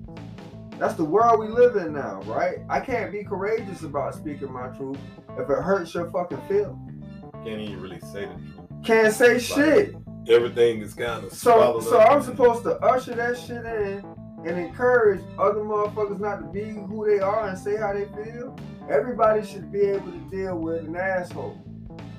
That's 0.78 0.94
the 0.94 1.04
world 1.04 1.40
we 1.40 1.48
live 1.48 1.76
in 1.76 1.92
now, 1.94 2.20
right? 2.22 2.58
I 2.68 2.80
can't 2.80 3.10
be 3.10 3.24
courageous 3.24 3.82
about 3.82 4.14
speaking 4.14 4.52
my 4.52 4.68
truth 4.68 4.98
if 5.38 5.48
it 5.48 5.62
hurts 5.62 5.94
your 5.94 6.10
fucking 6.10 6.40
feelings. 6.48 7.04
Can't 7.44 7.60
even 7.60 7.80
really 7.80 8.00
say 8.00 8.26
the 8.26 8.34
truth. 8.34 8.84
Can't 8.84 9.14
say 9.14 9.38
shit. 9.38 9.94
Everything 10.28 10.80
is 10.80 10.92
kind 10.92 11.24
of 11.24 11.32
So, 11.32 11.80
so 11.80 12.00
I'm 12.00 12.22
supposed 12.22 12.64
to 12.64 12.78
usher 12.80 13.14
that 13.14 13.38
shit 13.38 13.64
in 13.64 14.04
and 14.44 14.58
encourage 14.58 15.22
other 15.38 15.60
motherfuckers 15.60 16.20
not 16.20 16.40
to 16.40 16.46
be 16.46 16.70
who 16.70 17.06
they 17.06 17.20
are 17.20 17.48
and 17.48 17.58
say 17.58 17.76
how 17.76 17.92
they 17.92 18.04
feel. 18.22 18.56
Everybody 18.90 19.46
should 19.46 19.72
be 19.72 19.80
able 19.80 20.12
to 20.12 20.18
deal 20.30 20.58
with 20.58 20.84
an 20.84 20.96
asshole. 20.96 21.56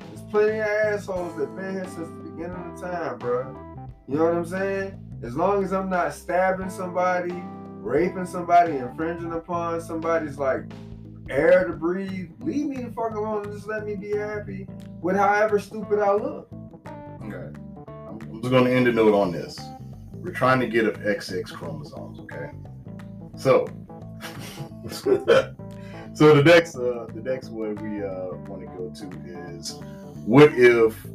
There's 0.09 0.21
plenty 0.29 0.59
of 0.59 0.65
assholes 0.65 1.37
that 1.37 1.55
been 1.55 1.73
here 1.73 1.85
since 1.85 2.07
the 2.09 2.31
beginning 2.31 2.73
of 2.73 2.81
time, 2.81 3.17
bro. 3.19 3.55
You 4.07 4.17
know 4.17 4.25
what 4.25 4.33
I'm 4.35 4.45
saying? 4.45 4.99
As 5.23 5.35
long 5.35 5.63
as 5.63 5.73
I'm 5.73 5.89
not 5.89 6.13
stabbing 6.13 6.69
somebody, 6.69 7.43
raping 7.87 8.25
somebody, 8.25 8.77
infringing 8.77 9.31
upon 9.31 9.79
somebody's 9.79 10.37
like 10.37 10.63
air 11.29 11.65
to 11.65 11.73
breathe, 11.73 12.31
leave 12.39 12.65
me 12.65 12.83
the 12.83 12.91
fuck 12.91 13.15
alone 13.15 13.45
and 13.45 13.53
just 13.53 13.67
let 13.67 13.85
me 13.85 13.95
be 13.95 14.15
happy 14.15 14.67
with 15.01 15.15
however 15.15 15.57
stupid 15.57 15.99
I 15.99 16.13
look. 16.13 16.49
Okay. 17.23 17.57
I'm 17.87 18.41
just 18.41 18.51
gonna 18.51 18.69
end 18.69 18.87
the 18.87 18.91
note 18.91 19.13
on 19.13 19.31
this. 19.31 19.57
We're 20.13 20.33
trying 20.33 20.59
to 20.59 20.67
get 20.67 20.85
of 20.85 20.95
XX 20.95 21.53
chromosomes, 21.53 22.19
okay? 22.19 22.51
So 23.37 23.65
so 26.13 26.35
the 26.35 26.43
next 26.43 26.75
uh 26.75 27.07
the 27.13 27.21
next 27.21 27.49
one 27.49 27.75
we 27.75 28.03
uh 28.03 28.35
want 28.49 28.61
to 28.61 28.67
go 28.67 28.89
to 28.89 29.55
is 29.57 29.79
what 30.25 30.53
if 30.53 31.05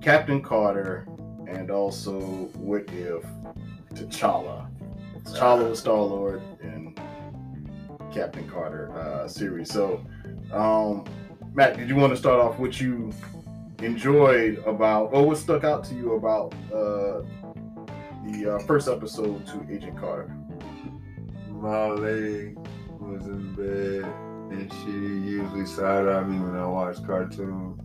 Captain 0.00 0.42
Carter 0.42 1.06
and 1.46 1.70
also 1.70 2.20
what 2.54 2.82
if 2.90 3.24
T'Challa 3.94 4.68
T'Challa 5.34 5.68
was 5.68 5.78
Star 5.78 5.96
Lord 5.96 6.42
and 6.60 6.98
Captain 8.12 8.48
Carter 8.48 8.90
uh, 8.92 9.28
series. 9.28 9.72
So, 9.72 10.04
um, 10.52 11.04
Matt, 11.54 11.76
did 11.76 11.88
you 11.88 11.96
want 11.96 12.12
to 12.12 12.16
start 12.16 12.40
off 12.40 12.58
what 12.58 12.80
you 12.80 13.12
enjoyed 13.82 14.62
about, 14.66 15.10
or 15.12 15.26
what 15.26 15.38
stuck 15.38 15.64
out 15.64 15.84
to 15.84 15.94
you 15.94 16.14
about 16.14 16.52
uh, 16.72 17.22
the 18.24 18.56
uh, 18.56 18.58
first 18.60 18.88
episode 18.88 19.46
to 19.46 19.66
Agent 19.70 19.98
Carter? 19.98 20.34
My 21.50 21.88
lady 21.88 22.54
was 23.00 23.26
in 23.26 23.54
bed 23.54 24.04
and 24.50 24.72
she 24.72 24.90
usually 24.90 25.66
side 25.66 26.08
eye 26.08 26.22
me 26.24 26.38
when 26.40 26.56
I 26.56 26.66
watch 26.66 27.04
cartoons. 27.04 27.80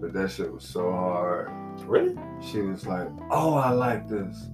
But 0.00 0.12
that 0.12 0.30
shit 0.30 0.52
was 0.52 0.64
so 0.64 0.90
hard. 0.90 1.50
Really? 1.84 2.16
She 2.40 2.60
was 2.62 2.86
like, 2.86 3.08
Oh, 3.30 3.54
I 3.54 3.70
like 3.70 4.08
this. 4.08 4.46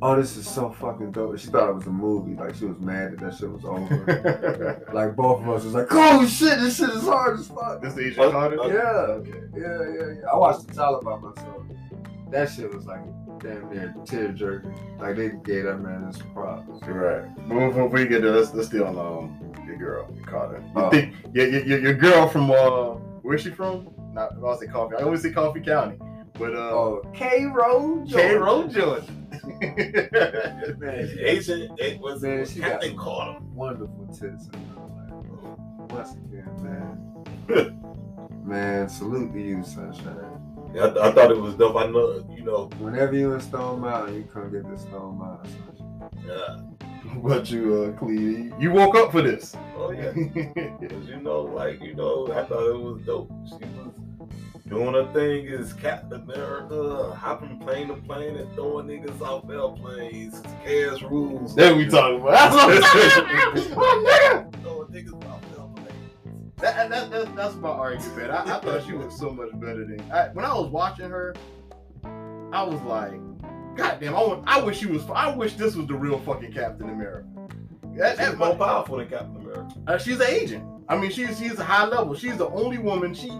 Oh, 0.00 0.14
this 0.14 0.36
is 0.36 0.48
so 0.48 0.70
fucking 0.70 1.10
dope. 1.10 1.38
She 1.38 1.48
thought 1.48 1.70
it 1.70 1.74
was 1.74 1.86
a 1.86 1.90
movie. 1.90 2.34
Like 2.34 2.54
she 2.54 2.66
was 2.66 2.78
mad 2.78 3.12
that 3.12 3.20
that 3.20 3.34
shit 3.36 3.50
was 3.50 3.64
over. 3.64 4.84
like 4.92 5.16
both 5.16 5.40
of 5.42 5.48
us 5.48 5.64
was 5.64 5.74
like, 5.74 5.88
Oh 5.90 6.24
shit, 6.26 6.60
this 6.60 6.76
shit 6.78 6.90
is 6.90 7.02
hard 7.02 7.38
as 7.40 7.48
fuck. 7.48 7.82
This 7.82 7.98
Agent 7.98 8.18
Oh, 8.18 8.30
Carter? 8.30 8.56
Yeah. 8.56 8.82
Okay. 9.16 9.42
Yeah, 9.56 9.62
yeah, 9.62 10.14
yeah. 10.22 10.28
I 10.32 10.36
watched 10.36 10.68
the 10.68 10.74
Tyler 10.74 11.00
by 11.02 11.16
myself. 11.18 11.62
That 12.30 12.48
shit 12.50 12.72
was 12.72 12.86
like 12.86 13.00
damn 13.40 13.68
near 13.70 13.92
tear 14.04 14.28
jerking. 14.28 14.74
Like 15.00 15.16
they 15.16 15.30
gave 15.42 15.64
that 15.64 15.78
man 15.78 16.06
his 16.06 16.18
props. 16.32 16.68
Right. 16.86 17.24
But 17.48 17.68
before 17.68 17.88
we 17.88 18.06
get 18.06 18.22
there, 18.22 18.32
let's, 18.32 18.54
let's 18.54 18.68
stay 18.68 18.78
on 18.80 18.96
um, 18.98 19.52
your 19.66 19.76
girl, 19.78 20.14
Carter. 20.26 20.62
You 20.64 20.72
Oh. 20.80 20.90
think 20.90 21.14
your, 21.34 21.48
your, 21.48 21.62
your- 21.64 21.78
your 21.80 21.94
girl 21.94 22.28
from 22.28 22.50
uh, 22.52 22.90
where's 23.22 23.40
she 23.42 23.50
from? 23.50 23.88
Not 24.12 24.32
I 24.34 24.38
was 24.38 24.60
say 24.60 24.66
Coffee. 24.68 24.94
I 24.96 25.02
always 25.02 25.22
say 25.22 25.32
Coffee 25.32 25.60
County, 25.60 25.98
but 26.38 26.54
uh, 26.54 26.70
Oh, 26.70 27.02
K. 27.14 27.44
Road. 27.46 28.08
K. 28.10 28.34
Road, 28.36 28.70
Georgia. 28.70 29.04
Man, 30.78 31.10
Agent, 31.20 31.78
it 31.80 32.00
was 32.00 32.22
Man, 32.22 32.46
she 32.46 32.60
got 32.60 32.72
Captain 32.72 32.90
some 32.90 32.98
Carter. 32.98 33.38
wonderful 33.54 34.06
tits. 34.08 34.46
in 34.46 34.60
her 34.74 34.80
life. 34.80 35.90
Once 35.90 36.12
again, 36.12 36.50
man. 36.62 38.40
man, 38.44 38.88
salute 38.88 39.32
to 39.32 39.40
you, 39.40 39.62
Sunshine. 39.64 40.16
Yeah, 40.74 40.84
I, 40.84 40.90
th- 40.90 40.98
I 40.98 41.12
thought 41.12 41.30
it 41.30 41.40
was 41.40 41.54
dope. 41.54 41.76
I 41.76 41.86
know, 41.86 42.24
you 42.36 42.44
know, 42.44 42.68
Whenever 42.78 43.14
you 43.14 43.32
in 43.32 43.40
Stone 43.40 43.80
Mountain, 43.80 44.16
you 44.16 44.24
come 44.32 44.50
get 44.52 44.68
this 44.70 44.82
Stone 44.82 45.18
Mountain, 45.18 45.50
Sunshine. 45.76 46.10
yeah. 46.26 46.56
What 47.22 47.50
you, 47.50 47.84
uh, 47.84 47.98
Cleve? 47.98 48.52
You 48.60 48.70
woke 48.70 48.94
up 48.94 49.12
for 49.12 49.22
this. 49.22 49.56
Oh 49.78 49.92
yeah. 49.92 50.12
Cause 50.12 51.08
you 51.08 51.16
know, 51.22 51.40
like 51.40 51.80
you 51.80 51.94
know, 51.94 52.28
I 52.30 52.44
thought 52.44 52.68
it 52.68 52.78
was 52.78 53.00
dope. 53.06 53.30
She 53.48 53.54
was 53.54 53.94
doing 54.68 54.94
her 54.94 55.12
thing 55.12 55.46
is 55.46 55.72
Captain 55.72 56.22
America, 56.22 57.14
hopping 57.14 57.58
plane 57.58 57.88
to 57.88 57.94
plane 57.94 58.36
and 58.36 58.52
throwing 58.54 58.86
niggas 58.86 59.20
off 59.20 59.48
airplanes. 59.50 60.42
Chaos 60.64 61.02
rules. 61.02 61.54
That 61.54 61.76
we 61.76 61.86
talking 61.86 62.20
about. 62.20 62.32
That's 62.32 62.54
what 62.54 62.74
I'm 62.74 63.62
talking 63.62 63.72
about. 63.72 64.52
Throwing 64.62 64.88
niggas 64.88 65.28
off 65.28 65.42
airplanes. 65.56 66.52
That, 66.58 66.90
that, 66.90 67.10
that, 67.10 67.36
that's 67.36 67.54
my 67.56 67.68
argument. 67.68 68.30
I, 68.30 68.56
I 68.56 68.60
thought 68.60 68.84
she 68.86 68.92
was 68.92 69.16
so 69.16 69.30
much 69.30 69.50
better 69.54 69.84
than. 69.84 70.00
I, 70.10 70.28
when 70.28 70.44
I 70.44 70.52
was 70.54 70.70
watching 70.70 71.10
her, 71.10 71.34
I 72.52 72.62
was 72.62 72.80
like, 72.82 73.12
God 73.76 73.98
damn, 74.00 74.14
I, 74.14 74.20
want, 74.20 74.44
I 74.46 74.60
wish 74.60 74.78
she 74.78 74.86
was. 74.86 75.02
I 75.14 75.34
wish 75.34 75.54
this 75.54 75.76
was 75.76 75.86
the 75.86 75.94
real 75.94 76.18
fucking 76.20 76.52
Captain 76.52 76.88
America. 76.90 77.28
That, 77.96 78.16
She's 78.18 78.28
that, 78.28 78.38
more 78.38 78.54
powerful 78.54 78.98
than 78.98 79.08
Captain 79.08 79.36
America. 79.36 79.74
uh, 79.86 79.98
she's 79.98 80.20
an 80.20 80.26
agent. 80.28 80.64
I 80.88 80.96
mean, 80.96 81.10
she's 81.10 81.38
she's 81.38 81.58
a 81.58 81.64
high 81.64 81.84
level. 81.86 82.14
She's 82.14 82.36
the 82.36 82.48
only 82.48 82.78
woman. 82.78 83.12
She, 83.14 83.30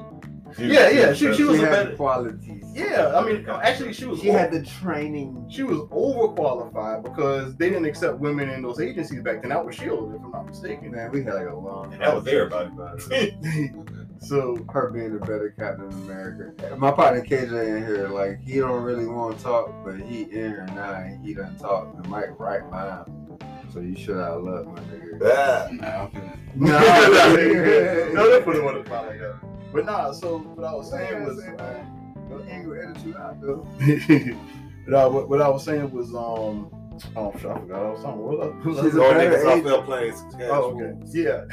She- 0.57 0.67
Yeah, 0.67 0.89
yeah, 0.91 1.13
she- 1.13 1.33
she 1.35 1.43
was 1.45 1.59
She 1.59 1.63
a 1.65 1.67
better- 1.67 1.91
the 1.91 1.97
qualities. 1.97 2.65
yeah. 2.75 3.13
I 3.15 3.25
mean, 3.25 3.47
actually, 3.49 3.93
she 3.93 4.07
was. 4.07 4.21
She 4.21 4.29
had 4.29 4.51
the 4.53 4.63
training. 4.63 5.47
she 5.49 5.63
was 5.63 5.79
overqualified 5.91 7.03
because 7.03 7.55
they 7.57 7.69
didn't 7.69 7.85
accept 7.87 8.19
women 8.19 8.49
in 8.51 8.63
those 8.63 8.81
agencies 8.81 9.21
back 9.23 9.43
then. 9.43 9.51
That 9.51 9.65
was 9.65 9.75
Shield, 9.77 10.15
if 10.15 10.23
I'm 10.25 10.31
not 10.31 10.47
mistaken. 10.47 10.91
Man, 10.93 11.11
we 11.13 11.23
had 11.25 11.35
like 11.35 11.49
a 11.49 11.55
long. 11.55 11.93
And 11.93 12.01
that 12.03 12.15
was 12.15 12.27
everybody. 12.27 12.71
So 14.21 14.59
her 14.73 14.91
being 14.91 15.15
a 15.15 15.19
better 15.21 15.55
Captain 15.57 15.93
America. 15.93 16.75
My 16.77 16.91
partner 16.91 17.23
KJ 17.25 17.77
in 17.77 17.87
here, 17.87 18.09
like 18.09 18.41
he 18.41 18.59
don't 18.59 18.83
really 18.83 19.07
want 19.07 19.37
to 19.39 19.45
talk, 19.45 19.73
but 19.85 19.95
he 20.01 20.23
in 20.23 20.31
here 20.31 20.67
now 20.75 20.95
and 20.95 21.25
he 21.25 21.35
done 21.35 21.57
talk. 21.57 22.03
The 22.03 22.09
mic 22.09 22.31
right 22.37 22.69
behind 22.69 23.07
him. 23.07 23.39
So 23.73 23.79
you 23.79 23.95
should 23.97 24.17
have 24.17 24.43
love 24.43 24.67
my 24.67 24.81
nigga. 24.81 25.21
Ah. 25.25 26.09
No, 26.57 26.79
no, 28.13 28.31
they 28.31 28.43
put 28.43 28.57
him 28.57 28.67
on 28.67 28.75
the 28.79 28.85
spot 28.87 29.07
like 29.07 29.21
that. 29.21 29.37
But 29.73 29.85
nah, 29.85 30.13
so 30.13 30.39
what 30.39 30.67
I 30.67 30.75
was 30.75 30.91
saying 30.91 31.25
was, 31.25 31.39
uh, 31.41 31.85
ain't 32.49 32.67
gonna 32.67 32.81
edit 32.81 33.05
you 33.05 33.17
out 33.17 33.41
though. 33.41 33.57
what, 34.85 34.95
I, 34.95 35.07
what, 35.07 35.29
what 35.29 35.43
I 35.43 35.49
was 35.49 35.65
saying 35.65 35.91
was, 35.91 36.15
um, 36.15 36.71
oh, 37.17 37.33
shit, 37.37 37.51
I 37.51 37.59
forgot. 37.59 37.87
I 37.87 37.91
was 37.91 38.03
talking. 38.03 38.21
What, 38.21 38.39
what, 38.39 38.65
what, 38.65 38.85
She's 38.85 38.95
a 38.95 38.99
better 38.99 39.37
niggas 39.37 39.79
off 39.79 39.89
agent. 40.01 40.51
Oh, 40.51 40.81
okay. 40.81 40.95
Yeah. 41.13 41.45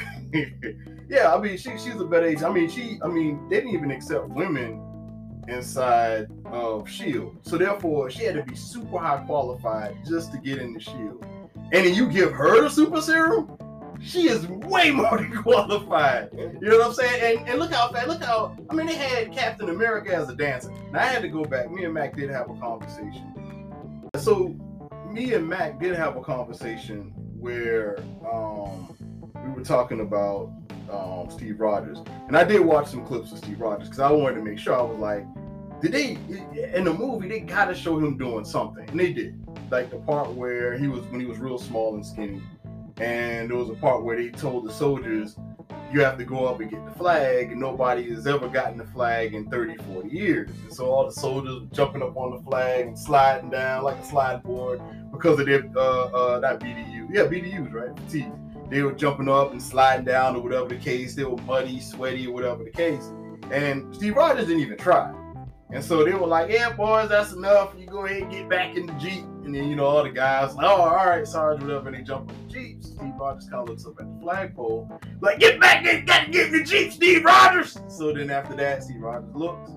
yeah, 1.08 1.34
I 1.34 1.40
mean, 1.40 1.56
she, 1.58 1.70
she's 1.72 2.00
a 2.00 2.04
better 2.04 2.26
agent. 2.26 2.44
I 2.44 2.52
mean, 2.52 2.68
she, 2.70 2.98
I 3.02 3.08
mean, 3.08 3.48
they 3.48 3.56
didn't 3.56 3.74
even 3.74 3.90
accept 3.90 4.28
women 4.28 4.82
inside 5.48 6.26
of 6.46 6.88
S.H.I.E.L.D. 6.88 7.38
So 7.42 7.58
therefore, 7.58 8.10
she 8.10 8.24
had 8.24 8.34
to 8.36 8.42
be 8.42 8.56
super 8.56 8.98
high 8.98 9.22
qualified 9.26 9.96
just 10.06 10.32
to 10.32 10.38
get 10.38 10.58
in 10.58 10.72
the 10.72 10.80
S.H.I.E.L.D. 10.80 11.26
And 11.72 11.86
then 11.86 11.94
you 11.94 12.08
give 12.08 12.32
her 12.32 12.62
the 12.62 12.70
super 12.70 13.00
serum, 13.00 13.56
she 14.00 14.28
is 14.28 14.46
way 14.46 14.90
more 14.90 15.16
than 15.18 15.42
qualified. 15.42 16.30
You 16.32 16.68
know 16.68 16.78
what 16.78 16.86
I'm 16.86 16.92
saying? 16.94 17.38
And, 17.38 17.48
and 17.48 17.58
look 17.58 17.72
how 17.72 17.88
fast, 17.90 18.08
look 18.08 18.22
how, 18.22 18.56
I 18.70 18.74
mean, 18.74 18.86
they 18.86 18.94
had 18.94 19.32
Captain 19.32 19.70
America 19.70 20.14
as 20.14 20.28
a 20.28 20.34
dancer. 20.34 20.70
Now, 20.92 21.00
I 21.00 21.06
had 21.06 21.22
to 21.22 21.28
go 21.28 21.44
back. 21.44 21.70
Me 21.70 21.84
and 21.84 21.94
Mac 21.94 22.16
did 22.16 22.30
have 22.30 22.50
a 22.50 22.54
conversation. 22.54 23.32
So, 24.16 24.56
me 25.10 25.34
and 25.34 25.48
Mac 25.48 25.80
did 25.80 25.94
have 25.96 26.16
a 26.16 26.22
conversation 26.22 27.12
where 27.38 27.98
um, 28.30 28.94
we 29.44 29.50
were 29.52 29.64
talking 29.64 30.00
about 30.00 30.52
um, 30.90 31.28
Steve 31.30 31.60
Rogers. 31.60 31.98
And 32.28 32.36
I 32.36 32.44
did 32.44 32.60
watch 32.60 32.88
some 32.88 33.04
clips 33.04 33.32
of 33.32 33.38
Steve 33.38 33.60
Rogers 33.60 33.88
because 33.88 34.00
I 34.00 34.10
wanted 34.10 34.36
to 34.36 34.42
make 34.42 34.58
sure 34.58 34.74
I 34.74 34.82
was 34.82 34.98
like, 34.98 35.26
did 35.80 35.92
they, 35.92 36.18
in 36.74 36.84
the 36.84 36.94
movie, 36.94 37.28
they 37.28 37.40
got 37.40 37.66
to 37.66 37.74
show 37.74 37.98
him 37.98 38.16
doing 38.16 38.44
something. 38.44 38.88
And 38.88 38.98
they 38.98 39.12
did. 39.12 39.42
Like 39.70 39.90
the 39.90 39.98
part 39.98 40.30
where 40.32 40.78
he 40.78 40.88
was, 40.88 41.04
when 41.06 41.20
he 41.20 41.26
was 41.26 41.38
real 41.38 41.58
small 41.58 41.94
and 41.94 42.06
skinny. 42.06 42.40
And 42.98 43.50
there 43.50 43.56
was 43.56 43.68
a 43.68 43.74
part 43.74 44.04
where 44.04 44.16
they 44.16 44.30
told 44.30 44.66
the 44.66 44.72
soldiers, 44.72 45.36
you 45.92 46.00
have 46.00 46.18
to 46.18 46.24
go 46.24 46.46
up 46.46 46.60
and 46.60 46.70
get 46.70 46.84
the 46.84 46.98
flag, 46.98 47.52
and 47.52 47.60
nobody 47.60 48.10
has 48.10 48.26
ever 48.26 48.48
gotten 48.48 48.78
the 48.78 48.86
flag 48.86 49.34
in 49.34 49.48
30, 49.50 49.76
40 49.76 50.08
years. 50.08 50.50
And 50.64 50.74
so 50.74 50.86
all 50.86 51.06
the 51.06 51.12
soldiers 51.12 51.62
jumping 51.72 52.02
up 52.02 52.16
on 52.16 52.36
the 52.36 52.42
flag 52.42 52.86
and 52.86 52.98
sliding 52.98 53.50
down 53.50 53.84
like 53.84 53.96
a 53.96 54.04
slide 54.04 54.42
board 54.42 54.80
because 55.12 55.38
of 55.38 55.46
their, 55.46 55.64
uh, 55.76 56.36
uh, 56.36 56.40
not 56.40 56.60
BDU, 56.60 57.08
yeah, 57.10 57.22
BDUs, 57.22 57.72
right? 57.72 58.70
They 58.70 58.82
were 58.82 58.92
jumping 58.92 59.28
up 59.28 59.52
and 59.52 59.62
sliding 59.62 60.06
down 60.06 60.36
or 60.36 60.42
whatever 60.42 60.68
the 60.68 60.76
case. 60.76 61.14
They 61.14 61.24
were 61.24 61.36
muddy, 61.42 61.80
sweaty, 61.80 62.26
or 62.26 62.32
whatever 62.32 62.64
the 62.64 62.70
case. 62.70 63.12
And 63.50 63.94
Steve 63.94 64.16
Rogers 64.16 64.46
didn't 64.46 64.62
even 64.62 64.76
try. 64.76 65.12
And 65.70 65.84
so 65.84 66.04
they 66.04 66.12
were 66.12 66.26
like, 66.26 66.50
yeah, 66.50 66.72
boys, 66.72 67.08
that's 67.08 67.32
enough. 67.32 67.74
You 67.78 67.86
go 67.86 68.06
ahead 68.06 68.22
and 68.22 68.30
get 68.30 68.48
back 68.48 68.76
in 68.76 68.86
the 68.86 68.92
Jeep. 68.94 69.24
And 69.46 69.54
then, 69.54 69.68
you 69.68 69.76
know, 69.76 69.86
all 69.86 70.02
the 70.02 70.10
guys, 70.10 70.56
like, 70.56 70.66
oh, 70.66 70.82
all 70.82 71.06
right, 71.06 71.24
Sarge, 71.24 71.60
whatever. 71.60 71.88
And 71.88 71.96
they 71.96 72.02
jump 72.02 72.28
on 72.28 72.36
the 72.48 72.52
Jeeps. 72.52 72.88
Steve 72.88 73.12
Rogers 73.16 73.48
kind 73.48 73.62
of 73.62 73.68
looks 73.68 73.86
up 73.86 73.94
at 74.00 74.12
the 74.12 74.20
flagpole, 74.20 74.90
like, 75.20 75.38
get 75.38 75.60
back 75.60 75.84
there, 75.84 76.02
gotta 76.02 76.32
get 76.32 76.48
in 76.48 76.52
the 76.52 76.64
Jeep, 76.64 76.90
Steve 76.90 77.24
Rogers. 77.24 77.78
So 77.86 78.12
then 78.12 78.28
after 78.28 78.56
that, 78.56 78.82
Steve 78.82 79.00
Rogers 79.00 79.32
looks, 79.36 79.70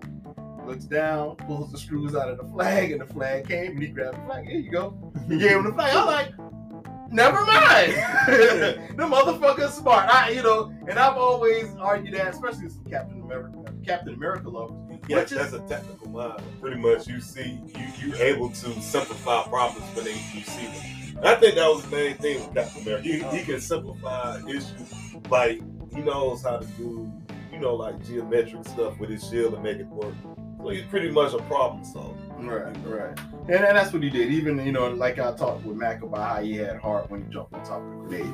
looks 0.65 0.85
down, 0.85 1.35
pulls 1.35 1.71
the 1.71 1.77
screws 1.77 2.15
out 2.15 2.29
of 2.29 2.39
the 2.39 2.45
flag, 2.45 2.91
and 2.91 2.99
the 2.99 3.05
flag 3.05 3.47
came, 3.47 3.73
and 3.73 3.83
he 3.83 3.89
grabbed 3.89 4.17
the 4.17 4.25
flag. 4.25 4.47
Here 4.47 4.59
you 4.59 4.71
go. 4.71 5.13
He 5.27 5.37
gave 5.37 5.51
him 5.51 5.65
the 5.65 5.73
flag. 5.73 5.95
I'm 5.95 6.07
like, 6.07 7.11
never 7.11 7.45
mind. 7.45 7.93
the 8.27 9.03
motherfucker's 9.03 9.75
smart. 9.75 10.09
I, 10.09 10.31
you 10.31 10.41
know, 10.41 10.73
and 10.87 10.97
I've 10.97 11.17
always 11.17 11.67
argued 11.79 12.15
that, 12.15 12.29
especially 12.29 12.69
some 12.69 12.85
Captain 12.85 13.21
America, 13.21 13.63
Captain 13.85 14.15
America 14.15 14.49
lovers. 14.49 14.88
Yeah, 15.07 15.19
is- 15.19 15.29
that's 15.31 15.53
a 15.53 15.59
technical 15.61 16.09
mind. 16.09 16.41
Pretty 16.61 16.77
much, 16.77 17.07
you 17.07 17.19
see, 17.21 17.59
you 17.67 17.85
you 18.09 18.15
able 18.17 18.49
to 18.49 18.81
simplify 18.81 19.43
problems 19.43 19.85
when 19.95 20.05
they 20.05 20.13
you 20.13 20.41
see 20.43 20.65
them. 20.67 21.17
And 21.17 21.27
I 21.27 21.35
think 21.35 21.55
that 21.55 21.67
was 21.67 21.83
the 21.83 21.95
main 21.95 22.15
thing 22.15 22.39
with 22.39 22.53
Captain 22.53 22.81
America. 22.83 23.03
He, 23.07 23.19
he 23.37 23.43
can 23.43 23.59
simplify 23.59 24.39
issues. 24.47 24.93
Like 25.29 25.61
he 25.93 26.01
knows 26.01 26.43
how 26.43 26.57
to 26.57 26.65
do, 26.77 27.11
you 27.51 27.59
know, 27.59 27.75
like 27.75 28.03
geometric 28.05 28.65
stuff 28.67 28.99
with 28.99 29.09
his 29.09 29.27
shield 29.27 29.53
and 29.53 29.63
make 29.63 29.77
it 29.77 29.87
work. 29.87 30.13
So 30.61 30.69
he's 30.69 30.85
pretty 30.85 31.09
much 31.09 31.33
a 31.33 31.37
problem 31.43 31.83
solver. 31.85 32.17
Right, 32.37 32.75
right. 32.85 33.17
And, 33.47 33.65
and 33.65 33.77
that's 33.77 33.91
what 33.93 34.03
he 34.03 34.09
did. 34.09 34.31
Even, 34.31 34.63
you 34.65 34.71
know, 34.71 34.89
like 34.89 35.17
I 35.19 35.33
talked 35.35 35.65
with 35.65 35.75
Mac 35.77 36.03
about 36.03 36.37
how 36.37 36.41
he 36.43 36.55
had 36.55 36.77
heart 36.77 37.09
when 37.09 37.25
he 37.25 37.33
jumped 37.33 37.53
on 37.53 37.63
top 37.63 37.81
of 37.81 37.89
the 37.89 37.95
grenade. 38.17 38.33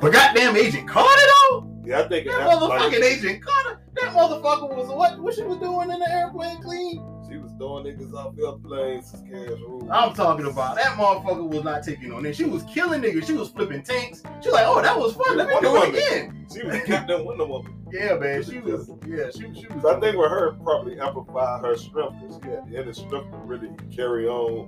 But 0.00 0.12
goddamn 0.12 0.56
Agent 0.56 0.88
Carter 0.88 1.22
though? 1.50 1.71
Yeah, 1.84 2.00
I 2.00 2.08
think 2.08 2.26
That 2.28 2.46
like, 2.46 2.58
motherfucking 2.58 3.02
Agent 3.02 3.42
Carter, 3.44 3.80
that 3.94 4.12
motherfucker 4.12 4.74
was 4.76 4.88
what 4.88 5.18
what 5.20 5.34
she 5.34 5.42
was 5.42 5.58
doing 5.58 5.90
in 5.90 5.98
the 5.98 6.10
airplane 6.10 6.62
clean? 6.62 7.08
she 7.32 7.38
was 7.38 7.50
throwing 7.56 7.84
niggas 7.86 8.12
off 8.12 8.34
airplanes 8.38 9.10
to 9.10 9.16
scare 9.16 9.56
rules. 9.56 9.88
I'm 9.90 10.12
talking 10.12 10.44
about 10.46 10.76
that 10.76 10.98
motherfucker 10.98 11.48
was 11.48 11.64
not 11.64 11.82
taking 11.82 12.12
on 12.12 12.26
it. 12.26 12.36
She 12.36 12.44
was 12.44 12.62
killing 12.64 13.00
niggas. 13.00 13.26
She 13.26 13.32
was 13.32 13.48
flipping 13.48 13.82
tanks. 13.82 14.22
She 14.42 14.48
was 14.50 14.52
like, 14.52 14.66
oh, 14.66 14.82
that 14.82 14.98
was 14.98 15.14
fun. 15.14 15.38
Let 15.38 15.48
me 15.48 15.54
Wonder 15.54 15.68
do 15.68 15.76
it 15.76 15.80
Woman. 15.80 15.94
again. 15.94 16.46
She 16.52 16.62
was 16.66 16.82
Captain 16.84 17.24
Wonder 17.24 17.46
Woman. 17.46 17.78
Yeah, 17.92 18.14
man. 18.14 18.42
She 18.42 18.58
was. 18.58 18.90
Yeah, 19.06 19.28
she, 19.30 19.52
she 19.60 19.66
was. 19.66 19.84
I 19.84 20.00
think 20.00 20.16
with 20.16 20.30
her 20.30 20.52
probably 20.64 20.98
amplify 20.98 21.60
her 21.60 21.76
strength 21.76 22.14
because 22.22 22.40
she 22.42 22.48
had 22.48 22.66
the 22.66 22.80
inner 22.80 22.92
strength 22.94 23.30
to 23.30 23.36
really 23.44 23.68
carry 23.94 24.26
on 24.26 24.66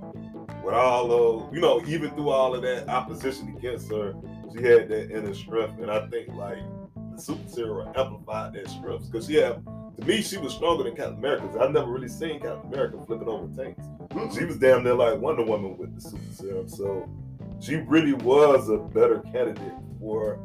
with 0.63 0.75
all 0.75 1.11
of 1.11 1.51
you 1.53 1.59
know, 1.59 1.81
even 1.87 2.11
through 2.11 2.29
all 2.29 2.53
of 2.53 2.61
that 2.61 2.87
opposition 2.87 3.55
against 3.57 3.89
her, 3.91 4.13
she 4.55 4.61
had 4.61 4.89
that 4.89 5.09
inner 5.09 5.33
strength. 5.33 5.79
And 5.81 5.89
I 5.89 6.05
think 6.07 6.27
like 6.35 6.59
the 7.15 7.21
super 7.21 7.47
serum 7.49 7.87
amplified 7.95 8.53
that 8.53 8.67
strength. 8.69 9.11
Because 9.11 9.29
yeah, 9.29 9.53
to 9.97 10.05
me 10.05 10.21
she 10.21 10.37
was 10.37 10.53
stronger 10.53 10.83
than 10.83 10.95
Captain 10.95 11.17
America. 11.17 11.47
'cause 11.47 11.57
I've 11.57 11.71
never 11.71 11.91
really 11.91 12.07
seen 12.09 12.39
Captain 12.39 12.71
America 12.71 12.97
flipping 13.05 13.27
over 13.27 13.47
tanks. 13.55 13.85
Hmm. 14.11 14.29
She 14.37 14.45
was 14.45 14.57
damn 14.57 14.83
near 14.83 14.93
like 14.95 15.19
Wonder 15.19 15.43
Woman 15.43 15.77
with 15.77 15.95
the 15.95 16.01
super 16.01 16.31
serum. 16.33 16.67
So 16.67 17.09
she 17.59 17.75
really 17.77 18.13
was 18.13 18.69
a 18.69 18.77
better 18.77 19.19
candidate 19.31 19.73
for 19.99 20.39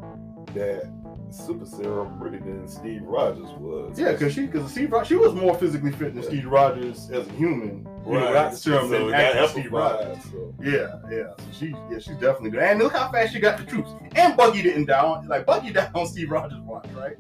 that 0.54 0.84
super 1.32 1.66
serum 1.66 2.20
really 2.20 2.38
than 2.38 2.66
Steve 2.68 3.02
Rogers 3.02 3.50
was. 3.58 3.98
Yeah, 3.98 4.12
because 4.12 4.32
she, 4.32 4.46
because 4.46 4.70
Steve, 4.70 4.92
Rogers, 4.92 5.08
she 5.08 5.16
was 5.16 5.34
more 5.34 5.54
physically 5.54 5.92
fit 5.92 6.14
than 6.14 6.22
Steve 6.22 6.46
Rogers 6.46 7.10
as 7.10 7.26
a 7.26 7.32
human. 7.32 7.84
Know, 7.84 7.90
without 8.04 8.52
the 8.52 8.56
serum 8.56 8.88
so 8.88 9.10
than 9.10 9.48
Steve 9.48 9.72
Rogers. 9.72 10.22
so. 10.24 10.54
Yeah, 10.62 10.98
yeah. 11.10 11.32
So 11.36 11.44
she, 11.52 11.68
yeah, 11.90 11.98
she's 11.98 12.16
definitely 12.16 12.50
good. 12.50 12.62
And 12.62 12.78
look 12.78 12.92
how 12.92 13.10
fast 13.10 13.32
she 13.32 13.40
got 13.40 13.58
the 13.58 13.64
troops. 13.64 13.90
And 14.14 14.36
Bucky 14.36 14.62
didn't 14.62 14.86
down. 14.86 15.28
Like 15.28 15.46
Bucky 15.46 15.70
died 15.72 15.90
on 15.94 16.06
Steve 16.06 16.30
Rogers' 16.30 16.60
watch, 16.60 16.88
right? 16.94 17.16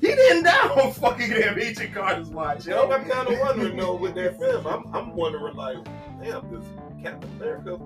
He 0.00 0.08
didn't 0.08 0.44
die 0.44 0.68
on 0.68 0.92
fucking 0.94 1.28
damn 1.28 1.58
Agent 1.58 1.92
Carter's 1.92 2.28
watch, 2.28 2.64
You 2.64 2.70
know, 2.70 2.88
yo. 2.88 2.92
I'm 2.92 3.08
kind 3.08 3.28
of 3.28 3.38
wondering 3.38 3.76
though 3.76 3.96
with 3.96 4.14
that 4.14 4.38
film. 4.38 4.66
I'm, 4.66 4.94
I'm 4.94 5.14
wondering 5.14 5.54
like, 5.56 5.76
damn, 6.22 6.50
does 6.50 6.64
Captain 7.02 7.30
America 7.36 7.78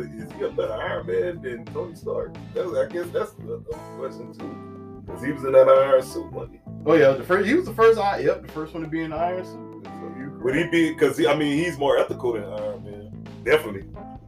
is 0.00 0.32
he 0.32 0.42
a 0.42 0.50
better 0.50 0.72
Iron 0.72 1.06
Man 1.06 1.42
than 1.42 1.64
Tony 1.66 1.94
Stark? 1.94 2.34
That's, 2.54 2.72
I 2.72 2.86
guess 2.86 3.06
that's 3.10 3.32
a, 3.46 3.54
a 3.54 3.98
question 3.98 4.32
too, 4.32 4.71
because 5.04 5.22
he 5.22 5.32
was 5.32 5.44
in 5.44 5.52
that 5.52 5.68
iron 5.68 6.02
suit. 6.02 6.30
Wasn't 6.32 6.54
he? 6.54 6.60
Oh 6.86 6.94
yeah, 6.94 7.12
the 7.12 7.22
first. 7.22 7.46
He 7.46 7.54
was 7.54 7.66
the 7.66 7.74
first. 7.74 7.98
eye. 7.98 8.20
Yep, 8.20 8.46
the 8.46 8.52
first 8.52 8.74
one 8.74 8.82
to 8.82 8.88
be 8.88 9.02
in 9.02 9.10
the 9.10 9.16
Iron 9.16 9.44
Suit. 9.44 9.84
So 9.84 10.38
Would 10.42 10.54
he 10.54 10.68
be? 10.68 10.92
Because 10.92 11.16
he, 11.16 11.26
I 11.26 11.36
mean, 11.36 11.56
he's 11.56 11.78
more 11.78 11.96
ethical 11.96 12.32
than 12.32 12.44
Iron 12.44 12.84
Man, 12.84 13.26
definitely. 13.44 13.84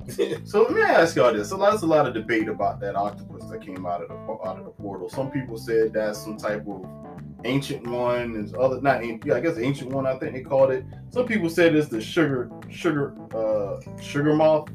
So 0.44 0.64
let 0.64 0.72
me 0.72 0.82
ask 0.82 1.16
y'all 1.16 1.32
this. 1.32 1.48
So 1.48 1.56
there's 1.56 1.80
a 1.80 1.86
lot 1.86 2.06
of 2.06 2.12
debate 2.12 2.46
about 2.46 2.78
that 2.80 2.94
octopus 2.94 3.48
that 3.48 3.64
came 3.64 3.86
out 3.86 4.02
of 4.02 4.08
the 4.08 4.14
out 4.46 4.58
of 4.58 4.66
the 4.66 4.70
portal. 4.70 5.08
Some 5.08 5.30
people 5.30 5.56
said 5.56 5.94
that's 5.94 6.18
some 6.22 6.36
type 6.36 6.66
of 6.68 6.84
ancient 7.44 7.86
one. 7.86 8.36
Is 8.36 8.52
other 8.52 8.82
not 8.82 9.02
ancient, 9.02 9.24
yeah, 9.24 9.36
I 9.36 9.40
guess 9.40 9.56
ancient 9.56 9.90
one. 9.90 10.06
I 10.06 10.18
think 10.18 10.34
they 10.34 10.42
called 10.42 10.72
it. 10.72 10.84
Some 11.08 11.26
people 11.26 11.48
said 11.48 11.74
it's 11.74 11.88
the 11.88 12.02
sugar 12.02 12.50
sugar 12.68 13.14
uh 13.30 13.80
Shuma-Gorath, 13.96 14.68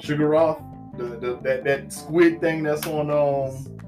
sugar 0.00 0.36
off 0.36 0.62
the, 0.96 1.04
the 1.18 1.40
that 1.42 1.64
that 1.64 1.92
squid 1.92 2.40
thing 2.40 2.62
that's 2.62 2.86
on 2.86 3.10
um 3.10 3.78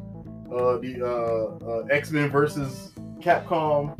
uh 0.52 0.78
the 0.78 1.02
uh, 1.02 1.64
uh 1.66 1.84
X 1.90 2.10
Men 2.10 2.30
versus 2.30 2.92
Capcom. 3.20 3.98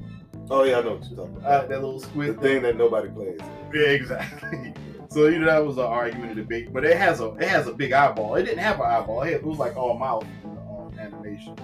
oh 0.51 0.65
yeah, 0.65 0.79
I 0.79 0.83
know 0.83 0.95
what 0.97 1.05
you're 1.09 1.17
talking 1.17 1.37
Uh, 1.37 1.39
about. 1.41 1.69
that 1.69 1.81
little 1.81 2.01
squid. 2.01 2.29
the 2.31 2.33
squid 2.35 2.43
thing 2.53 2.63
that 2.63 2.77
nobody 2.77 3.09
plays. 3.09 3.39
yeah, 3.75 3.83
exactly. 3.89 4.75
So 5.11 5.27
you 5.27 5.41
know 5.41 5.47
that 5.47 5.65
was 5.65 5.77
an 5.77 5.85
argument, 5.85 6.33
a 6.33 6.35
debate, 6.37 6.73
but 6.73 6.85
it 6.85 6.97
has 6.97 7.21
a 7.21 7.35
it 7.35 7.49
has 7.49 7.67
a 7.67 7.73
big 7.73 7.93
eyeball. 7.93 8.37
It 8.37 8.45
didn't 8.45 8.59
have 8.61 8.77
an 8.81 8.87
eyeball. 8.87 9.23
It, 9.23 9.43
was 9.43 9.59
like 9.59 9.77
all 9.77 9.99
mouth 9.99 10.25
in 10.45 10.55
the 10.55 10.61
um, 10.61 10.97
animation. 11.01 11.57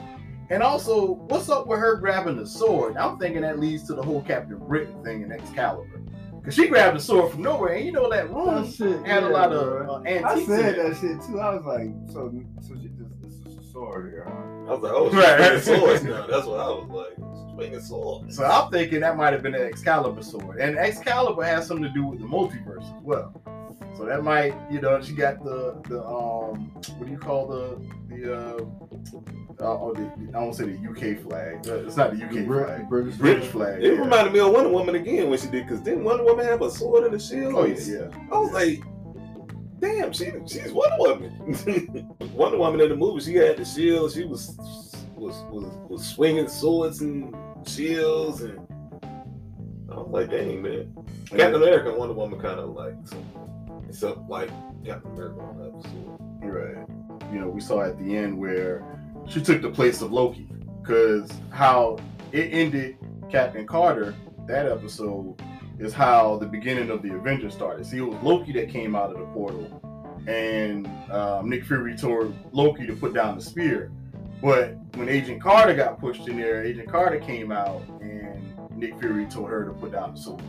And 0.50 0.62
also, 0.62 1.12
what's 1.28 1.48
up 1.48 1.66
with 1.68 1.78
her 1.80 1.96
grabbing 1.96 2.36
the 2.36 2.46
sword? 2.46 2.96
I'm 2.96 3.18
thinking 3.18 3.42
that 3.42 3.58
leads 3.60 3.84
to 3.88 3.94
the 3.94 4.02
whole 4.02 4.22
Captain 4.22 4.58
Britain 4.58 5.02
thing 5.04 5.22
in 5.22 5.30
Excalibur, 5.32 6.00
because 6.40 6.54
she 6.54 6.66
grabbed 6.68 6.96
the 6.96 7.00
sword 7.00 7.32
from 7.32 7.42
nowhere, 7.42 7.74
and 7.74 7.84
you 7.86 7.92
know 7.92 8.08
that 8.10 8.30
room 8.30 8.64
That 8.64 8.72
shit, 8.72 9.04
had 9.06 9.22
a 9.24 9.28
lot 9.28 9.50
bro. 9.50 9.58
of 9.60 9.88
uh, 9.88 10.08
I 10.08 10.12
antiques. 10.14 10.40
in 10.40 10.46
said 10.56 10.78
it. 10.78 10.82
that 10.82 10.96
shit 11.00 11.20
too. 11.22 11.40
I 11.40 11.54
was 11.54 11.64
like, 11.64 11.88
so, 12.12 12.32
so 12.62 12.74
she 12.80 12.88
just 12.88 13.10
this 13.20 13.25
is 13.25 13.25
a 13.25 13.25
sword 13.76 14.10
here, 14.10 14.24
huh? 14.26 14.72
I 14.72 14.74
was 14.74 14.80
like, 14.82 14.92
oh, 14.94 15.10
she's 15.10 15.18
Right. 15.18 15.62
swinging 15.62 15.80
swords 15.80 16.04
now. 16.04 16.26
That's 16.26 16.46
what 16.46 16.60
I 16.60 16.68
was 16.68 16.88
like, 16.88 17.54
swinging 17.54 17.80
swords. 17.80 18.36
So 18.36 18.44
I'm 18.44 18.70
thinking 18.70 19.00
that 19.00 19.16
might 19.16 19.32
have 19.34 19.42
been 19.42 19.54
an 19.54 19.62
Excalibur 19.62 20.22
sword, 20.22 20.58
and 20.58 20.78
Excalibur 20.78 21.42
has 21.44 21.66
something 21.66 21.84
to 21.84 21.90
do 21.90 22.06
with 22.06 22.20
the 22.20 22.26
multiverse 22.26 22.84
as 22.84 23.02
well. 23.02 23.40
So 23.98 24.04
that 24.06 24.22
might, 24.24 24.54
you 24.70 24.80
know, 24.80 25.00
she 25.02 25.12
got 25.14 25.42
the 25.44 25.80
the 25.88 26.02
um, 26.04 26.70
what 26.96 27.04
do 27.06 27.10
you 27.12 27.18
call 27.18 27.46
the 27.46 27.78
the 28.14 28.34
uh, 28.34 28.64
uh 29.58 29.64
oh, 29.64 29.94
the, 29.94 30.10
I 30.36 30.40
won't 30.40 30.54
say 30.54 30.64
the 30.64 30.78
UK 30.90 31.22
flag. 31.22 31.66
Uh, 31.68 31.86
It's 31.86 31.96
not 31.96 32.16
the 32.16 32.24
UK 32.24 32.32
The 32.32 32.42
Brit- 32.44 32.66
flag. 32.66 32.88
British. 32.88 33.14
British 33.16 33.48
flag. 33.48 33.82
It 33.82 33.94
yeah. 33.94 34.00
reminded 34.00 34.32
me 34.34 34.40
of 34.40 34.52
Wonder 34.52 34.70
Woman 34.70 34.94
again 34.96 35.28
when 35.30 35.38
she 35.38 35.46
did, 35.48 35.66
because 35.66 35.80
didn't 35.80 36.04
Wonder 36.04 36.24
Woman 36.24 36.44
have 36.46 36.60
a 36.62 36.70
sword 36.70 37.04
and 37.04 37.14
a 37.14 37.18
shield? 37.20 37.54
Oh 37.54 37.64
yeah, 37.64 37.76
yeah. 37.78 38.08
I 38.32 38.38
was 38.38 38.52
like, 38.52 38.80
damn, 39.80 40.12
she 40.12 40.32
she's 40.46 40.72
Wonder 40.72 40.96
Woman. 40.98 42.16
Wonder 42.34 42.58
Woman 42.58 42.80
in 42.80 42.88
the 42.90 42.96
movie, 42.96 43.20
she 43.20 43.34
had 43.34 43.56
the 43.56 43.64
shield. 43.64 44.12
She 44.12 44.24
was 44.24 44.56
was 45.14 45.42
was, 45.50 45.64
was 45.88 46.06
swinging 46.06 46.48
swords 46.48 47.00
and 47.00 47.34
shields, 47.66 48.42
and 48.42 48.58
I 49.90 49.96
was 49.96 50.08
like, 50.10 50.30
dang 50.30 50.62
man. 50.62 50.94
Captain 51.26 51.54
America 51.54 51.88
and 51.90 51.98
Wonder 51.98 52.14
Woman 52.14 52.40
kind 52.40 52.60
of 52.60 52.70
like, 52.70 52.94
except 53.88 54.18
like 54.28 54.50
Captain 54.84 55.12
America 55.12 55.40
on 55.40 55.58
that 55.58 55.68
episode. 55.68 56.18
Right. 56.42 56.86
You 57.32 57.40
know, 57.40 57.48
we 57.48 57.60
saw 57.60 57.82
at 57.82 57.98
the 57.98 58.16
end 58.16 58.38
where 58.38 58.84
she 59.26 59.40
took 59.40 59.62
the 59.62 59.70
place 59.70 60.02
of 60.02 60.12
Loki 60.12 60.48
because 60.80 61.30
how 61.50 61.98
it 62.32 62.52
ended 62.52 62.96
Captain 63.30 63.66
Carter, 63.66 64.14
that 64.46 64.66
episode, 64.66 65.40
is 65.78 65.92
how 65.92 66.36
the 66.38 66.46
beginning 66.46 66.90
of 66.90 67.02
the 67.02 67.14
Avengers 67.14 67.54
started. 67.54 67.84
See, 67.86 67.98
it 67.98 68.02
was 68.02 68.22
Loki 68.22 68.52
that 68.52 68.68
came 68.68 68.96
out 68.96 69.12
of 69.12 69.18
the 69.18 69.26
portal, 69.26 69.80
and 70.26 70.86
um, 71.10 71.48
Nick 71.50 71.64
Fury 71.64 71.96
told 71.96 72.34
Loki 72.52 72.86
to 72.86 72.94
put 72.94 73.14
down 73.14 73.36
the 73.36 73.42
spear. 73.42 73.90
But 74.42 74.76
when 74.94 75.08
Agent 75.08 75.42
Carter 75.42 75.74
got 75.74 75.98
pushed 75.98 76.28
in 76.28 76.36
there, 76.36 76.64
Agent 76.64 76.88
Carter 76.88 77.18
came 77.18 77.50
out, 77.52 77.82
and 78.00 78.42
Nick 78.76 78.98
Fury 79.00 79.26
told 79.26 79.48
her 79.48 79.64
to 79.64 79.72
put 79.72 79.92
down 79.92 80.14
the 80.14 80.20
sword. 80.20 80.42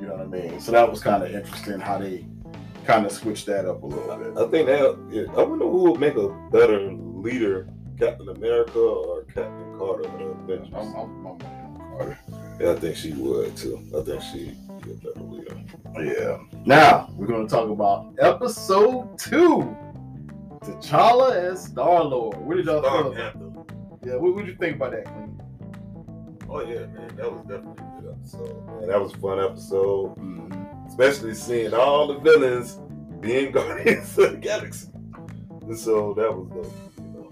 You 0.00 0.06
know 0.06 0.14
what 0.14 0.22
I 0.22 0.26
mean? 0.26 0.60
So 0.60 0.72
that 0.72 0.90
was 0.90 1.00
kind 1.00 1.22
of 1.22 1.34
interesting 1.34 1.80
how 1.80 1.98
they 1.98 2.24
kind 2.86 3.04
of 3.04 3.12
switched 3.12 3.46
that 3.46 3.66
up 3.66 3.82
a 3.82 3.86
little 3.86 4.16
bit. 4.16 4.36
I 4.36 4.48
think 4.50 4.66
that 4.66 4.98
yeah, 5.10 5.22
I 5.36 5.42
wonder 5.42 5.66
who 5.66 5.90
would 5.90 6.00
make 6.00 6.16
a 6.16 6.28
better 6.50 6.92
leader, 6.92 7.68
Captain 7.98 8.28
America 8.28 8.78
or 8.78 9.24
Captain 9.24 9.78
Carter 9.78 10.08
of 10.08 10.18
the 10.18 10.54
Avengers. 10.54 10.72
I'm, 10.74 10.94
I'm, 10.94 11.26
I'm 11.26 11.38
I'm 11.42 11.76
Carter. 11.76 12.18
Yeah, 12.60 12.72
I 12.72 12.74
think 12.76 12.94
she 12.94 13.12
would 13.12 13.56
too. 13.56 13.82
I 13.96 14.02
think 14.02 14.22
she'd 14.22 14.56
be 14.82 14.92
a 14.92 14.94
better 14.96 15.20
leader. 15.20 15.56
Yeah. 15.94 16.38
Now 16.66 17.08
we're 17.16 17.26
gonna 17.26 17.48
talk 17.48 17.70
about 17.70 18.14
episode 18.18 19.18
two. 19.18 19.74
T'Challa 20.60 21.34
as 21.36 21.64
Star 21.64 22.04
Lord. 22.04 22.36
What 22.36 22.58
did 22.58 22.66
y'all 22.66 22.82
Star 22.82 23.04
feel? 23.14 23.66
Yeah. 24.04 24.16
What 24.16 24.34
would 24.34 24.46
you 24.46 24.56
think 24.56 24.76
about 24.76 24.92
that, 24.92 25.06
Clean? 25.06 25.40
Oh 26.50 26.60
yeah, 26.60 26.80
man, 26.86 27.16
that 27.16 27.32
was 27.32 27.40
definitely 27.42 27.82
a 27.82 28.02
good 28.02 28.12
episode. 28.12 28.66
Man, 28.66 28.88
that 28.88 29.00
was 29.00 29.14
a 29.14 29.18
fun 29.18 29.40
episode, 29.40 30.16
mm-hmm. 30.16 30.86
especially 30.86 31.34
seeing 31.34 31.72
all 31.72 32.08
the 32.08 32.18
villains 32.18 32.78
being 33.20 33.52
Guardians 33.52 34.18
of 34.18 34.32
the 34.32 34.36
Galaxy. 34.36 34.88
And 35.62 35.78
so 35.78 36.12
that 36.14 36.30
was 36.30 36.48
dope. 36.48 36.74
You 36.98 37.04
know, 37.04 37.28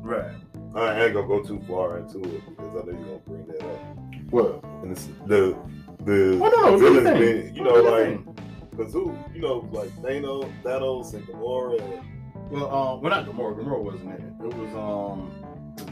Right. 0.00 0.36
I 0.74 1.04
ain't 1.04 1.14
gonna 1.14 1.26
go 1.26 1.42
too 1.42 1.60
far 1.66 1.98
into 1.98 2.20
it 2.20 2.42
because 2.48 2.76
I 2.76 2.86
know 2.86 2.92
you're 2.92 3.18
gonna 3.18 3.18
bring 3.26 3.46
that 3.48 3.62
up. 3.62 3.89
What? 4.30 4.62
And 4.82 4.92
it's 4.92 5.08
the 5.26 5.56
the 6.04 6.38
Oh 6.42 6.48
no, 6.48 6.48
no. 6.48 6.78
Do 6.78 6.84
your 6.84 7.00
villains 7.02 7.18
thing. 7.18 7.54
you 7.54 7.62
know, 7.64 7.74
Do 7.82 7.90
like. 7.90 8.70
Because 8.70 8.92
who, 8.92 9.16
you 9.34 9.40
know, 9.42 9.68
like 9.72 9.90
Thanos, 10.02 10.50
Thanos 10.62 11.12
and 11.14 11.26
Gamora. 11.26 11.80
And, 11.80 12.02
Well, 12.50 12.74
um, 12.74 13.00
well, 13.02 13.10
not 13.10 13.26
Gamora. 13.26 13.56
Gamora 13.58 13.82
wasn't 13.82 14.04
in 14.04 14.10
it. 14.12 14.32
It 14.46 14.54
was 14.54 14.74
um, 14.74 15.30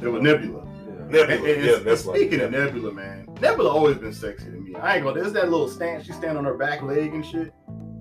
it 0.03 0.09
was 0.09 0.23
Nebula. 0.23 0.65
Yeah. 0.65 0.93
Nebula. 1.05 1.25
And- 1.25 1.47
and- 1.47 1.65
yeah, 1.65 1.77
that's 1.79 2.05
right. 2.07 2.17
speaking 2.17 2.41
of 2.41 2.51
Nebula, 2.53 2.93
man, 2.93 3.29
Nebula 3.41 3.69
always 3.71 3.97
been 3.99 4.13
sexy 4.15 4.47
to 4.47 4.51
me. 4.53 4.75
I 4.77 4.97
ain't 4.97 5.05
gonna. 5.05 5.21
There's 5.21 5.33
that 5.35 5.51
little 5.51 5.69
stance 5.69 6.07
she 6.07 6.13
stand 6.13 6.39
on 6.39 6.45
her 6.45 6.55
back 6.57 6.83
leg 6.83 7.13
and 7.13 7.25
shit. 7.27 7.53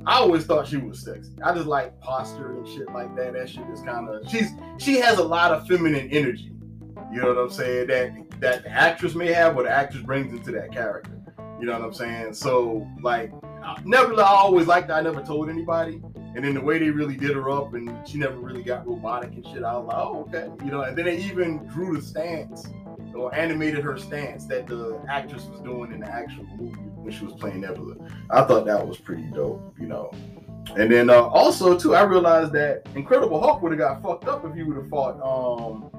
I 0.06 0.20
always 0.20 0.46
thought 0.46 0.66
she 0.68 0.78
was 0.78 1.04
sexy. 1.04 1.34
I 1.44 1.54
just 1.54 1.68
like 1.68 2.00
posture 2.00 2.56
and 2.56 2.66
shit 2.66 2.90
like 2.94 3.14
that. 3.18 3.34
That 3.34 3.50
shit 3.50 3.68
is 3.74 3.82
kind 3.82 4.08
of. 4.08 4.30
She's 4.30 4.52
she 4.78 5.00
has 5.02 5.18
a 5.18 5.24
lot 5.24 5.52
of 5.52 5.68
feminine 5.68 6.08
energy. 6.12 6.54
You 7.12 7.22
know 7.22 7.28
what 7.30 7.38
I'm 7.38 7.50
saying? 7.50 7.88
That 7.88 8.12
that 8.40 8.64
the 8.64 8.70
actress 8.70 9.16
may 9.16 9.32
have, 9.34 9.56
or 9.58 9.64
the 9.64 9.70
actress 9.70 10.04
brings 10.04 10.32
into 10.32 10.52
that 10.52 10.72
character. 10.72 11.12
You 11.60 11.66
know 11.66 11.74
what 11.74 11.82
I'm 11.82 11.94
saying? 11.94 12.34
So 12.34 12.88
like 13.02 13.32
uh, 13.64 13.76
Nebula, 13.84 14.24
I 14.24 14.28
always 14.28 14.68
liked. 14.68 14.92
I 14.92 15.02
never 15.02 15.22
told 15.22 15.50
anybody. 15.50 16.02
And 16.36 16.46
then 16.46 16.54
the 16.54 16.62
way 16.62 16.78
they 16.78 16.92
really 16.92 17.18
did 17.18 17.32
her 17.32 17.50
up, 17.50 17.74
and 17.74 18.08
she 18.08 18.20
never 18.20 18.38
really 18.38 18.62
got 18.62 18.86
robotic 18.86 19.32
and 19.34 19.46
shit. 19.48 19.64
I 19.64 19.76
was 19.76 19.88
like, 19.88 19.98
oh 19.98 20.28
okay, 20.28 20.48
you 20.64 20.72
know. 20.72 20.82
And 20.82 20.96
then 20.96 21.06
they 21.06 21.18
even 21.18 21.66
drew 21.68 21.96
the 21.96 22.02
stance 22.02 22.68
or 23.16 23.34
animated 23.34 23.84
her 23.84 23.98
stance 23.98 24.46
that 24.46 24.68
the 24.68 25.02
actress 25.10 25.46
was 25.46 25.60
doing 25.62 25.92
in 25.92 26.02
the 26.02 26.08
actual 26.08 26.46
movie 26.56 26.78
when 26.78 27.12
she 27.12 27.26
was 27.26 27.34
playing 27.34 27.62
Nebula. 27.62 27.96
I 28.30 28.44
thought 28.44 28.66
that 28.68 28.88
was 28.88 28.98
pretty 28.98 29.24
dope, 29.24 29.74
you 29.80 29.88
know. 29.88 30.12
And 30.76 30.92
then 30.92 31.10
uh, 31.10 31.22
also 31.22 31.78
too, 31.78 31.96
I 31.96 32.04
realized 32.04 32.52
that 32.54 32.86
Incredible 32.94 33.40
Hulk 33.42 33.62
would 33.64 33.72
have 33.72 33.80
got 33.80 34.04
fucked 34.04 34.28
up 34.28 34.46
if 34.46 34.54
he 34.54 34.64
would 34.64 34.78
have 34.78 34.90
fought 34.90 35.20
um 35.22 35.90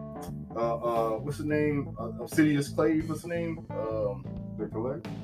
uh 0.59 0.77
uh 0.77 1.11
what's 1.19 1.39
the 1.39 1.45
name 1.45 1.95
uh, 2.01 2.11
Obsidian 2.21 2.63
Clay. 2.75 3.01
what's 3.01 3.23
the 3.23 3.29
name 3.29 3.65
um. 3.71 4.25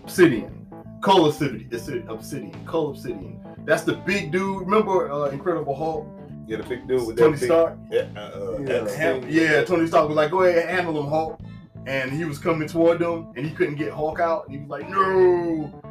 Obsidian 0.04 0.66
Cull 1.02 1.26
Obsidian 1.26 1.68
Obsidian 2.08 2.66
Cull 2.66 2.90
Obsidian 2.90 3.40
that's 3.64 3.82
the 3.82 3.94
big 3.94 4.30
dude 4.30 4.60
remember 4.60 5.10
uh, 5.10 5.26
Incredible 5.30 5.74
Hulk 5.74 6.06
Yeah, 6.46 6.58
the 6.58 6.62
big 6.62 6.86
dude 6.86 7.06
with 7.06 7.18
Tony 7.18 7.32
that 7.32 7.40
big, 7.40 7.48
Stark 7.48 7.78
Yeah, 7.90 8.06
uh, 8.16 8.20
uh, 8.20 8.58
Yeah. 8.60 8.90
Ham- 8.96 9.26
yeah, 9.28 9.64
Tony 9.64 9.86
Stark 9.88 10.06
was 10.08 10.16
like, 10.16 10.30
"Go 10.30 10.42
ahead, 10.44 10.68
handle 10.68 11.02
him, 11.02 11.08
Hulk." 11.08 11.40
And 11.86 12.12
he 12.12 12.24
was 12.24 12.38
coming 12.38 12.68
toward 12.68 12.98
them, 13.00 13.32
and 13.36 13.44
he 13.44 13.52
couldn't 13.52 13.74
get 13.74 13.92
Hulk 13.92 14.20
out. 14.20 14.46
And 14.46 14.54
he 14.54 14.60
was 14.60 14.68
like, 14.68 14.88
"No." 14.88 15.82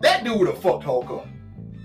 That 0.00 0.24
dude 0.24 0.38
would 0.38 0.48
have 0.48 0.58
fucked 0.58 0.82
Hulk 0.84 1.08
up 1.10 1.28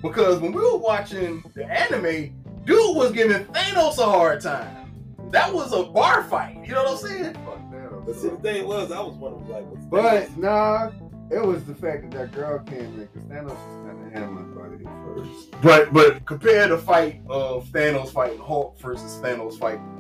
because 0.02 0.40
when 0.40 0.52
we 0.52 0.60
were 0.61 0.78
watching 0.78 1.44
the 1.53 1.65
anime, 1.65 2.34
dude 2.65 2.95
was 2.95 3.11
giving 3.11 3.45
Thanos 3.45 3.99
a 3.99 4.06
hard 4.06 4.41
time. 4.41 4.86
That 5.32 5.54
was 5.54 5.74
a 5.74 5.84
bar 5.84 6.24
fight. 6.24 6.58
You 6.66 6.74
know 6.74 6.84
what 6.84 6.91
I'm 7.04 7.10
saying? 7.10 7.34
Fuck 7.45 7.72
that. 7.72 8.06
But 8.06 8.16
see, 8.16 8.30
the 8.30 8.38
thing 8.38 8.68
was, 8.68 8.91
I 8.91 9.02
was 9.02 9.16
wondering, 9.16 9.49
like, 9.49 9.66
what's 9.70 9.86
But 9.86 10.38
nah, 10.38 10.91
it 11.30 11.45
was 11.45 11.66
the 11.66 11.76
fact 11.76 12.04
that 12.04 12.12
that 12.18 12.32
girl 12.32 12.60
came 12.60 12.80
in 12.80 13.10
because 13.14 13.24
Thanos 13.24 13.49
was 13.49 13.86
kind 13.86 14.08
of 14.08 14.14
handling 14.14 14.54
Buddy 14.54 14.86
at 14.86 15.06
first. 15.06 15.62
But 15.62 15.91
but 15.91 16.26
compare 16.26 16.68
the 16.70 16.78
fight 16.78 17.22
of 17.30 17.66
Thanos 17.68 18.10
fighting 18.10 18.40
Hulk 18.40 18.80
versus 18.80 19.20
Thanos 19.22 19.60
fighting. 19.60 19.94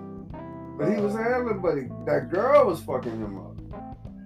But 0.77 0.93
he 0.93 1.01
was 1.01 1.13
handling 1.15 1.59
Buddy. 1.59 1.89
That 2.05 2.29
girl 2.31 2.67
was 2.67 2.81
fucking 2.81 3.11
him 3.11 3.37
up. 3.39 3.57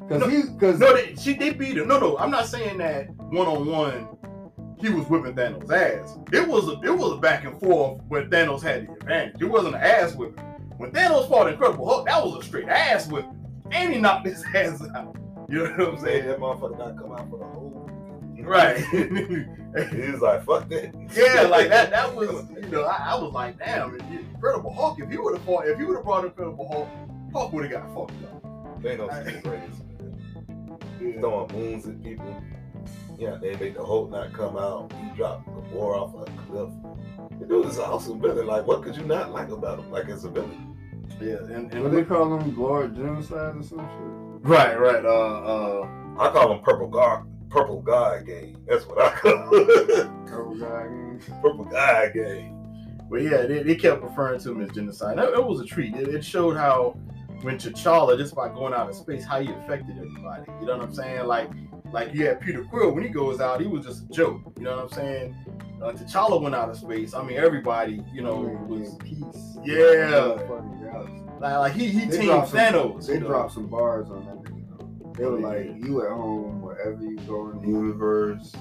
Cause 0.10 0.20
No, 0.20 0.28
he, 0.28 0.44
cause 0.60 0.80
No, 0.80 0.94
they, 0.94 1.16
she 1.16 1.34
they 1.34 1.52
beat 1.52 1.78
him. 1.78 1.88
No, 1.88 2.00
no, 2.00 2.18
I'm 2.18 2.30
not 2.30 2.46
saying 2.46 2.78
that 2.80 3.10
one 3.16 3.48
on 3.48 3.66
one. 3.66 4.08
He 4.78 4.90
was 4.90 5.08
whipping 5.08 5.34
Thanos' 5.34 5.72
ass. 5.72 6.18
It 6.32 6.48
was 6.48 6.68
a 6.68 6.80
it 6.84 6.96
was 6.96 7.14
a 7.14 7.18
back 7.18 7.46
and 7.46 7.60
forth 7.60 8.02
where 8.10 8.26
Thanos 8.26 8.62
had 8.62 8.88
the 8.88 8.94
advantage. 8.94 9.42
It 9.42 9.46
wasn't 9.46 9.76
an 9.76 9.82
ass 9.82 10.14
whipping. 10.14 10.44
When 10.82 10.90
Thanos 10.92 11.30
fought 11.30 11.48
Incredible 11.48 11.86
Hulk, 11.88 12.08
that 12.08 12.26
was 12.26 12.44
a 12.44 12.44
straight 12.44 12.68
ass 12.68 13.08
whipping, 13.08 13.38
and 13.70 13.94
he 13.94 14.00
knocked 14.00 14.26
his 14.26 14.44
ass 14.56 14.82
out. 14.96 15.16
You 15.48 15.66
know 15.66 15.86
what 15.86 15.90
I'm 15.90 16.00
saying? 16.00 16.26
that 16.26 16.40
motherfucker 16.40 16.80
not 16.80 16.98
come 16.98 17.12
out 17.12 17.30
for 17.30 17.38
the 17.38 17.46
whole. 17.46 17.88
Right. 18.42 18.84
He 19.92 20.12
was 20.12 20.20
like, 20.22 20.44
"Fuck 20.44 20.68
that." 20.70 20.94
yeah, 21.16 21.44
like 21.44 21.70
that. 21.70 21.92
That 21.92 22.14
was 22.14 22.46
you 22.62 22.68
know 22.70 22.84
I, 22.84 23.12
I 23.12 23.16
was 23.16 23.32
like, 23.32 23.58
damn, 23.60 23.96
Incredible 24.34 24.74
Hulk. 24.74 25.00
If 25.00 25.10
he 25.10 25.18
would 25.18 25.38
have 25.38 25.46
fought, 25.46 25.66
if 25.68 25.78
he 25.78 25.86
would 25.86 25.96
have 25.96 26.04
brought 26.04 26.26
Incredible 26.26 26.68
Hulk, 26.68 26.90
Hulk 27.32 27.54
would 27.54 27.72
have 27.72 27.72
got 27.72 27.96
fucked 27.96 28.24
up. 28.24 28.44
Thanos 28.82 29.38
is 29.38 29.46
man. 29.46 29.70
Yeah. 31.00 31.20
Throwing 31.22 31.54
moons 31.54 31.88
at 31.88 32.04
people. 32.04 32.44
Yeah, 33.22 33.38
they 33.40 33.56
make 33.58 33.76
the 33.76 33.84
whole 33.84 34.08
not 34.08 34.34
come 34.34 34.58
out. 34.58 34.92
He 34.94 35.16
dropped 35.16 35.46
the 35.46 35.76
war 35.76 35.96
off 35.96 36.16
a 36.16 36.26
cliff. 36.48 36.72
The 37.40 37.46
dude 37.46 37.68
is 37.68 37.78
an 37.78 37.84
awesome 37.84 38.20
villain. 38.20 38.48
Like, 38.48 38.66
what 38.66 38.82
could 38.82 38.96
you 38.96 39.04
not 39.04 39.32
like 39.32 39.50
about 39.50 39.78
him? 39.78 39.92
Like, 39.92 40.10
as 40.10 40.24
a 40.24 40.30
villain. 40.32 40.76
Yeah, 41.22 41.36
and, 41.36 41.72
and 41.72 41.84
what 41.84 41.92
they 41.92 42.04
call 42.04 42.36
him, 42.36 42.58
Lord 42.58 42.96
Genocide 42.96 43.58
or 43.58 43.62
some 43.62 43.78
shit. 43.78 44.50
right, 44.50 44.74
right. 44.80 45.06
Uh, 45.06 45.08
uh, 45.08 45.88
I 46.18 46.32
call 46.32 46.52
him 46.52 46.64
Purple 46.64 46.88
God. 46.88 47.28
Purple 47.52 47.84
God 47.84 48.26
Game. 48.26 48.58
That's 48.68 48.88
what 48.88 49.00
I 49.00 49.12
call 49.12 49.34
him. 49.34 50.26
Purple 50.26 50.56
guy. 50.56 50.86
again. 50.86 51.22
Purple 51.44 51.66
God 51.66 52.14
Game. 52.16 52.58
But 53.08 53.22
yeah, 53.22 53.46
they, 53.46 53.62
they 53.62 53.76
kept 53.76 54.02
referring 54.02 54.40
to 54.40 54.52
him 54.52 54.62
as 54.62 54.72
genocide. 54.72 55.20
It, 55.20 55.26
it 55.26 55.46
was 55.46 55.60
a 55.60 55.66
treat. 55.66 55.94
It, 55.96 56.08
it 56.08 56.26
showed 56.26 56.58
how 56.58 56.98
when 57.44 57.60
T'Challa, 57.60 58.18
just 58.18 58.34
by 58.34 58.50
going 58.50 58.74
out 58.74 58.90
of 58.90 58.96
space, 58.96 59.24
how 59.24 59.40
he 59.42 59.52
affected 59.52 59.98
everybody. 59.98 60.44
You 60.60 60.66
know 60.66 60.78
what 60.78 60.88
I'm 60.88 60.94
saying? 60.94 61.28
Like, 61.28 61.52
like 61.92 62.14
you 62.14 62.26
had 62.26 62.40
Peter 62.42 62.64
Quill 62.64 62.92
when 62.92 63.04
he 63.04 63.10
goes 63.10 63.40
out, 63.42 63.62
he 63.62 63.68
was 63.68 63.86
just 63.86 64.04
a 64.04 64.08
joke. 64.10 64.42
You 64.58 64.64
know 64.64 64.76
what 64.78 64.86
I'm 64.86 64.90
saying? 64.92 65.36
Uh, 65.82 65.92
T'Challa 65.92 66.42
went 66.42 66.54
out 66.56 66.70
of 66.70 66.78
space. 66.78 67.14
I 67.14 67.24
mean, 67.24 67.38
everybody, 67.38 68.04
you 68.14 68.22
know, 68.22 68.44
Man, 68.44 68.68
was 68.68 68.96
peace. 68.96 69.58
Yeah. 69.64 70.38
Like, 71.40 71.58
like 71.58 71.74
he 71.74 71.88
he 71.88 72.06
They 72.06 72.18
teamed 72.20 72.48
some- 72.48 72.58
Thanos. 72.60 73.08
They 73.08 73.20
dropped 73.20 73.54
some 73.54 73.68
bars 73.68 74.10
on 74.10 74.26
that 74.26 74.44
nigga. 74.44 75.18
They 75.18 75.26
were 75.26 75.40
like, 75.40 75.66
"You 75.84 76.06
at 76.06 76.12
home, 76.12 76.62
wherever 76.62 77.02
you 77.02 77.18
go 77.28 77.50
in 77.50 77.62
the 77.62 77.68
universe." 77.68 78.54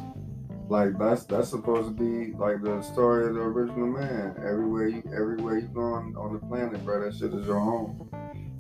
Like 0.69 0.97
that's 0.99 1.25
that's 1.25 1.49
supposed 1.49 1.89
to 1.89 2.03
be 2.03 2.33
like 2.39 2.63
the 2.63 2.81
story 2.81 3.27
of 3.27 3.35
the 3.35 3.41
original 3.41 3.87
man. 3.89 4.35
Everywhere 4.39 4.89
you 4.89 5.03
everywhere 5.15 5.59
you 5.59 5.69
go 5.69 5.81
on, 5.83 6.17
on 6.17 6.33
the 6.33 6.39
planet, 6.39 6.85
bro, 6.85 7.03
that 7.05 7.15
shit 7.15 7.35
is 7.35 7.47
your 7.47 7.59
home. 7.61 8.09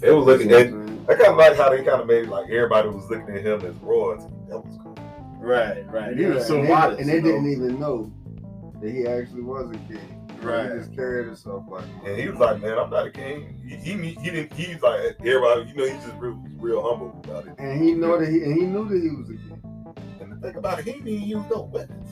They 0.00 0.12
was 0.12 0.24
looking 0.26 0.50
You 0.50 0.56
at. 0.56 0.66
I'm 0.68 0.86
saying? 0.88 1.06
I 1.08 1.14
kind 1.14 1.26
of 1.32 1.36
like 1.36 1.56
how 1.56 1.70
they 1.70 1.76
kind 1.82 2.00
of 2.00 2.06
made 2.06 2.24
it 2.24 2.28
like 2.28 2.44
everybody 2.50 2.88
was 2.88 3.08
looking 3.10 3.34
at 3.34 3.42
him 3.44 3.60
as 3.64 3.74
royalty. 3.76 4.32
That 4.48 4.58
was 4.64 4.78
cool. 4.82 4.96
Right, 5.38 5.86
right. 5.90 6.16
He 6.16 6.22
Yeah, 6.22 6.34
was 6.34 6.46
so 6.46 6.56
and 6.58 6.64
they, 6.64 6.68
modest. 6.68 7.00
and 7.00 7.08
they 7.08 7.20
know? 7.20 7.28
didn't 7.28 7.50
even 7.52 7.80
know 7.80 8.12
that 8.80 8.90
he 8.90 9.06
actually 9.06 9.42
was 9.42 9.70
a 9.70 9.78
king. 9.92 10.16
Right. 10.42 10.70
He 10.72 10.78
just 10.78 10.94
carried 10.94 11.26
himself 11.26 11.64
like. 11.68 11.84
And 12.06 12.18
he 12.18 12.28
was 12.28 12.38
like, 12.38 12.62
"Man, 12.62 12.78
I'm 12.78 12.88
not 12.90 13.06
a 13.06 13.10
king." 13.10 13.60
He 13.62 13.76
he, 13.76 13.92
he 14.14 14.30
didn't. 14.30 14.52
He's 14.54 14.80
like 14.82 15.16
everybody. 15.20 15.68
You 15.70 15.74
know, 15.76 15.84
he's 15.84 16.02
just 16.04 16.16
real, 16.16 16.42
real 16.56 16.82
humble 16.82 17.20
about 17.24 17.46
it. 17.46 17.54
And 17.58 17.82
he 17.82 17.92
know 17.92 18.18
that 18.18 18.28
he 18.28 18.42
and 18.42 18.54
he 18.54 18.64
knew 18.66 18.88
that 18.88 19.02
he 19.02 19.10
was 19.10 19.28
a 19.28 19.34
king. 19.34 19.94
And 20.20 20.32
the 20.32 20.36
thing 20.48 20.56
about 20.56 20.78
it, 20.78 20.86
he 20.86 20.92
didn't 20.92 21.28
use 21.28 21.44
no 21.50 21.62
weapons. 21.62 22.10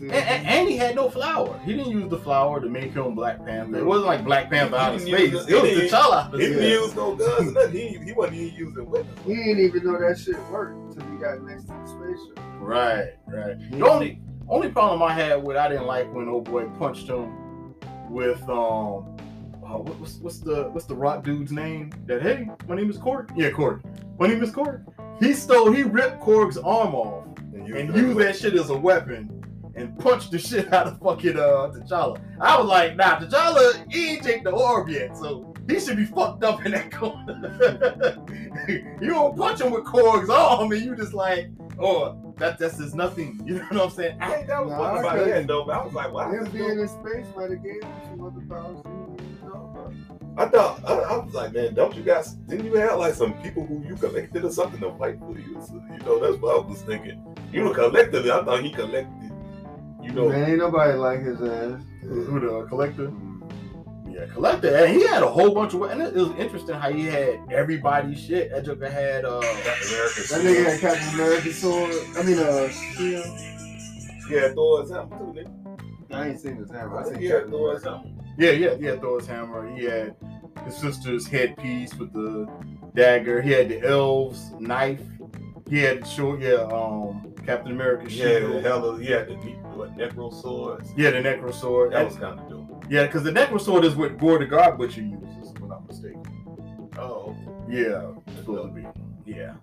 See, 0.00 0.06
And, 0.06 0.14
and, 0.14 0.46
and 0.46 0.68
he 0.68 0.76
had 0.78 0.94
no 0.94 1.10
flower. 1.10 1.60
He 1.62 1.74
didn't 1.74 1.92
use 1.92 2.08
the 2.08 2.16
flower 2.18 2.58
to 2.58 2.68
make 2.70 2.94
him 2.94 3.14
Black 3.14 3.44
Panther. 3.44 3.78
It 3.78 3.84
wasn't 3.84 4.06
like 4.06 4.24
Black 4.24 4.48
Panther 4.50 4.76
out 4.76 4.94
of 4.94 5.02
He 5.02 5.12
space. 5.12 5.32
use 5.32 5.46
It 5.46 5.54
was 5.60 5.64
he 5.70 5.74
didn't- 5.74 5.90
T'Challa 5.90 6.32
He 6.32 6.38
didn't 6.46 6.62
use 6.70 6.96
no 6.96 7.14
guns 7.16 7.48
or 7.48 7.52
nothing. 7.52 7.72
He, 7.72 7.98
he 8.06 8.12
wasn't 8.12 8.38
even 8.38 8.54
using 8.58 8.90
weapons. 8.90 9.18
he 9.26 9.34
didn't 9.34 9.60
even 9.60 9.84
know 9.84 10.00
that 10.00 10.18
shit 10.18 10.38
worked 10.50 10.96
until 10.96 11.12
he 11.12 11.18
got 11.18 11.42
next 11.42 11.64
to 11.64 11.72
the 11.74 11.86
spaceship. 11.86 12.40
Right, 12.58 13.10
right. 13.28 13.70
The 13.72 13.86
only 13.86 14.20
only 14.48 14.68
problem 14.70 15.02
I 15.02 15.12
had 15.12 15.42
with 15.44 15.56
I 15.56 15.68
didn't 15.68 15.86
like 15.86 16.12
when 16.12 16.28
old 16.28 16.44
boy 16.44 16.64
punched 16.78 17.08
him 17.08 17.74
with 18.08 18.40
um 18.48 19.16
uh, 19.62 19.78
what, 19.78 20.00
what's 20.00 20.14
what's 20.16 20.38
the 20.38 20.64
what's 20.72 20.86
the 20.86 20.94
rock 20.94 21.22
dude's 21.24 21.52
name? 21.52 21.92
That 22.06 22.22
hey, 22.22 22.48
my 22.66 22.74
name 22.74 22.90
is 22.90 22.96
Korg. 22.98 23.30
Yeah, 23.36 23.50
Korg. 23.50 23.82
My 24.18 24.26
name 24.28 24.42
is 24.42 24.50
Korg. 24.50 24.84
He 25.20 25.34
stole 25.34 25.70
he 25.72 25.82
ripped 25.82 26.20
Korg's 26.22 26.56
arm 26.58 26.94
off 26.94 27.26
And, 27.52 27.68
used 27.68 27.78
and 27.78 27.94
used 27.94 28.18
that 28.18 28.36
shit 28.36 28.54
as 28.54 28.70
a 28.70 28.76
weapon 28.76 29.39
and 29.74 29.98
punched 29.98 30.30
the 30.30 30.38
shit 30.38 30.72
out 30.72 30.86
of 30.86 30.98
fucking 31.00 31.36
uh 31.36 31.70
T'Challa. 31.74 32.20
I 32.40 32.58
was 32.58 32.66
like, 32.66 32.96
nah, 32.96 33.18
T'Challa, 33.18 33.84
he 33.92 34.10
ain't 34.10 34.22
take 34.22 34.44
the 34.44 34.50
orb 34.50 34.88
yet, 34.88 35.16
so 35.16 35.52
he 35.68 35.78
should 35.80 35.96
be 35.96 36.04
fucked 36.06 36.42
up 36.44 36.64
in 36.66 36.72
that 36.72 36.90
corner. 36.92 38.16
you 38.68 39.08
don't 39.08 39.36
punch 39.36 39.60
him 39.60 39.70
with 39.72 39.84
Korg's 39.84 40.30
arm 40.30 40.72
and 40.72 40.82
you 40.82 40.96
just 40.96 41.14
like, 41.14 41.50
oh, 41.78 42.16
that 42.38 42.58
that's 42.58 42.78
just 42.78 42.94
nothing. 42.94 43.40
You 43.46 43.54
know 43.56 43.66
what 43.70 43.82
I'm 43.82 43.90
saying? 43.90 44.16
I 44.20 44.30
think 44.30 44.46
that 44.48 44.64
was 44.64 44.72
Nah, 44.72 44.78
one 44.80 44.96
I 44.96 45.00
about 45.00 45.18
couldn't- 45.18 45.46
though. 45.46 45.64
But 45.64 45.76
I 45.76 45.84
was 45.84 45.92
like, 45.94 46.12
wow. 46.12 46.30
Him 46.30 46.44
being 46.50 46.78
in 46.78 46.88
space 46.88 47.26
might 47.36 47.50
have 47.50 47.62
gave 47.62 47.82
him 47.82 47.92
some 48.08 48.20
other 48.26 48.40
powers 48.48 48.78
he 48.78 48.90
didn't 48.90 49.20
even. 49.20 49.30
I 50.38 50.46
thought 50.46 50.80
I, 50.88 50.94
I 50.94 51.16
was 51.18 51.34
like, 51.34 51.52
man, 51.52 51.74
don't 51.74 51.94
you 51.94 52.02
guys? 52.02 52.34
Didn't 52.48 52.64
you 52.66 52.74
have 52.76 52.98
like 52.98 53.14
some 53.14 53.34
people 53.42 53.66
who 53.66 53.84
you 53.86 53.94
collected 53.96 54.44
or 54.44 54.50
something 54.50 54.80
to 54.80 54.96
fight 54.96 55.18
for 55.18 55.36
you? 55.38 55.60
So, 55.66 55.74
you 55.92 55.98
know, 56.04 56.18
that's 56.20 56.40
what 56.40 56.56
I 56.64 56.66
was 56.66 56.80
thinking. 56.82 57.22
You 57.52 57.64
were 57.64 57.74
collected. 57.74 58.28
I 58.30 58.42
thought 58.44 58.62
he 58.62 58.70
collected. 58.70 59.19
You 60.02 60.12
know, 60.12 60.28
Man, 60.28 60.48
ain't 60.50 60.58
nobody 60.58 60.94
like 60.94 61.20
his 61.20 61.40
ass. 61.42 61.82
Who 62.02 62.40
the 62.40 62.66
collector? 62.68 63.08
Mm. 63.08 63.52
Yeah, 64.12 64.26
collector. 64.32 64.74
And 64.74 64.94
he 64.94 65.06
had 65.06 65.22
a 65.22 65.28
whole 65.28 65.54
bunch 65.54 65.74
of 65.74 65.82
and 65.82 66.02
it 66.02 66.14
was 66.14 66.30
interesting 66.38 66.74
how 66.74 66.90
he 66.90 67.04
had 67.04 67.38
everybody's 67.50 68.20
shit. 68.20 68.50
That 68.50 68.64
Joker 68.64 68.90
had 68.90 69.24
uh 69.24 69.40
Captain 69.40 69.88
America. 69.88 70.20
That 70.28 70.40
nigga 70.44 70.64
had 70.64 70.80
Captain 70.80 71.14
America 71.14 71.52
sword. 71.52 71.94
I 72.16 72.22
mean, 72.22 72.38
uh, 72.38 72.68
shield. 72.68 73.26
Yeah, 74.30 74.52
Thor's 74.54 74.90
helmet 74.90 75.18
too, 75.18 75.24
nigga. 75.40 76.12
I 76.12 76.28
ain't 76.28 76.40
seen 76.40 76.56
his 76.56 76.70
hammer. 76.70 76.98
I 76.98 77.04
seen 77.12 77.20
Yeah, 77.22 77.40
Thor's 77.48 77.84
helmet. 77.84 78.12
Yeah, 78.38 78.50
yeah, 78.52 78.74
yeah, 78.80 78.96
Thor's 78.96 79.26
hammer. 79.26 79.74
He 79.76 79.84
had 79.84 80.16
his 80.64 80.76
sister's 80.76 81.26
headpiece 81.26 81.94
with 81.94 82.12
the 82.12 82.48
dagger. 82.94 83.40
He 83.42 83.50
had 83.52 83.68
the 83.68 83.80
elves 83.86 84.50
knife. 84.58 85.02
He 85.68 85.78
had 85.78 86.02
the 86.02 86.06
short, 86.08 86.40
yeah, 86.40 86.66
um, 86.72 87.32
Captain 87.46 87.70
America 87.72 88.10
Yeah, 88.10 88.38
shield. 88.40 88.62
hell 88.64 88.84
of 88.84 89.02
yeah, 89.02 89.22
the 89.22 89.36
what 89.76 89.96
necro 89.96 90.32
swords. 90.32 90.90
Yeah, 90.96 91.10
the 91.10 91.18
Necro 91.18 91.52
sword. 91.52 91.92
That 91.92 92.04
was 92.04 92.16
kind 92.16 92.38
of 92.38 92.48
dope. 92.48 92.84
yeah, 92.88 93.06
because 93.06 93.22
the 93.22 93.30
Necro 93.32 93.60
sword 93.60 93.84
is 93.84 93.94
what 93.94 94.18
Gorr 94.18 94.38
the 94.38 94.46
God 94.46 94.78
Butcher 94.78 95.02
uses, 95.02 95.50
if 95.50 95.62
I'm 95.62 95.68
not 95.68 95.86
mistaken. 95.86 96.22
Oh, 96.98 97.36
Yeah, 97.68 98.12
it's 98.26 98.36
supposed 98.38 98.74
to 98.74 98.80
be. 98.80 98.86
Yeah. 99.24 99.54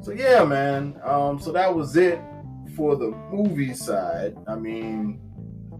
So 0.00 0.12
yeah, 0.12 0.44
man. 0.44 1.00
Um, 1.04 1.38
so 1.38 1.52
that 1.52 1.74
was 1.74 1.96
it 1.96 2.20
for 2.76 2.96
the 2.96 3.10
movie 3.30 3.74
side. 3.74 4.36
I 4.46 4.56
mean, 4.56 5.20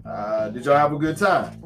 uh, 0.04 0.50
did 0.50 0.64
y'all 0.64 0.76
have 0.76 0.92
a 0.92 0.98
good 0.98 1.16
time? 1.16 1.62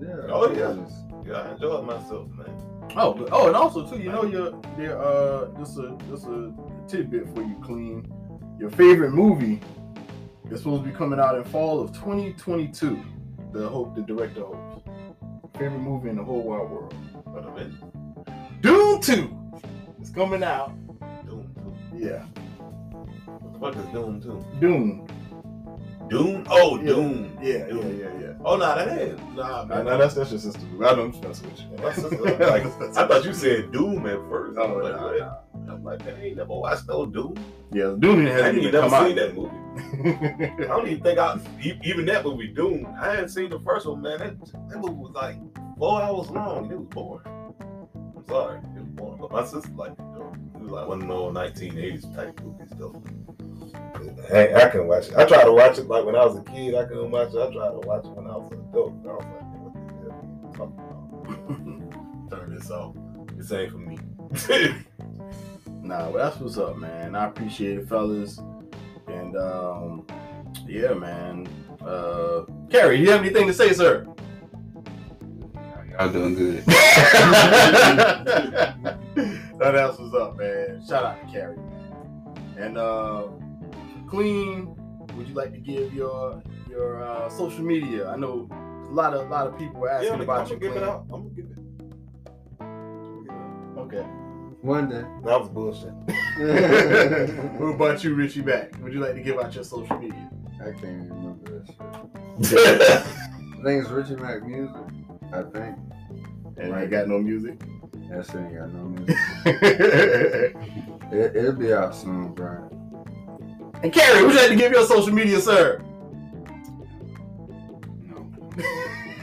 Yeah. 0.00 0.08
Oh, 0.28 0.52
yeah. 0.52 0.74
yes. 0.74 0.92
yeah, 1.26 1.34
I 1.34 1.52
enjoyed 1.52 1.84
myself, 1.86 2.28
man. 2.32 2.50
Oh, 2.96 3.12
but, 3.14 3.28
oh, 3.32 3.48
and 3.48 3.56
also 3.56 3.86
too, 3.88 3.98
you 4.00 4.10
know, 4.10 4.24
your 4.24 4.60
your 4.78 5.02
uh, 5.02 5.48
just 5.58 5.78
a 5.78 5.96
just 6.08 6.26
a 6.26 6.52
tidbit 6.88 7.34
for 7.34 7.42
you, 7.42 7.56
clean. 7.62 8.10
Your 8.58 8.70
favorite 8.70 9.12
movie 9.12 9.60
is 10.50 10.58
supposed 10.60 10.84
to 10.84 10.90
be 10.90 10.94
coming 10.96 11.18
out 11.18 11.36
in 11.36 11.44
fall 11.44 11.80
of 11.80 11.92
2022. 11.92 13.02
The 13.52 13.68
hope 13.68 13.94
the 13.94 14.02
director 14.02 14.42
hopes. 14.44 14.82
Favorite 15.58 15.78
movie 15.80 16.10
in 16.10 16.16
the 16.16 16.24
whole 16.24 16.42
wide 16.42 16.70
world. 16.70 16.94
What 17.24 17.46
a 17.46 17.50
minute. 17.52 18.60
Dune 18.62 19.00
2 19.00 19.52
is 20.02 20.10
coming 20.10 20.42
out. 20.42 20.72
Doom 21.26 21.50
2. 21.92 21.98
Yeah, 22.04 22.24
What 23.26 23.52
the 23.74 23.80
fuck 23.80 23.86
is 23.86 23.92
Doom 23.92 24.20
2? 24.20 24.44
Dune. 24.60 25.05
Doom? 26.08 26.46
Oh, 26.50 26.78
Yeah. 26.78 26.86
Doom. 26.86 27.38
Yeah, 27.42 27.52
yeah, 27.58 27.66
Doom. 27.66 28.00
yeah, 28.00 28.20
yeah. 28.20 28.32
Oh, 28.44 28.56
nah, 28.56 28.74
that 28.76 28.98
ain't. 29.00 29.34
Nah, 29.34 29.64
Nah, 29.64 29.64
man. 29.64 29.84
nah, 29.86 29.96
that's 29.96 30.14
that's 30.14 30.30
your 30.30 30.38
sister. 30.40 30.60
I 30.76 30.94
know 30.94 31.02
I'm 31.04 31.20
with 31.20 31.42
you. 31.42 31.78
My 31.82 31.92
sister, 31.92 32.28
uh, 32.44 32.50
like, 32.50 32.64
I 32.96 33.06
thought 33.08 33.24
you 33.24 33.32
said 33.34 33.72
Doom 33.72 34.06
at 34.06 34.18
first. 34.28 34.56
Oh, 34.58 34.64
I'm 34.64 34.82
like, 34.82 34.94
nah, 34.94 35.12
nah. 35.66 35.72
I'm 35.74 35.82
like, 35.84 36.06
I 36.06 36.10
ain't 36.20 36.36
never 36.36 36.54
watched 36.54 36.86
no 36.88 37.06
Doom. 37.06 37.34
Yeah, 37.72 37.94
Dune 37.98 38.26
hasn't 38.26 38.58
even 38.58 38.68
even 38.68 38.80
never 38.80 39.04
seen 39.06 39.16
that 39.16 39.34
movie. 39.34 39.56
I 40.64 40.66
don't 40.68 40.86
even 40.88 41.02
think 41.02 41.18
I 41.18 41.38
even 41.60 42.06
that 42.06 42.24
movie 42.24 42.48
Doom. 42.48 42.86
I 43.00 43.10
hadn't 43.10 43.28
seen 43.30 43.50
the 43.50 43.58
first 43.60 43.86
one, 43.86 44.02
man. 44.02 44.18
That, 44.18 44.40
that 44.70 44.78
movie 44.78 44.94
was 44.94 45.12
like 45.14 45.36
four 45.76 46.00
hours 46.00 46.30
long. 46.30 46.70
It 46.70 46.78
was 46.78 46.86
boring. 46.88 47.26
I'm 48.16 48.24
sorry, 48.26 48.58
it 48.58 48.80
was 48.80 48.88
boring. 48.94 49.18
But 49.20 49.32
my 49.32 49.44
sister 49.44 49.70
liked 49.72 49.98
it 49.98 50.04
though. 50.14 50.32
It 50.54 50.62
was 50.62 50.70
like 50.70 50.86
one 50.88 51.02
of 51.02 51.08
those 51.08 51.34
1980s 51.34 52.14
type 52.14 52.40
movies 52.42 52.72
though. 52.78 53.02
Hey, 54.28 54.54
I 54.54 54.68
can 54.68 54.86
watch 54.86 55.08
it. 55.08 55.16
I 55.16 55.24
tried 55.24 55.44
to 55.44 55.52
watch 55.52 55.78
it 55.78 55.86
like 55.88 56.04
when 56.04 56.16
I 56.16 56.24
was 56.24 56.36
a 56.36 56.42
kid. 56.42 56.74
I 56.74 56.84
couldn't 56.84 57.10
watch 57.10 57.34
it. 57.34 57.38
I 57.38 57.52
tried 57.52 57.70
to 57.70 57.80
watch 57.86 58.04
it 58.04 58.10
when 58.10 58.26
I 58.26 58.36
was 58.36 58.52
an 58.52 58.60
adult. 58.70 58.94
I 59.04 59.12
was 59.12 59.24
like, 59.24 59.46
what 59.62 59.74
the 59.74 59.80
hell 60.02 60.18
are 60.20 60.26
you 60.42 60.50
talking 60.56 60.78
about? 62.28 62.30
Turn 62.40 62.54
this 62.54 62.70
off. 62.70 62.94
This 63.36 63.52
ain't 63.52 63.72
for 63.72 63.78
me. 63.78 63.98
Nah, 65.86 66.10
well, 66.10 66.24
that's 66.24 66.40
what's 66.40 66.58
up, 66.58 66.78
man. 66.78 67.14
I 67.14 67.26
appreciate 67.26 67.78
it, 67.78 67.88
fellas. 67.88 68.40
And 69.06 69.36
um, 69.36 70.04
yeah, 70.66 70.94
man. 70.94 71.46
Uh, 71.80 72.42
Carrie, 72.68 72.96
do 72.96 73.04
you 73.04 73.10
have 73.12 73.20
anything 73.20 73.46
to 73.46 73.52
say, 73.52 73.72
sir? 73.72 74.04
Y'all 75.92 76.12
doing 76.12 76.34
good. 76.34 76.66
no, 76.66 76.74
else 79.60 79.98
was 79.98 80.12
up, 80.14 80.36
man. 80.36 80.82
Shout 80.88 81.04
out 81.04 81.20
to 81.24 81.32
Carrie. 81.32 81.56
And 82.58 82.76
uh, 82.76 83.28
Clean, 84.08 84.74
would 85.16 85.28
you 85.28 85.34
like 85.34 85.52
to 85.52 85.58
give 85.58 85.92
your 85.94 86.42
your 86.68 87.02
uh, 87.02 87.28
social 87.28 87.64
media? 87.64 88.08
I 88.08 88.16
know 88.16 88.48
a 88.88 88.92
lot 88.92 89.14
of 89.14 89.26
a 89.26 89.30
lot 89.30 89.46
of 89.46 89.58
people 89.58 89.80
were 89.80 89.88
asking 89.90 90.08
yeah, 90.08 90.14
I'm 90.14 90.20
about 90.20 90.48
gonna 90.48 90.54
you. 90.54 90.60
give 90.60 90.72
it 90.72 90.78
Clean. 90.78 90.84
out. 90.88 91.06
I'm 91.12 91.22
gonna 91.22 91.34
give 91.34 91.44
it. 91.46 91.58
I'm 92.60 92.66
gonna 93.14 93.22
give 93.22 93.32
it 93.32 93.38
out. 93.38 93.84
Okay. 93.86 94.06
One 94.62 94.88
day. 94.88 95.04
That 95.24 95.40
was 95.40 95.48
bullshit. 95.48 95.92
what 97.60 97.74
about 97.74 98.02
you, 98.04 98.14
Richie 98.14 98.40
Back? 98.40 98.76
Would 98.82 98.92
you 98.92 99.00
like 99.00 99.14
to 99.14 99.20
give 99.20 99.38
out 99.38 99.54
your 99.54 99.64
social 99.64 99.98
media? 99.98 100.30
I 100.60 100.72
can't 100.72 100.84
even 100.84 101.10
remember 101.10 101.64
that 101.64 101.66
shit. 102.46 102.58
I 103.58 103.62
think 103.62 103.82
it's 103.82 103.90
Richie 103.90 104.16
Mac 104.16 104.42
Music. 104.44 104.74
I 105.32 105.42
think. 105.42 105.76
And 106.58 106.74
I 106.74 106.82
ain't 106.82 106.90
got 106.90 107.06
no 107.08 107.18
music. 107.18 107.58
That 108.10 108.24
shit 108.26 108.36
ain't 108.36 108.56
got 108.56 108.72
no 108.72 108.84
music. 108.88 109.16
It, 111.12 111.36
it'll 111.36 111.52
be 111.52 111.72
out 111.72 111.94
soon, 111.94 112.32
Brian. 112.34 112.85
And 113.86 113.94
Carrie, 113.94 114.24
would 114.24 114.34
you 114.34 114.40
like 114.40 114.48
to 114.48 114.56
give 114.56 114.72
you 114.72 114.78
your 114.78 114.86
social 114.86 115.12
media, 115.12 115.40
sir? 115.40 115.80
No. 118.02 118.32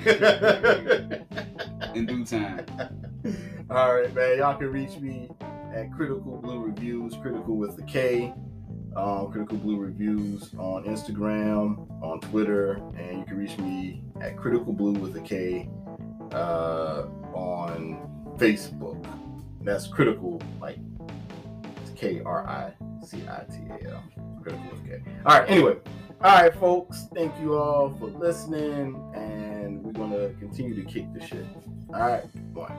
In 1.94 2.06
due 2.06 2.24
time. 2.24 2.66
All 3.70 3.94
right, 3.94 4.14
man. 4.16 4.38
Y'all 4.38 4.56
can 4.56 4.72
reach 4.72 4.98
me 5.00 5.30
at 5.74 5.92
Critical 5.92 6.38
Blue 6.38 6.60
Reviews, 6.64 7.14
Critical 7.22 7.58
with 7.58 7.76
the 7.76 7.84
K. 7.84 8.34
Um, 8.96 9.30
Critical 9.34 9.58
Blue 9.58 9.76
Reviews 9.78 10.54
on 10.58 10.86
Instagram, 10.86 11.86
on 12.02 12.22
Twitter, 12.22 12.76
and 12.98 13.20
you 13.20 13.26
can 13.26 13.36
reach 13.38 13.58
me 13.58 14.02
at 14.22 14.38
Critical 14.38 14.72
Blue 14.72 14.94
with 14.94 15.14
a 15.18 15.22
K 15.22 15.68
uh, 16.32 17.08
on 17.34 17.98
Facebook. 18.38 19.06
That's 19.60 19.88
Critical, 19.88 20.42
like 20.62 20.78
K 21.98 22.22
R 22.26 22.48
I 22.48 22.72
C 23.06 23.24
I 23.28 23.44
T 23.52 23.58
A 23.70 23.90
L. 23.92 24.04
With 24.52 24.86
K. 24.86 25.02
All 25.26 25.40
right. 25.40 25.50
Anyway, 25.50 25.78
all 26.22 26.42
right, 26.42 26.56
folks. 26.56 27.08
Thank 27.14 27.34
you 27.40 27.58
all 27.58 27.94
for 28.00 28.08
listening, 28.08 28.96
and 29.16 29.84
we're 29.84 29.94
gonna 29.94 30.30
continue 30.40 30.76
to 30.76 30.90
kick 30.90 31.14
the 31.14 31.26
shit. 31.26 31.46
All 31.94 32.00
right, 32.00 32.54
bye. 32.54 32.74